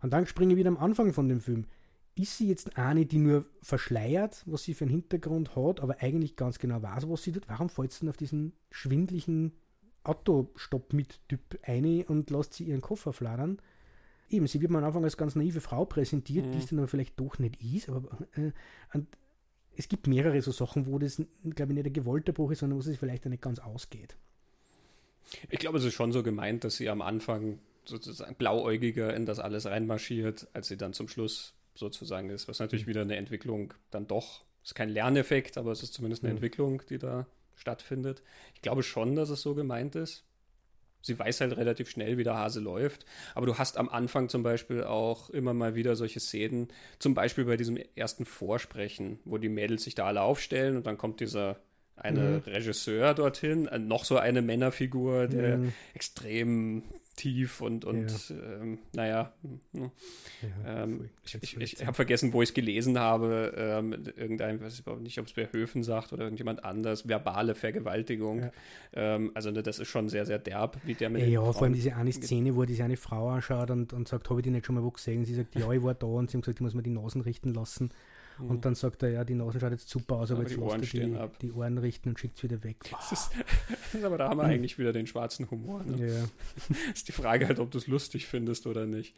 Und 0.03 0.11
dann 0.13 0.27
springe 0.27 0.53
ich 0.53 0.59
wieder 0.59 0.67
am 0.67 0.77
Anfang 0.77 1.11
von 1.13 1.27
dem 1.27 1.41
Film. 1.41 1.65
Ist 2.15 2.37
sie 2.37 2.47
jetzt 2.47 2.77
eine, 2.77 3.05
die 3.05 3.17
nur 3.17 3.45
verschleiert, 3.61 4.43
was 4.45 4.63
sie 4.63 4.75
für 4.75 4.85
einen 4.85 4.91
Hintergrund 4.91 5.55
hat, 5.55 5.79
aber 5.79 6.01
eigentlich 6.01 6.35
ganz 6.35 6.59
genau 6.59 6.81
weiß, 6.81 7.09
was 7.09 7.23
sie 7.23 7.31
tut? 7.31 7.49
Warum 7.49 7.69
fällt 7.69 7.91
sie 7.91 8.01
denn 8.01 8.09
auf 8.09 8.17
diesen 8.17 8.53
schwindlichen 8.69 9.53
Autostopp 10.03 10.93
mit 10.93 11.19
Typ 11.27 11.59
eine 11.63 12.05
und 12.05 12.29
lässt 12.29 12.53
sie 12.53 12.65
ihren 12.65 12.81
Koffer 12.81 13.13
fladern. 13.13 13.59
Eben, 14.29 14.47
sie 14.47 14.61
wird 14.61 14.71
am 14.71 14.83
Anfang 14.83 15.03
als 15.03 15.17
ganz 15.17 15.35
naive 15.35 15.61
Frau 15.61 15.85
präsentiert, 15.85 16.45
mhm. 16.45 16.51
die 16.51 16.57
es 16.57 16.67
dann 16.67 16.79
aber 16.79 16.87
vielleicht 16.87 17.19
doch 17.19 17.39
nicht 17.39 17.61
ist. 17.61 17.89
Aber 17.89 18.09
äh, 18.35 18.51
es 19.75 19.87
gibt 19.87 20.07
mehrere 20.07 20.41
so 20.41 20.51
Sachen, 20.51 20.87
wo 20.87 20.99
das, 20.99 21.21
glaube 21.55 21.71
ich, 21.71 21.77
nicht 21.77 21.87
ein 21.87 21.93
gewollter 21.93 22.33
Bruch 22.33 22.51
ist, 22.51 22.59
sondern 22.59 22.83
wo 22.83 22.89
es 22.89 22.97
vielleicht 22.97 23.25
nicht 23.25 23.41
ganz 23.41 23.59
ausgeht. 23.59 24.17
Ich 25.49 25.59
glaube, 25.59 25.77
es 25.77 25.85
ist 25.85 25.93
schon 25.93 26.11
so 26.11 26.21
gemeint, 26.21 26.63
dass 26.63 26.75
sie 26.75 26.89
am 26.89 27.01
Anfang 27.01 27.59
sozusagen 27.85 28.35
blauäugiger 28.35 29.13
in 29.15 29.25
das 29.25 29.39
alles 29.39 29.65
reinmarschiert, 29.65 30.47
als 30.53 30.67
sie 30.67 30.77
dann 30.77 30.93
zum 30.93 31.07
Schluss 31.07 31.53
sozusagen 31.75 32.29
ist. 32.29 32.47
Was 32.47 32.59
natürlich 32.59 32.87
wieder 32.87 33.01
eine 33.01 33.15
Entwicklung 33.15 33.73
dann 33.91 34.07
doch, 34.07 34.43
ist 34.63 34.75
kein 34.75 34.89
Lerneffekt, 34.89 35.57
aber 35.57 35.71
es 35.71 35.83
ist 35.83 35.93
zumindest 35.93 36.23
eine 36.23 36.31
mhm. 36.31 36.37
Entwicklung, 36.37 36.81
die 36.89 36.97
da 36.97 37.27
stattfindet. 37.55 38.21
Ich 38.55 38.61
glaube 38.61 38.83
schon, 38.83 39.15
dass 39.15 39.29
es 39.29 39.41
so 39.41 39.55
gemeint 39.55 39.95
ist. 39.95 40.23
Sie 41.01 41.19
weiß 41.19 41.41
halt 41.41 41.57
relativ 41.57 41.89
schnell, 41.89 42.17
wie 42.17 42.23
der 42.23 42.35
Hase 42.35 42.61
läuft. 42.61 43.05
Aber 43.35 43.45
du 43.45 43.57
hast 43.57 43.77
am 43.77 43.89
Anfang 43.89 44.29
zum 44.29 44.41
Beispiel 44.41 44.83
auch 44.83 45.29
immer 45.29 45.53
mal 45.53 45.75
wieder 45.75 45.97
solche 45.97 46.21
Szenen, 46.21 46.69
zum 46.97 47.13
Beispiel 47.13 47.43
bei 47.43 47.57
diesem 47.57 47.77
ersten 47.95 48.23
Vorsprechen, 48.23 49.19
wo 49.25 49.37
die 49.37 49.49
Mädels 49.49 49.83
sich 49.83 49.95
da 49.95 50.05
alle 50.05 50.21
aufstellen 50.21 50.77
und 50.77 50.87
dann 50.87 50.97
kommt 50.97 51.19
dieser 51.19 51.57
eine 51.95 52.21
mhm. 52.21 52.51
Regisseur 52.51 53.13
dorthin, 53.13 53.67
äh, 53.67 53.79
noch 53.79 54.05
so 54.05 54.17
eine 54.17 54.41
Männerfigur, 54.41 55.27
der 55.27 55.57
mhm. 55.57 55.73
extrem 55.93 56.83
tief 57.15 57.61
und, 57.61 57.85
und 57.85 58.29
ja. 58.29 58.35
ähm, 58.35 58.79
naja, 58.93 59.33
ja, 59.73 59.91
ähm, 60.65 61.09
ich, 61.23 61.37
ich, 61.41 61.57
ich 61.61 61.85
habe 61.85 61.93
vergessen, 61.93 62.33
wo 62.33 62.41
ich 62.41 62.49
es 62.49 62.53
gelesen 62.53 62.97
habe. 62.97 63.53
Ähm, 63.55 63.93
irgendein, 64.15 64.61
weiß 64.61 64.79
ich 64.79 64.85
nicht, 64.99 65.19
ob 65.19 65.27
es 65.27 65.33
bei 65.33 65.47
Höfen 65.51 65.83
sagt 65.83 66.13
oder 66.13 66.23
irgendjemand 66.23 66.63
anders, 66.63 67.07
verbale 67.07 67.55
Vergewaltigung. 67.55 68.39
Ja. 68.39 68.51
Ähm, 68.93 69.31
also 69.35 69.51
ne, 69.51 69.61
das 69.61 69.79
ist 69.79 69.87
schon 69.87 70.09
sehr, 70.09 70.25
sehr 70.25 70.39
derb, 70.39 70.77
wie 70.85 70.95
der 70.95 71.09
mit 71.09 71.27
Ja, 71.27 71.51
vor 71.51 71.63
allem 71.63 71.73
diese 71.73 71.95
eine 71.95 72.11
Szene, 72.11 72.55
wo 72.55 72.61
er 72.61 72.67
diese 72.67 72.83
eine 72.83 72.97
Frau 72.97 73.29
anschaut 73.29 73.69
und, 73.69 73.93
und 73.93 74.07
sagt, 74.07 74.29
habe 74.29 74.39
ich 74.39 74.43
die 74.43 74.49
nicht 74.49 74.65
schon 74.65 74.75
mal 74.75 74.83
wo 74.83 74.91
gesehen? 74.91 75.23
Sie 75.25 75.35
sagt, 75.35 75.55
ja, 75.55 75.71
ich 75.71 75.83
war 75.83 75.93
da 75.93 76.07
und 76.07 76.31
sie 76.31 76.37
haben 76.37 76.41
gesagt, 76.41 76.57
ich 76.57 76.61
muss 76.61 76.73
mir 76.73 76.83
die 76.83 76.89
Nasen 76.89 77.21
richten 77.21 77.53
lassen. 77.53 77.91
Mhm. 78.39 78.49
Und 78.49 78.65
dann 78.65 78.75
sagt 78.75 79.03
er, 79.03 79.09
ja, 79.09 79.23
die 79.23 79.35
Nase 79.35 79.59
schaut 79.59 79.71
jetzt 79.71 79.89
super 79.89 80.17
aus, 80.17 80.31
aber, 80.31 80.41
aber 80.41 80.49
jetzt 80.49 80.59
lässt 80.59 80.93
er 80.95 81.07
die, 81.07 81.17
die, 81.41 81.51
Ohren 81.51 81.77
richten 81.77 82.09
und 82.09 82.19
schickt 82.19 82.37
es 82.37 82.43
wieder 82.43 82.63
weg. 82.63 82.77
Ist, 83.11 83.31
aber 84.03 84.17
da 84.17 84.29
haben 84.29 84.37
wir 84.37 84.45
eigentlich 84.45 84.77
wieder 84.77 84.93
den 84.93 85.07
schwarzen 85.07 85.49
Humor. 85.51 85.83
Ne? 85.83 86.07
Ja. 86.07 86.75
ist 86.93 87.07
die 87.07 87.11
Frage 87.11 87.47
halt, 87.47 87.59
ob 87.59 87.71
du 87.71 87.77
es 87.77 87.87
lustig 87.87 88.27
findest 88.27 88.67
oder 88.67 88.85
nicht. 88.85 89.15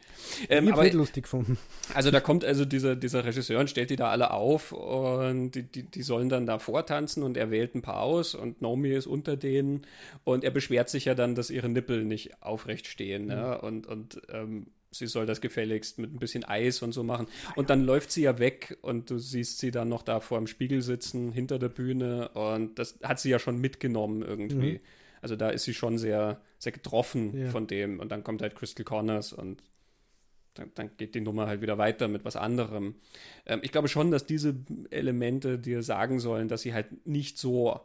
Ähm, 0.48 0.66
ich 0.66 0.72
aber 0.72 0.90
lustig 0.90 1.24
gefunden. 1.24 1.58
Also 1.94 2.10
da 2.10 2.20
kommt 2.20 2.44
also 2.44 2.64
dieser, 2.64 2.96
dieser 2.96 3.24
Regisseur 3.24 3.60
und 3.60 3.70
stellt 3.70 3.90
die 3.90 3.96
da 3.96 4.10
alle 4.10 4.30
auf 4.30 4.72
und 4.72 5.52
die, 5.52 5.62
die, 5.62 5.82
die 5.84 6.02
sollen 6.02 6.28
dann 6.28 6.46
da 6.46 6.58
vortanzen 6.58 7.22
und 7.22 7.36
er 7.36 7.50
wählt 7.50 7.74
ein 7.74 7.82
paar 7.82 8.02
aus 8.02 8.34
und 8.34 8.60
Naomi 8.62 8.90
ist 8.90 9.06
unter 9.06 9.36
denen 9.36 9.86
und 10.24 10.44
er 10.44 10.50
beschwert 10.50 10.88
sich 10.88 11.06
ja 11.06 11.14
dann, 11.14 11.34
dass 11.34 11.50
ihre 11.50 11.68
Nippel 11.68 12.04
nicht 12.04 12.42
aufrecht 12.42 12.86
stehen. 12.86 13.26
Ne? 13.26 13.58
Mhm. 13.60 13.66
Und, 13.66 13.86
und 13.86 14.22
ähm, 14.30 14.66
sie 14.98 15.06
soll 15.06 15.26
das 15.26 15.40
gefälligst 15.40 15.98
mit 15.98 16.12
ein 16.12 16.18
bisschen 16.18 16.44
Eis 16.44 16.82
und 16.82 16.92
so 16.92 17.02
machen. 17.02 17.26
Und 17.54 17.70
dann 17.70 17.84
läuft 17.84 18.10
sie 18.12 18.22
ja 18.22 18.38
weg 18.38 18.78
und 18.82 19.10
du 19.10 19.18
siehst 19.18 19.58
sie 19.58 19.70
dann 19.70 19.88
noch 19.88 20.02
da 20.02 20.20
vor 20.20 20.38
dem 20.38 20.46
Spiegel 20.46 20.82
sitzen, 20.82 21.32
hinter 21.32 21.58
der 21.58 21.68
Bühne. 21.68 22.28
Und 22.30 22.78
das 22.78 22.98
hat 23.02 23.20
sie 23.20 23.30
ja 23.30 23.38
schon 23.38 23.60
mitgenommen 23.60 24.22
irgendwie. 24.22 24.74
Mhm. 24.74 24.80
Also 25.22 25.36
da 25.36 25.48
ist 25.48 25.64
sie 25.64 25.74
schon 25.74 25.98
sehr, 25.98 26.40
sehr 26.58 26.72
getroffen 26.72 27.36
ja. 27.36 27.50
von 27.50 27.66
dem. 27.66 28.00
Und 28.00 28.10
dann 28.10 28.22
kommt 28.22 28.42
halt 28.42 28.54
Crystal 28.54 28.84
Corners 28.84 29.32
und 29.32 29.62
dann, 30.54 30.70
dann, 30.74 30.90
geht 30.96 31.14
die 31.14 31.20
Nummer 31.20 31.46
halt 31.46 31.60
wieder 31.60 31.78
weiter 31.78 32.08
mit 32.08 32.24
was 32.24 32.36
anderem. 32.36 32.94
Ähm, 33.44 33.60
ich 33.62 33.72
glaube 33.72 33.88
schon, 33.88 34.10
dass 34.10 34.24
diese 34.24 34.56
Elemente 34.90 35.58
dir 35.58 35.82
sagen 35.82 36.18
sollen, 36.18 36.48
dass 36.48 36.62
sie 36.62 36.72
halt 36.72 37.06
nicht 37.06 37.38
so 37.38 37.80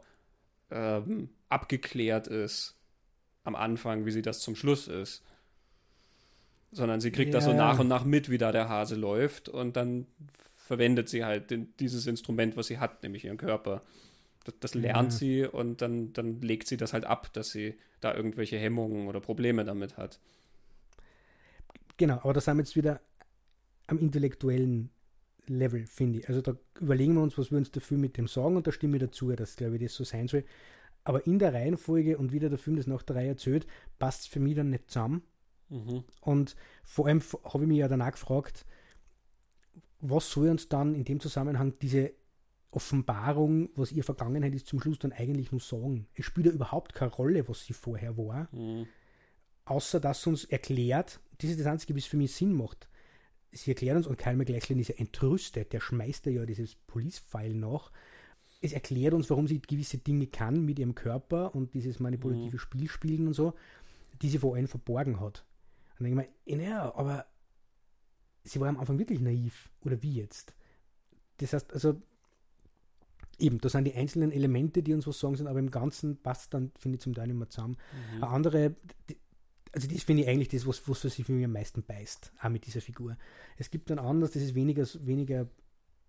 ähm, 0.70 1.28
abgeklärt 1.48 2.28
ist 2.28 2.76
am 3.44 3.56
Anfang, 3.56 4.06
wie 4.06 4.10
sie 4.10 4.22
das 4.22 4.40
zum 4.40 4.56
Schluss 4.56 4.88
ist 4.88 5.22
sondern 6.72 7.00
sie 7.00 7.10
kriegt 7.10 7.32
ja. 7.32 7.38
das 7.38 7.44
so 7.44 7.52
nach 7.52 7.78
und 7.78 7.88
nach 7.88 8.04
mit, 8.04 8.30
wie 8.30 8.38
da 8.38 8.50
der 8.50 8.68
Hase 8.68 8.96
läuft 8.96 9.48
und 9.48 9.76
dann 9.76 10.06
verwendet 10.56 11.08
sie 11.08 11.24
halt 11.24 11.50
den, 11.50 11.74
dieses 11.78 12.06
Instrument, 12.06 12.56
was 12.56 12.66
sie 12.66 12.78
hat, 12.78 13.02
nämlich 13.02 13.24
ihren 13.24 13.36
Körper. 13.36 13.82
Das, 14.44 14.54
das 14.60 14.74
lernt 14.74 15.12
ja. 15.12 15.18
sie 15.18 15.44
und 15.44 15.82
dann, 15.82 16.12
dann 16.12 16.40
legt 16.40 16.66
sie 16.66 16.76
das 16.76 16.92
halt 16.92 17.04
ab, 17.04 17.32
dass 17.32 17.50
sie 17.50 17.74
da 18.00 18.14
irgendwelche 18.14 18.58
Hemmungen 18.58 19.06
oder 19.06 19.20
Probleme 19.20 19.64
damit 19.64 19.96
hat. 19.96 20.18
Genau, 21.98 22.18
aber 22.22 22.32
da 22.32 22.40
sind 22.40 22.56
wir 22.56 22.62
jetzt 22.62 22.74
wieder 22.74 23.00
am 23.86 23.98
intellektuellen 23.98 24.90
Level, 25.46 25.86
finde 25.86 26.20
ich. 26.20 26.28
Also 26.28 26.40
da 26.40 26.56
überlegen 26.80 27.14
wir 27.14 27.22
uns, 27.22 27.36
was 27.36 27.50
wir 27.50 27.58
uns 27.58 27.70
Film 27.78 28.00
mit 28.00 28.16
dem 28.16 28.26
sagen 28.26 28.56
und 28.56 28.66
da 28.66 28.72
stimme 28.72 28.96
ich 28.96 29.02
dazu, 29.02 29.30
dass, 29.32 29.56
glaube 29.56 29.76
ich, 29.76 29.82
das 29.82 29.94
so 29.94 30.04
sein 30.04 30.28
soll. 30.28 30.44
Aber 31.04 31.26
in 31.26 31.38
der 31.38 31.52
Reihenfolge 31.52 32.16
und 32.16 32.32
wie 32.32 32.38
der 32.38 32.56
Film 32.58 32.76
das 32.76 32.86
nach 32.86 33.02
der 33.02 33.16
Reihe 33.16 33.28
erzählt, 33.28 33.66
passt 33.98 34.22
es 34.22 34.26
für 34.28 34.40
mich 34.40 34.54
dann 34.54 34.70
nicht 34.70 34.90
zusammen. 34.90 35.22
Mhm. 35.72 36.04
Und 36.20 36.54
vor 36.84 37.06
allem 37.06 37.22
habe 37.44 37.64
ich 37.64 37.68
mich 37.68 37.78
ja 37.78 37.88
danach 37.88 38.12
gefragt, 38.12 38.66
was 40.00 40.30
soll 40.30 40.48
uns 40.48 40.68
dann 40.68 40.94
in 40.94 41.04
dem 41.04 41.20
Zusammenhang 41.20 41.74
diese 41.80 42.12
Offenbarung, 42.70 43.70
was 43.74 43.92
ihr 43.92 44.04
Vergangenheit 44.04 44.54
ist, 44.54 44.66
zum 44.66 44.80
Schluss 44.80 44.98
dann 44.98 45.12
eigentlich 45.12 45.50
nur 45.50 45.60
sagen? 45.60 46.06
Es 46.14 46.26
spielt 46.26 46.46
ja 46.46 46.52
überhaupt 46.52 46.94
keine 46.94 47.12
Rolle, 47.12 47.48
was 47.48 47.64
sie 47.64 47.72
vorher 47.72 48.18
war, 48.18 48.48
mhm. 48.52 48.86
außer 49.64 50.00
dass 50.00 50.22
sie 50.22 50.30
uns 50.30 50.44
erklärt, 50.44 51.20
das 51.38 51.50
ist 51.50 51.60
das 51.60 51.66
Einzige, 51.66 51.96
was 51.96 52.04
für 52.04 52.16
mich 52.16 52.34
Sinn 52.34 52.52
macht. 52.52 52.88
Sie 53.50 53.70
erklärt 53.70 53.96
uns, 53.96 54.06
und 54.06 54.18
Kyle 54.18 54.36
McLachlan 54.36 54.78
ist 54.78 54.88
ja 54.88 54.96
entrüstet, 54.96 55.72
der 55.72 55.80
schmeißt 55.80 56.26
ja 56.26 56.46
dieses 56.46 56.74
Police-File 56.74 57.54
nach. 57.54 57.92
Es 58.60 58.72
erklärt 58.72 59.12
uns, 59.12 59.28
warum 59.28 59.46
sie 59.46 59.60
gewisse 59.60 59.98
Dinge 59.98 60.26
kann 60.26 60.64
mit 60.64 60.78
ihrem 60.78 60.94
Körper 60.94 61.54
und 61.54 61.74
dieses 61.74 62.00
manipulative 62.00 62.56
mhm. 62.56 62.60
Spiel 62.60 62.88
spielen 62.88 63.26
und 63.26 63.34
so, 63.34 63.54
die 64.22 64.28
sie 64.28 64.38
vor 64.38 64.56
allem 64.56 64.68
verborgen 64.68 65.20
hat. 65.20 65.44
Und 66.02 66.10
dann 66.10 66.16
denke 66.18 66.32
ich 66.44 66.56
mir, 66.56 66.64
ja, 66.64 66.94
aber 66.94 67.26
sie 68.44 68.60
war 68.60 68.68
am 68.68 68.78
Anfang 68.78 68.98
wirklich 68.98 69.20
naiv. 69.20 69.70
Oder 69.84 70.02
wie 70.02 70.14
jetzt? 70.14 70.54
Das 71.38 71.52
heißt, 71.52 71.72
also, 71.72 72.00
eben, 73.38 73.58
da 73.58 73.68
sind 73.68 73.84
die 73.84 73.94
einzelnen 73.94 74.32
Elemente, 74.32 74.82
die 74.82 74.94
uns 74.94 75.06
was 75.06 75.18
sagen 75.18 75.36
sind, 75.36 75.46
aber 75.46 75.58
im 75.58 75.70
Ganzen 75.70 76.16
passt 76.16 76.54
dann, 76.54 76.72
finde 76.76 76.96
ich, 76.96 77.02
zum 77.02 77.14
Teil 77.14 77.30
immer 77.30 77.48
zusammen. 77.48 77.76
Mhm. 77.92 78.22
Eine 78.22 78.32
andere, 78.32 78.76
die, 79.08 79.16
also 79.72 79.88
das 79.88 80.02
finde 80.02 80.22
ich 80.22 80.28
eigentlich 80.28 80.48
das, 80.48 80.66
was, 80.66 80.86
was 80.88 81.02
sich 81.02 81.24
für 81.24 81.32
mich 81.32 81.44
am 81.44 81.52
meisten 81.52 81.82
beißt, 81.82 82.32
auch 82.40 82.48
mit 82.50 82.66
dieser 82.66 82.80
Figur. 82.80 83.16
Es 83.56 83.70
gibt 83.70 83.90
dann 83.90 83.98
anders, 83.98 84.32
das 84.32 84.42
ist 84.42 84.54
weniger, 84.54 84.86
weniger 85.00 85.48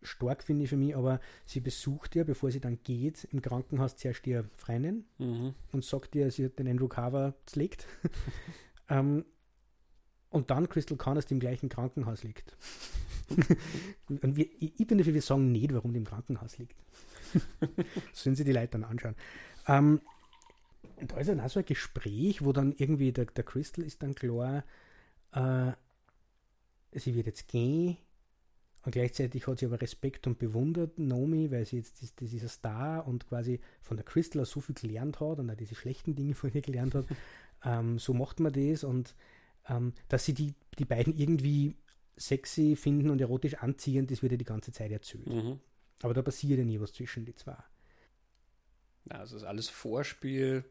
stark, 0.02 0.44
finde 0.44 0.64
ich 0.64 0.70
für 0.70 0.76
mich, 0.76 0.96
aber 0.96 1.22
sie 1.46 1.62
besucht 1.62 2.16
ja, 2.16 2.24
bevor 2.24 2.52
sie 2.52 2.60
dann 2.60 2.84
geht, 2.84 3.24
im 3.32 3.42
Krankenhaus 3.42 3.96
zuerst 3.96 4.28
ihr 4.28 4.50
Freundin 4.56 5.06
mhm. 5.18 5.54
und 5.72 5.86
sagt 5.86 6.16
ihr, 6.16 6.30
sie 6.30 6.46
hat 6.46 6.60
den 6.60 6.68
Andrew 6.68 6.90
Carver 6.90 7.36
zlegt. 7.46 7.88
ähm, 8.90 9.26
und 10.34 10.50
dann 10.50 10.68
Crystal 10.68 10.98
Connors, 10.98 11.28
die 11.28 11.36
im 11.36 11.40
gleichen 11.40 11.70
Krankenhaus 11.70 12.24
liegt. 12.24 12.58
und 14.08 14.36
wir, 14.36 14.48
ich, 14.60 14.88
bin 14.88 14.98
dafür, 14.98 15.14
wir 15.14 15.22
sagen 15.22 15.52
nicht, 15.52 15.74
warum 15.74 15.94
die 15.94 16.00
im 16.00 16.06
Krankenhaus 16.06 16.58
liegt. 16.58 16.76
Sollen 18.14 18.36
sie 18.36 18.44
die 18.44 18.52
Leute 18.52 18.70
dann 18.70 18.84
anschauen. 18.84 19.16
Ähm, 19.68 20.02
und 20.98 21.12
da 21.12 21.18
ist 21.18 21.30
dann 21.30 21.40
auch 21.40 21.50
so 21.50 21.60
ein 21.60 21.66
Gespräch, 21.66 22.44
wo 22.44 22.52
dann 22.52 22.74
irgendwie 22.78 23.12
der, 23.12 23.26
der 23.26 23.44
Crystal 23.44 23.86
ist 23.86 24.02
dann 24.02 24.16
klar, 24.16 24.64
äh, 25.34 25.72
sie 26.92 27.16
wird 27.16 27.28
jetzt 27.28 27.48
gehen, 27.48 27.98
Und 28.86 28.92
gleichzeitig 28.92 29.46
hat 29.48 29.60
sie 29.60 29.68
aber 29.68 29.82
Respekt 29.82 30.26
und 30.26 30.40
bewundert 30.40 30.98
Nomi, 30.98 31.52
weil 31.52 31.66
sie 31.66 31.78
jetzt 31.78 32.02
das, 32.02 32.16
dieser 32.16 32.50
Star 32.50 33.08
und 33.08 33.28
quasi 33.28 33.60
von 33.82 33.98
der 33.98 34.06
Crystal 34.06 34.44
so 34.46 34.62
viel 34.62 34.76
gelernt 34.76 35.20
hat 35.20 35.40
und 35.40 35.50
auch 35.50 35.56
diese 35.56 35.76
schlechten 35.76 36.16
Dinge 36.16 36.34
von 36.34 36.52
ihr 36.54 36.62
gelernt 36.62 36.96
hat. 36.96 37.06
ähm, 37.66 38.00
so 38.00 38.14
macht 38.14 38.40
man 38.40 38.52
das 38.52 38.84
und 38.84 39.16
ähm, 39.68 39.94
dass 40.10 40.26
sie 40.26 40.34
die, 40.34 40.54
die 40.78 40.86
beiden 40.86 41.16
irgendwie 41.18 41.76
sexy 42.18 42.76
finden 42.76 43.10
und 43.10 43.22
erotisch 43.22 43.56
anziehend, 43.56 44.12
das 44.12 44.22
wird 44.22 44.34
ja 44.34 44.38
die 44.38 44.46
ganze 44.46 44.72
Zeit 44.72 44.92
erzählt. 44.92 45.28
Mhm. 45.28 45.60
Aber 46.02 46.14
da 46.14 46.22
passiert 46.22 46.60
ja 46.60 46.66
nie 46.66 46.80
was 46.80 46.94
zwischen 46.94 47.26
die 47.26 47.36
zwei. 47.36 47.58
Also 49.10 49.36
ist 49.36 49.44
alles 49.44 49.70
Vorspiel 49.70 50.64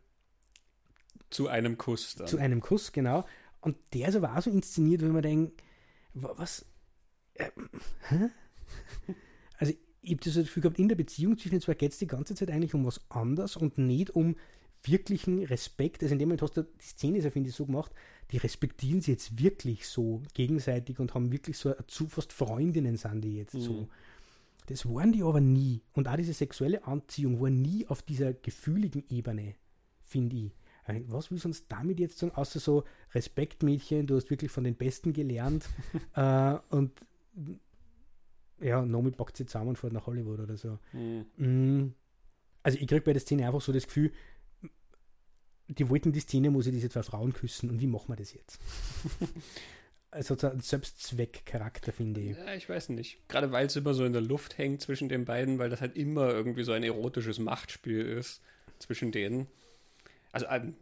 zu 1.31 1.49
einem 1.49 1.79
Kuss 1.79 2.15
dann. 2.15 2.27
Zu 2.27 2.39
einem 2.39 2.61
Kuss, 2.61 2.93
genau. 2.93 3.27
Und 3.61 3.77
der 3.95 4.09
ist 4.09 4.17
aber 4.17 4.37
auch 4.37 4.43
so 4.43 4.51
inszeniert, 4.51 5.03
wenn 5.03 5.13
man 5.13 5.23
denkt, 5.23 5.63
was, 6.15 6.67
äh? 7.35 7.51
Also, 9.59 9.75
ich 10.01 10.11
habe 10.11 10.25
das 10.25 10.35
Gefühl 10.35 10.63
gehabt, 10.63 10.81
in 10.81 10.89
der 10.89 10.97
Beziehung 10.97 11.39
zwischen 11.39 11.53
den 11.53 11.61
zwei 11.61 11.75
geht 11.75 11.93
es 11.93 11.99
die 11.99 12.09
ganze 12.09 12.35
Zeit 12.35 12.51
eigentlich 12.51 12.75
um 12.75 12.85
was 12.85 13.09
anderes 13.11 13.57
und 13.57 13.79
nicht 13.79 14.11
um 14.11 14.37
wirklichen 14.83 15.45
Respekt. 15.45 16.03
Also, 16.03 16.15
in 16.15 16.19
dem 16.19 16.29
Moment 16.29 16.43
hast 16.43 16.57
du 16.57 16.65
die 16.65 16.85
Szene, 16.85 17.19
ist 17.19 17.25
ja, 17.25 17.31
finde 17.31 17.51
ich, 17.51 17.55
so 17.55 17.67
gemacht, 17.67 17.93
die 18.31 18.39
respektieren 18.39 19.01
sie 19.01 19.13
jetzt 19.13 19.39
wirklich 19.39 19.87
so 19.87 20.23
gegenseitig 20.35 20.99
und 20.99 21.15
haben 21.15 21.33
wirklich 21.33 21.59
so 21.59 21.75
zu 21.87 22.09
fast 22.09 22.33
Freundinnen 22.33 22.97
sind 22.97 23.23
die 23.23 23.37
jetzt 23.37 23.55
mhm. 23.55 23.61
so. 23.61 23.89
Das 24.67 24.87
waren 24.87 25.13
die 25.13 25.23
aber 25.23 25.41
nie. 25.41 25.83
Und 25.93 26.09
auch 26.09 26.17
diese 26.17 26.33
sexuelle 26.33 26.85
Anziehung 26.85 27.41
war 27.41 27.51
nie 27.51 27.87
auf 27.89 28.03
dieser 28.03 28.33
gefühligen 28.33 29.05
Ebene, 29.11 29.55
finde 30.05 30.37
ich. 30.37 30.53
Was 31.09 31.31
willst 31.31 31.45
du 31.45 31.49
uns 31.49 31.69
damit 31.69 32.01
jetzt 32.01 32.19
sagen, 32.19 32.33
außer 32.35 32.59
so 32.59 32.85
Respekt, 33.13 33.63
Mädchen, 33.63 34.07
du 34.07 34.17
hast 34.17 34.31
wirklich 34.31 34.51
von 34.51 34.65
den 34.65 34.75
Besten 34.75 35.13
gelernt 35.13 35.69
äh, 36.15 36.57
und 36.71 36.93
ja, 38.61 38.85
Nomi 38.85 39.11
packt 39.11 39.37
sie 39.37 39.47
zusammen 39.47 39.71
und 39.71 39.79
fährt 39.79 39.93
nach 39.93 40.07
Hollywood 40.07 40.41
oder 40.41 40.57
so. 40.57 40.79
Mhm. 40.93 41.95
Also 42.63 42.79
ich 42.79 42.87
kriege 42.87 43.03
bei 43.03 43.13
der 43.13 43.21
Szene 43.21 43.47
einfach 43.47 43.61
so 43.61 43.73
das 43.73 43.87
Gefühl, 43.87 44.13
die 45.69 45.89
wollten 45.89 46.13
die 46.13 46.21
Szene, 46.21 46.51
muss 46.51 46.67
ich 46.67 46.73
diese 46.73 46.91
zwei 46.91 47.03
Frauen 47.03 47.33
küssen 47.33 47.71
und 47.71 47.81
wie 47.81 47.87
machen 47.87 48.09
wir 48.09 48.17
das 48.17 48.33
jetzt? 48.33 48.59
also 50.11 50.37
ein 50.47 50.61
Selbstzweckcharakter, 50.61 51.93
finde 51.93 52.21
ich. 52.21 52.37
Ja, 52.37 52.55
ich 52.55 52.69
weiß 52.69 52.91
nicht. 52.91 53.27
Gerade 53.29 53.53
weil 53.53 53.67
es 53.67 53.77
immer 53.77 53.95
so 53.95 54.05
in 54.05 54.13
der 54.13 54.23
Luft 54.23 54.59
hängt 54.59 54.83
zwischen 54.83 55.09
den 55.09 55.25
beiden, 55.25 55.59
weil 55.59 55.71
das 55.71 55.81
halt 55.81 55.97
immer 55.97 56.31
irgendwie 56.31 56.65
so 56.65 56.73
ein 56.73 56.83
erotisches 56.83 57.39
Machtspiel 57.39 58.01
ist 58.05 58.43
zwischen 58.79 59.13
denen. 59.13 59.47
Also 60.33 60.47
ähm, 60.49 60.75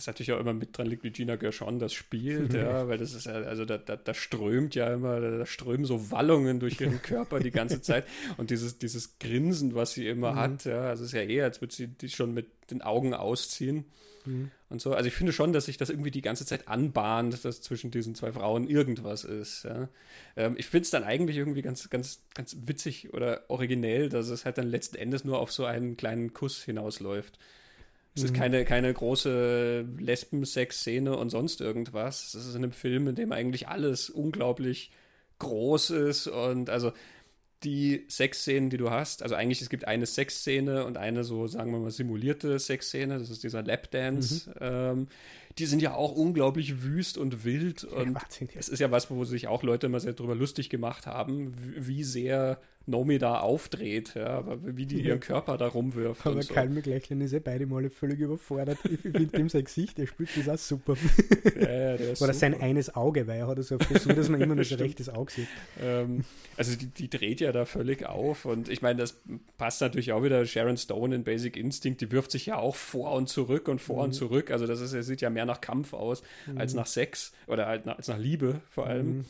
was 0.00 0.06
natürlich 0.06 0.32
auch 0.32 0.40
immer 0.40 0.54
mit 0.54 0.76
dran 0.76 0.86
liegt, 0.86 1.04
wie 1.04 1.10
Gina 1.10 1.36
Gershon 1.36 1.78
das 1.78 1.92
spielt, 1.92 2.54
ja, 2.54 2.88
weil 2.88 2.96
das 2.96 3.12
ist 3.12 3.26
ja, 3.26 3.34
also 3.34 3.66
da, 3.66 3.76
da, 3.76 3.96
da 3.96 4.14
strömt 4.14 4.74
ja 4.74 4.94
immer, 4.94 5.20
da 5.20 5.44
strömen 5.44 5.84
so 5.84 6.10
Wallungen 6.10 6.58
durch 6.58 6.80
ihren 6.80 7.02
Körper 7.02 7.38
die 7.38 7.50
ganze 7.50 7.82
Zeit 7.82 8.06
und 8.38 8.48
dieses, 8.48 8.78
dieses 8.78 9.18
Grinsen, 9.18 9.74
was 9.74 9.92
sie 9.92 10.08
immer 10.08 10.32
mhm. 10.32 10.36
hat, 10.36 10.64
ja, 10.64 10.84
also 10.84 11.04
es 11.04 11.10
ist 11.10 11.14
ja 11.14 11.22
eher, 11.22 11.44
als 11.44 11.60
würde 11.60 11.74
sie 11.74 11.88
die 11.88 12.08
schon 12.08 12.32
mit 12.32 12.48
den 12.70 12.80
Augen 12.80 13.12
ausziehen 13.12 13.84
mhm. 14.24 14.50
und 14.70 14.80
so. 14.80 14.94
Also 14.94 15.06
ich 15.06 15.14
finde 15.14 15.32
schon, 15.32 15.52
dass 15.52 15.66
sich 15.66 15.76
das 15.76 15.90
irgendwie 15.90 16.10
die 16.10 16.22
ganze 16.22 16.46
Zeit 16.46 16.66
anbahnt, 16.66 17.44
dass 17.44 17.60
zwischen 17.60 17.90
diesen 17.90 18.14
zwei 18.14 18.32
Frauen 18.32 18.68
irgendwas 18.68 19.24
ist, 19.24 19.64
ja. 19.64 19.90
Ähm, 20.34 20.54
ich 20.56 20.66
finde 20.66 20.84
es 20.84 20.90
dann 20.90 21.04
eigentlich 21.04 21.36
irgendwie 21.36 21.62
ganz, 21.62 21.90
ganz, 21.90 22.22
ganz 22.32 22.56
witzig 22.64 23.12
oder 23.12 23.42
originell, 23.48 24.08
dass 24.08 24.30
es 24.30 24.46
halt 24.46 24.56
dann 24.56 24.66
letzten 24.66 24.96
Endes 24.96 25.24
nur 25.24 25.40
auf 25.40 25.52
so 25.52 25.66
einen 25.66 25.98
kleinen 25.98 26.32
Kuss 26.32 26.62
hinausläuft. 26.64 27.38
Es 28.14 28.24
ist 28.24 28.32
mhm. 28.32 28.36
keine, 28.36 28.64
keine 28.64 28.92
große 28.92 29.86
Lesben-Sex-Szene 29.98 31.16
und 31.16 31.30
sonst 31.30 31.60
irgendwas. 31.60 32.34
Es 32.34 32.46
ist 32.46 32.54
in 32.54 32.64
einem 32.64 32.72
Film, 32.72 33.08
in 33.08 33.14
dem 33.14 33.32
eigentlich 33.32 33.68
alles 33.68 34.10
unglaublich 34.10 34.90
groß 35.38 35.90
ist 35.90 36.26
und 36.26 36.70
also 36.70 36.92
die 37.62 38.06
Sexszenen, 38.08 38.70
die 38.70 38.78
du 38.78 38.90
hast, 38.90 39.22
also 39.22 39.34
eigentlich 39.34 39.60
es 39.60 39.68
gibt 39.68 39.86
eine 39.86 40.06
Sexszene 40.06 40.84
und 40.86 40.96
eine 40.96 41.24
so, 41.24 41.46
sagen 41.46 41.72
wir 41.72 41.78
mal, 41.78 41.90
simulierte 41.90 42.58
Sexszene, 42.58 43.18
das 43.18 43.28
ist 43.28 43.42
dieser 43.42 43.62
Lapdance, 43.62 44.48
mhm. 44.50 44.54
ähm, 44.60 45.08
die 45.58 45.66
sind 45.66 45.82
ja 45.82 45.94
auch 45.94 46.12
unglaublich 46.12 46.82
wüst 46.82 47.18
und 47.18 47.44
wild 47.44 47.84
und 47.84 48.16
es 48.54 48.68
ist 48.68 48.78
ja 48.78 48.90
was, 48.90 49.10
wo 49.10 49.24
sich 49.24 49.46
auch 49.46 49.62
Leute 49.62 49.88
immer 49.88 50.00
sehr 50.00 50.14
drüber 50.14 50.34
lustig 50.34 50.70
gemacht 50.70 51.06
haben, 51.06 51.54
wie 51.76 52.04
sehr 52.04 52.60
Nomi 52.86 53.18
da 53.18 53.40
aufdreht, 53.40 54.14
ja, 54.14 54.44
wie 54.64 54.86
die 54.86 55.02
ihren 55.02 55.20
Körper 55.20 55.58
da 55.58 55.68
rumwirft. 55.68 56.26
Aber 56.26 56.42
so. 56.42 56.52
Calm 56.52 56.74
McLachlan 56.74 57.20
ist 57.20 57.32
ja 57.32 57.38
beide 57.38 57.66
Male 57.66 57.90
völlig 57.90 58.18
überfordert. 58.20 58.78
Ich 58.90 59.00
finde 59.00 59.26
dem 59.38 59.48
sein 59.48 59.64
Gesicht, 59.64 59.98
der 59.98 60.06
spielt 60.06 60.30
das 60.36 60.48
auch 60.48 60.58
super. 60.58 60.96
Ja, 61.60 61.70
ja, 61.70 61.94
Oder 61.94 62.16
super. 62.16 62.34
sein 62.34 62.60
eines 62.60 62.94
Auge, 62.94 63.26
weil 63.26 63.40
er 63.40 63.46
hat 63.46 63.62
so 63.62 63.76
eine 63.76 63.84
Frisur, 63.84 64.14
dass 64.14 64.28
man 64.28 64.40
immer 64.40 64.54
nur 64.54 64.64
sein 64.66 64.78
rechtes 64.78 65.08
Auge 65.08 65.32
sieht. 65.32 65.48
Ähm, 65.80 66.24
also 66.56 66.76
die, 66.76 66.86
die, 66.86 67.10
dreht 67.10 67.40
ja 67.40 67.52
da 67.52 67.64
völlig 67.66 68.06
auf 68.06 68.46
und 68.46 68.68
ich 68.68 68.82
meine, 68.82 69.00
das 69.00 69.20
passt 69.58 69.82
natürlich 69.82 70.12
auch 70.12 70.22
wieder 70.22 70.44
Sharon 70.46 70.76
Stone 70.76 71.14
in 71.14 71.22
Basic 71.22 71.56
Instinct, 71.56 72.00
die 72.00 72.10
wirft 72.10 72.30
sich 72.30 72.46
ja 72.46 72.56
auch 72.56 72.76
vor 72.76 73.12
und 73.12 73.28
zurück 73.28 73.68
und 73.68 73.80
vor 73.80 73.96
mhm. 73.96 74.02
und 74.04 74.12
zurück. 74.12 74.50
Also 74.50 74.66
das 74.66 74.80
ist, 74.80 74.92
sieht 75.06 75.20
ja 75.20 75.30
mehr 75.30 75.44
nach 75.44 75.60
Kampf 75.60 75.92
aus 75.92 76.22
mhm. 76.46 76.58
als 76.58 76.74
nach 76.74 76.86
Sex 76.86 77.32
oder 77.46 77.66
halt 77.66 77.86
als 77.86 78.08
nach 78.08 78.18
Liebe 78.18 78.62
vor 78.70 78.86
allem. 78.86 79.18
Mhm. 79.18 79.24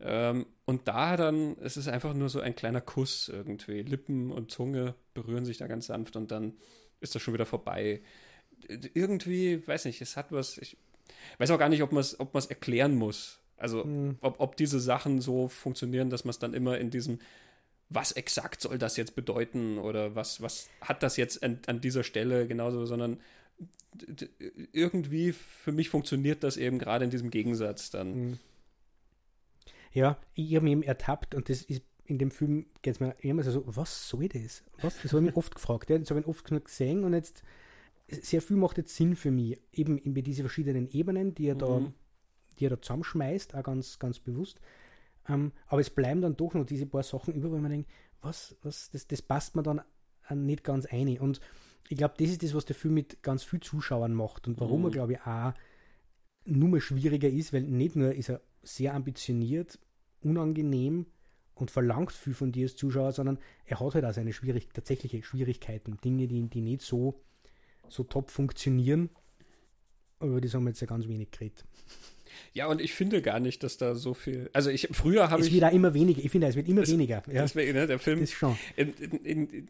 Ähm, 0.00 0.46
und 0.66 0.88
da 0.88 1.16
dann, 1.16 1.56
es 1.60 1.76
ist 1.76 1.88
einfach 1.88 2.14
nur 2.14 2.28
so 2.28 2.40
ein 2.40 2.56
kleiner 2.56 2.80
Kuss 2.80 3.28
irgendwie. 3.28 3.82
Lippen 3.82 4.32
und 4.32 4.50
Zunge 4.50 4.94
berühren 5.12 5.44
sich 5.44 5.58
da 5.58 5.66
ganz 5.66 5.86
sanft 5.86 6.16
und 6.16 6.30
dann 6.30 6.54
ist 7.00 7.14
das 7.14 7.22
schon 7.22 7.34
wieder 7.34 7.46
vorbei. 7.46 8.00
Irgendwie, 8.94 9.66
weiß 9.66 9.84
nicht, 9.84 10.00
es 10.00 10.16
hat 10.16 10.32
was, 10.32 10.56
ich 10.58 10.78
weiß 11.38 11.50
auch 11.50 11.58
gar 11.58 11.68
nicht, 11.68 11.82
ob 11.82 11.92
man 11.92 12.00
es 12.00 12.18
ob 12.18 12.34
erklären 12.34 12.94
muss. 12.94 13.40
Also, 13.56 13.84
mhm. 13.84 14.16
ob, 14.20 14.40
ob 14.40 14.56
diese 14.56 14.80
Sachen 14.80 15.20
so 15.20 15.48
funktionieren, 15.48 16.10
dass 16.10 16.24
man 16.24 16.30
es 16.30 16.38
dann 16.38 16.54
immer 16.54 16.78
in 16.78 16.90
diesem, 16.90 17.18
was 17.90 18.12
exakt 18.12 18.62
soll 18.62 18.78
das 18.78 18.96
jetzt 18.96 19.14
bedeuten 19.14 19.78
oder 19.78 20.14
was, 20.14 20.40
was 20.40 20.70
hat 20.80 21.02
das 21.02 21.18
jetzt 21.18 21.42
an, 21.42 21.60
an 21.66 21.80
dieser 21.82 22.04
Stelle 22.04 22.46
genauso, 22.46 22.86
sondern 22.86 23.20
irgendwie 24.72 25.32
für 25.32 25.72
mich 25.72 25.88
funktioniert 25.88 26.42
das 26.42 26.56
eben 26.56 26.78
gerade 26.78 27.04
in 27.04 27.10
diesem 27.10 27.30
Gegensatz 27.30 27.90
dann. 27.90 28.14
Mhm. 28.14 28.38
Ja, 29.94 30.18
ich 30.34 30.54
habe 30.54 30.64
mich 30.64 30.72
eben 30.72 30.82
ertappt 30.82 31.34
und 31.34 31.48
das 31.48 31.62
ist 31.62 31.82
in 32.06 32.18
dem 32.18 32.30
Film 32.30 32.66
geht 32.82 32.94
es 32.94 33.00
mir 33.00 33.14
immer 33.20 33.42
so, 33.42 33.64
was 33.66 34.08
soll 34.08 34.28
das? 34.28 34.62
Was? 34.82 35.00
Das 35.00 35.12
habe 35.12 35.22
ich 35.22 35.28
mich 35.28 35.36
oft 35.36 35.54
gefragt. 35.54 35.88
Ja. 35.88 35.98
Das 35.98 36.10
habe 36.10 36.20
ich 36.20 36.26
oft 36.26 36.44
gesehen 36.44 37.04
und 37.04 37.14
jetzt 37.14 37.42
sehr 38.08 38.42
viel 38.42 38.56
macht 38.56 38.76
jetzt 38.76 38.94
Sinn 38.94 39.16
für 39.16 39.30
mich, 39.30 39.58
eben 39.72 39.96
in 39.96 40.14
diese 40.14 40.42
verschiedenen 40.42 40.88
Ebenen, 40.88 41.34
die 41.34 41.48
er 41.48 41.54
mhm. 41.54 41.58
da, 41.58 41.92
die 42.58 42.66
er 42.66 42.70
da 42.70 42.82
zusammenschmeißt, 42.82 43.54
auch 43.54 43.62
ganz, 43.62 43.98
ganz 43.98 44.18
bewusst. 44.18 44.60
Ähm, 45.28 45.52
aber 45.66 45.80
es 45.80 45.88
bleiben 45.88 46.20
dann 46.20 46.36
doch 46.36 46.52
noch 46.52 46.66
diese 46.66 46.84
paar 46.84 47.02
Sachen 47.02 47.32
über, 47.32 47.50
wo 47.50 47.56
man 47.56 47.70
denkt, 47.70 47.90
was, 48.20 48.56
was, 48.62 48.90
das, 48.90 49.06
das 49.06 49.22
passt 49.22 49.56
mir 49.56 49.62
dann 49.62 49.80
nicht 50.34 50.64
ganz 50.64 50.84
ein. 50.86 51.18
Und 51.18 51.40
ich 51.88 51.96
glaube, 51.96 52.14
das 52.18 52.28
ist 52.28 52.42
das, 52.42 52.54
was 52.54 52.66
der 52.66 52.76
Film 52.76 52.94
mit 52.94 53.22
ganz 53.22 53.42
vielen 53.44 53.62
Zuschauern 53.62 54.12
macht 54.12 54.46
und 54.46 54.60
warum 54.60 54.80
mhm. 54.80 54.86
er, 54.88 54.90
glaube 54.90 55.12
ich, 55.14 55.20
auch 55.22 55.54
nur 56.44 56.68
mal 56.68 56.80
schwieriger 56.80 57.28
ist, 57.28 57.54
weil 57.54 57.62
nicht 57.62 57.96
nur 57.96 58.14
ist 58.14 58.28
er 58.28 58.42
sehr 58.62 58.94
ambitioniert, 58.94 59.78
unangenehm 60.24 61.06
und 61.54 61.70
verlangt 61.70 62.12
viel 62.12 62.34
von 62.34 62.52
dir 62.52 62.64
als 62.64 62.76
Zuschauer, 62.76 63.12
sondern 63.12 63.38
er 63.66 63.80
hat 63.80 63.94
halt 63.94 64.04
auch 64.04 64.12
seine 64.12 64.32
schwierig, 64.32 64.68
tatsächliche 64.72 65.22
Schwierigkeiten, 65.22 65.98
Dinge, 66.04 66.26
die, 66.26 66.42
die 66.48 66.60
nicht 66.60 66.82
so, 66.82 67.20
so 67.88 68.02
top 68.04 68.30
funktionieren. 68.30 69.10
Aber 70.18 70.30
über 70.30 70.40
das 70.40 70.54
haben 70.54 70.64
wir 70.64 70.70
jetzt 70.70 70.80
ja 70.80 70.86
ganz 70.86 71.06
wenig 71.06 71.30
geredet. 71.30 71.64
Ja, 72.52 72.66
und 72.66 72.80
ich 72.80 72.94
finde 72.94 73.22
gar 73.22 73.40
nicht, 73.40 73.62
dass 73.62 73.76
da 73.76 73.94
so 73.94 74.14
viel. 74.14 74.50
Also 74.52 74.70
ich 74.70 74.88
früher 74.92 75.30
habe 75.30 75.42
ich. 75.42 75.48
Es 75.48 75.54
wird 75.54 75.64
auch 75.64 75.72
immer 75.72 75.94
weniger. 75.94 76.24
Ich 76.24 76.30
finde, 76.30 76.48
es 76.48 76.56
wird 76.56 76.68
immer 76.68 76.82
es, 76.82 76.90
weniger. 76.90 77.22
Ja. 77.26 77.42
Deswegen, 77.42 77.74
ne, 77.74 77.86
der 77.86 77.98
Film. 77.98 78.20
Das 78.20 78.32
schon. 78.32 78.56
In, 78.76 78.92
in, 78.94 79.48
in, 79.48 79.68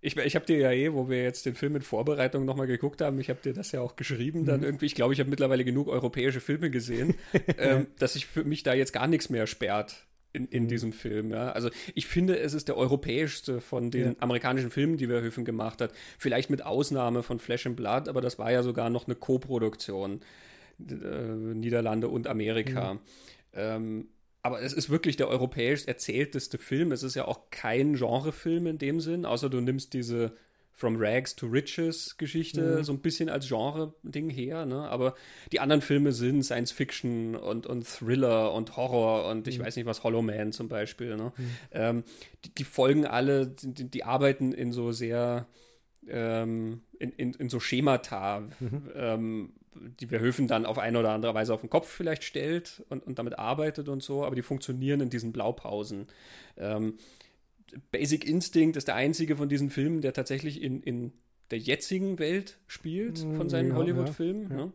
ich, 0.00 0.16
ich 0.16 0.34
habe 0.34 0.46
dir 0.46 0.58
ja 0.58 0.72
eh, 0.72 0.92
wo 0.92 1.08
wir 1.08 1.22
jetzt 1.22 1.46
den 1.46 1.54
Film 1.54 1.76
in 1.76 1.82
Vorbereitung 1.82 2.44
nochmal 2.44 2.66
geguckt 2.66 3.00
haben, 3.00 3.20
ich 3.20 3.28
habe 3.28 3.40
dir 3.42 3.52
das 3.52 3.72
ja 3.72 3.80
auch 3.80 3.96
geschrieben, 3.96 4.44
dann 4.44 4.60
mhm. 4.60 4.66
irgendwie, 4.66 4.86
ich 4.86 4.94
glaube, 4.94 5.12
ich 5.12 5.20
habe 5.20 5.30
mittlerweile 5.30 5.64
genug 5.64 5.88
europäische 5.88 6.40
Filme 6.40 6.70
gesehen, 6.70 7.14
ähm, 7.58 7.86
dass 7.98 8.14
sich 8.14 8.26
für 8.26 8.44
mich 8.44 8.62
da 8.62 8.74
jetzt 8.74 8.92
gar 8.92 9.06
nichts 9.06 9.28
mehr 9.30 9.46
sperrt 9.46 10.06
in, 10.32 10.46
in 10.46 10.64
mhm. 10.64 10.68
diesem 10.68 10.92
Film. 10.92 11.30
Ja. 11.30 11.52
Also 11.52 11.70
ich 11.94 12.06
finde, 12.06 12.38
es 12.38 12.54
ist 12.54 12.68
der 12.68 12.76
europäischste 12.76 13.60
von 13.60 13.90
den 13.90 14.04
ja. 14.04 14.14
amerikanischen 14.20 14.70
Filmen, 14.70 14.96
die 14.96 15.08
Verhoeven 15.08 15.44
gemacht 15.44 15.80
hat. 15.80 15.92
Vielleicht 16.18 16.50
mit 16.50 16.64
Ausnahme 16.64 17.22
von 17.22 17.38
Flesh 17.38 17.66
and 17.66 17.76
Blood, 17.76 18.08
aber 18.08 18.20
das 18.20 18.38
war 18.38 18.50
ja 18.50 18.62
sogar 18.62 18.90
noch 18.90 19.06
eine 19.06 19.16
Co-Produktion. 19.16 20.20
Äh, 20.88 21.54
Niederlande 21.54 22.08
und 22.08 22.26
Amerika. 22.26 22.94
Mhm. 22.94 23.00
Ähm, 23.52 24.08
aber 24.42 24.62
es 24.62 24.72
ist 24.72 24.90
wirklich 24.90 25.16
der 25.16 25.28
europäisch 25.28 25.86
erzählteste 25.86 26.58
Film. 26.58 26.92
Es 26.92 27.02
ist 27.02 27.14
ja 27.14 27.26
auch 27.26 27.50
kein 27.50 27.94
Genrefilm 27.94 28.66
in 28.66 28.78
dem 28.78 29.00
Sinn, 29.00 29.26
außer 29.26 29.50
du 29.50 29.60
nimmst 29.60 29.92
diese 29.92 30.32
From 30.72 30.96
Rags 30.98 31.36
to 31.36 31.46
Riches 31.46 32.16
Geschichte 32.16 32.78
mhm. 32.78 32.84
so 32.84 32.92
ein 32.94 33.00
bisschen 33.00 33.28
als 33.28 33.46
Genre-Ding 33.48 34.30
her. 34.30 34.64
Ne? 34.64 34.88
Aber 34.88 35.14
die 35.52 35.60
anderen 35.60 35.82
Filme 35.82 36.12
sind 36.12 36.42
Science 36.42 36.72
Fiction 36.72 37.36
und, 37.36 37.66
und 37.66 37.86
Thriller 37.86 38.54
und 38.54 38.78
Horror 38.78 39.26
und 39.30 39.46
ich 39.46 39.58
mhm. 39.58 39.64
weiß 39.64 39.76
nicht 39.76 39.84
was, 39.84 40.04
Hollow 40.04 40.22
Man 40.22 40.52
zum 40.52 40.68
Beispiel. 40.68 41.16
Ne? 41.16 41.32
Mhm. 41.36 41.50
Ähm, 41.72 42.04
die, 42.46 42.54
die, 42.54 42.64
folgen 42.64 43.04
alle, 43.04 43.46
die, 43.46 43.90
die, 43.90 44.04
arbeiten 44.04 44.52
in 44.52 44.72
so 44.72 44.90
sehr 44.90 45.46
ähm, 46.08 46.80
in, 46.98 47.12
in, 47.12 47.34
in, 47.34 47.50
so 47.50 47.60
Schemata, 47.60 48.48
mhm. 48.58 48.90
ähm, 48.94 49.52
die 49.74 50.06
Verhöfen 50.06 50.48
dann 50.48 50.66
auf 50.66 50.78
eine 50.78 50.98
oder 50.98 51.10
andere 51.10 51.34
Weise 51.34 51.54
auf 51.54 51.60
den 51.60 51.70
Kopf 51.70 51.88
vielleicht 51.88 52.24
stellt 52.24 52.82
und, 52.88 53.06
und 53.06 53.18
damit 53.18 53.38
arbeitet 53.38 53.88
und 53.88 54.02
so, 54.02 54.24
aber 54.24 54.34
die 54.34 54.42
funktionieren 54.42 55.00
in 55.00 55.10
diesen 55.10 55.32
Blaupausen. 55.32 56.08
Ähm, 56.56 56.94
Basic 57.92 58.26
Instinct 58.26 58.76
ist 58.76 58.88
der 58.88 58.96
einzige 58.96 59.36
von 59.36 59.48
diesen 59.48 59.70
Filmen, 59.70 60.00
der 60.00 60.12
tatsächlich 60.12 60.60
in, 60.60 60.82
in 60.82 61.12
der 61.50 61.58
jetzigen 61.58 62.18
Welt 62.18 62.58
spielt, 62.66 63.18
von 63.18 63.48
seinen 63.48 63.70
ja, 63.70 63.74
Hollywood-Filmen. 63.74 64.50
Ja, 64.50 64.56
ja. 64.56 64.64
Ne? 64.66 64.72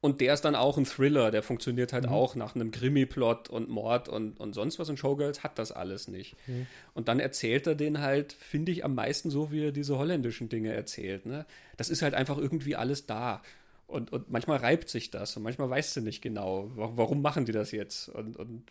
Und 0.00 0.20
der 0.20 0.34
ist 0.34 0.42
dann 0.42 0.54
auch 0.54 0.76
ein 0.76 0.84
Thriller, 0.84 1.30
der 1.30 1.42
funktioniert 1.42 1.92
halt 1.92 2.04
mhm. 2.04 2.12
auch 2.12 2.36
nach 2.36 2.54
einem 2.54 2.70
Krimi-Plot 2.70 3.48
und 3.48 3.68
Mord 3.68 4.08
und, 4.08 4.38
und 4.38 4.54
sonst 4.54 4.78
was. 4.78 4.88
Und 4.88 4.98
Showgirls 4.98 5.42
hat 5.42 5.58
das 5.58 5.72
alles 5.72 6.06
nicht. 6.06 6.36
Mhm. 6.46 6.66
Und 6.94 7.08
dann 7.08 7.18
erzählt 7.18 7.66
er 7.66 7.74
den 7.74 8.00
halt, 8.00 8.32
finde 8.32 8.72
ich, 8.72 8.84
am 8.84 8.94
meisten 8.94 9.30
so, 9.30 9.50
wie 9.50 9.64
er 9.64 9.72
diese 9.72 9.98
holländischen 9.98 10.48
Dinge 10.48 10.72
erzählt. 10.72 11.26
Ne? 11.26 11.46
Das 11.76 11.88
ist 11.88 12.02
halt 12.02 12.14
einfach 12.14 12.38
irgendwie 12.38 12.76
alles 12.76 13.06
da. 13.06 13.42
Und, 13.86 14.12
und 14.12 14.30
manchmal 14.30 14.58
reibt 14.58 14.88
sich 14.88 15.10
das 15.10 15.36
und 15.36 15.44
manchmal 15.44 15.70
weißt 15.70 15.96
du 15.96 16.00
nicht 16.00 16.20
genau, 16.20 16.70
warum 16.74 17.22
machen 17.22 17.44
die 17.44 17.52
das 17.52 17.70
jetzt. 17.70 18.08
Und, 18.08 18.36
und 18.36 18.64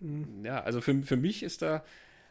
mhm. 0.00 0.44
ja, 0.44 0.62
also 0.62 0.80
für, 0.80 1.02
für 1.02 1.16
mich 1.16 1.42
ist 1.42 1.62
da 1.62 1.84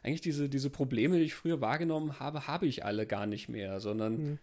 eigentlich 0.04 0.22
diese, 0.22 0.50
diese 0.50 0.70
Probleme, 0.70 1.18
die 1.18 1.26
ich 1.26 1.36
früher 1.36 1.62
wahrgenommen 1.62 2.20
habe, 2.20 2.48
habe 2.48 2.66
ich 2.66 2.86
alle 2.86 3.06
gar 3.06 3.26
nicht 3.26 3.50
mehr, 3.50 3.80
sondern 3.80 4.14
mhm. 4.18 4.40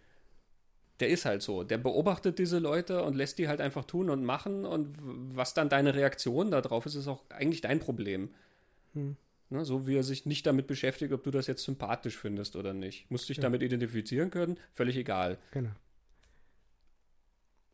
der 0.99 1.09
ist 1.09 1.25
halt 1.25 1.41
so. 1.41 1.63
Der 1.63 1.79
beobachtet 1.79 2.37
diese 2.37 2.59
Leute 2.59 3.03
und 3.03 3.15
lässt 3.15 3.39
die 3.39 3.47
halt 3.47 3.61
einfach 3.61 3.85
tun 3.85 4.09
und 4.09 4.23
machen 4.23 4.65
und 4.65 4.95
was 5.33 5.55
dann 5.55 5.69
deine 5.69 5.95
Reaktion 5.95 6.51
darauf 6.51 6.85
ist, 6.85 6.95
ist 6.95 7.07
auch 7.07 7.23
eigentlich 7.29 7.61
dein 7.61 7.79
Problem. 7.79 8.29
Mhm. 8.93 9.17
Ne, 9.51 9.65
so 9.65 9.87
wie 9.87 9.95
er 9.95 10.03
sich 10.03 10.27
nicht 10.27 10.45
damit 10.45 10.67
beschäftigt, 10.67 11.11
ob 11.11 11.23
du 11.23 11.31
das 11.31 11.47
jetzt 11.47 11.63
sympathisch 11.63 12.15
findest 12.15 12.55
oder 12.55 12.73
nicht. 12.73 13.09
Musst 13.09 13.29
dich 13.29 13.37
ja. 13.37 13.41
damit 13.43 13.63
identifizieren 13.63 14.29
können, 14.29 14.57
völlig 14.75 14.95
egal. 14.95 15.39
Genau. 15.51 15.71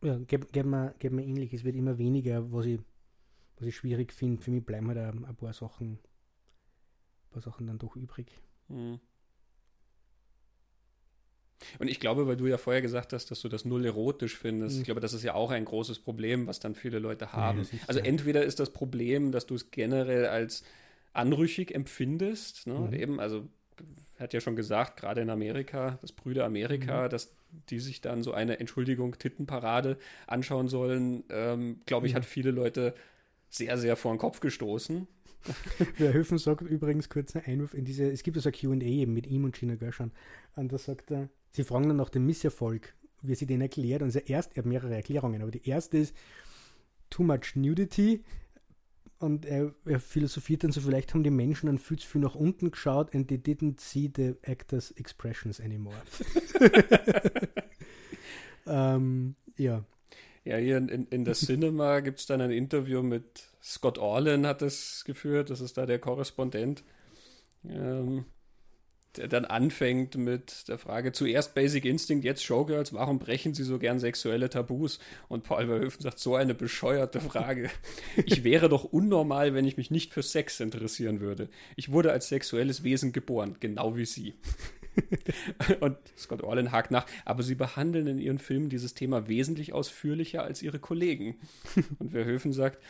Ja, 0.02 0.18
geht, 0.18 0.52
geht, 0.52 0.66
mir, 0.66 0.94
geht 0.98 1.12
mir 1.12 1.24
ähnlich. 1.24 1.52
Es 1.52 1.64
wird 1.64 1.76
immer 1.76 1.98
weniger, 1.98 2.52
was 2.52 2.66
ich, 2.66 2.80
was 3.58 3.66
ich 3.66 3.76
schwierig 3.76 4.12
finde. 4.12 4.42
Für 4.42 4.50
mich 4.50 4.64
bleiben 4.64 4.88
halt 4.88 4.98
ein, 4.98 5.24
ein 5.24 5.36
paar 5.36 5.52
Sachen 5.52 5.98
paar 7.36 7.52
Sachen 7.52 7.66
dann 7.66 7.78
doch 7.78 7.96
übrig. 7.96 8.32
Hm. 8.68 8.98
Und 11.78 11.88
ich 11.88 12.00
glaube, 12.00 12.26
weil 12.26 12.36
du 12.36 12.46
ja 12.46 12.58
vorher 12.58 12.82
gesagt 12.82 13.12
hast, 13.12 13.30
dass 13.30 13.40
du 13.40 13.48
das 13.48 13.64
null 13.64 13.84
erotisch 13.84 14.36
findest, 14.36 14.76
mhm. 14.76 14.82
ich 14.82 14.84
glaube, 14.86 15.00
das 15.00 15.12
ist 15.12 15.22
ja 15.22 15.34
auch 15.34 15.50
ein 15.50 15.64
großes 15.64 15.98
Problem, 16.00 16.46
was 16.46 16.60
dann 16.60 16.74
viele 16.74 16.98
Leute 16.98 17.32
haben. 17.32 17.62
Ja, 17.62 17.78
also 17.86 18.00
ja. 18.00 18.06
entweder 18.06 18.44
ist 18.44 18.60
das 18.60 18.72
Problem, 18.72 19.32
dass 19.32 19.46
du 19.46 19.54
es 19.54 19.70
generell 19.70 20.26
als 20.26 20.64
anrüchig 21.12 21.74
empfindest, 21.74 22.66
ne? 22.66 22.74
mhm. 22.74 22.92
eben, 22.92 23.20
also 23.20 23.48
hat 24.18 24.32
ja 24.32 24.40
schon 24.40 24.56
gesagt, 24.56 24.98
gerade 24.98 25.20
in 25.20 25.30
Amerika, 25.30 25.98
das 26.00 26.12
Brüder 26.12 26.44
Amerika, 26.44 27.04
mhm. 27.04 27.10
dass 27.10 27.34
die 27.70 27.78
sich 27.78 28.00
dann 28.00 28.22
so 28.22 28.32
eine 28.32 28.58
Entschuldigung 28.60 29.18
Tittenparade 29.18 29.98
anschauen 30.26 30.68
sollen, 30.68 31.24
ähm, 31.30 31.80
glaube 31.86 32.06
ich, 32.06 32.12
mhm. 32.12 32.16
hat 32.16 32.24
viele 32.24 32.50
Leute 32.50 32.94
sehr, 33.48 33.78
sehr 33.78 33.96
vor 33.96 34.12
den 34.14 34.18
Kopf 34.18 34.40
gestoßen. 34.40 35.06
Der 35.98 36.12
Höfen 36.12 36.38
sagt 36.38 36.62
übrigens 36.62 37.08
kurz 37.08 37.36
einen 37.36 37.46
Einwurf 37.46 37.74
in 37.74 37.84
diese, 37.84 38.10
es 38.10 38.22
gibt 38.22 38.36
also 38.36 38.48
ein 38.48 38.52
QA 38.52 39.06
mit 39.06 39.26
ihm 39.26 39.44
und 39.44 39.54
Gina 39.54 39.76
Gershon. 39.76 40.10
Und 40.56 40.72
da 40.72 40.78
sagt 40.78 41.10
er, 41.10 41.28
sie 41.50 41.64
fragen 41.64 41.88
dann 41.88 41.96
nach 41.96 42.10
dem 42.10 42.26
Misserfolg, 42.26 42.94
wie 43.22 43.34
sie 43.34 43.46
den 43.46 43.60
erklärt. 43.60 44.02
Und 44.02 44.14
er 44.14 44.28
erst, 44.28 44.52
er 44.56 44.58
hat 44.58 44.66
mehrere 44.66 44.94
Erklärungen, 44.94 45.42
aber 45.42 45.50
die 45.50 45.68
erste 45.68 45.98
ist 45.98 46.16
too 47.10 47.22
much 47.22 47.54
nudity. 47.54 48.24
Und 49.18 49.46
er, 49.46 49.74
er 49.86 49.98
philosophiert 49.98 50.62
dann 50.62 50.72
so, 50.72 50.82
vielleicht 50.82 51.14
haben 51.14 51.24
die 51.24 51.30
Menschen 51.30 51.66
dann 51.66 51.78
viel 51.78 51.98
zu 51.98 52.06
viel 52.06 52.20
nach 52.20 52.34
unten 52.34 52.70
geschaut 52.70 53.14
and 53.14 53.28
they 53.28 53.38
didn't 53.38 53.80
see 53.80 54.10
the 54.14 54.34
actors' 54.42 54.90
expressions 54.92 55.60
anymore. 55.60 55.96
ähm, 58.66 59.36
ja. 59.56 59.84
Ja, 60.44 60.58
hier 60.58 60.76
in, 60.76 61.06
in 61.08 61.24
der 61.24 61.34
Cinema 61.34 62.00
gibt 62.00 62.20
es 62.20 62.26
dann 62.26 62.40
ein 62.40 62.50
Interview 62.50 63.02
mit 63.02 63.48
Scott 63.62 63.98
Orlin 63.98 64.46
hat 64.46 64.62
es 64.62 65.02
geführt, 65.04 65.50
das 65.50 65.60
ist 65.60 65.76
da 65.76 65.86
der 65.86 65.98
Korrespondent, 65.98 66.84
ähm, 67.68 68.26
der 69.18 69.28
dann 69.28 69.44
anfängt 69.44 70.16
mit 70.16 70.68
der 70.68 70.78
Frage, 70.78 71.12
zuerst 71.12 71.54
Basic 71.54 71.84
Instinct, 71.84 72.24
jetzt 72.24 72.44
Showgirls, 72.44 72.92
warum 72.92 73.18
brechen 73.18 73.54
sie 73.54 73.64
so 73.64 73.78
gern 73.78 73.98
sexuelle 73.98 74.50
Tabus? 74.50 74.98
Und 75.28 75.44
Paul 75.44 75.66
Verhoeven 75.66 76.00
sagt, 76.00 76.18
so 76.18 76.34
eine 76.34 76.54
bescheuerte 76.54 77.20
Frage. 77.20 77.70
Ich 78.24 78.44
wäre 78.44 78.68
doch 78.68 78.84
unnormal, 78.84 79.54
wenn 79.54 79.66
ich 79.66 79.76
mich 79.76 79.90
nicht 79.90 80.12
für 80.12 80.22
Sex 80.22 80.60
interessieren 80.60 81.20
würde. 81.20 81.48
Ich 81.76 81.92
wurde 81.92 82.12
als 82.12 82.28
sexuelles 82.28 82.82
Wesen 82.82 83.12
geboren, 83.12 83.56
genau 83.60 83.96
wie 83.96 84.04
sie. 84.04 84.34
und 85.80 85.96
Scott 86.16 86.42
Orlin 86.42 86.72
hakt 86.72 86.90
nach, 86.90 87.06
aber 87.24 87.42
sie 87.42 87.54
behandeln 87.54 88.06
in 88.06 88.18
ihren 88.18 88.38
Filmen 88.38 88.68
dieses 88.68 88.94
Thema 88.94 89.28
wesentlich 89.28 89.72
ausführlicher 89.72 90.42
als 90.42 90.62
ihre 90.62 90.78
Kollegen. 90.78 91.36
Und 91.98 92.12
Verhoeven 92.12 92.52
sagt, 92.52 92.82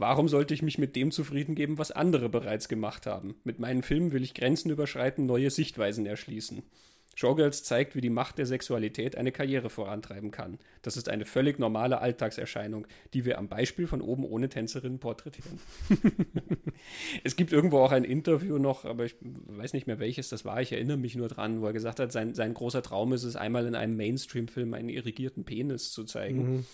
Warum 0.00 0.28
sollte 0.28 0.54
ich 0.54 0.62
mich 0.62 0.78
mit 0.78 0.96
dem 0.96 1.10
zufrieden 1.10 1.54
geben, 1.54 1.76
was 1.76 1.90
andere 1.90 2.30
bereits 2.30 2.70
gemacht 2.70 3.04
haben? 3.04 3.34
Mit 3.44 3.58
meinen 3.58 3.82
Filmen 3.82 4.12
will 4.12 4.22
ich 4.22 4.32
Grenzen 4.32 4.70
überschreiten, 4.70 5.26
neue 5.26 5.50
Sichtweisen 5.50 6.06
erschließen. 6.06 6.62
Showgirls 7.20 7.62
zeigt, 7.64 7.94
wie 7.94 8.00
die 8.00 8.08
Macht 8.08 8.38
der 8.38 8.46
Sexualität 8.46 9.14
eine 9.14 9.30
Karriere 9.30 9.68
vorantreiben 9.68 10.30
kann. 10.30 10.58
Das 10.80 10.96
ist 10.96 11.10
eine 11.10 11.26
völlig 11.26 11.58
normale 11.58 12.00
Alltagserscheinung, 12.00 12.86
die 13.12 13.26
wir 13.26 13.36
am 13.36 13.46
Beispiel 13.46 13.86
von 13.86 14.00
oben 14.00 14.24
ohne 14.24 14.48
Tänzerinnen 14.48 15.00
porträtieren. 15.00 15.58
es 17.22 17.36
gibt 17.36 17.52
irgendwo 17.52 17.80
auch 17.80 17.92
ein 17.92 18.04
Interview 18.04 18.56
noch, 18.56 18.86
aber 18.86 19.04
ich 19.04 19.16
weiß 19.20 19.74
nicht 19.74 19.86
mehr 19.86 19.98
welches 19.98 20.30
das 20.30 20.46
war, 20.46 20.62
ich 20.62 20.72
erinnere 20.72 20.96
mich 20.96 21.14
nur 21.14 21.28
dran, 21.28 21.60
wo 21.60 21.66
er 21.66 21.74
gesagt 21.74 22.00
hat, 22.00 22.10
sein, 22.10 22.32
sein 22.34 22.54
großer 22.54 22.80
Traum 22.80 23.12
ist 23.12 23.24
es, 23.24 23.36
einmal 23.36 23.66
in 23.66 23.74
einem 23.74 23.98
Mainstream-Film 23.98 24.72
einen 24.72 24.88
irrigierten 24.88 25.44
Penis 25.44 25.92
zu 25.92 26.04
zeigen. 26.04 26.54
Mhm. 26.54 26.66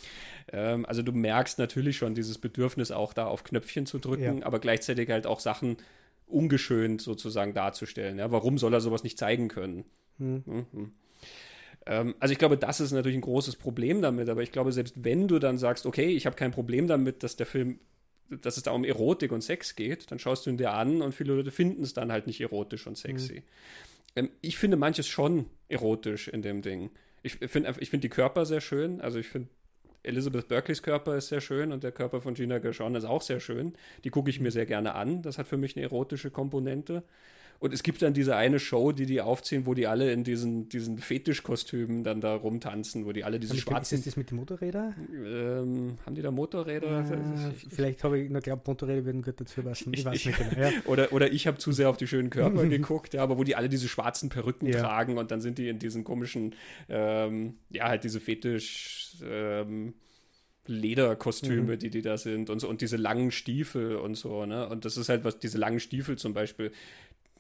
Ähm, 0.53 0.87
also 0.87 1.03
du 1.03 1.11
merkst 1.11 1.59
natürlich 1.59 1.97
schon 1.97 2.15
dieses 2.15 2.39
Bedürfnis 2.39 2.93
auch 2.93 3.15
da 3.15 3.27
auf 3.27 3.43
Knöpfchen 3.43 3.85
zu 3.85 3.99
drücken, 3.99 4.39
ja. 4.39 4.47
aber 4.47 4.61
gleichzeitig 4.61 5.11
halt 5.11 5.27
auch 5.27 5.41
Sachen 5.41 5.77
ungeschönt 6.29 7.03
sozusagen 7.03 7.53
darzustellen. 7.53 8.19
Ja? 8.19 8.31
Warum 8.31 8.59
soll 8.59 8.75
er 8.75 8.81
sowas 8.81 9.03
nicht 9.03 9.19
zeigen 9.19 9.49
können? 9.49 9.85
Hm. 10.19 10.43
Mhm. 10.47 10.93
Ähm, 11.87 12.15
also 12.21 12.33
ich 12.33 12.39
glaube, 12.39 12.57
das 12.57 12.81
ist 12.81 12.93
natürlich 12.93 13.17
ein 13.17 13.23
großes 13.23 13.57
Problem 13.57 14.03
damit, 14.03 14.29
aber 14.29 14.43
ich 14.43 14.53
glaube, 14.53 14.73
selbst 14.73 15.05
wenn 15.05 15.29
du 15.29 15.39
dann 15.39 15.59
sagst, 15.59 15.87
okay, 15.87 16.09
ich 16.09 16.27
habe 16.27 16.37
kein 16.37 16.51
Problem 16.51 16.89
damit, 16.89 17.23
dass 17.23 17.37
der 17.37 17.47
Film, 17.47 17.79
dass 18.29 18.57
es 18.57 18.65
da 18.65 18.73
um 18.73 18.85
Erotik 18.85 19.33
und 19.33 19.43
Sex 19.43 19.77
geht, 19.77 20.11
dann 20.11 20.19
schaust 20.19 20.47
du 20.47 20.51
ihn 20.51 20.57
dir 20.57 20.73
an 20.73 21.01
und 21.03 21.15
viele 21.15 21.35
Leute 21.35 21.51
finden 21.51 21.83
es 21.83 21.95
dann 21.95 22.11
halt 22.11 22.27
nicht 22.27 22.41
erotisch 22.41 22.87
und 22.87 22.99
sexy. 22.99 23.35
Mhm. 23.35 23.43
Ähm, 24.17 24.31
ich 24.41 24.59
finde 24.59 24.77
manches 24.77 25.07
schon 25.07 25.47
erotisch 25.69 26.29
in 26.29 26.43
dem 26.43 26.63
Ding. 26.63 26.91
Ich 27.23 27.35
finde 27.35 27.75
ich 27.81 27.91
find 27.91 28.05
die 28.05 28.09
Körper 28.09 28.47
sehr 28.47 28.61
schön, 28.61 29.01
also 29.01 29.19
ich 29.19 29.27
finde 29.27 29.49
Elizabeth 30.07 30.49
Berkeleys 30.49 30.83
Körper 30.83 31.17
ist 31.17 31.29
sehr 31.29 31.41
schön 31.41 31.73
und 31.73 31.83
der 31.83 31.93
Körper 31.93 32.21
von 32.21 32.35
Gina 32.35 32.59
Gershon 32.59 32.95
ist 32.95 33.05
auch 33.05 33.23
sehr 33.23 33.41
schön. 33.41 33.75
Die 34.05 34.11
gucke 34.11 34.31
ich 34.31 34.41
mir 34.41 34.53
sehr 34.53 34.67
gerne 34.67 34.95
an. 34.95 35.23
Das 35.23 35.37
hat 35.37 35.49
für 35.49 35.57
mich 35.57 35.77
eine 35.77 35.85
erotische 35.85 36.31
Komponente. 36.31 37.03
Und 37.59 37.73
es 37.73 37.83
gibt 37.83 38.03
dann 38.03 38.13
diese 38.13 38.37
eine 38.37 38.59
Show, 38.59 38.93
die 38.93 39.07
die 39.07 39.21
aufziehen, 39.21 39.67
wo 39.67 39.75
die 39.75 39.87
alle 39.87 40.13
in 40.13 40.25
diesen, 40.25 40.69
diesen 40.69 40.99
Fetischkostümen 40.99 42.05
dann 42.05 42.21
da 42.21 42.35
rumtanzen, 42.35 43.07
wo 43.07 43.13
die 43.13 43.25
alle 43.25 43.41
diese 43.41 43.55
mit 43.55 43.63
schwarzen. 43.63 43.99
Ist 43.99 44.07
das 44.07 44.17
mit 44.17 44.31
den 44.31 44.37
Motorrädern? 44.37 44.95
Ähm, 45.13 45.99
haben 46.05 46.15
die 46.15 46.23
da 46.23 46.31
Motorräder? 46.31 47.01
Äh, 47.01 47.53
vielleicht 47.69 48.05
habe 48.05 48.19
ich, 48.19 48.31
ich 48.31 48.43
glaube, 48.43 48.63
Motorräder 48.67 49.05
würden 49.05 49.23
gut 49.23 49.41
dazu 49.41 49.63
passen. 49.63 49.93
Ich, 49.95 50.05
weiß 50.05 50.25
nicht 50.25 50.39
genau. 50.39 50.61
Ja. 50.61 50.71
Oder, 50.87 51.13
oder 51.13 51.33
ich 51.33 51.47
habe 51.47 51.59
zu 51.59 51.73
sehr 51.73 51.89
auf 51.89 51.97
die 51.97 52.07
schönen 52.07 52.31
Körper 52.31 52.67
geguckt, 52.69 53.15
ja, 53.15 53.23
aber 53.23 53.39
wo 53.39 53.45
die 53.45 53.57
alle 53.57 53.69
diese 53.69 53.89
schwarzen 53.89 54.29
Perücken 54.29 54.67
ja. 54.67 54.81
tragen 54.81 55.19
und 55.19 55.31
dann 55.31 55.41
sind 55.41 55.59
die 55.59 55.69
in 55.69 55.79
diesen 55.79 56.05
komischen, 56.05 56.55
ähm, 56.89 57.55
ja, 57.71 57.89
halt 57.89 58.05
diese 58.05 58.21
Fetisch. 58.21 59.17
Ähm, 59.25 59.95
Lederkostüme, 60.69 61.75
mhm. 61.75 61.79
die 61.79 61.91
die 61.91 62.03
da 62.03 62.19
sind 62.19 62.51
und 62.51 62.61
so 62.61 62.69
und 62.69 62.81
diese 62.81 62.97
langen 62.97 63.31
Stiefel 63.31 63.97
und 63.97 64.17
so, 64.17 64.47
ne? 64.47 64.69
Und 64.69 64.85
das 64.85 64.97
ist 64.97 65.09
halt 65.09 65.25
was, 65.25 65.39
diese 65.39 65.59
langen 65.59 65.81
Stiefel 65.81 66.19
zum 66.19 66.35
Beispiel, 66.35 66.73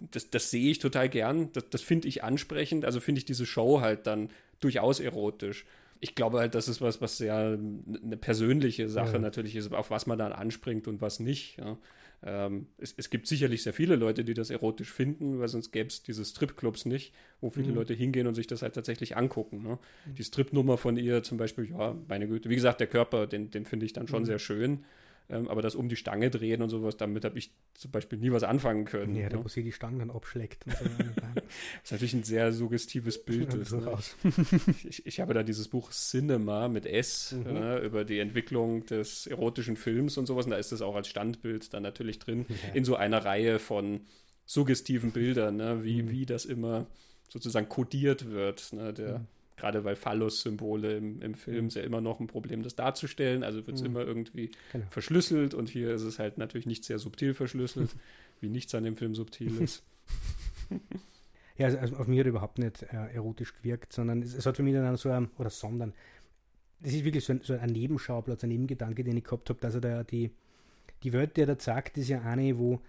das, 0.01 0.31
das 0.31 0.51
sehe 0.51 0.70
ich 0.70 0.78
total 0.78 1.09
gern. 1.09 1.51
Das, 1.52 1.68
das 1.70 1.82
finde 1.82 2.09
ich 2.09 2.23
ansprechend. 2.23 2.85
Also 2.85 3.01
finde 3.01 3.20
ich 3.20 3.24
diese 3.24 3.47
Show 3.47 3.81
halt 3.81 4.06
dann 4.06 4.31
durchaus 4.60 5.01
erotisch. 5.01 5.64
Ich 6.01 6.14
glaube 6.14 6.39
halt, 6.39 6.55
das 6.55 6.68
ist 6.68 6.81
was, 6.81 7.01
was 7.01 7.16
sehr 7.16 7.36
eine 7.36 8.16
persönliche 8.16 8.89
Sache 8.89 9.14
ja. 9.14 9.18
natürlich 9.18 9.56
ist, 9.56 9.73
auf 9.73 9.90
was 9.90 10.06
man 10.06 10.18
dann 10.18 10.32
anspringt 10.32 10.89
und 10.89 11.01
was 11.01 11.20
nicht. 11.20 11.56
Ja. 11.59 11.78
Ähm, 12.23 12.66
es, 12.78 12.94
es, 12.97 13.10
gibt 13.10 13.27
sicherlich 13.27 13.62
sehr 13.62 13.73
viele 13.73 13.97
Leute, 13.97 14.24
die 14.24 14.35
das 14.35 14.51
erotisch 14.51 14.90
finden, 14.90 15.39
weil 15.39 15.48
sonst 15.48 15.70
gäbe 15.70 15.89
es 15.89 16.02
diese 16.02 16.24
Stripclubs 16.24 16.85
nicht, 16.86 17.12
wo 17.40 17.51
viele 17.51 17.68
mhm. 17.68 17.77
Leute 17.77 17.94
hingehen 17.94 18.27
und 18.27 18.35
sich 18.35 18.47
das 18.47 18.62
halt 18.62 18.74
tatsächlich 18.74 19.16
angucken. 19.16 19.62
Ne? 19.62 19.78
Mhm. 20.06 20.14
Die 20.14 20.24
Stripnummer 20.24 20.78
von 20.78 20.97
ihr 20.97 21.23
zum 21.23 21.39
Beispiel, 21.39 21.70
ja, 21.70 21.97
meine 22.09 22.27
Güte, 22.27 22.48
wie 22.48 22.55
gesagt, 22.55 22.81
der 22.81 22.86
Körper, 22.86 23.27
den, 23.27 23.51
den 23.51 23.66
finde 23.66 23.86
ich 23.86 23.93
dann 23.93 24.09
schon 24.09 24.23
mhm. 24.23 24.27
sehr 24.27 24.39
schön. 24.39 24.85
Ähm, 25.28 25.48
aber 25.48 25.61
das 25.61 25.74
um 25.74 25.89
die 25.89 25.97
Stange 25.97 26.31
drehen 26.31 26.62
und 26.62 26.69
sowas, 26.69 26.97
damit 26.97 27.24
habe 27.24 27.39
ich 27.39 27.51
zum 27.74 27.90
Beispiel 27.90 28.19
nie 28.19 28.31
was 28.31 28.44
anfangen 28.44 28.85
können. 28.85 29.16
Ja, 29.16 29.28
da 29.28 29.39
ne? 29.39 29.44
wo 29.44 29.48
sie 29.48 29.65
die 29.65 29.73
Stangen 29.73 29.98
dann 29.98 30.11
abschlägt. 30.11 30.65
So. 30.65 30.85
das 31.35 31.44
ist 31.85 31.93
natürlich 31.93 32.15
ein 32.15 32.23
sehr 32.23 32.53
suggestives 32.53 33.24
Bild. 33.24 33.53
Ist, 33.55 33.73
ne? 33.73 33.98
ich, 34.89 35.05
ich, 35.05 35.20
habe 35.20 35.35
da 35.35 35.43
dieses 35.43 35.69
Buch 35.69 35.90
Cinema 35.90 36.69
mit 36.69 36.86
S 36.86 37.32
mhm. 37.32 37.57
äh, 37.57 37.78
über 37.81 38.05
die 38.05 38.20
Entwicklung 38.20 38.86
des 38.86 39.27
erotischen 39.27 39.77
Films 39.77 40.16
und 40.16 40.27
sowas. 40.27 40.47
Und 40.47 40.53
da 40.53 40.59
ist 40.59 40.70
das 40.70 40.81
auch 40.81 40.94
als 40.94 41.09
Standbild 41.09 41.74
dann 41.74 41.82
natürlich 41.82 42.20
drin, 42.20 42.47
ja. 42.48 42.74
in 42.74 42.85
so 42.85 42.94
einer 42.94 43.24
Reihe 43.24 43.59
von 43.59 44.03
suggestiven 44.44 45.11
Bildern, 45.11 45.57
ne? 45.57 45.82
wie, 45.82 46.03
mhm. 46.03 46.11
wie 46.11 46.27
das 46.27 46.44
immer 46.44 46.86
sozusagen 47.28 47.69
kodiert 47.69 48.31
wird. 48.31 48.73
Ne? 48.73 48.93
Der, 48.93 49.19
mhm. 49.19 49.27
Gerade 49.56 49.84
weil 49.84 49.96
Phallus-Symbole 49.96 50.96
im, 50.96 51.22
im 51.22 51.34
Film 51.34 51.62
mhm. 51.62 51.68
ist 51.68 51.76
ja 51.76 51.82
immer 51.82 52.00
noch 52.00 52.20
ein 52.20 52.26
Problem, 52.26 52.62
das 52.62 52.74
darzustellen. 52.74 53.42
Also 53.42 53.66
wird 53.66 53.76
es 53.76 53.82
mhm. 53.82 53.88
immer 53.88 54.06
irgendwie 54.06 54.50
genau. 54.72 54.86
verschlüsselt 54.90 55.54
und 55.54 55.68
hier 55.68 55.94
ist 55.94 56.02
es 56.02 56.18
halt 56.18 56.38
natürlich 56.38 56.66
nicht 56.66 56.84
sehr 56.84 56.98
subtil 56.98 57.34
verschlüsselt, 57.34 57.96
wie 58.40 58.48
nichts 58.48 58.74
an 58.74 58.84
dem 58.84 58.96
Film 58.96 59.14
subtil 59.14 59.60
ist. 59.60 59.82
Ja, 61.58 61.66
also, 61.66 61.78
also 61.78 61.96
auf 61.96 62.06
mich 62.06 62.20
hat 62.20 62.26
überhaupt 62.26 62.58
nicht 62.58 62.82
äh, 62.82 63.14
erotisch 63.14 63.54
gewirkt, 63.54 63.92
sondern 63.92 64.22
es, 64.22 64.34
es, 64.34 64.44
hat 64.44 64.56
für 64.56 64.62
mich 64.62 64.74
dann 64.74 64.96
so 64.96 65.10
ein, 65.10 65.30
oder 65.38 65.50
sondern, 65.50 65.94
das 66.80 66.92
ist 66.92 67.04
wirklich 67.04 67.24
so 67.24 67.32
ein, 67.32 67.40
so 67.42 67.54
ein 67.54 67.70
Nebenschauplatz, 67.70 68.44
ein 68.44 68.50
Nebengedanke, 68.50 69.02
den 69.04 69.16
ich 69.16 69.24
gehabt 69.24 69.48
habe, 69.48 69.60
dass 69.60 69.74
er 69.74 69.80
da 69.80 70.04
die, 70.04 70.30
die 71.02 71.12
Welt, 71.12 71.36
die 71.36 71.42
er 71.42 71.46
da 71.46 71.58
sagt, 71.58 71.96
ist 71.96 72.08
ja 72.08 72.20
eine, 72.22 72.58
wo 72.58 72.80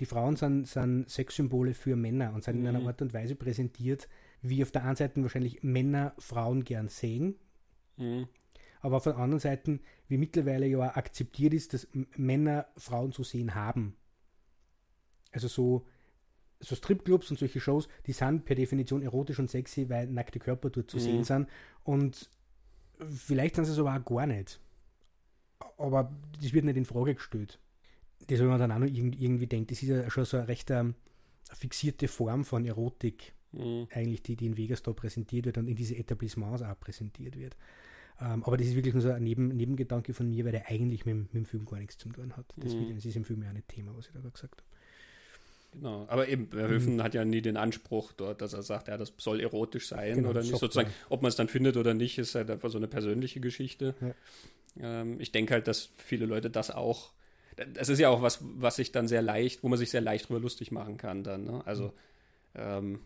die 0.00 0.06
Frauen 0.06 0.36
sind, 0.36 0.66
sind 0.66 1.08
Sexsymbole 1.08 1.74
für 1.74 1.96
Männer 1.96 2.32
und 2.34 2.42
sind 2.42 2.56
mhm. 2.56 2.62
in 2.62 2.68
einer 2.68 2.80
mhm. 2.80 2.86
Art 2.88 3.02
und 3.02 3.14
Weise 3.14 3.36
präsentiert, 3.36 4.08
wie 4.42 4.62
auf 4.62 4.70
der 4.70 4.84
einen 4.84 4.96
Seite 4.96 5.22
wahrscheinlich 5.22 5.62
Männer 5.62 6.14
Frauen 6.18 6.64
gern 6.64 6.88
sehen, 6.88 7.36
mhm. 7.96 8.28
aber 8.80 8.96
auf 8.96 9.04
der 9.04 9.16
anderen 9.16 9.40
Seite, 9.40 9.80
wie 10.08 10.18
mittlerweile 10.18 10.66
ja 10.66 10.96
akzeptiert 10.96 11.54
ist, 11.54 11.74
dass 11.74 11.88
Männer 12.16 12.66
Frauen 12.76 13.12
zu 13.12 13.24
sehen 13.24 13.54
haben. 13.54 13.96
Also 15.32 15.48
so, 15.48 15.86
so 16.60 16.74
Stripclubs 16.74 17.30
und 17.30 17.38
solche 17.38 17.60
Shows, 17.60 17.88
die 18.06 18.12
sind 18.12 18.44
per 18.44 18.56
Definition 18.56 19.02
erotisch 19.02 19.38
und 19.38 19.50
sexy, 19.50 19.88
weil 19.88 20.06
nackte 20.06 20.38
Körper 20.38 20.70
dort 20.70 20.90
zu 20.90 20.96
mhm. 20.96 21.02
sehen 21.02 21.24
sind. 21.24 21.48
Und 21.84 22.30
vielleicht 23.08 23.56
sind 23.56 23.64
sie 23.64 23.72
es 23.72 23.78
aber 23.78 23.94
auch 23.94 24.04
gar 24.04 24.26
nicht. 24.26 24.60
Aber 25.76 26.14
das 26.40 26.52
wird 26.52 26.64
nicht 26.64 26.76
in 26.76 26.84
Frage 26.84 27.14
gestellt. 27.14 27.58
Das, 28.26 28.38
wenn 28.40 28.46
man 28.46 28.58
dann 28.58 28.72
auch 28.72 28.78
noch 28.78 28.86
irgendwie 28.86 29.46
denkt, 29.46 29.70
das 29.70 29.82
ist 29.82 29.88
ja 29.88 30.10
schon 30.10 30.24
so 30.24 30.36
eine 30.36 30.48
recht 30.48 30.70
ähm, 30.70 30.94
fixierte 31.52 32.08
Form 32.08 32.44
von 32.44 32.64
Erotik, 32.64 33.32
mhm. 33.52 33.88
eigentlich, 33.90 34.22
die, 34.22 34.36
die 34.36 34.46
in 34.46 34.56
Vegas 34.56 34.82
da 34.82 34.92
präsentiert 34.92 35.46
wird 35.46 35.58
und 35.58 35.68
in 35.68 35.76
diese 35.76 35.96
Etablissements 35.96 36.62
auch 36.62 36.78
präsentiert 36.78 37.38
wird. 37.38 37.56
Ähm, 38.20 38.42
aber 38.44 38.56
das 38.56 38.66
ist 38.66 38.74
wirklich 38.74 38.94
nur 38.94 39.02
so 39.02 39.10
ein 39.10 39.22
Neben, 39.22 39.48
Nebengedanke 39.48 40.12
von 40.12 40.28
mir, 40.28 40.44
weil 40.44 40.52
der 40.52 40.68
eigentlich 40.68 41.06
mit, 41.06 41.16
mit, 41.16 41.34
dem 41.34 41.44
Film 41.44 41.64
gar 41.66 41.78
nichts 41.78 41.98
zu 41.98 42.08
tun 42.08 42.36
hat. 42.36 42.46
Das, 42.56 42.74
mhm. 42.74 42.94
das 42.94 43.04
ist 43.04 43.16
im 43.16 43.24
Film 43.24 43.42
ja 43.42 43.50
auch 43.50 43.54
nicht 43.54 43.68
Thema, 43.68 43.92
was 43.96 44.06
ich 44.06 44.12
da 44.12 44.20
gesagt 44.20 44.42
habe. 44.42 44.68
Genau, 45.72 46.06
aber 46.08 46.28
eben, 46.28 46.48
Verhoeven 46.48 46.96
mhm. 46.96 47.02
hat 47.02 47.14
ja 47.14 47.24
nie 47.24 47.42
den 47.42 47.56
Anspruch 47.56 48.12
dort, 48.12 48.40
dass 48.40 48.54
er 48.54 48.62
sagt, 48.62 48.88
ja, 48.88 48.96
das 48.96 49.12
soll 49.18 49.40
erotisch 49.40 49.88
sein 49.88 50.16
genau, 50.16 50.30
oder 50.30 50.40
nicht. 50.40 50.56
Sozusagen, 50.56 50.90
ob 51.08 51.22
man 51.22 51.28
es 51.28 51.36
dann 51.36 51.48
findet 51.48 51.76
oder 51.76 51.94
nicht, 51.94 52.18
ist 52.18 52.34
halt 52.34 52.50
einfach 52.50 52.70
so 52.70 52.78
eine 52.78 52.88
persönliche 52.88 53.40
Geschichte. 53.40 53.94
Ja. 54.00 55.02
Ähm, 55.02 55.20
ich 55.20 55.30
denke 55.30 55.54
halt, 55.54 55.68
dass 55.68 55.90
viele 55.96 56.26
Leute 56.26 56.50
das 56.50 56.70
auch, 56.70 57.12
das 57.74 57.88
ist 57.88 57.98
ja 57.98 58.08
auch 58.08 58.22
was, 58.22 58.38
was 58.40 58.76
sich 58.76 58.92
dann 58.92 59.08
sehr 59.08 59.22
leicht, 59.22 59.62
wo 59.62 59.68
man 59.68 59.78
sich 59.78 59.90
sehr 59.90 60.00
leicht 60.00 60.28
drüber 60.28 60.40
lustig 60.40 60.72
machen 60.72 60.96
kann 60.96 61.22
dann. 61.22 61.44
Ne? 61.44 61.62
Also 61.66 61.84
mhm. 61.84 61.90
ähm, 62.54 63.00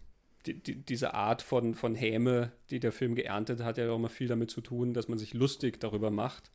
die, 0.47 0.55
die, 0.63 0.77
diese 0.77 1.15
Art 1.15 1.43
von, 1.43 1.75
von 1.75 1.95
Häme, 1.95 2.53
die 2.71 2.81
der 2.81 2.93
Film 2.93 3.15
geerntet 3.15 3.63
hat, 3.63 3.79
ja 3.79 3.91
auch 3.91 3.97
immer 3.97 4.09
viel 4.09 4.29
damit 4.29 4.51
zu 4.51 4.61
tun, 4.61 4.95
dass 4.95 5.09
man 5.09 5.19
sich 5.19 5.35
lustig 5.35 5.81
darüber 5.81 6.11
macht. 6.11 6.51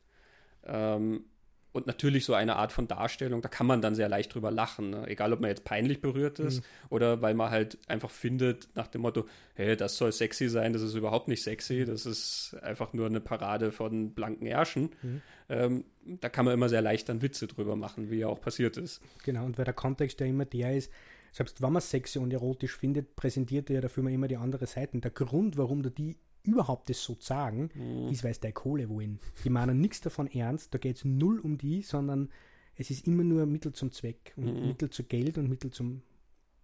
Ähm, 0.64 1.24
und 1.72 1.86
natürlich 1.86 2.24
so 2.24 2.34
eine 2.34 2.56
Art 2.56 2.72
von 2.72 2.88
Darstellung, 2.88 3.42
da 3.42 3.48
kann 3.48 3.66
man 3.66 3.82
dann 3.82 3.94
sehr 3.94 4.08
leicht 4.08 4.34
drüber 4.34 4.50
lachen. 4.50 4.90
Ne? 4.90 5.06
Egal, 5.06 5.32
ob 5.32 5.40
man 5.40 5.50
jetzt 5.50 5.64
peinlich 5.64 6.00
berührt 6.00 6.38
ist 6.38 6.60
mhm. 6.60 6.64
oder 6.88 7.22
weil 7.22 7.34
man 7.34 7.50
halt 7.50 7.78
einfach 7.86 8.10
findet 8.10 8.68
nach 8.74 8.88
dem 8.88 9.02
Motto, 9.02 9.26
hey, 9.54 9.76
das 9.76 9.96
soll 9.96 10.10
sexy 10.10 10.48
sein, 10.48 10.72
das 10.72 10.82
ist 10.82 10.94
überhaupt 10.94 11.28
nicht 11.28 11.42
sexy, 11.42 11.84
das 11.84 12.06
ist 12.06 12.56
einfach 12.62 12.94
nur 12.94 13.06
eine 13.06 13.20
Parade 13.20 13.70
von 13.70 14.12
blanken 14.12 14.46
Ärschen. 14.46 14.90
Mhm. 15.02 15.22
Ähm, 15.50 15.84
da 16.04 16.28
kann 16.30 16.46
man 16.46 16.54
immer 16.54 16.70
sehr 16.70 16.82
leicht 16.82 17.08
dann 17.10 17.22
Witze 17.22 17.46
drüber 17.46 17.76
machen, 17.76 18.10
wie 18.10 18.18
ja 18.18 18.28
auch 18.28 18.40
passiert 18.40 18.76
ist. 18.78 19.02
Genau, 19.24 19.44
und 19.44 19.58
weil 19.58 19.66
der 19.66 19.74
Kontext 19.74 20.20
ja 20.20 20.26
immer 20.26 20.46
der 20.46 20.74
ist, 20.74 20.90
selbst 21.38 21.62
wenn 21.62 21.72
man 21.72 21.80
sexy 21.80 22.18
und 22.18 22.32
erotisch 22.32 22.76
findet, 22.76 23.14
präsentiert 23.14 23.70
er 23.70 23.76
ja 23.76 23.80
dafür 23.82 24.04
immer 24.08 24.26
die 24.26 24.36
andere 24.36 24.66
Seite. 24.66 24.98
Der 24.98 25.12
Grund, 25.12 25.56
warum 25.56 25.84
da 25.84 25.88
die 25.88 26.16
überhaupt 26.42 26.90
das 26.90 27.00
so 27.00 27.16
sagen, 27.20 27.70
mhm. 27.74 28.08
ist, 28.08 28.24
weil 28.24 28.32
es 28.32 28.40
der 28.40 28.50
Kohle 28.50 28.88
wollen. 28.88 29.20
Die 29.44 29.50
meinen 29.50 29.80
nichts 29.80 30.00
davon 30.00 30.26
ernst, 30.26 30.74
da 30.74 30.78
geht 30.78 30.96
es 30.96 31.04
null 31.04 31.38
um 31.38 31.56
die, 31.56 31.82
sondern 31.82 32.28
es 32.74 32.90
ist 32.90 33.06
immer 33.06 33.22
nur 33.22 33.46
Mittel 33.46 33.72
zum 33.72 33.92
Zweck 33.92 34.32
und 34.34 34.46
mhm. 34.46 34.66
Mittel 34.66 34.90
zu 34.90 35.04
Geld 35.04 35.38
und 35.38 35.48
Mittel 35.48 35.70
zum, 35.70 36.02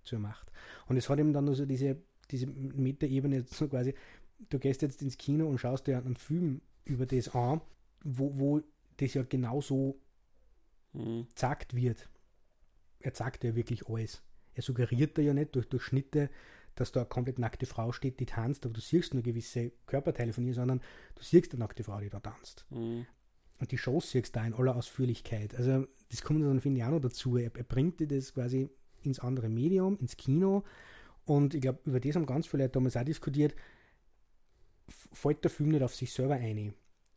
zur 0.03 0.19
Macht. 0.19 0.51
Und 0.87 0.97
es 0.97 1.09
hat 1.09 1.21
eben 1.21 1.33
dann 1.33 1.45
nur 1.45 1.55
so 1.55 1.67
diese, 1.67 1.97
diese 2.33 2.49
Metaebene, 2.49 3.45
so 3.47 3.69
quasi, 3.69 3.95
du 4.51 4.59
gehst 4.59 4.83
jetzt 4.83 5.03
ins 5.03 5.17
Kino 5.17 5.47
und 5.47 5.59
schaust 5.59 5.87
dir 5.87 5.99
einen 5.99 6.17
Film 6.17 6.63
über 6.85 7.07
das 7.07 7.29
an, 7.29 7.61
wo, 8.03 8.37
wo 8.37 8.61
das 8.97 9.15
ja 9.15 9.23
genauso 9.23 10.01
mhm. 10.95 11.29
gesagt 11.33 11.77
wird. 11.77 12.09
Er 12.99 13.15
sagt 13.15 13.45
ja 13.45 13.55
wirklich 13.55 13.89
alles. 13.89 14.21
Er 14.55 14.63
suggeriert 14.63 15.19
da 15.19 15.23
ja 15.23 15.35
nicht 15.35 15.55
durch, 15.55 15.69
durch 15.69 15.83
Schnitte, 15.83 16.31
dass 16.75 16.93
da 16.93 17.01
eine 17.01 17.09
komplett 17.09 17.39
nackte 17.39 17.67
Frau 17.67 17.93
steht, 17.93 18.21
die 18.21 18.27
tanzt, 18.27 18.65
aber 18.65 18.75
du 18.75 18.81
siehst 18.81 19.15
nur 19.15 19.23
gewisse 19.23 19.73
Körperteile 19.87 20.33
von 20.33 20.45
ihr, 20.45 20.55
sondern 20.55 20.81
du 21.15 21.23
siehst 21.23 21.53
eine 21.53 21.61
nackte 21.61 21.85
Frau, 21.85 22.01
die 22.01 22.11
da 22.11 22.21
tanzt. 22.21 22.67
Mhm. 22.71 23.07
Und 23.61 23.71
die 23.71 23.79
Shows 23.79 24.11
siehst 24.11 24.35
du 24.35 24.41
da 24.41 24.47
in 24.47 24.55
aller 24.55 24.75
Ausführlichkeit. 24.75 25.55
Also 25.55 25.87
das 26.11 26.23
kommt 26.23 26.43
dann, 26.43 26.61
finde 26.61 26.81
ich, 26.81 26.85
auch 26.85 26.91
noch 26.91 27.01
dazu. 27.01 27.37
Er, 27.37 27.55
er 27.55 27.65
bringt 27.65 28.01
dir 28.01 28.09
das 28.09 28.35
quasi 28.35 28.69
ins 29.03 29.21
andere 29.21 29.49
Medium, 29.49 29.99
ins 29.99 30.17
Kino. 30.17 30.65
Und 31.25 31.55
ich 31.55 31.61
glaube, 31.61 31.81
über 31.85 32.01
das 32.01 32.17
haben 32.17 32.27
ganz 32.27 32.47
viele 32.47 32.65
Leute 32.65 32.73
damals 32.73 32.97
auch 32.97 33.05
diskutiert. 33.05 33.55
Fällt 35.13 35.45
der 35.45 35.51
Film 35.51 35.71
nicht 35.71 35.83
auf 35.83 35.95
sich 35.95 36.13
selber 36.13 36.35
ein? 36.35 36.75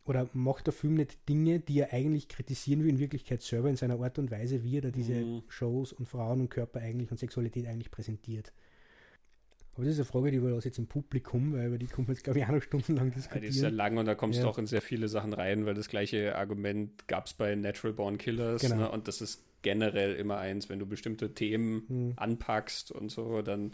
Oder 0.08 0.26
macht 0.32 0.66
der 0.66 0.72
Film 0.72 0.94
nicht 0.94 1.28
Dinge, 1.28 1.60
die 1.60 1.80
er 1.80 1.92
eigentlich 1.92 2.28
kritisieren 2.28 2.82
will, 2.82 2.88
in 2.88 2.98
Wirklichkeit 2.98 3.42
selber 3.42 3.68
in 3.68 3.76
seiner 3.76 4.00
Art 4.00 4.18
und 4.18 4.30
Weise, 4.30 4.64
wie 4.64 4.78
er 4.78 4.80
da 4.80 4.90
diese 4.90 5.12
mhm. 5.12 5.42
Shows 5.48 5.92
und 5.92 6.06
Frauen 6.06 6.40
und 6.40 6.48
Körper 6.48 6.80
eigentlich 6.80 7.10
und 7.10 7.18
Sexualität 7.18 7.66
eigentlich 7.66 7.90
präsentiert? 7.90 8.54
Aber 9.74 9.84
das 9.84 9.92
ist 9.92 10.00
eine 10.00 10.06
Frage, 10.06 10.30
die 10.30 10.38
überlasse 10.38 10.68
jetzt 10.68 10.78
im 10.78 10.86
Publikum, 10.86 11.52
weil 11.52 11.66
über 11.66 11.78
die 11.78 11.86
kommen 11.86 12.08
wir 12.08 12.14
jetzt, 12.14 12.24
glaube 12.24 12.38
ich, 12.38 12.46
auch 12.46 12.52
noch 12.52 12.62
stundenlang 12.62 13.12
diskutieren. 13.12 13.44
Ja, 13.44 13.50
die 13.50 13.56
ist 13.56 13.62
ja 13.62 13.68
lang 13.68 13.98
und 13.98 14.06
da 14.06 14.14
kommst 14.14 14.38
ja. 14.38 14.44
du 14.44 14.48
auch 14.48 14.58
in 14.58 14.66
sehr 14.66 14.80
viele 14.80 15.08
Sachen 15.08 15.34
rein, 15.34 15.66
weil 15.66 15.74
das 15.74 15.88
gleiche 15.88 16.34
Argument 16.36 17.06
gab 17.06 17.26
es 17.26 17.34
bei 17.34 17.54
Natural 17.54 17.92
Born 17.92 18.16
Killers. 18.16 18.62
Genau. 18.62 18.76
Ne? 18.76 18.90
Und 18.90 19.08
das 19.08 19.20
ist 19.20 19.44
generell 19.60 20.14
immer 20.14 20.38
eins, 20.38 20.70
wenn 20.70 20.78
du 20.78 20.86
bestimmte 20.86 21.34
Themen 21.34 21.84
hm. 21.86 22.12
anpackst 22.16 22.92
und 22.92 23.10
so, 23.10 23.42
dann 23.42 23.72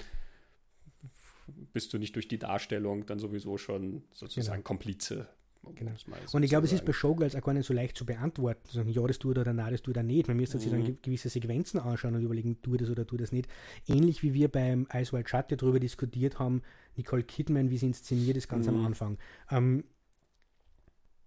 bist 1.72 1.92
du 1.92 1.98
nicht 1.98 2.16
durch 2.16 2.26
die 2.26 2.38
Darstellung 2.38 3.06
dann 3.06 3.20
sowieso 3.20 3.56
schon 3.56 4.02
sozusagen 4.12 4.56
genau. 4.56 4.66
Komplize 4.66 5.28
Genau. 5.74 5.92
Und 6.32 6.42
ich 6.42 6.50
glaube, 6.50 6.66
es 6.66 6.72
ist 6.72 6.84
bei 6.84 6.92
Showgirls 6.92 7.34
auch 7.34 7.42
gar 7.42 7.54
nicht 7.54 7.66
so 7.66 7.74
leicht 7.74 7.96
zu 7.96 8.06
beantworten, 8.06 8.66
zu 8.66 8.74
sagen, 8.74 8.88
ja, 8.88 9.06
das 9.06 9.18
tut 9.18 9.38
oder 9.38 9.52
nein, 9.52 9.72
das 9.72 9.82
tut 9.82 9.96
er 9.96 10.02
nicht. 10.02 10.28
Man 10.28 10.36
müsste 10.36 10.56
mhm. 10.58 10.60
sich 10.60 10.70
dann 10.70 10.98
gewisse 11.02 11.28
Sequenzen 11.28 11.80
anschauen 11.80 12.14
und 12.14 12.22
überlegen, 12.22 12.60
tut 12.62 12.80
das 12.80 12.90
oder 12.90 13.06
tut 13.06 13.20
das 13.20 13.32
nicht. 13.32 13.48
Ähnlich 13.86 14.22
wie 14.22 14.34
wir 14.34 14.48
beim 14.48 14.86
Ice 14.92 15.12
White 15.12 15.28
Shut 15.28 15.50
ja 15.50 15.56
darüber 15.56 15.80
diskutiert 15.80 16.38
haben, 16.38 16.62
Nicole 16.96 17.22
Kidman, 17.22 17.70
wie 17.70 17.78
sie 17.78 17.86
inszeniert 17.86 18.36
ist, 18.36 18.48
ganz 18.48 18.66
mhm. 18.66 18.76
am 18.76 18.86
Anfang. 18.86 19.18
Ähm, 19.50 19.84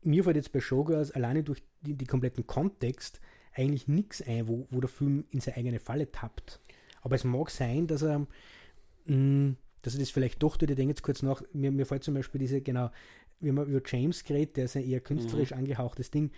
mir 0.01 0.23
fällt 0.23 0.37
jetzt 0.37 0.51
bei 0.51 0.59
Showgirls 0.59 1.11
alleine 1.11 1.43
durch 1.43 1.63
die, 1.81 1.95
die 1.95 2.05
kompletten 2.05 2.47
Kontext 2.47 3.19
eigentlich 3.53 3.87
nichts 3.87 4.21
ein, 4.21 4.47
wo, 4.47 4.67
wo 4.69 4.79
der 4.79 4.89
Film 4.89 5.25
in 5.31 5.39
seine 5.39 5.57
eigene 5.57 5.79
Falle 5.79 6.11
tappt. 6.11 6.61
Aber 7.01 7.15
es 7.15 7.23
mag 7.23 7.49
sein, 7.49 7.87
dass 7.87 8.03
er, 8.03 8.19
mh, 9.05 9.15
mm, 9.15 9.57
dass 9.81 9.93
er 9.93 9.99
das 9.99 10.09
vielleicht 10.09 10.41
doch 10.43 10.57
tut. 10.57 10.69
Ich 10.69 10.75
denke 10.75 10.91
jetzt 10.91 11.03
kurz 11.03 11.21
nach, 11.21 11.41
mir, 11.53 11.71
mir 11.71 11.85
fällt 11.85 12.03
zum 12.03 12.13
Beispiel 12.13 12.39
diese, 12.39 12.61
genau, 12.61 12.89
wie 13.39 13.51
man 13.51 13.67
über 13.67 13.81
James 13.85 14.23
geredet, 14.23 14.57
der 14.57 14.65
ist 14.65 14.75
ein 14.75 14.87
eher 14.87 14.99
künstlerisch 14.99 15.51
mhm. 15.51 15.59
angehauchtes 15.59 16.11
Ding. 16.11 16.31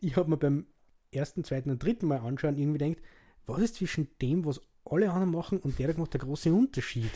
Ich 0.00 0.16
habe 0.16 0.30
mir 0.30 0.36
beim 0.36 0.66
ersten, 1.10 1.44
zweiten 1.44 1.70
und 1.70 1.82
dritten 1.82 2.06
Mal 2.06 2.18
anschauen 2.18 2.56
irgendwie 2.56 2.78
denkt, 2.78 3.02
was 3.46 3.60
ist 3.60 3.76
zwischen 3.76 4.08
dem, 4.20 4.44
was 4.44 4.60
alle 4.84 5.10
anderen 5.10 5.30
machen 5.30 5.58
und 5.58 5.78
der 5.78 5.96
macht 5.98 6.12
der 6.14 6.20
große 6.20 6.52
Unterschied? 6.52 7.12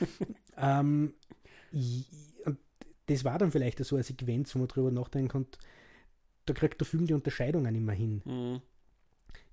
ähm, 0.56 1.14
und 1.72 2.58
das 3.06 3.24
war 3.24 3.38
dann 3.38 3.52
vielleicht 3.52 3.84
so 3.84 3.96
eine 3.96 4.02
Sequenz, 4.02 4.54
wo 4.54 4.60
man 4.60 4.68
drüber 4.68 4.90
nachdenken 4.90 5.28
konnte, 5.28 5.58
da 6.46 6.54
kriegt 6.54 6.80
der 6.80 6.86
Film 6.86 7.06
die 7.06 7.14
Unterscheidungen 7.14 7.74
immer 7.74 7.92
hin. 7.92 8.22
Mhm. 8.24 8.60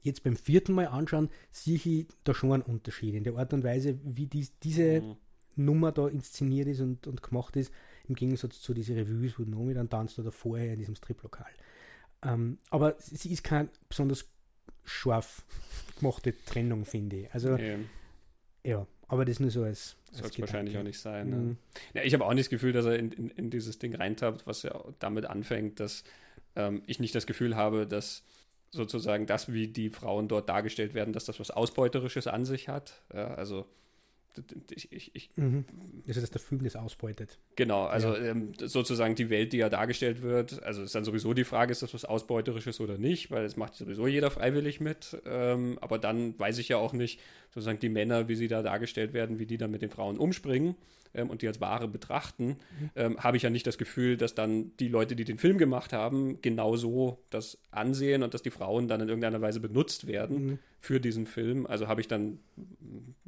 Jetzt 0.01 0.23
beim 0.23 0.35
vierten 0.35 0.73
Mal 0.73 0.87
anschauen, 0.87 1.29
sehe 1.51 1.75
ich 1.75 2.07
da 2.23 2.33
schon 2.33 2.51
einen 2.53 2.63
Unterschied 2.63 3.13
in 3.13 3.23
der 3.23 3.37
Art 3.37 3.53
und 3.53 3.63
Weise, 3.63 3.99
wie 4.03 4.25
dies, 4.25 4.57
diese 4.59 5.01
mhm. 5.01 5.15
Nummer 5.55 5.91
da 5.91 6.07
inszeniert 6.07 6.67
ist 6.67 6.81
und, 6.81 7.07
und 7.07 7.21
gemacht 7.21 7.55
ist 7.55 7.71
im 8.07 8.15
Gegensatz 8.15 8.61
zu 8.61 8.73
diesen 8.73 8.95
Revues, 8.95 9.37
wo 9.37 9.43
Nomi 9.43 9.73
dann 9.73 9.89
tanzt 9.89 10.19
oder 10.19 10.31
vorher 10.31 10.73
in 10.73 10.79
diesem 10.79 10.95
Striplokal. 10.95 11.51
Ähm, 12.23 12.57
aber 12.69 12.95
sie 12.99 13.31
ist 13.31 13.43
keine 13.43 13.69
besonders 13.89 14.25
scharf 14.83 15.43
gemachte 15.97 16.33
Trennung, 16.45 16.85
finde 16.85 17.17
ich. 17.17 17.33
Also, 17.33 17.55
nee. 17.55 17.77
ja, 18.63 18.85
aber 19.07 19.25
das 19.25 19.39
nur 19.39 19.49
so 19.49 19.63
als. 19.63 19.95
Soll 20.11 20.27
es 20.27 20.39
wahrscheinlich 20.39 20.77
auch 20.77 20.83
nicht 20.83 20.99
sein. 20.99 21.29
Ne? 21.29 21.35
Mhm. 21.35 21.57
Ja, 21.93 22.03
ich 22.03 22.13
habe 22.13 22.25
auch 22.25 22.33
nicht 22.33 22.47
das 22.47 22.49
Gefühl, 22.49 22.73
dass 22.73 22.85
er 22.85 22.97
in, 22.97 23.11
in, 23.11 23.29
in 23.29 23.49
dieses 23.49 23.79
Ding 23.79 23.95
reintappt, 23.95 24.45
was 24.45 24.63
ja 24.63 24.83
damit 24.99 25.25
anfängt, 25.25 25.79
dass 25.79 26.03
ähm, 26.55 26.83
ich 26.85 26.99
nicht 26.99 27.15
das 27.15 27.25
Gefühl 27.25 27.55
habe, 27.55 27.87
dass 27.87 28.23
sozusagen 28.71 29.25
das, 29.25 29.51
wie 29.51 29.67
die 29.67 29.89
Frauen 29.89 30.27
dort 30.27 30.49
dargestellt 30.49 30.93
werden, 30.93 31.13
dass 31.13 31.25
das 31.25 31.39
was 31.39 31.51
Ausbeuterisches 31.51 32.27
an 32.27 32.45
sich 32.45 32.67
hat. 32.67 33.01
Ja, 33.13 33.33
also 33.33 33.65
ich, 34.69 34.91
ich, 34.91 35.11
ich, 35.13 35.29
mhm. 35.35 35.65
Also, 36.07 36.21
dass 36.21 36.31
der 36.31 36.41
Film 36.41 36.63
das 36.63 36.75
ausbeutet. 36.75 37.37
Genau, 37.55 37.85
also 37.85 38.15
ja. 38.15 38.31
ähm, 38.31 38.53
sozusagen 38.57 39.15
die 39.15 39.29
Welt, 39.29 39.53
die 39.53 39.57
ja 39.57 39.69
dargestellt 39.69 40.21
wird, 40.21 40.61
also 40.63 40.83
ist 40.83 40.95
dann 40.95 41.03
sowieso 41.03 41.33
die 41.33 41.43
Frage, 41.43 41.71
ist 41.71 41.81
das 41.81 41.93
was 41.93 42.05
Ausbeuterisches 42.05 42.79
oder 42.79 42.97
nicht, 42.97 43.31
weil 43.31 43.45
es 43.45 43.57
macht 43.57 43.75
sowieso 43.75 44.07
jeder 44.07 44.31
freiwillig 44.31 44.79
mit. 44.79 45.21
Ähm, 45.25 45.77
aber 45.81 45.99
dann 45.99 46.37
weiß 46.39 46.57
ich 46.59 46.69
ja 46.69 46.77
auch 46.77 46.93
nicht, 46.93 47.19
sozusagen 47.49 47.79
die 47.79 47.89
Männer, 47.89 48.27
wie 48.27 48.35
sie 48.35 48.47
da 48.47 48.61
dargestellt 48.61 49.13
werden, 49.13 49.39
wie 49.39 49.45
die 49.45 49.57
dann 49.57 49.71
mit 49.71 49.81
den 49.81 49.89
Frauen 49.89 50.17
umspringen. 50.17 50.75
Ähm, 51.13 51.29
und 51.29 51.41
die 51.41 51.47
als 51.47 51.61
Ware 51.61 51.87
betrachten, 51.87 52.47
mhm. 52.47 52.89
ähm, 52.95 53.17
habe 53.17 53.37
ich 53.37 53.43
ja 53.43 53.49
nicht 53.49 53.67
das 53.67 53.77
Gefühl, 53.77 54.17
dass 54.17 54.35
dann 54.35 54.71
die 54.77 54.87
Leute, 54.87 55.15
die 55.15 55.25
den 55.25 55.37
Film 55.37 55.57
gemacht 55.57 55.93
haben, 55.93 56.41
genauso 56.41 57.19
das 57.29 57.57
ansehen 57.71 58.23
und 58.23 58.33
dass 58.33 58.41
die 58.41 58.51
Frauen 58.51 58.87
dann 58.87 59.01
in 59.01 59.07
irgendeiner 59.07 59.41
Weise 59.41 59.59
benutzt 59.59 60.07
werden 60.07 60.45
mhm. 60.45 60.59
für 60.79 60.99
diesen 60.99 61.25
Film. 61.25 61.65
Also 61.65 61.87
habe 61.87 62.01
ich 62.01 62.07
dann 62.07 62.39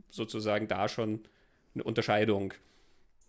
sozusagen 0.09 0.67
da 0.67 0.87
schon 0.87 1.21
eine 1.73 1.83
Unterscheidung. 1.83 2.53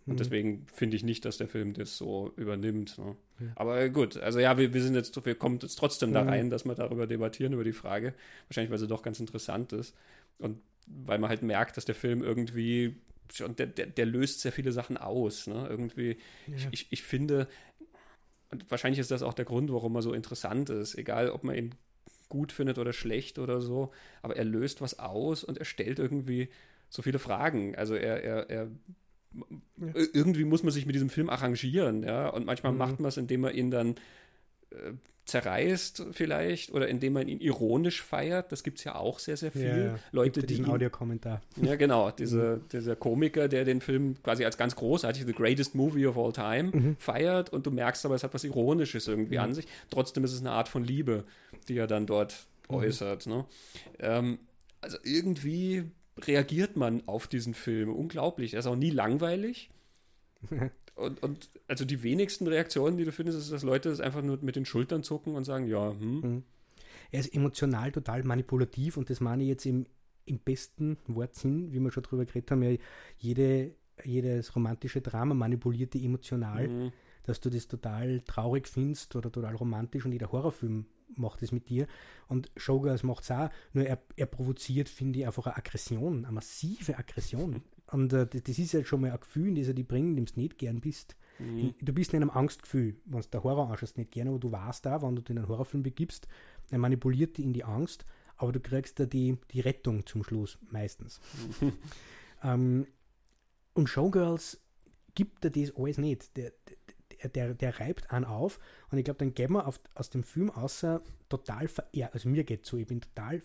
Und 0.07 0.15
mhm. 0.15 0.19
deswegen 0.19 0.67
finde 0.73 0.97
ich 0.97 1.03
nicht, 1.03 1.25
dass 1.25 1.39
der 1.39 1.49
Film 1.49 1.73
das 1.73 1.97
so 1.97 2.33
übernimmt. 2.37 2.99
Ne? 2.99 3.17
Ja. 3.41 3.47
Aber 3.57 3.89
gut, 3.89 4.19
also 4.19 4.39
ja, 4.39 4.59
wir, 4.59 4.75
wir 4.75 4.83
sind 4.83 4.95
jetzt, 4.95 5.25
wir 5.25 5.35
kommen 5.35 5.59
jetzt 5.63 5.77
trotzdem 5.77 6.13
da 6.13 6.23
rein, 6.23 6.51
dass 6.51 6.67
wir 6.67 6.75
darüber 6.75 7.07
debattieren, 7.07 7.55
über 7.55 7.65
die 7.65 7.73
Frage. 7.73 8.15
Wahrscheinlich, 8.49 8.71
weil 8.71 8.79
sie 8.79 8.87
doch 8.87 9.03
ganz 9.03 9.19
interessant 9.19 9.73
ist. 9.73 9.97
Und 10.39 10.59
weil 10.87 11.19
man 11.19 11.31
halt 11.31 11.43
merkt, 11.43 11.79
dass 11.79 11.87
der 11.87 11.95
Film 11.95 12.23
irgendwie 12.23 12.97
schon, 13.33 13.57
der, 13.57 13.67
der, 13.67 13.87
der 13.87 14.07
löst 14.07 14.41
sehr 14.41 14.53
viele 14.53 14.73
Sachen 14.73 14.97
aus. 14.97 15.47
Ne? 15.47 15.67
Irgendwie, 15.69 16.19
ja. 16.47 16.57
ich, 16.57 16.69
ich, 16.71 16.87
ich 16.91 17.03
finde, 17.03 17.49
und 18.51 18.71
wahrscheinlich 18.71 19.01
ist 19.01 19.11
das 19.11 19.23
auch 19.23 19.35
der 19.35 19.45
Grund, 19.45 19.73
warum 19.73 19.95
er 19.97 20.03
so 20.03 20.13
interessant 20.13 20.71
ist. 20.71 20.97
Egal, 20.97 21.31
ob 21.31 21.45
man 21.45 21.57
ihn 21.57 21.75
gut 22.29 22.53
findet 22.53 22.79
oder 22.79 22.93
schlecht 22.93 23.39
oder 23.39 23.61
so, 23.61 23.93
aber 24.23 24.37
er 24.37 24.45
löst 24.45 24.81
was 24.81 24.99
aus 24.99 25.45
und 25.45 25.59
er 25.59 25.65
stellt 25.65 25.99
irgendwie 25.99 26.49
so 26.89 27.03
viele 27.03 27.19
Fragen. 27.19 27.75
Also 27.77 27.95
er, 27.95 28.23
er, 28.23 28.51
er 28.51 28.69
ja. 29.77 29.93
irgendwie 30.13 30.45
muss 30.45 30.63
man 30.63 30.73
sich 30.73 30.87
mit 30.87 30.95
diesem 30.95 31.11
Film 31.11 31.29
arrangieren, 31.29 32.03
ja. 32.03 32.29
Und 32.29 32.47
manchmal 32.47 32.73
mhm. 32.73 32.79
macht 32.79 33.01
man 33.01 33.09
es, 33.09 33.17
indem 33.17 33.43
man 33.43 33.55
ihn 33.55 33.71
dann 33.71 33.97
äh, 34.75 34.93
zerreißt 35.25 36.07
vielleicht 36.13 36.73
oder 36.73 36.89
indem 36.89 37.15
man 37.15 37.29
ihn 37.29 37.41
ironisch 37.41 38.03
feiert. 38.03 38.53
Das 38.53 38.63
gibt 38.63 38.79
es 38.79 38.85
ja 38.85 38.95
auch 38.95 39.19
sehr, 39.19 39.37
sehr 39.37 39.51
viel. 39.51 39.87
Ja, 39.87 39.99
Leute, 40.13 40.41
die 40.41 40.47
diesen 40.47 40.67
Audiokommentar. 40.67 41.41
Ja, 41.63 41.77
genau. 41.77 42.11
Diese, 42.19 42.61
mhm. 42.63 42.69
Dieser 42.73 42.97
Komiker, 42.97 43.49
der 43.49 43.65
den 43.65 43.81
Film 43.81 44.23
quasi 44.23 44.45
als 44.45 44.59
ganz 44.59 44.77
großartig, 44.77 45.25
the 45.25 45.33
greatest 45.33 45.75
movie 45.75 46.07
of 46.07 46.19
all 46.19 46.33
time, 46.33 46.65
mhm. 46.65 46.97
feiert 46.99 47.51
und 47.51 47.67
du 47.67 47.71
merkst 47.71 48.05
aber, 48.05 48.15
es 48.15 48.23
hat 48.23 48.35
was 48.35 48.45
Ironisches 48.45 49.09
irgendwie 49.09 49.37
mhm. 49.37 49.45
an 49.45 49.55
sich. 49.55 49.67
Trotzdem 49.91 50.25
ist 50.25 50.35
es 50.35 50.41
eine 50.41 50.51
Art 50.51 50.69
von 50.69 50.85
Liebe, 50.85 51.25
die 51.69 51.79
er 51.79 51.87
dann 51.87 52.07
dort 52.07 52.47
mhm. 52.69 52.77
äußert. 52.77 53.27
Ne? 53.27 53.47
Ähm, 54.01 54.39
also 54.83 54.99
irgendwie 55.05 55.85
reagiert 56.19 56.77
man 56.77 57.03
auf 57.09 57.29
diesen 57.29 57.55
Film. 57.55 57.89
Unglaublich. 57.89 58.53
Er 58.53 58.61
ist 58.61 58.67
auch 58.67 58.77
nie 58.77 58.91
langweilig. 58.91 59.71
und, 60.97 61.23
und 61.23 61.51
also 61.67 61.85
die 61.85 62.03
wenigsten 62.03 62.47
Reaktionen, 62.47 62.97
die 62.97 63.05
du 63.05 63.13
findest, 63.13 63.39
ist, 63.39 63.53
dass 63.53 63.63
Leute 63.63 63.89
das 63.89 64.01
einfach 64.01 64.23
nur 64.23 64.39
mit 64.43 64.57
den 64.57 64.65
Schultern 64.65 65.03
zucken 65.03 65.35
und 65.35 65.45
sagen, 65.45 65.67
ja, 65.67 65.91
hm. 65.91 66.21
Mhm. 66.21 66.43
Er 67.11 67.21
ist 67.21 67.35
emotional 67.35 67.93
total 67.93 68.25
manipulativ 68.25 68.97
und 68.97 69.09
das 69.11 69.21
meine 69.21 69.45
ich 69.45 69.49
jetzt 69.49 69.67
im, 69.67 69.87
im 70.27 70.39
besten 70.39 70.99
Wortsinn, 71.07 71.73
wie 71.73 71.79
wir 71.79 71.93
schon 71.93 72.03
drüber 72.03 72.25
geredet 72.25 72.51
haben, 72.51 72.63
ja, 72.63 72.77
jede, 73.19 73.75
jedes 74.03 74.55
romantische 74.57 75.01
Drama 75.01 75.35
manipuliert 75.35 75.95
die 75.95 76.05
emotional, 76.05 76.69
mhm. 76.69 76.93
dass 77.25 77.41
du 77.41 77.51
das 77.51 77.69
total 77.69 78.21
traurig 78.23 78.67
findest 78.67 79.15
oder 79.15 79.31
total 79.31 79.55
romantisch 79.55 80.05
und 80.05 80.13
jeder 80.13 80.33
Horrorfilm 80.33 80.87
macht 81.17 81.43
es 81.43 81.53
mit 81.53 81.69
dir. 81.69 81.87
Und 82.29 82.51
Showgirls 82.57 83.03
macht 83.03 83.25
es 83.25 83.31
auch, 83.31 83.51
nur 83.73 83.87
er, 83.87 84.01
er 84.17 84.27
provoziert, 84.27 84.89
finde 84.89 85.21
ich, 85.21 85.27
einfach 85.27 85.47
eine 85.47 85.57
Aggression, 85.57 86.25
eine 86.25 86.33
massive 86.33 86.99
Aggression. 86.99 87.63
Und 87.91 88.13
äh, 88.13 88.27
das 88.27 88.59
ist 88.59 88.75
halt 88.75 88.87
schon 88.87 89.03
mal 89.03 89.11
ein 89.11 89.21
Gefühl, 89.21 89.49
in 89.49 89.55
das 89.55 89.69
er 89.69 89.75
die 89.75 89.83
bringen, 89.83 90.17
dem 90.17 90.27
du 90.27 90.33
nicht 90.37 90.59
gern 90.59 90.81
bist. 90.81 91.17
Mhm. 91.39 91.75
Du 91.81 91.93
bist 91.93 92.13
in 92.13 92.23
einem 92.23 92.31
Angstgefühl, 92.31 92.97
wenn 93.05 93.21
du 93.21 93.29
der 93.29 93.45
Horror 93.45 93.71
anschaust, 93.71 93.99
nicht 93.99 94.13
gerne, 94.13 94.31
aber 94.31 94.39
du 94.39 94.53
weißt 94.53 94.87
da, 94.87 95.03
wenn 95.03 95.17
du 95.17 95.23
in 95.29 95.39
einen 95.39 95.49
Horrorfilm 95.49 95.83
begibst, 95.83 96.29
er 96.71 96.79
manipuliert 96.79 97.37
dich 97.37 97.45
in 97.45 97.53
die 97.53 97.65
Angst, 97.65 98.07
aber 98.37 98.53
du 98.53 98.61
kriegst 98.61 98.99
da 99.01 99.07
die, 99.07 99.37
die 99.51 99.61
Rettung 99.61 100.07
zum 100.07 100.25
Schluss, 100.25 100.59
meistens. 100.71 101.21
ähm, 102.43 102.87
und 103.75 103.89
Showgirls 103.89 104.61
gibt 105.15 105.45
er 105.45 105.51
das 105.51 105.77
alles 105.77 105.99
nicht. 105.99 106.37
Der, 106.37 106.53
der, 107.23 107.29
der, 107.29 107.55
der 107.55 107.81
reibt 107.81 108.11
einen 108.11 108.25
auf 108.25 108.59
und 108.91 108.99
ich 108.99 109.05
glaube, 109.05 109.19
dann 109.19 109.35
gehen 109.35 109.53
wir 109.53 109.67
auf, 109.67 109.81
aus 109.95 110.11
dem 110.11 110.25
Film 110.25 110.51
außer 110.51 111.03
total 111.29 111.69
verehrt. 111.69 112.15
Also 112.15 112.29
mir 112.29 112.45
geht 112.45 112.67
so, 112.67 112.77
ich 112.77 112.87
bin 112.87 113.01
total 113.01 113.43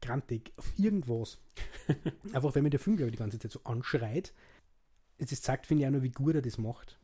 grantig 0.00 0.52
auf 0.56 0.72
irgendwas. 0.78 1.38
Einfach, 2.32 2.54
wenn 2.54 2.62
mir 2.62 2.70
der 2.70 2.80
Film, 2.80 2.96
glaube 2.96 3.10
ich, 3.10 3.16
die 3.16 3.18
ganze 3.18 3.38
Zeit 3.38 3.52
so 3.52 3.60
anschreit. 3.64 4.32
Es 5.18 5.42
zeigt, 5.42 5.66
finde 5.66 5.82
ich, 5.82 5.86
auch 5.86 5.92
nur, 5.92 6.02
wie 6.02 6.10
gut 6.10 6.34
er 6.34 6.42
das 6.42 6.58
macht. 6.58 6.98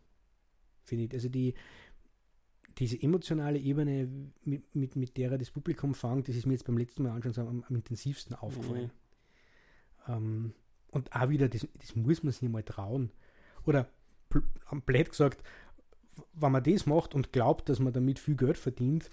Finde 0.85 1.05
ich. 1.05 1.13
Also 1.13 1.29
die, 1.29 1.55
diese 2.79 3.01
emotionale 3.01 3.59
Ebene, 3.59 4.09
mit, 4.45 4.75
mit, 4.75 4.97
mit 4.97 5.17
der 5.17 5.33
er 5.33 5.39
das 5.39 5.51
Publikum 5.51 5.95
fängt, 5.95 6.29
das 6.29 6.37
ist 6.37 6.47
mir 6.47 6.53
jetzt 6.53 6.65
beim 6.65 6.79
letzten 6.79 7.03
Mal 7.03 7.13
anschauen 7.13 7.33
so 7.33 7.41
am, 7.43 7.65
am 7.69 7.77
intensivsten 7.77 8.37
aufgefallen. 8.37 8.91
Mhm. 10.07 10.13
Ähm, 10.13 10.53
und 10.91 11.15
auch 11.15 11.29
wieder, 11.29 11.49
das, 11.49 11.67
das 11.81 11.97
muss 11.97 12.23
man 12.23 12.33
sich 12.33 12.49
mal 12.49 12.63
trauen. 12.63 13.11
Oder 13.65 13.89
blöd 14.29 15.11
gesagt, 15.11 15.43
wenn 16.35 16.53
man 16.53 16.63
das 16.63 16.87
macht 16.87 17.15
und 17.15 17.33
glaubt, 17.33 17.69
dass 17.69 17.79
man 17.79 17.93
damit 17.93 18.19
viel 18.19 18.37
Geld 18.37 18.59
verdient, 18.59 19.11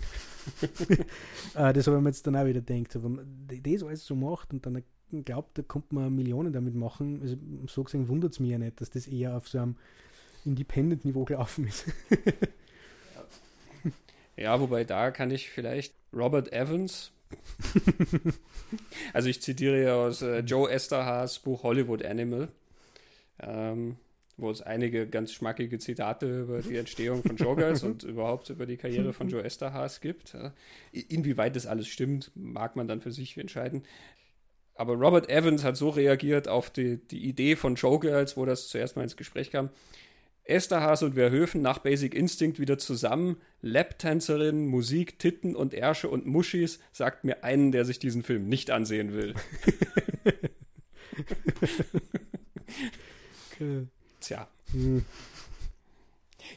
äh, 1.56 1.74
das 1.74 1.88
habe 1.88 1.98
ich 1.98 2.04
mir 2.04 2.10
jetzt 2.10 2.26
dann 2.28 2.36
auch 2.36 2.46
wieder 2.46 2.62
gedacht. 2.62 3.02
Wenn 3.02 3.16
man 3.16 3.48
das 3.48 3.84
alles 3.84 4.06
so 4.06 4.16
macht 4.16 4.54
und 4.54 4.66
dann 4.66 4.84
glaubt, 5.22 5.58
da 5.58 5.62
kommt 5.62 5.92
man 5.94 6.14
Millionen 6.16 6.54
damit 6.54 6.76
machen, 6.76 7.22
also 7.22 7.36
so 7.68 7.84
gesehen 7.84 8.08
wundert 8.08 8.34
es 8.34 8.40
mich 8.40 8.52
ja 8.52 8.58
nicht, 8.58 8.82
dass 8.82 8.90
das 8.90 9.08
eher 9.08 9.38
auf 9.38 9.48
so 9.48 9.60
einem 9.60 9.76
Independent-Niveau 10.46 11.26
gelaufen 11.26 11.68
ist. 11.68 11.86
ja, 14.36 14.60
wobei 14.60 14.84
da 14.84 15.12
kann 15.12 15.32
ich 15.32 15.50
vielleicht 15.50 15.94
Robert 16.14 16.52
Evans, 16.52 17.12
also 19.14 19.30
ich 19.30 19.42
zitiere 19.42 19.84
ja 19.84 19.96
aus 19.96 20.22
äh, 20.22 20.40
Joe 20.40 20.70
Esterhaas 20.70 21.40
Buch 21.40 21.64
Hollywood 21.64 22.04
Animal, 22.04 22.50
ähm, 23.40 23.98
wo 24.38 24.50
es 24.50 24.62
einige 24.62 25.08
ganz 25.08 25.32
schmackige 25.32 25.78
Zitate 25.78 26.42
über 26.42 26.62
die 26.62 26.78
Entstehung 26.78 27.24
von 27.24 27.38
Showgirls 27.38 27.84
und 27.84 28.04
überhaupt 28.04 28.50
über 28.50 28.66
die 28.66 28.78
Karriere 28.78 29.14
von 29.14 29.30
Joe 29.30 29.44
Esterhaas 29.44 30.02
gibt. 30.02 30.36
Inwieweit 30.92 31.56
das 31.56 31.68
alles 31.68 31.88
stimmt, 31.88 32.32
mag 32.36 32.76
man 32.76 32.88
dann 32.88 33.02
für 33.02 33.12
sich 33.12 33.38
entscheiden. 33.38 33.84
Aber 34.76 34.96
Robert 34.96 35.30
Evans 35.30 35.64
hat 35.64 35.78
so 35.78 35.90
reagiert 35.90 36.48
auf 36.48 36.72
die, 36.72 36.98
die 36.98 37.26
Idee 37.26 37.56
von 37.56 37.78
Showgirls, 37.78 38.36
wo 38.38 38.46
das 38.46 38.70
zuerst 38.70 38.96
mal 38.96 39.04
ins 39.04 39.18
Gespräch 39.18 39.52
kam. 39.52 39.70
Esterhaas 40.46 41.04
und 41.04 41.14
Verhöfen 41.14 41.62
nach 41.62 41.78
Basic 41.78 42.14
Instinct 42.14 42.60
wieder 42.60 42.78
zusammen. 42.78 43.38
Lab-Tänzerin, 43.62 44.68
Musik, 44.68 45.20
Titten 45.20 45.56
und 45.56 45.74
Ärsche 45.74 46.10
und 46.10 46.26
Muschis 46.26 46.80
sagt 46.92 47.24
mir 47.24 47.44
einen, 47.44 47.72
der 47.72 47.86
sich 47.86 48.00
diesen 48.00 48.24
Film 48.24 48.50
nicht 48.50 48.72
ansehen 48.72 49.14
will. 49.14 49.36
okay. 53.54 53.88
Tja. 54.24 54.48
Hm. 54.72 55.04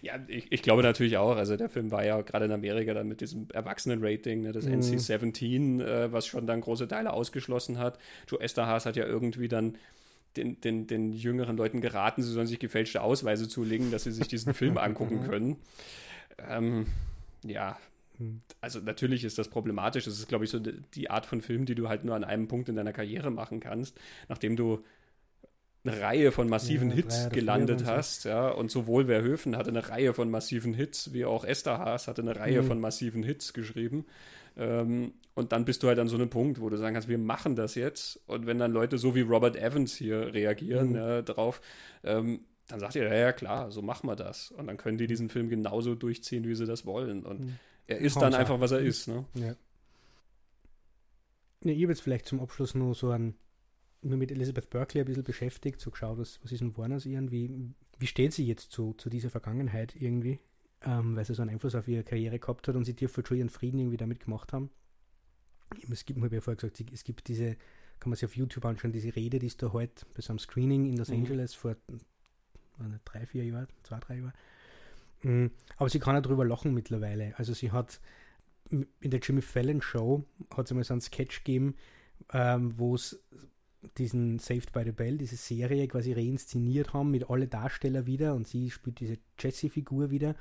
Ja, 0.02 0.18
ich, 0.28 0.51
ich, 0.51 0.62
glaube 0.62 0.82
natürlich 0.82 1.16
auch. 1.16 1.36
Also 1.36 1.56
der 1.56 1.68
Film 1.68 1.90
war 1.90 2.05
ja 2.05 2.20
gerade 2.22 2.47
in 2.47 2.52
Amerika 2.52 2.94
dann 2.94 3.09
mit 3.09 3.20
diesem 3.20 3.48
Erwachsenen-Rating, 3.52 4.43
ne, 4.43 4.52
das 4.52 4.66
mhm. 4.66 4.80
NC-17, 4.80 5.82
äh, 5.82 6.12
was 6.12 6.26
schon 6.26 6.47
dann 6.47 6.60
große 6.60 6.88
Teile 6.88 7.12
ausgeschlossen 7.12 7.78
hat. 7.78 7.98
Joe 8.28 8.40
Esterhaas 8.40 8.86
hat 8.86 8.97
ja 8.97 9.05
irgendwie 9.05 9.48
dann 9.48 9.76
den, 10.36 10.60
den, 10.60 10.86
den 10.86 11.12
jüngeren 11.12 11.56
Leuten 11.56 11.80
geraten, 11.80 12.22
sie 12.22 12.30
sollen 12.30 12.47
sich 12.47 12.59
gefälschte 12.59 13.01
Ausweise 13.01 13.48
zulegen, 13.48 13.90
dass 13.90 14.05
sie 14.05 14.12
sich 14.12 14.28
diesen 14.28 14.55
Film 14.55 14.76
angucken 14.78 15.24
können. 15.24 15.56
Ähm, 16.48 16.86
ja, 17.44 17.78
hm. 18.18 18.40
also 18.60 18.80
natürlich 18.80 19.24
ist 19.24 19.38
das 19.38 19.48
problematisch. 19.48 20.05
Das 20.05 20.18
ist, 20.18 20.28
glaube 20.28 20.44
ich, 20.44 20.51
so 20.51 20.59
die 20.59 21.10
Art 21.10 21.26
von 21.26 21.40
Film, 21.40 21.64
die 21.64 21.74
du 21.74 21.88
halt 21.88 22.05
nur 22.05 22.14
an 22.14 22.24
einem 22.24 22.48
Punkt 22.48 22.68
in 22.68 22.76
deiner 22.76 22.93
Karriere 22.93 23.30
machen 23.30 23.60
kannst, 23.60 23.98
nachdem 24.28 24.56
du 24.56 24.84
eine 25.86 26.00
Reihe 26.00 26.32
von 26.32 26.48
massiven 26.48 26.90
ja, 26.90 26.96
Hits 26.96 27.28
gelandet 27.30 27.84
hast, 27.84 28.24
ja, 28.24 28.48
und 28.48 28.70
sowohl 28.70 29.06
Verhöfen 29.06 29.56
hatte 29.56 29.70
eine 29.70 29.88
Reihe 29.88 30.14
von 30.14 30.30
massiven 30.30 30.74
Hits, 30.74 31.12
wie 31.12 31.24
auch 31.24 31.44
Esther 31.44 31.78
Haas 31.78 32.08
hatte 32.08 32.22
eine 32.22 32.36
Reihe 32.36 32.62
mhm. 32.62 32.66
von 32.66 32.80
massiven 32.80 33.22
Hits 33.22 33.52
geschrieben. 33.52 34.06
Ähm, 34.56 35.12
und 35.34 35.52
dann 35.52 35.64
bist 35.64 35.82
du 35.82 35.88
halt 35.88 35.98
an 35.98 36.08
so 36.08 36.16
einem 36.16 36.30
Punkt, 36.30 36.60
wo 36.60 36.70
du 36.70 36.76
sagen 36.76 36.94
kannst, 36.94 37.08
wir 37.08 37.18
machen 37.18 37.56
das 37.56 37.74
jetzt. 37.74 38.20
Und 38.26 38.46
wenn 38.46 38.58
dann 38.58 38.72
Leute 38.72 38.96
so 38.96 39.14
wie 39.14 39.20
Robert 39.20 39.56
Evans 39.56 39.94
hier 39.94 40.32
reagieren 40.32 40.90
mhm. 40.90 40.96
ja, 40.96 41.22
drauf, 41.22 41.60
ähm, 42.04 42.40
dann 42.68 42.80
sagt 42.80 42.96
ihr, 42.96 43.04
ja, 43.04 43.14
ja, 43.14 43.32
klar, 43.32 43.70
so 43.70 43.82
machen 43.82 44.08
wir 44.08 44.16
das. 44.16 44.50
Und 44.50 44.66
dann 44.66 44.76
können 44.76 44.98
die 44.98 45.06
diesen 45.06 45.28
Film 45.28 45.48
genauso 45.48 45.94
durchziehen, 45.94 46.46
wie 46.48 46.54
sie 46.54 46.66
das 46.66 46.86
wollen. 46.86 47.24
Und 47.24 47.40
mhm. 47.40 47.58
er 47.86 47.98
ist 47.98 48.16
dann 48.16 48.34
einfach, 48.34 48.60
was 48.60 48.72
er 48.72 48.80
ist. 48.80 49.08
Ne? 49.08 49.24
Ja. 49.34 49.54
Ich 51.60 51.82
habe 51.82 51.92
jetzt 51.92 52.02
vielleicht 52.02 52.26
zum 52.26 52.40
Abschluss 52.40 52.74
nur 52.74 52.94
so 52.94 53.10
ein 53.10 53.34
nur 54.02 54.18
mit 54.18 54.31
Elizabeth 54.31 54.70
Berkeley 54.70 55.02
ein 55.02 55.06
bisschen 55.06 55.24
beschäftigt, 55.24 55.81
so 55.81 55.90
geschaut, 55.90 56.18
was, 56.18 56.40
was 56.43 56.52
ist 56.52 56.60
denn 56.60 56.70
geworden 56.70 56.93
aus 56.93 57.06
ihr 57.06 57.31
wie, 57.31 57.73
wie 57.98 58.06
steht 58.06 58.32
sie 58.32 58.47
jetzt 58.47 58.73
zu, 58.73 58.94
zu 58.94 59.09
dieser 59.09 59.31
Vergangenheit 59.31 59.94
irgendwie, 59.97 60.39
ähm, 60.82 61.16
weil 61.16 61.24
sie 61.24 61.35
so 61.35 61.43
einen 61.43 61.52
Einfluss 61.52 61.74
auf 61.74 61.89
ihre 61.89 62.05
Karriere 62.05 62.39
gehabt 62.39 62.68
hat 62.68 62.77
und 62.77 62.85
sie 62.85 62.94
dürfen 62.94 63.24
schon 63.24 63.39
ihren 63.39 63.48
Frieden 63.48 63.78
irgendwie 63.78 63.97
damit 63.97 64.20
gemacht 64.20 64.52
haben. 64.52 64.70
Es 65.90 66.05
gibt, 66.05 66.20
habe 66.23 66.35
ja 66.35 66.40
vorher 66.40 66.56
gesagt, 66.56 66.81
es 66.93 67.05
gibt 67.05 67.28
diese, 67.28 67.56
kann 67.98 68.10
man 68.10 68.14
sich 68.14 68.24
auf 68.24 68.36
YouTube 68.36 68.64
anschauen, 68.64 68.93
diese 68.93 69.14
Rede, 69.16 69.39
die 69.39 69.47
ist 69.47 69.62
da 69.62 69.73
heute 69.73 70.06
bei 70.14 70.23
so 70.23 70.32
einem 70.32 70.39
Screening 70.39 70.86
in 70.86 70.97
Los 70.97 71.09
mhm. 71.09 71.16
Angeles 71.16 71.55
vor 71.55 71.77
nicht, 72.78 73.02
drei, 73.05 73.27
vier 73.27 73.44
Jahren, 73.44 73.68
zwei, 73.82 73.98
drei 73.98 74.16
Jahren. 74.18 74.32
Mhm. 75.23 75.51
Aber 75.77 75.89
sie 75.89 75.98
kann 75.98 76.14
ja 76.14 76.20
drüber 76.20 76.44
lachen 76.44 76.74
mittlerweile. 76.74 77.35
Also 77.39 77.55
sie 77.55 77.73
hat 77.73 78.01
in 78.70 78.86
der 79.10 79.20
Jimmy 79.20 79.43
Fallon 79.43 79.81
Show 79.81 80.24
hat 80.55 80.68
sie 80.68 80.74
mal 80.74 80.85
so 80.85 80.94
einen 80.94 81.01
Sketch 81.01 81.44
gegeben, 81.44 81.77
ähm, 82.32 82.78
wo 82.78 82.94
es 82.94 83.23
diesen 83.98 84.38
Saved 84.38 84.72
by 84.72 84.82
the 84.84 84.92
Bell, 84.92 85.18
diese 85.18 85.36
Serie 85.36 85.88
quasi 85.88 86.12
reinszeniert 86.12 86.92
haben 86.92 87.10
mit 87.10 87.30
alle 87.30 87.48
Darsteller 87.48 88.06
wieder 88.06 88.34
und 88.34 88.46
sie 88.46 88.70
spielt 88.70 89.00
diese 89.00 89.18
Jessie-Figur 89.38 90.10
wieder. 90.10 90.34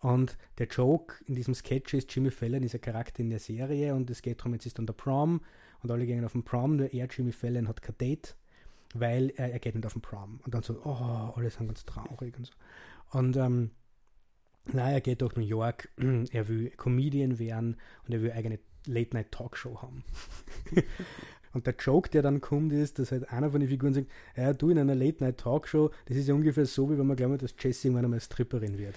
Und 0.00 0.36
der 0.58 0.66
Joke 0.66 1.14
in 1.26 1.36
diesem 1.36 1.54
Sketch 1.54 1.94
ist, 1.94 2.14
Jimmy 2.14 2.30
Fallon 2.30 2.62
ist 2.62 2.74
ein 2.74 2.80
Charakter 2.80 3.20
in 3.20 3.30
der 3.30 3.38
Serie 3.38 3.94
und 3.94 4.10
es 4.10 4.20
geht 4.20 4.40
darum, 4.40 4.54
jetzt 4.54 4.66
ist 4.66 4.78
dann 4.78 4.86
der 4.86 4.94
Prom 4.94 5.40
und 5.82 5.90
alle 5.90 6.06
gehen 6.06 6.24
auf 6.24 6.32
den 6.32 6.42
Prom, 6.42 6.76
nur 6.76 6.92
er, 6.92 7.06
Jimmy 7.06 7.32
Fallon, 7.32 7.68
hat 7.68 7.82
kein 7.82 7.96
Date, 7.98 8.36
weil 8.94 9.30
er, 9.36 9.52
er 9.52 9.58
geht 9.58 9.74
nicht 9.74 9.86
auf 9.86 9.92
den 9.92 10.02
Prom. 10.02 10.40
Und 10.44 10.54
dann 10.54 10.62
so, 10.62 10.80
oh, 10.84 11.32
alle 11.36 11.50
sind 11.50 11.68
ganz 11.68 11.84
traurig 11.84 12.36
und 12.36 12.46
so. 12.46 12.52
Und 13.10 13.36
ähm, 13.36 13.70
na, 14.72 14.90
er 14.90 15.00
geht 15.00 15.22
durch 15.22 15.36
New 15.36 15.42
York, 15.42 15.88
er 16.32 16.48
will 16.48 16.70
Comedian 16.70 17.38
werden 17.38 17.76
und 18.06 18.14
er 18.14 18.22
will 18.22 18.32
eigene 18.32 18.58
Late-Night-Talkshow 18.86 19.82
haben. 19.82 20.04
Und 21.52 21.66
der 21.66 21.74
Joke, 21.78 22.08
der 22.10 22.22
dann 22.22 22.40
kommt, 22.40 22.72
ist, 22.72 22.98
dass 22.98 23.12
halt 23.12 23.30
einer 23.30 23.50
von 23.50 23.60
den 23.60 23.68
Figuren 23.68 23.92
sagt, 23.92 24.06
ja, 24.36 24.52
du 24.52 24.70
in 24.70 24.78
einer 24.78 24.94
Late-Night-Talkshow, 24.94 25.90
das 26.06 26.16
ist 26.16 26.28
ja 26.28 26.34
ungefähr 26.34 26.66
so, 26.66 26.90
wie 26.90 26.98
wenn 26.98 27.06
man 27.06 27.16
glaubt, 27.16 27.42
dass 27.42 27.54
Jessie 27.58 27.88
irgendwann 27.88 28.06
einmal 28.06 28.20
Stripperin 28.20 28.78
wird. 28.78 28.94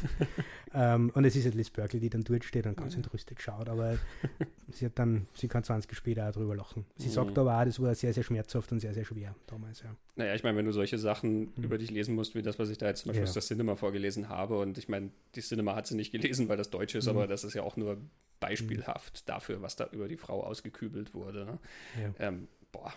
ähm, 0.78 1.10
und 1.14 1.24
es 1.24 1.34
ist 1.34 1.46
halt 1.46 1.54
Liz 1.54 1.70
Berkeley, 1.70 2.00
die 2.00 2.10
dann 2.10 2.22
dort 2.22 2.44
steht 2.44 2.66
und 2.66 2.76
ganz 2.76 2.92
ja. 2.92 2.98
entrüstet 2.98 3.40
schaut, 3.40 3.70
aber 3.70 3.98
sie 4.70 4.84
hat 4.84 4.98
dann, 4.98 5.26
sie 5.34 5.48
kann 5.48 5.64
20 5.64 5.90
Jahre 5.90 5.96
später 5.96 6.28
auch 6.28 6.32
drüber 6.32 6.54
lachen. 6.54 6.84
Sie 6.98 7.06
mhm. 7.06 7.12
sagt 7.12 7.38
aber 7.38 7.58
auch, 7.58 7.64
das 7.64 7.80
war 7.80 7.94
sehr, 7.94 8.12
sehr 8.12 8.22
schmerzhaft 8.22 8.70
und 8.72 8.80
sehr, 8.80 8.92
sehr 8.92 9.06
schwer 9.06 9.34
damals, 9.46 9.80
ja. 9.80 9.96
Naja, 10.16 10.34
ich 10.34 10.42
meine, 10.42 10.58
wenn 10.58 10.66
du 10.66 10.72
solche 10.72 10.98
Sachen 10.98 11.52
mhm. 11.56 11.64
über 11.64 11.78
dich 11.78 11.90
lesen 11.90 12.14
musst, 12.14 12.34
wie 12.34 12.42
das, 12.42 12.58
was 12.58 12.68
ich 12.68 12.76
da 12.76 12.88
jetzt 12.88 13.00
zum 13.00 13.08
Beispiel 13.08 13.22
ja. 13.22 13.28
aus 13.28 13.32
der 13.32 13.42
Cinema 13.42 13.74
vorgelesen 13.74 14.28
habe, 14.28 14.58
und 14.58 14.76
ich 14.76 14.90
meine, 14.90 15.08
die 15.34 15.40
Cinema 15.40 15.74
hat 15.74 15.86
sie 15.86 15.96
nicht 15.96 16.12
gelesen, 16.12 16.50
weil 16.50 16.58
das 16.58 16.68
Deutsch 16.68 16.94
ist, 16.94 17.06
mhm. 17.06 17.12
aber 17.12 17.26
das 17.26 17.42
ist 17.42 17.54
ja 17.54 17.62
auch 17.62 17.78
nur 17.78 17.96
beispielhaft 18.38 19.22
mhm. 19.22 19.32
dafür, 19.32 19.62
was 19.62 19.76
da 19.76 19.88
über 19.92 20.08
die 20.08 20.18
Frau 20.18 20.44
ausgekübelt 20.44 21.14
wurde. 21.14 21.46
Ne? 21.46 21.58
Ja. 22.02 22.28
Ähm, 22.28 22.48
boah. 22.70 22.92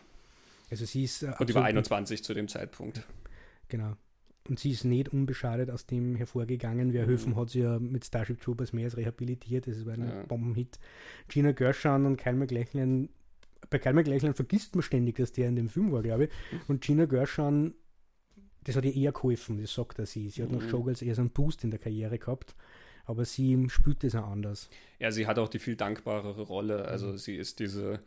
Also 0.69 0.83
sie 0.83 1.05
ist. 1.05 1.23
Äh, 1.23 1.31
und 1.39 1.47
die 1.47 1.55
war 1.55 1.63
21 1.63 2.25
zu 2.25 2.33
dem 2.33 2.49
Zeitpunkt. 2.49 3.05
Genau. 3.69 3.95
Und 4.49 4.59
sie 4.59 4.71
ist 4.71 4.83
nicht 4.83 5.09
unbeschadet 5.09 5.69
aus 5.69 5.85
dem 5.85 6.15
hervorgegangen. 6.15 6.91
Wer 6.91 7.07
mhm. 7.07 7.35
hat 7.35 7.49
sie 7.51 7.59
ja 7.59 7.79
mit 7.79 8.03
Starship 8.03 8.41
Troopers 8.41 8.73
mehr 8.73 8.85
als 8.85 8.97
rehabilitiert. 8.97 9.67
Das 9.67 9.85
war 9.85 9.93
ein 9.93 10.07
ja. 10.07 10.23
Bombenhit. 10.23 10.79
Gina 11.27 11.51
Gershon 11.51 12.05
und 12.05 12.17
Kyle 12.17 12.35
McLachlan. 12.35 13.09
Bei 13.69 13.77
Kyle 13.77 13.93
McLachlan 13.93 14.33
vergisst 14.33 14.75
man 14.75 14.81
ständig, 14.81 15.17
dass 15.17 15.31
der 15.31 15.47
in 15.47 15.55
dem 15.55 15.69
Film 15.69 15.91
war, 15.91 16.01
glaube 16.01 16.25
ich. 16.25 16.29
Mhm. 16.51 16.61
Und 16.67 16.81
Gina 16.81 17.05
Gershon, 17.05 17.75
das 18.63 18.75
hat 18.75 18.85
ihr 18.85 18.95
eher 18.95 19.11
geholfen, 19.11 19.61
das 19.61 19.73
sagt 19.73 19.99
er 19.99 20.05
sie. 20.05 20.29
Sie 20.29 20.41
hat 20.41 20.51
mhm. 20.51 20.57
noch 20.57 20.69
Showgirls 20.69 21.01
eher 21.01 21.15
so 21.15 21.21
einen 21.21 21.29
Boost 21.29 21.63
in 21.63 21.71
der 21.71 21.79
Karriere 21.79 22.17
gehabt 22.17 22.55
aber 23.09 23.25
sie 23.25 23.67
spürt 23.69 24.03
es 24.03 24.13
auch 24.13 24.27
anders. 24.27 24.69
Ja, 24.99 25.11
sie 25.11 25.25
hat 25.25 25.39
auch 25.39 25.49
die 25.49 25.57
viel 25.57 25.75
dankbarere 25.75 26.43
Rolle. 26.43 26.85
Also 26.85 27.07
mhm. 27.07 27.17
sie 27.17 27.37
ist 27.37 27.57
diese, 27.57 28.01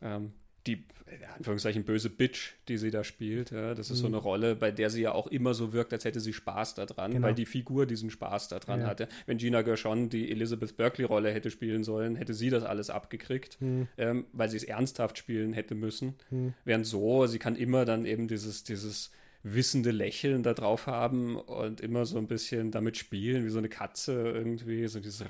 ähm, 0.00 0.32
die, 0.68 0.84
in 1.06 1.24
Anführungszeichen, 1.36 1.84
böse 1.84 2.10
Bitch, 2.10 2.54
die 2.68 2.78
sie 2.78 2.90
da 2.90 3.02
spielt. 3.02 3.50
Ja, 3.50 3.74
das 3.74 3.90
ist 3.90 3.98
mhm. 3.98 4.02
so 4.02 4.06
eine 4.08 4.16
Rolle, 4.18 4.54
bei 4.54 4.70
der 4.70 4.90
sie 4.90 5.02
ja 5.02 5.12
auch 5.12 5.26
immer 5.26 5.54
so 5.54 5.72
wirkt, 5.72 5.92
als 5.92 6.04
hätte 6.04 6.20
sie 6.20 6.32
Spaß 6.32 6.74
daran, 6.74 7.12
genau. 7.12 7.26
weil 7.26 7.34
die 7.34 7.46
Figur 7.46 7.86
diesen 7.86 8.10
Spaß 8.10 8.48
daran 8.48 8.82
ja. 8.82 8.86
hatte. 8.86 9.08
Wenn 9.26 9.38
Gina 9.38 9.62
Gershon 9.62 10.10
die 10.10 10.30
Elizabeth 10.30 10.76
Berkeley-Rolle 10.76 11.32
hätte 11.32 11.50
spielen 11.50 11.82
sollen, 11.82 12.14
hätte 12.14 12.34
sie 12.34 12.50
das 12.50 12.62
alles 12.62 12.90
abgekriegt, 12.90 13.60
mhm. 13.60 13.88
ähm, 13.96 14.26
weil 14.32 14.48
sie 14.48 14.58
es 14.58 14.64
ernsthaft 14.64 15.18
spielen 15.18 15.52
hätte 15.52 15.74
müssen. 15.74 16.14
Mhm. 16.30 16.54
Während 16.64 16.86
so, 16.86 17.26
sie 17.26 17.38
kann 17.38 17.56
immer 17.56 17.84
dann 17.84 18.04
eben 18.04 18.28
dieses, 18.28 18.62
dieses 18.64 19.10
wissende 19.42 19.90
Lächeln 19.90 20.42
da 20.42 20.52
drauf 20.52 20.86
haben 20.86 21.36
und 21.36 21.80
immer 21.80 22.06
so 22.06 22.18
ein 22.18 22.26
bisschen 22.26 22.70
damit 22.70 22.96
spielen, 22.96 23.44
wie 23.44 23.50
so 23.50 23.58
eine 23.58 23.68
Katze 23.68 24.12
irgendwie, 24.12 24.86
so 24.88 25.00
dieses 25.00 25.24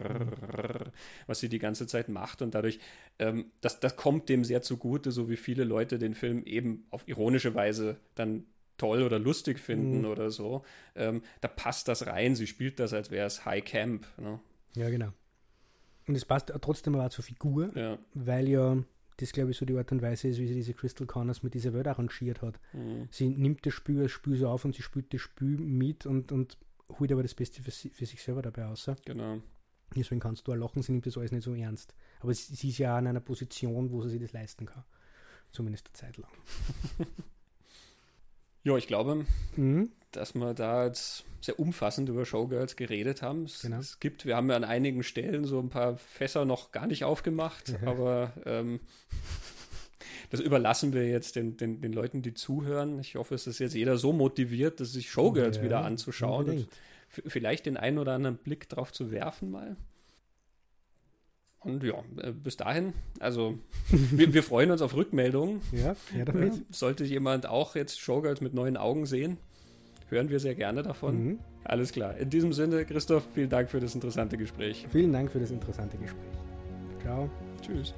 was 1.27 1.41
sie 1.41 1.49
die 1.49 1.59
ganze 1.59 1.87
Zeit 1.87 2.09
macht 2.09 2.43
und 2.43 2.55
dadurch, 2.55 2.79
ähm, 3.19 3.47
das, 3.61 3.81
das 3.81 3.97
kommt 3.97 4.29
dem 4.29 4.45
sehr 4.45 4.63
zugute, 4.63 5.13
so 5.13 5.29
wie 5.29 5.37
viele 5.37 5.65
Leute 5.65 5.99
den 5.99 6.15
Film 6.15 6.43
eben 6.45 6.87
auf 6.91 7.07
ironische 7.07 7.55
Weise 7.55 7.97
dann 8.15 8.47
toll 8.79 9.03
oder 9.03 9.19
lustig 9.19 9.59
finden 9.59 10.01
mhm. 10.01 10.07
oder 10.07 10.31
so. 10.31 10.65
Ähm, 10.95 11.23
da 11.41 11.49
passt 11.49 11.89
das 11.89 12.07
rein, 12.07 12.35
sie 12.35 12.47
spielt 12.47 12.79
das, 12.81 12.93
als 12.93 13.11
wäre 13.11 13.27
es 13.27 13.45
High 13.45 13.65
Camp. 13.65 14.07
Ne? 14.17 14.41
Ja, 14.75 14.89
genau. 14.89 15.13
Und 16.07 16.15
es 16.15 16.25
passt 16.25 16.53
trotzdem 16.63 16.95
aber 16.95 17.11
zur 17.11 17.25
Figur, 17.25 17.77
ja. 17.77 17.99
weil 18.15 18.49
ja 18.49 18.79
das, 19.19 19.33
glaube 19.33 19.51
ich, 19.51 19.57
so 19.57 19.67
die 19.67 19.77
Art 19.77 19.91
und 19.93 20.01
Weise 20.01 20.29
ist, 20.29 20.39
wie 20.39 20.47
sie 20.47 20.55
diese 20.55 20.75
Crystal 20.75 21.07
Connors 21.07 21.43
mit 21.43 21.55
dieser 21.55 21.73
Welt 21.73 21.89
arrangiert 21.89 22.41
hat. 22.41 22.59
Mhm. 22.73 23.09
Sie 23.11 23.29
nimmt 23.29 23.67
das 23.67 23.75
Spiel 23.75 24.01
als 24.01 24.13
Spiel 24.13 24.37
so 24.37 24.49
auf 24.49 24.65
und 24.65 24.75
sie 24.75 24.83
spielt 24.83 25.13
das 25.13 25.21
Spiel 25.21 25.59
mit 25.59 26.07
und, 26.07 26.33
und 26.33 26.57
holt 26.99 27.13
aber 27.13 27.23
das 27.23 27.35
Beste 27.35 27.63
für, 27.63 27.71
für 27.71 28.07
sich 28.07 28.23
selber 28.23 28.43
dabei 28.43 28.67
aus. 28.67 28.91
Genau. 29.05 29.41
Deswegen 29.95 30.21
kannst 30.21 30.47
du 30.47 30.53
auch 30.53 30.57
lachen, 30.57 30.83
sie 30.83 30.93
nimmt 30.93 31.07
das 31.07 31.17
alles 31.17 31.33
nicht 31.33 31.45
so 31.45 31.55
ernst. 31.55 31.95
Aber 32.21 32.33
sie, 32.33 32.55
sie 32.55 32.69
ist 32.69 32.79
ja 32.79 32.95
auch 32.95 32.99
in 33.01 33.09
einer 33.09 33.21
Position, 33.21 33.91
wo 33.91 34.03
sie 34.03 34.11
sich 34.11 34.21
das 34.21 34.33
leisten 34.33 34.67
kann. 34.67 34.85
Zumindest 35.51 35.89
eine 35.89 35.95
Zeit 35.95 36.17
lang. 36.17 36.31
ja, 38.65 38.77
ich 38.77 38.87
glaube, 38.87 39.27
mhm 39.57 39.91
dass 40.13 40.35
wir 40.35 40.55
da 40.55 40.87
jetzt 40.87 41.25
sehr 41.41 41.59
umfassend 41.59 42.09
über 42.09 42.25
Showgirls 42.25 42.77
geredet 42.77 43.23
haben. 43.23 43.45
Es, 43.45 43.61
genau. 43.61 43.79
es, 43.79 44.01
gibt, 44.01 44.25
wir 44.25 44.37
haben 44.37 44.51
ja 44.51 44.57
an 44.57 44.65
einigen 44.65 45.03
Stellen 45.03 45.45
so 45.45 45.61
ein 45.61 45.69
paar 45.69 45.97
Fässer 45.97 46.45
noch 46.45 46.73
gar 46.73 46.87
nicht 46.87 47.05
aufgemacht, 47.05 47.81
mhm. 47.81 47.89
aber 47.89 48.33
ähm, 48.45 48.81
das 50.31 50.41
überlassen 50.41 50.93
wir 50.93 51.07
jetzt 51.07 51.37
den, 51.37 51.57
den, 51.57 51.81
den 51.81 51.93
Leuten, 51.93 52.23
die 52.23 52.35
zuhören. 52.35 52.99
Ich 52.99 53.15
hoffe, 53.17 53.35
es 53.35 53.47
ist 53.47 53.59
jetzt 53.59 53.75
jeder 53.75 53.99
so 53.99 54.13
motiviert, 54.13 54.81
dass 54.81 54.93
sich 54.93 55.11
Showgirls 55.11 55.59
ja, 55.59 55.63
wieder 55.63 55.85
anzuschauen 55.85 56.49
und 56.51 56.69
vielleicht 57.09 57.67
den 57.67 57.77
einen 57.77 57.99
oder 57.99 58.15
anderen 58.15 58.37
Blick 58.37 58.69
drauf 58.69 58.93
zu 58.93 59.11
werfen 59.11 59.51
mal. 59.51 59.77
Und 61.61 61.83
ja, 61.83 62.05
äh, 62.23 62.33
bis 62.33 62.57
dahin, 62.57 62.93
also 63.21 63.59
wir, 63.91 64.33
wir 64.33 64.43
freuen 64.43 64.71
uns 64.71 64.83
auf 64.83 64.95
Rückmeldungen. 64.95 65.61
Ja, 65.73 65.97
ja 66.17 66.25
damit. 66.25 66.63
Sollte 66.71 67.05
jemand 67.05 67.47
auch 67.47 67.75
jetzt 67.75 68.01
Showgirls 68.01 68.41
mit 68.41 68.55
neuen 68.55 68.77
Augen 68.77 69.07
sehen, 69.07 69.39
hören 70.09 70.31
wir 70.31 70.41
sehr 70.41 70.55
gerne 70.55 70.83
davon. 70.83 71.25
Mhm. 71.25 71.39
Alles 71.65 71.93
klar. 71.93 72.17
In 72.17 72.31
diesem 72.31 72.53
Sinne, 72.53 72.85
Christoph, 72.85 73.25
vielen 73.35 73.51
Dank 73.51 73.71
für 73.71 73.81
das 73.81 73.95
interessante 73.95 74.39
Gespräch. 74.39 74.87
Vielen 74.91 75.13
Dank 75.13 75.31
für 75.31 75.41
das 75.41 75.51
interessante 75.51 75.99
Gespräch. 75.99 76.33
Ciao. 77.03 77.29
Tschüss. 77.61 77.95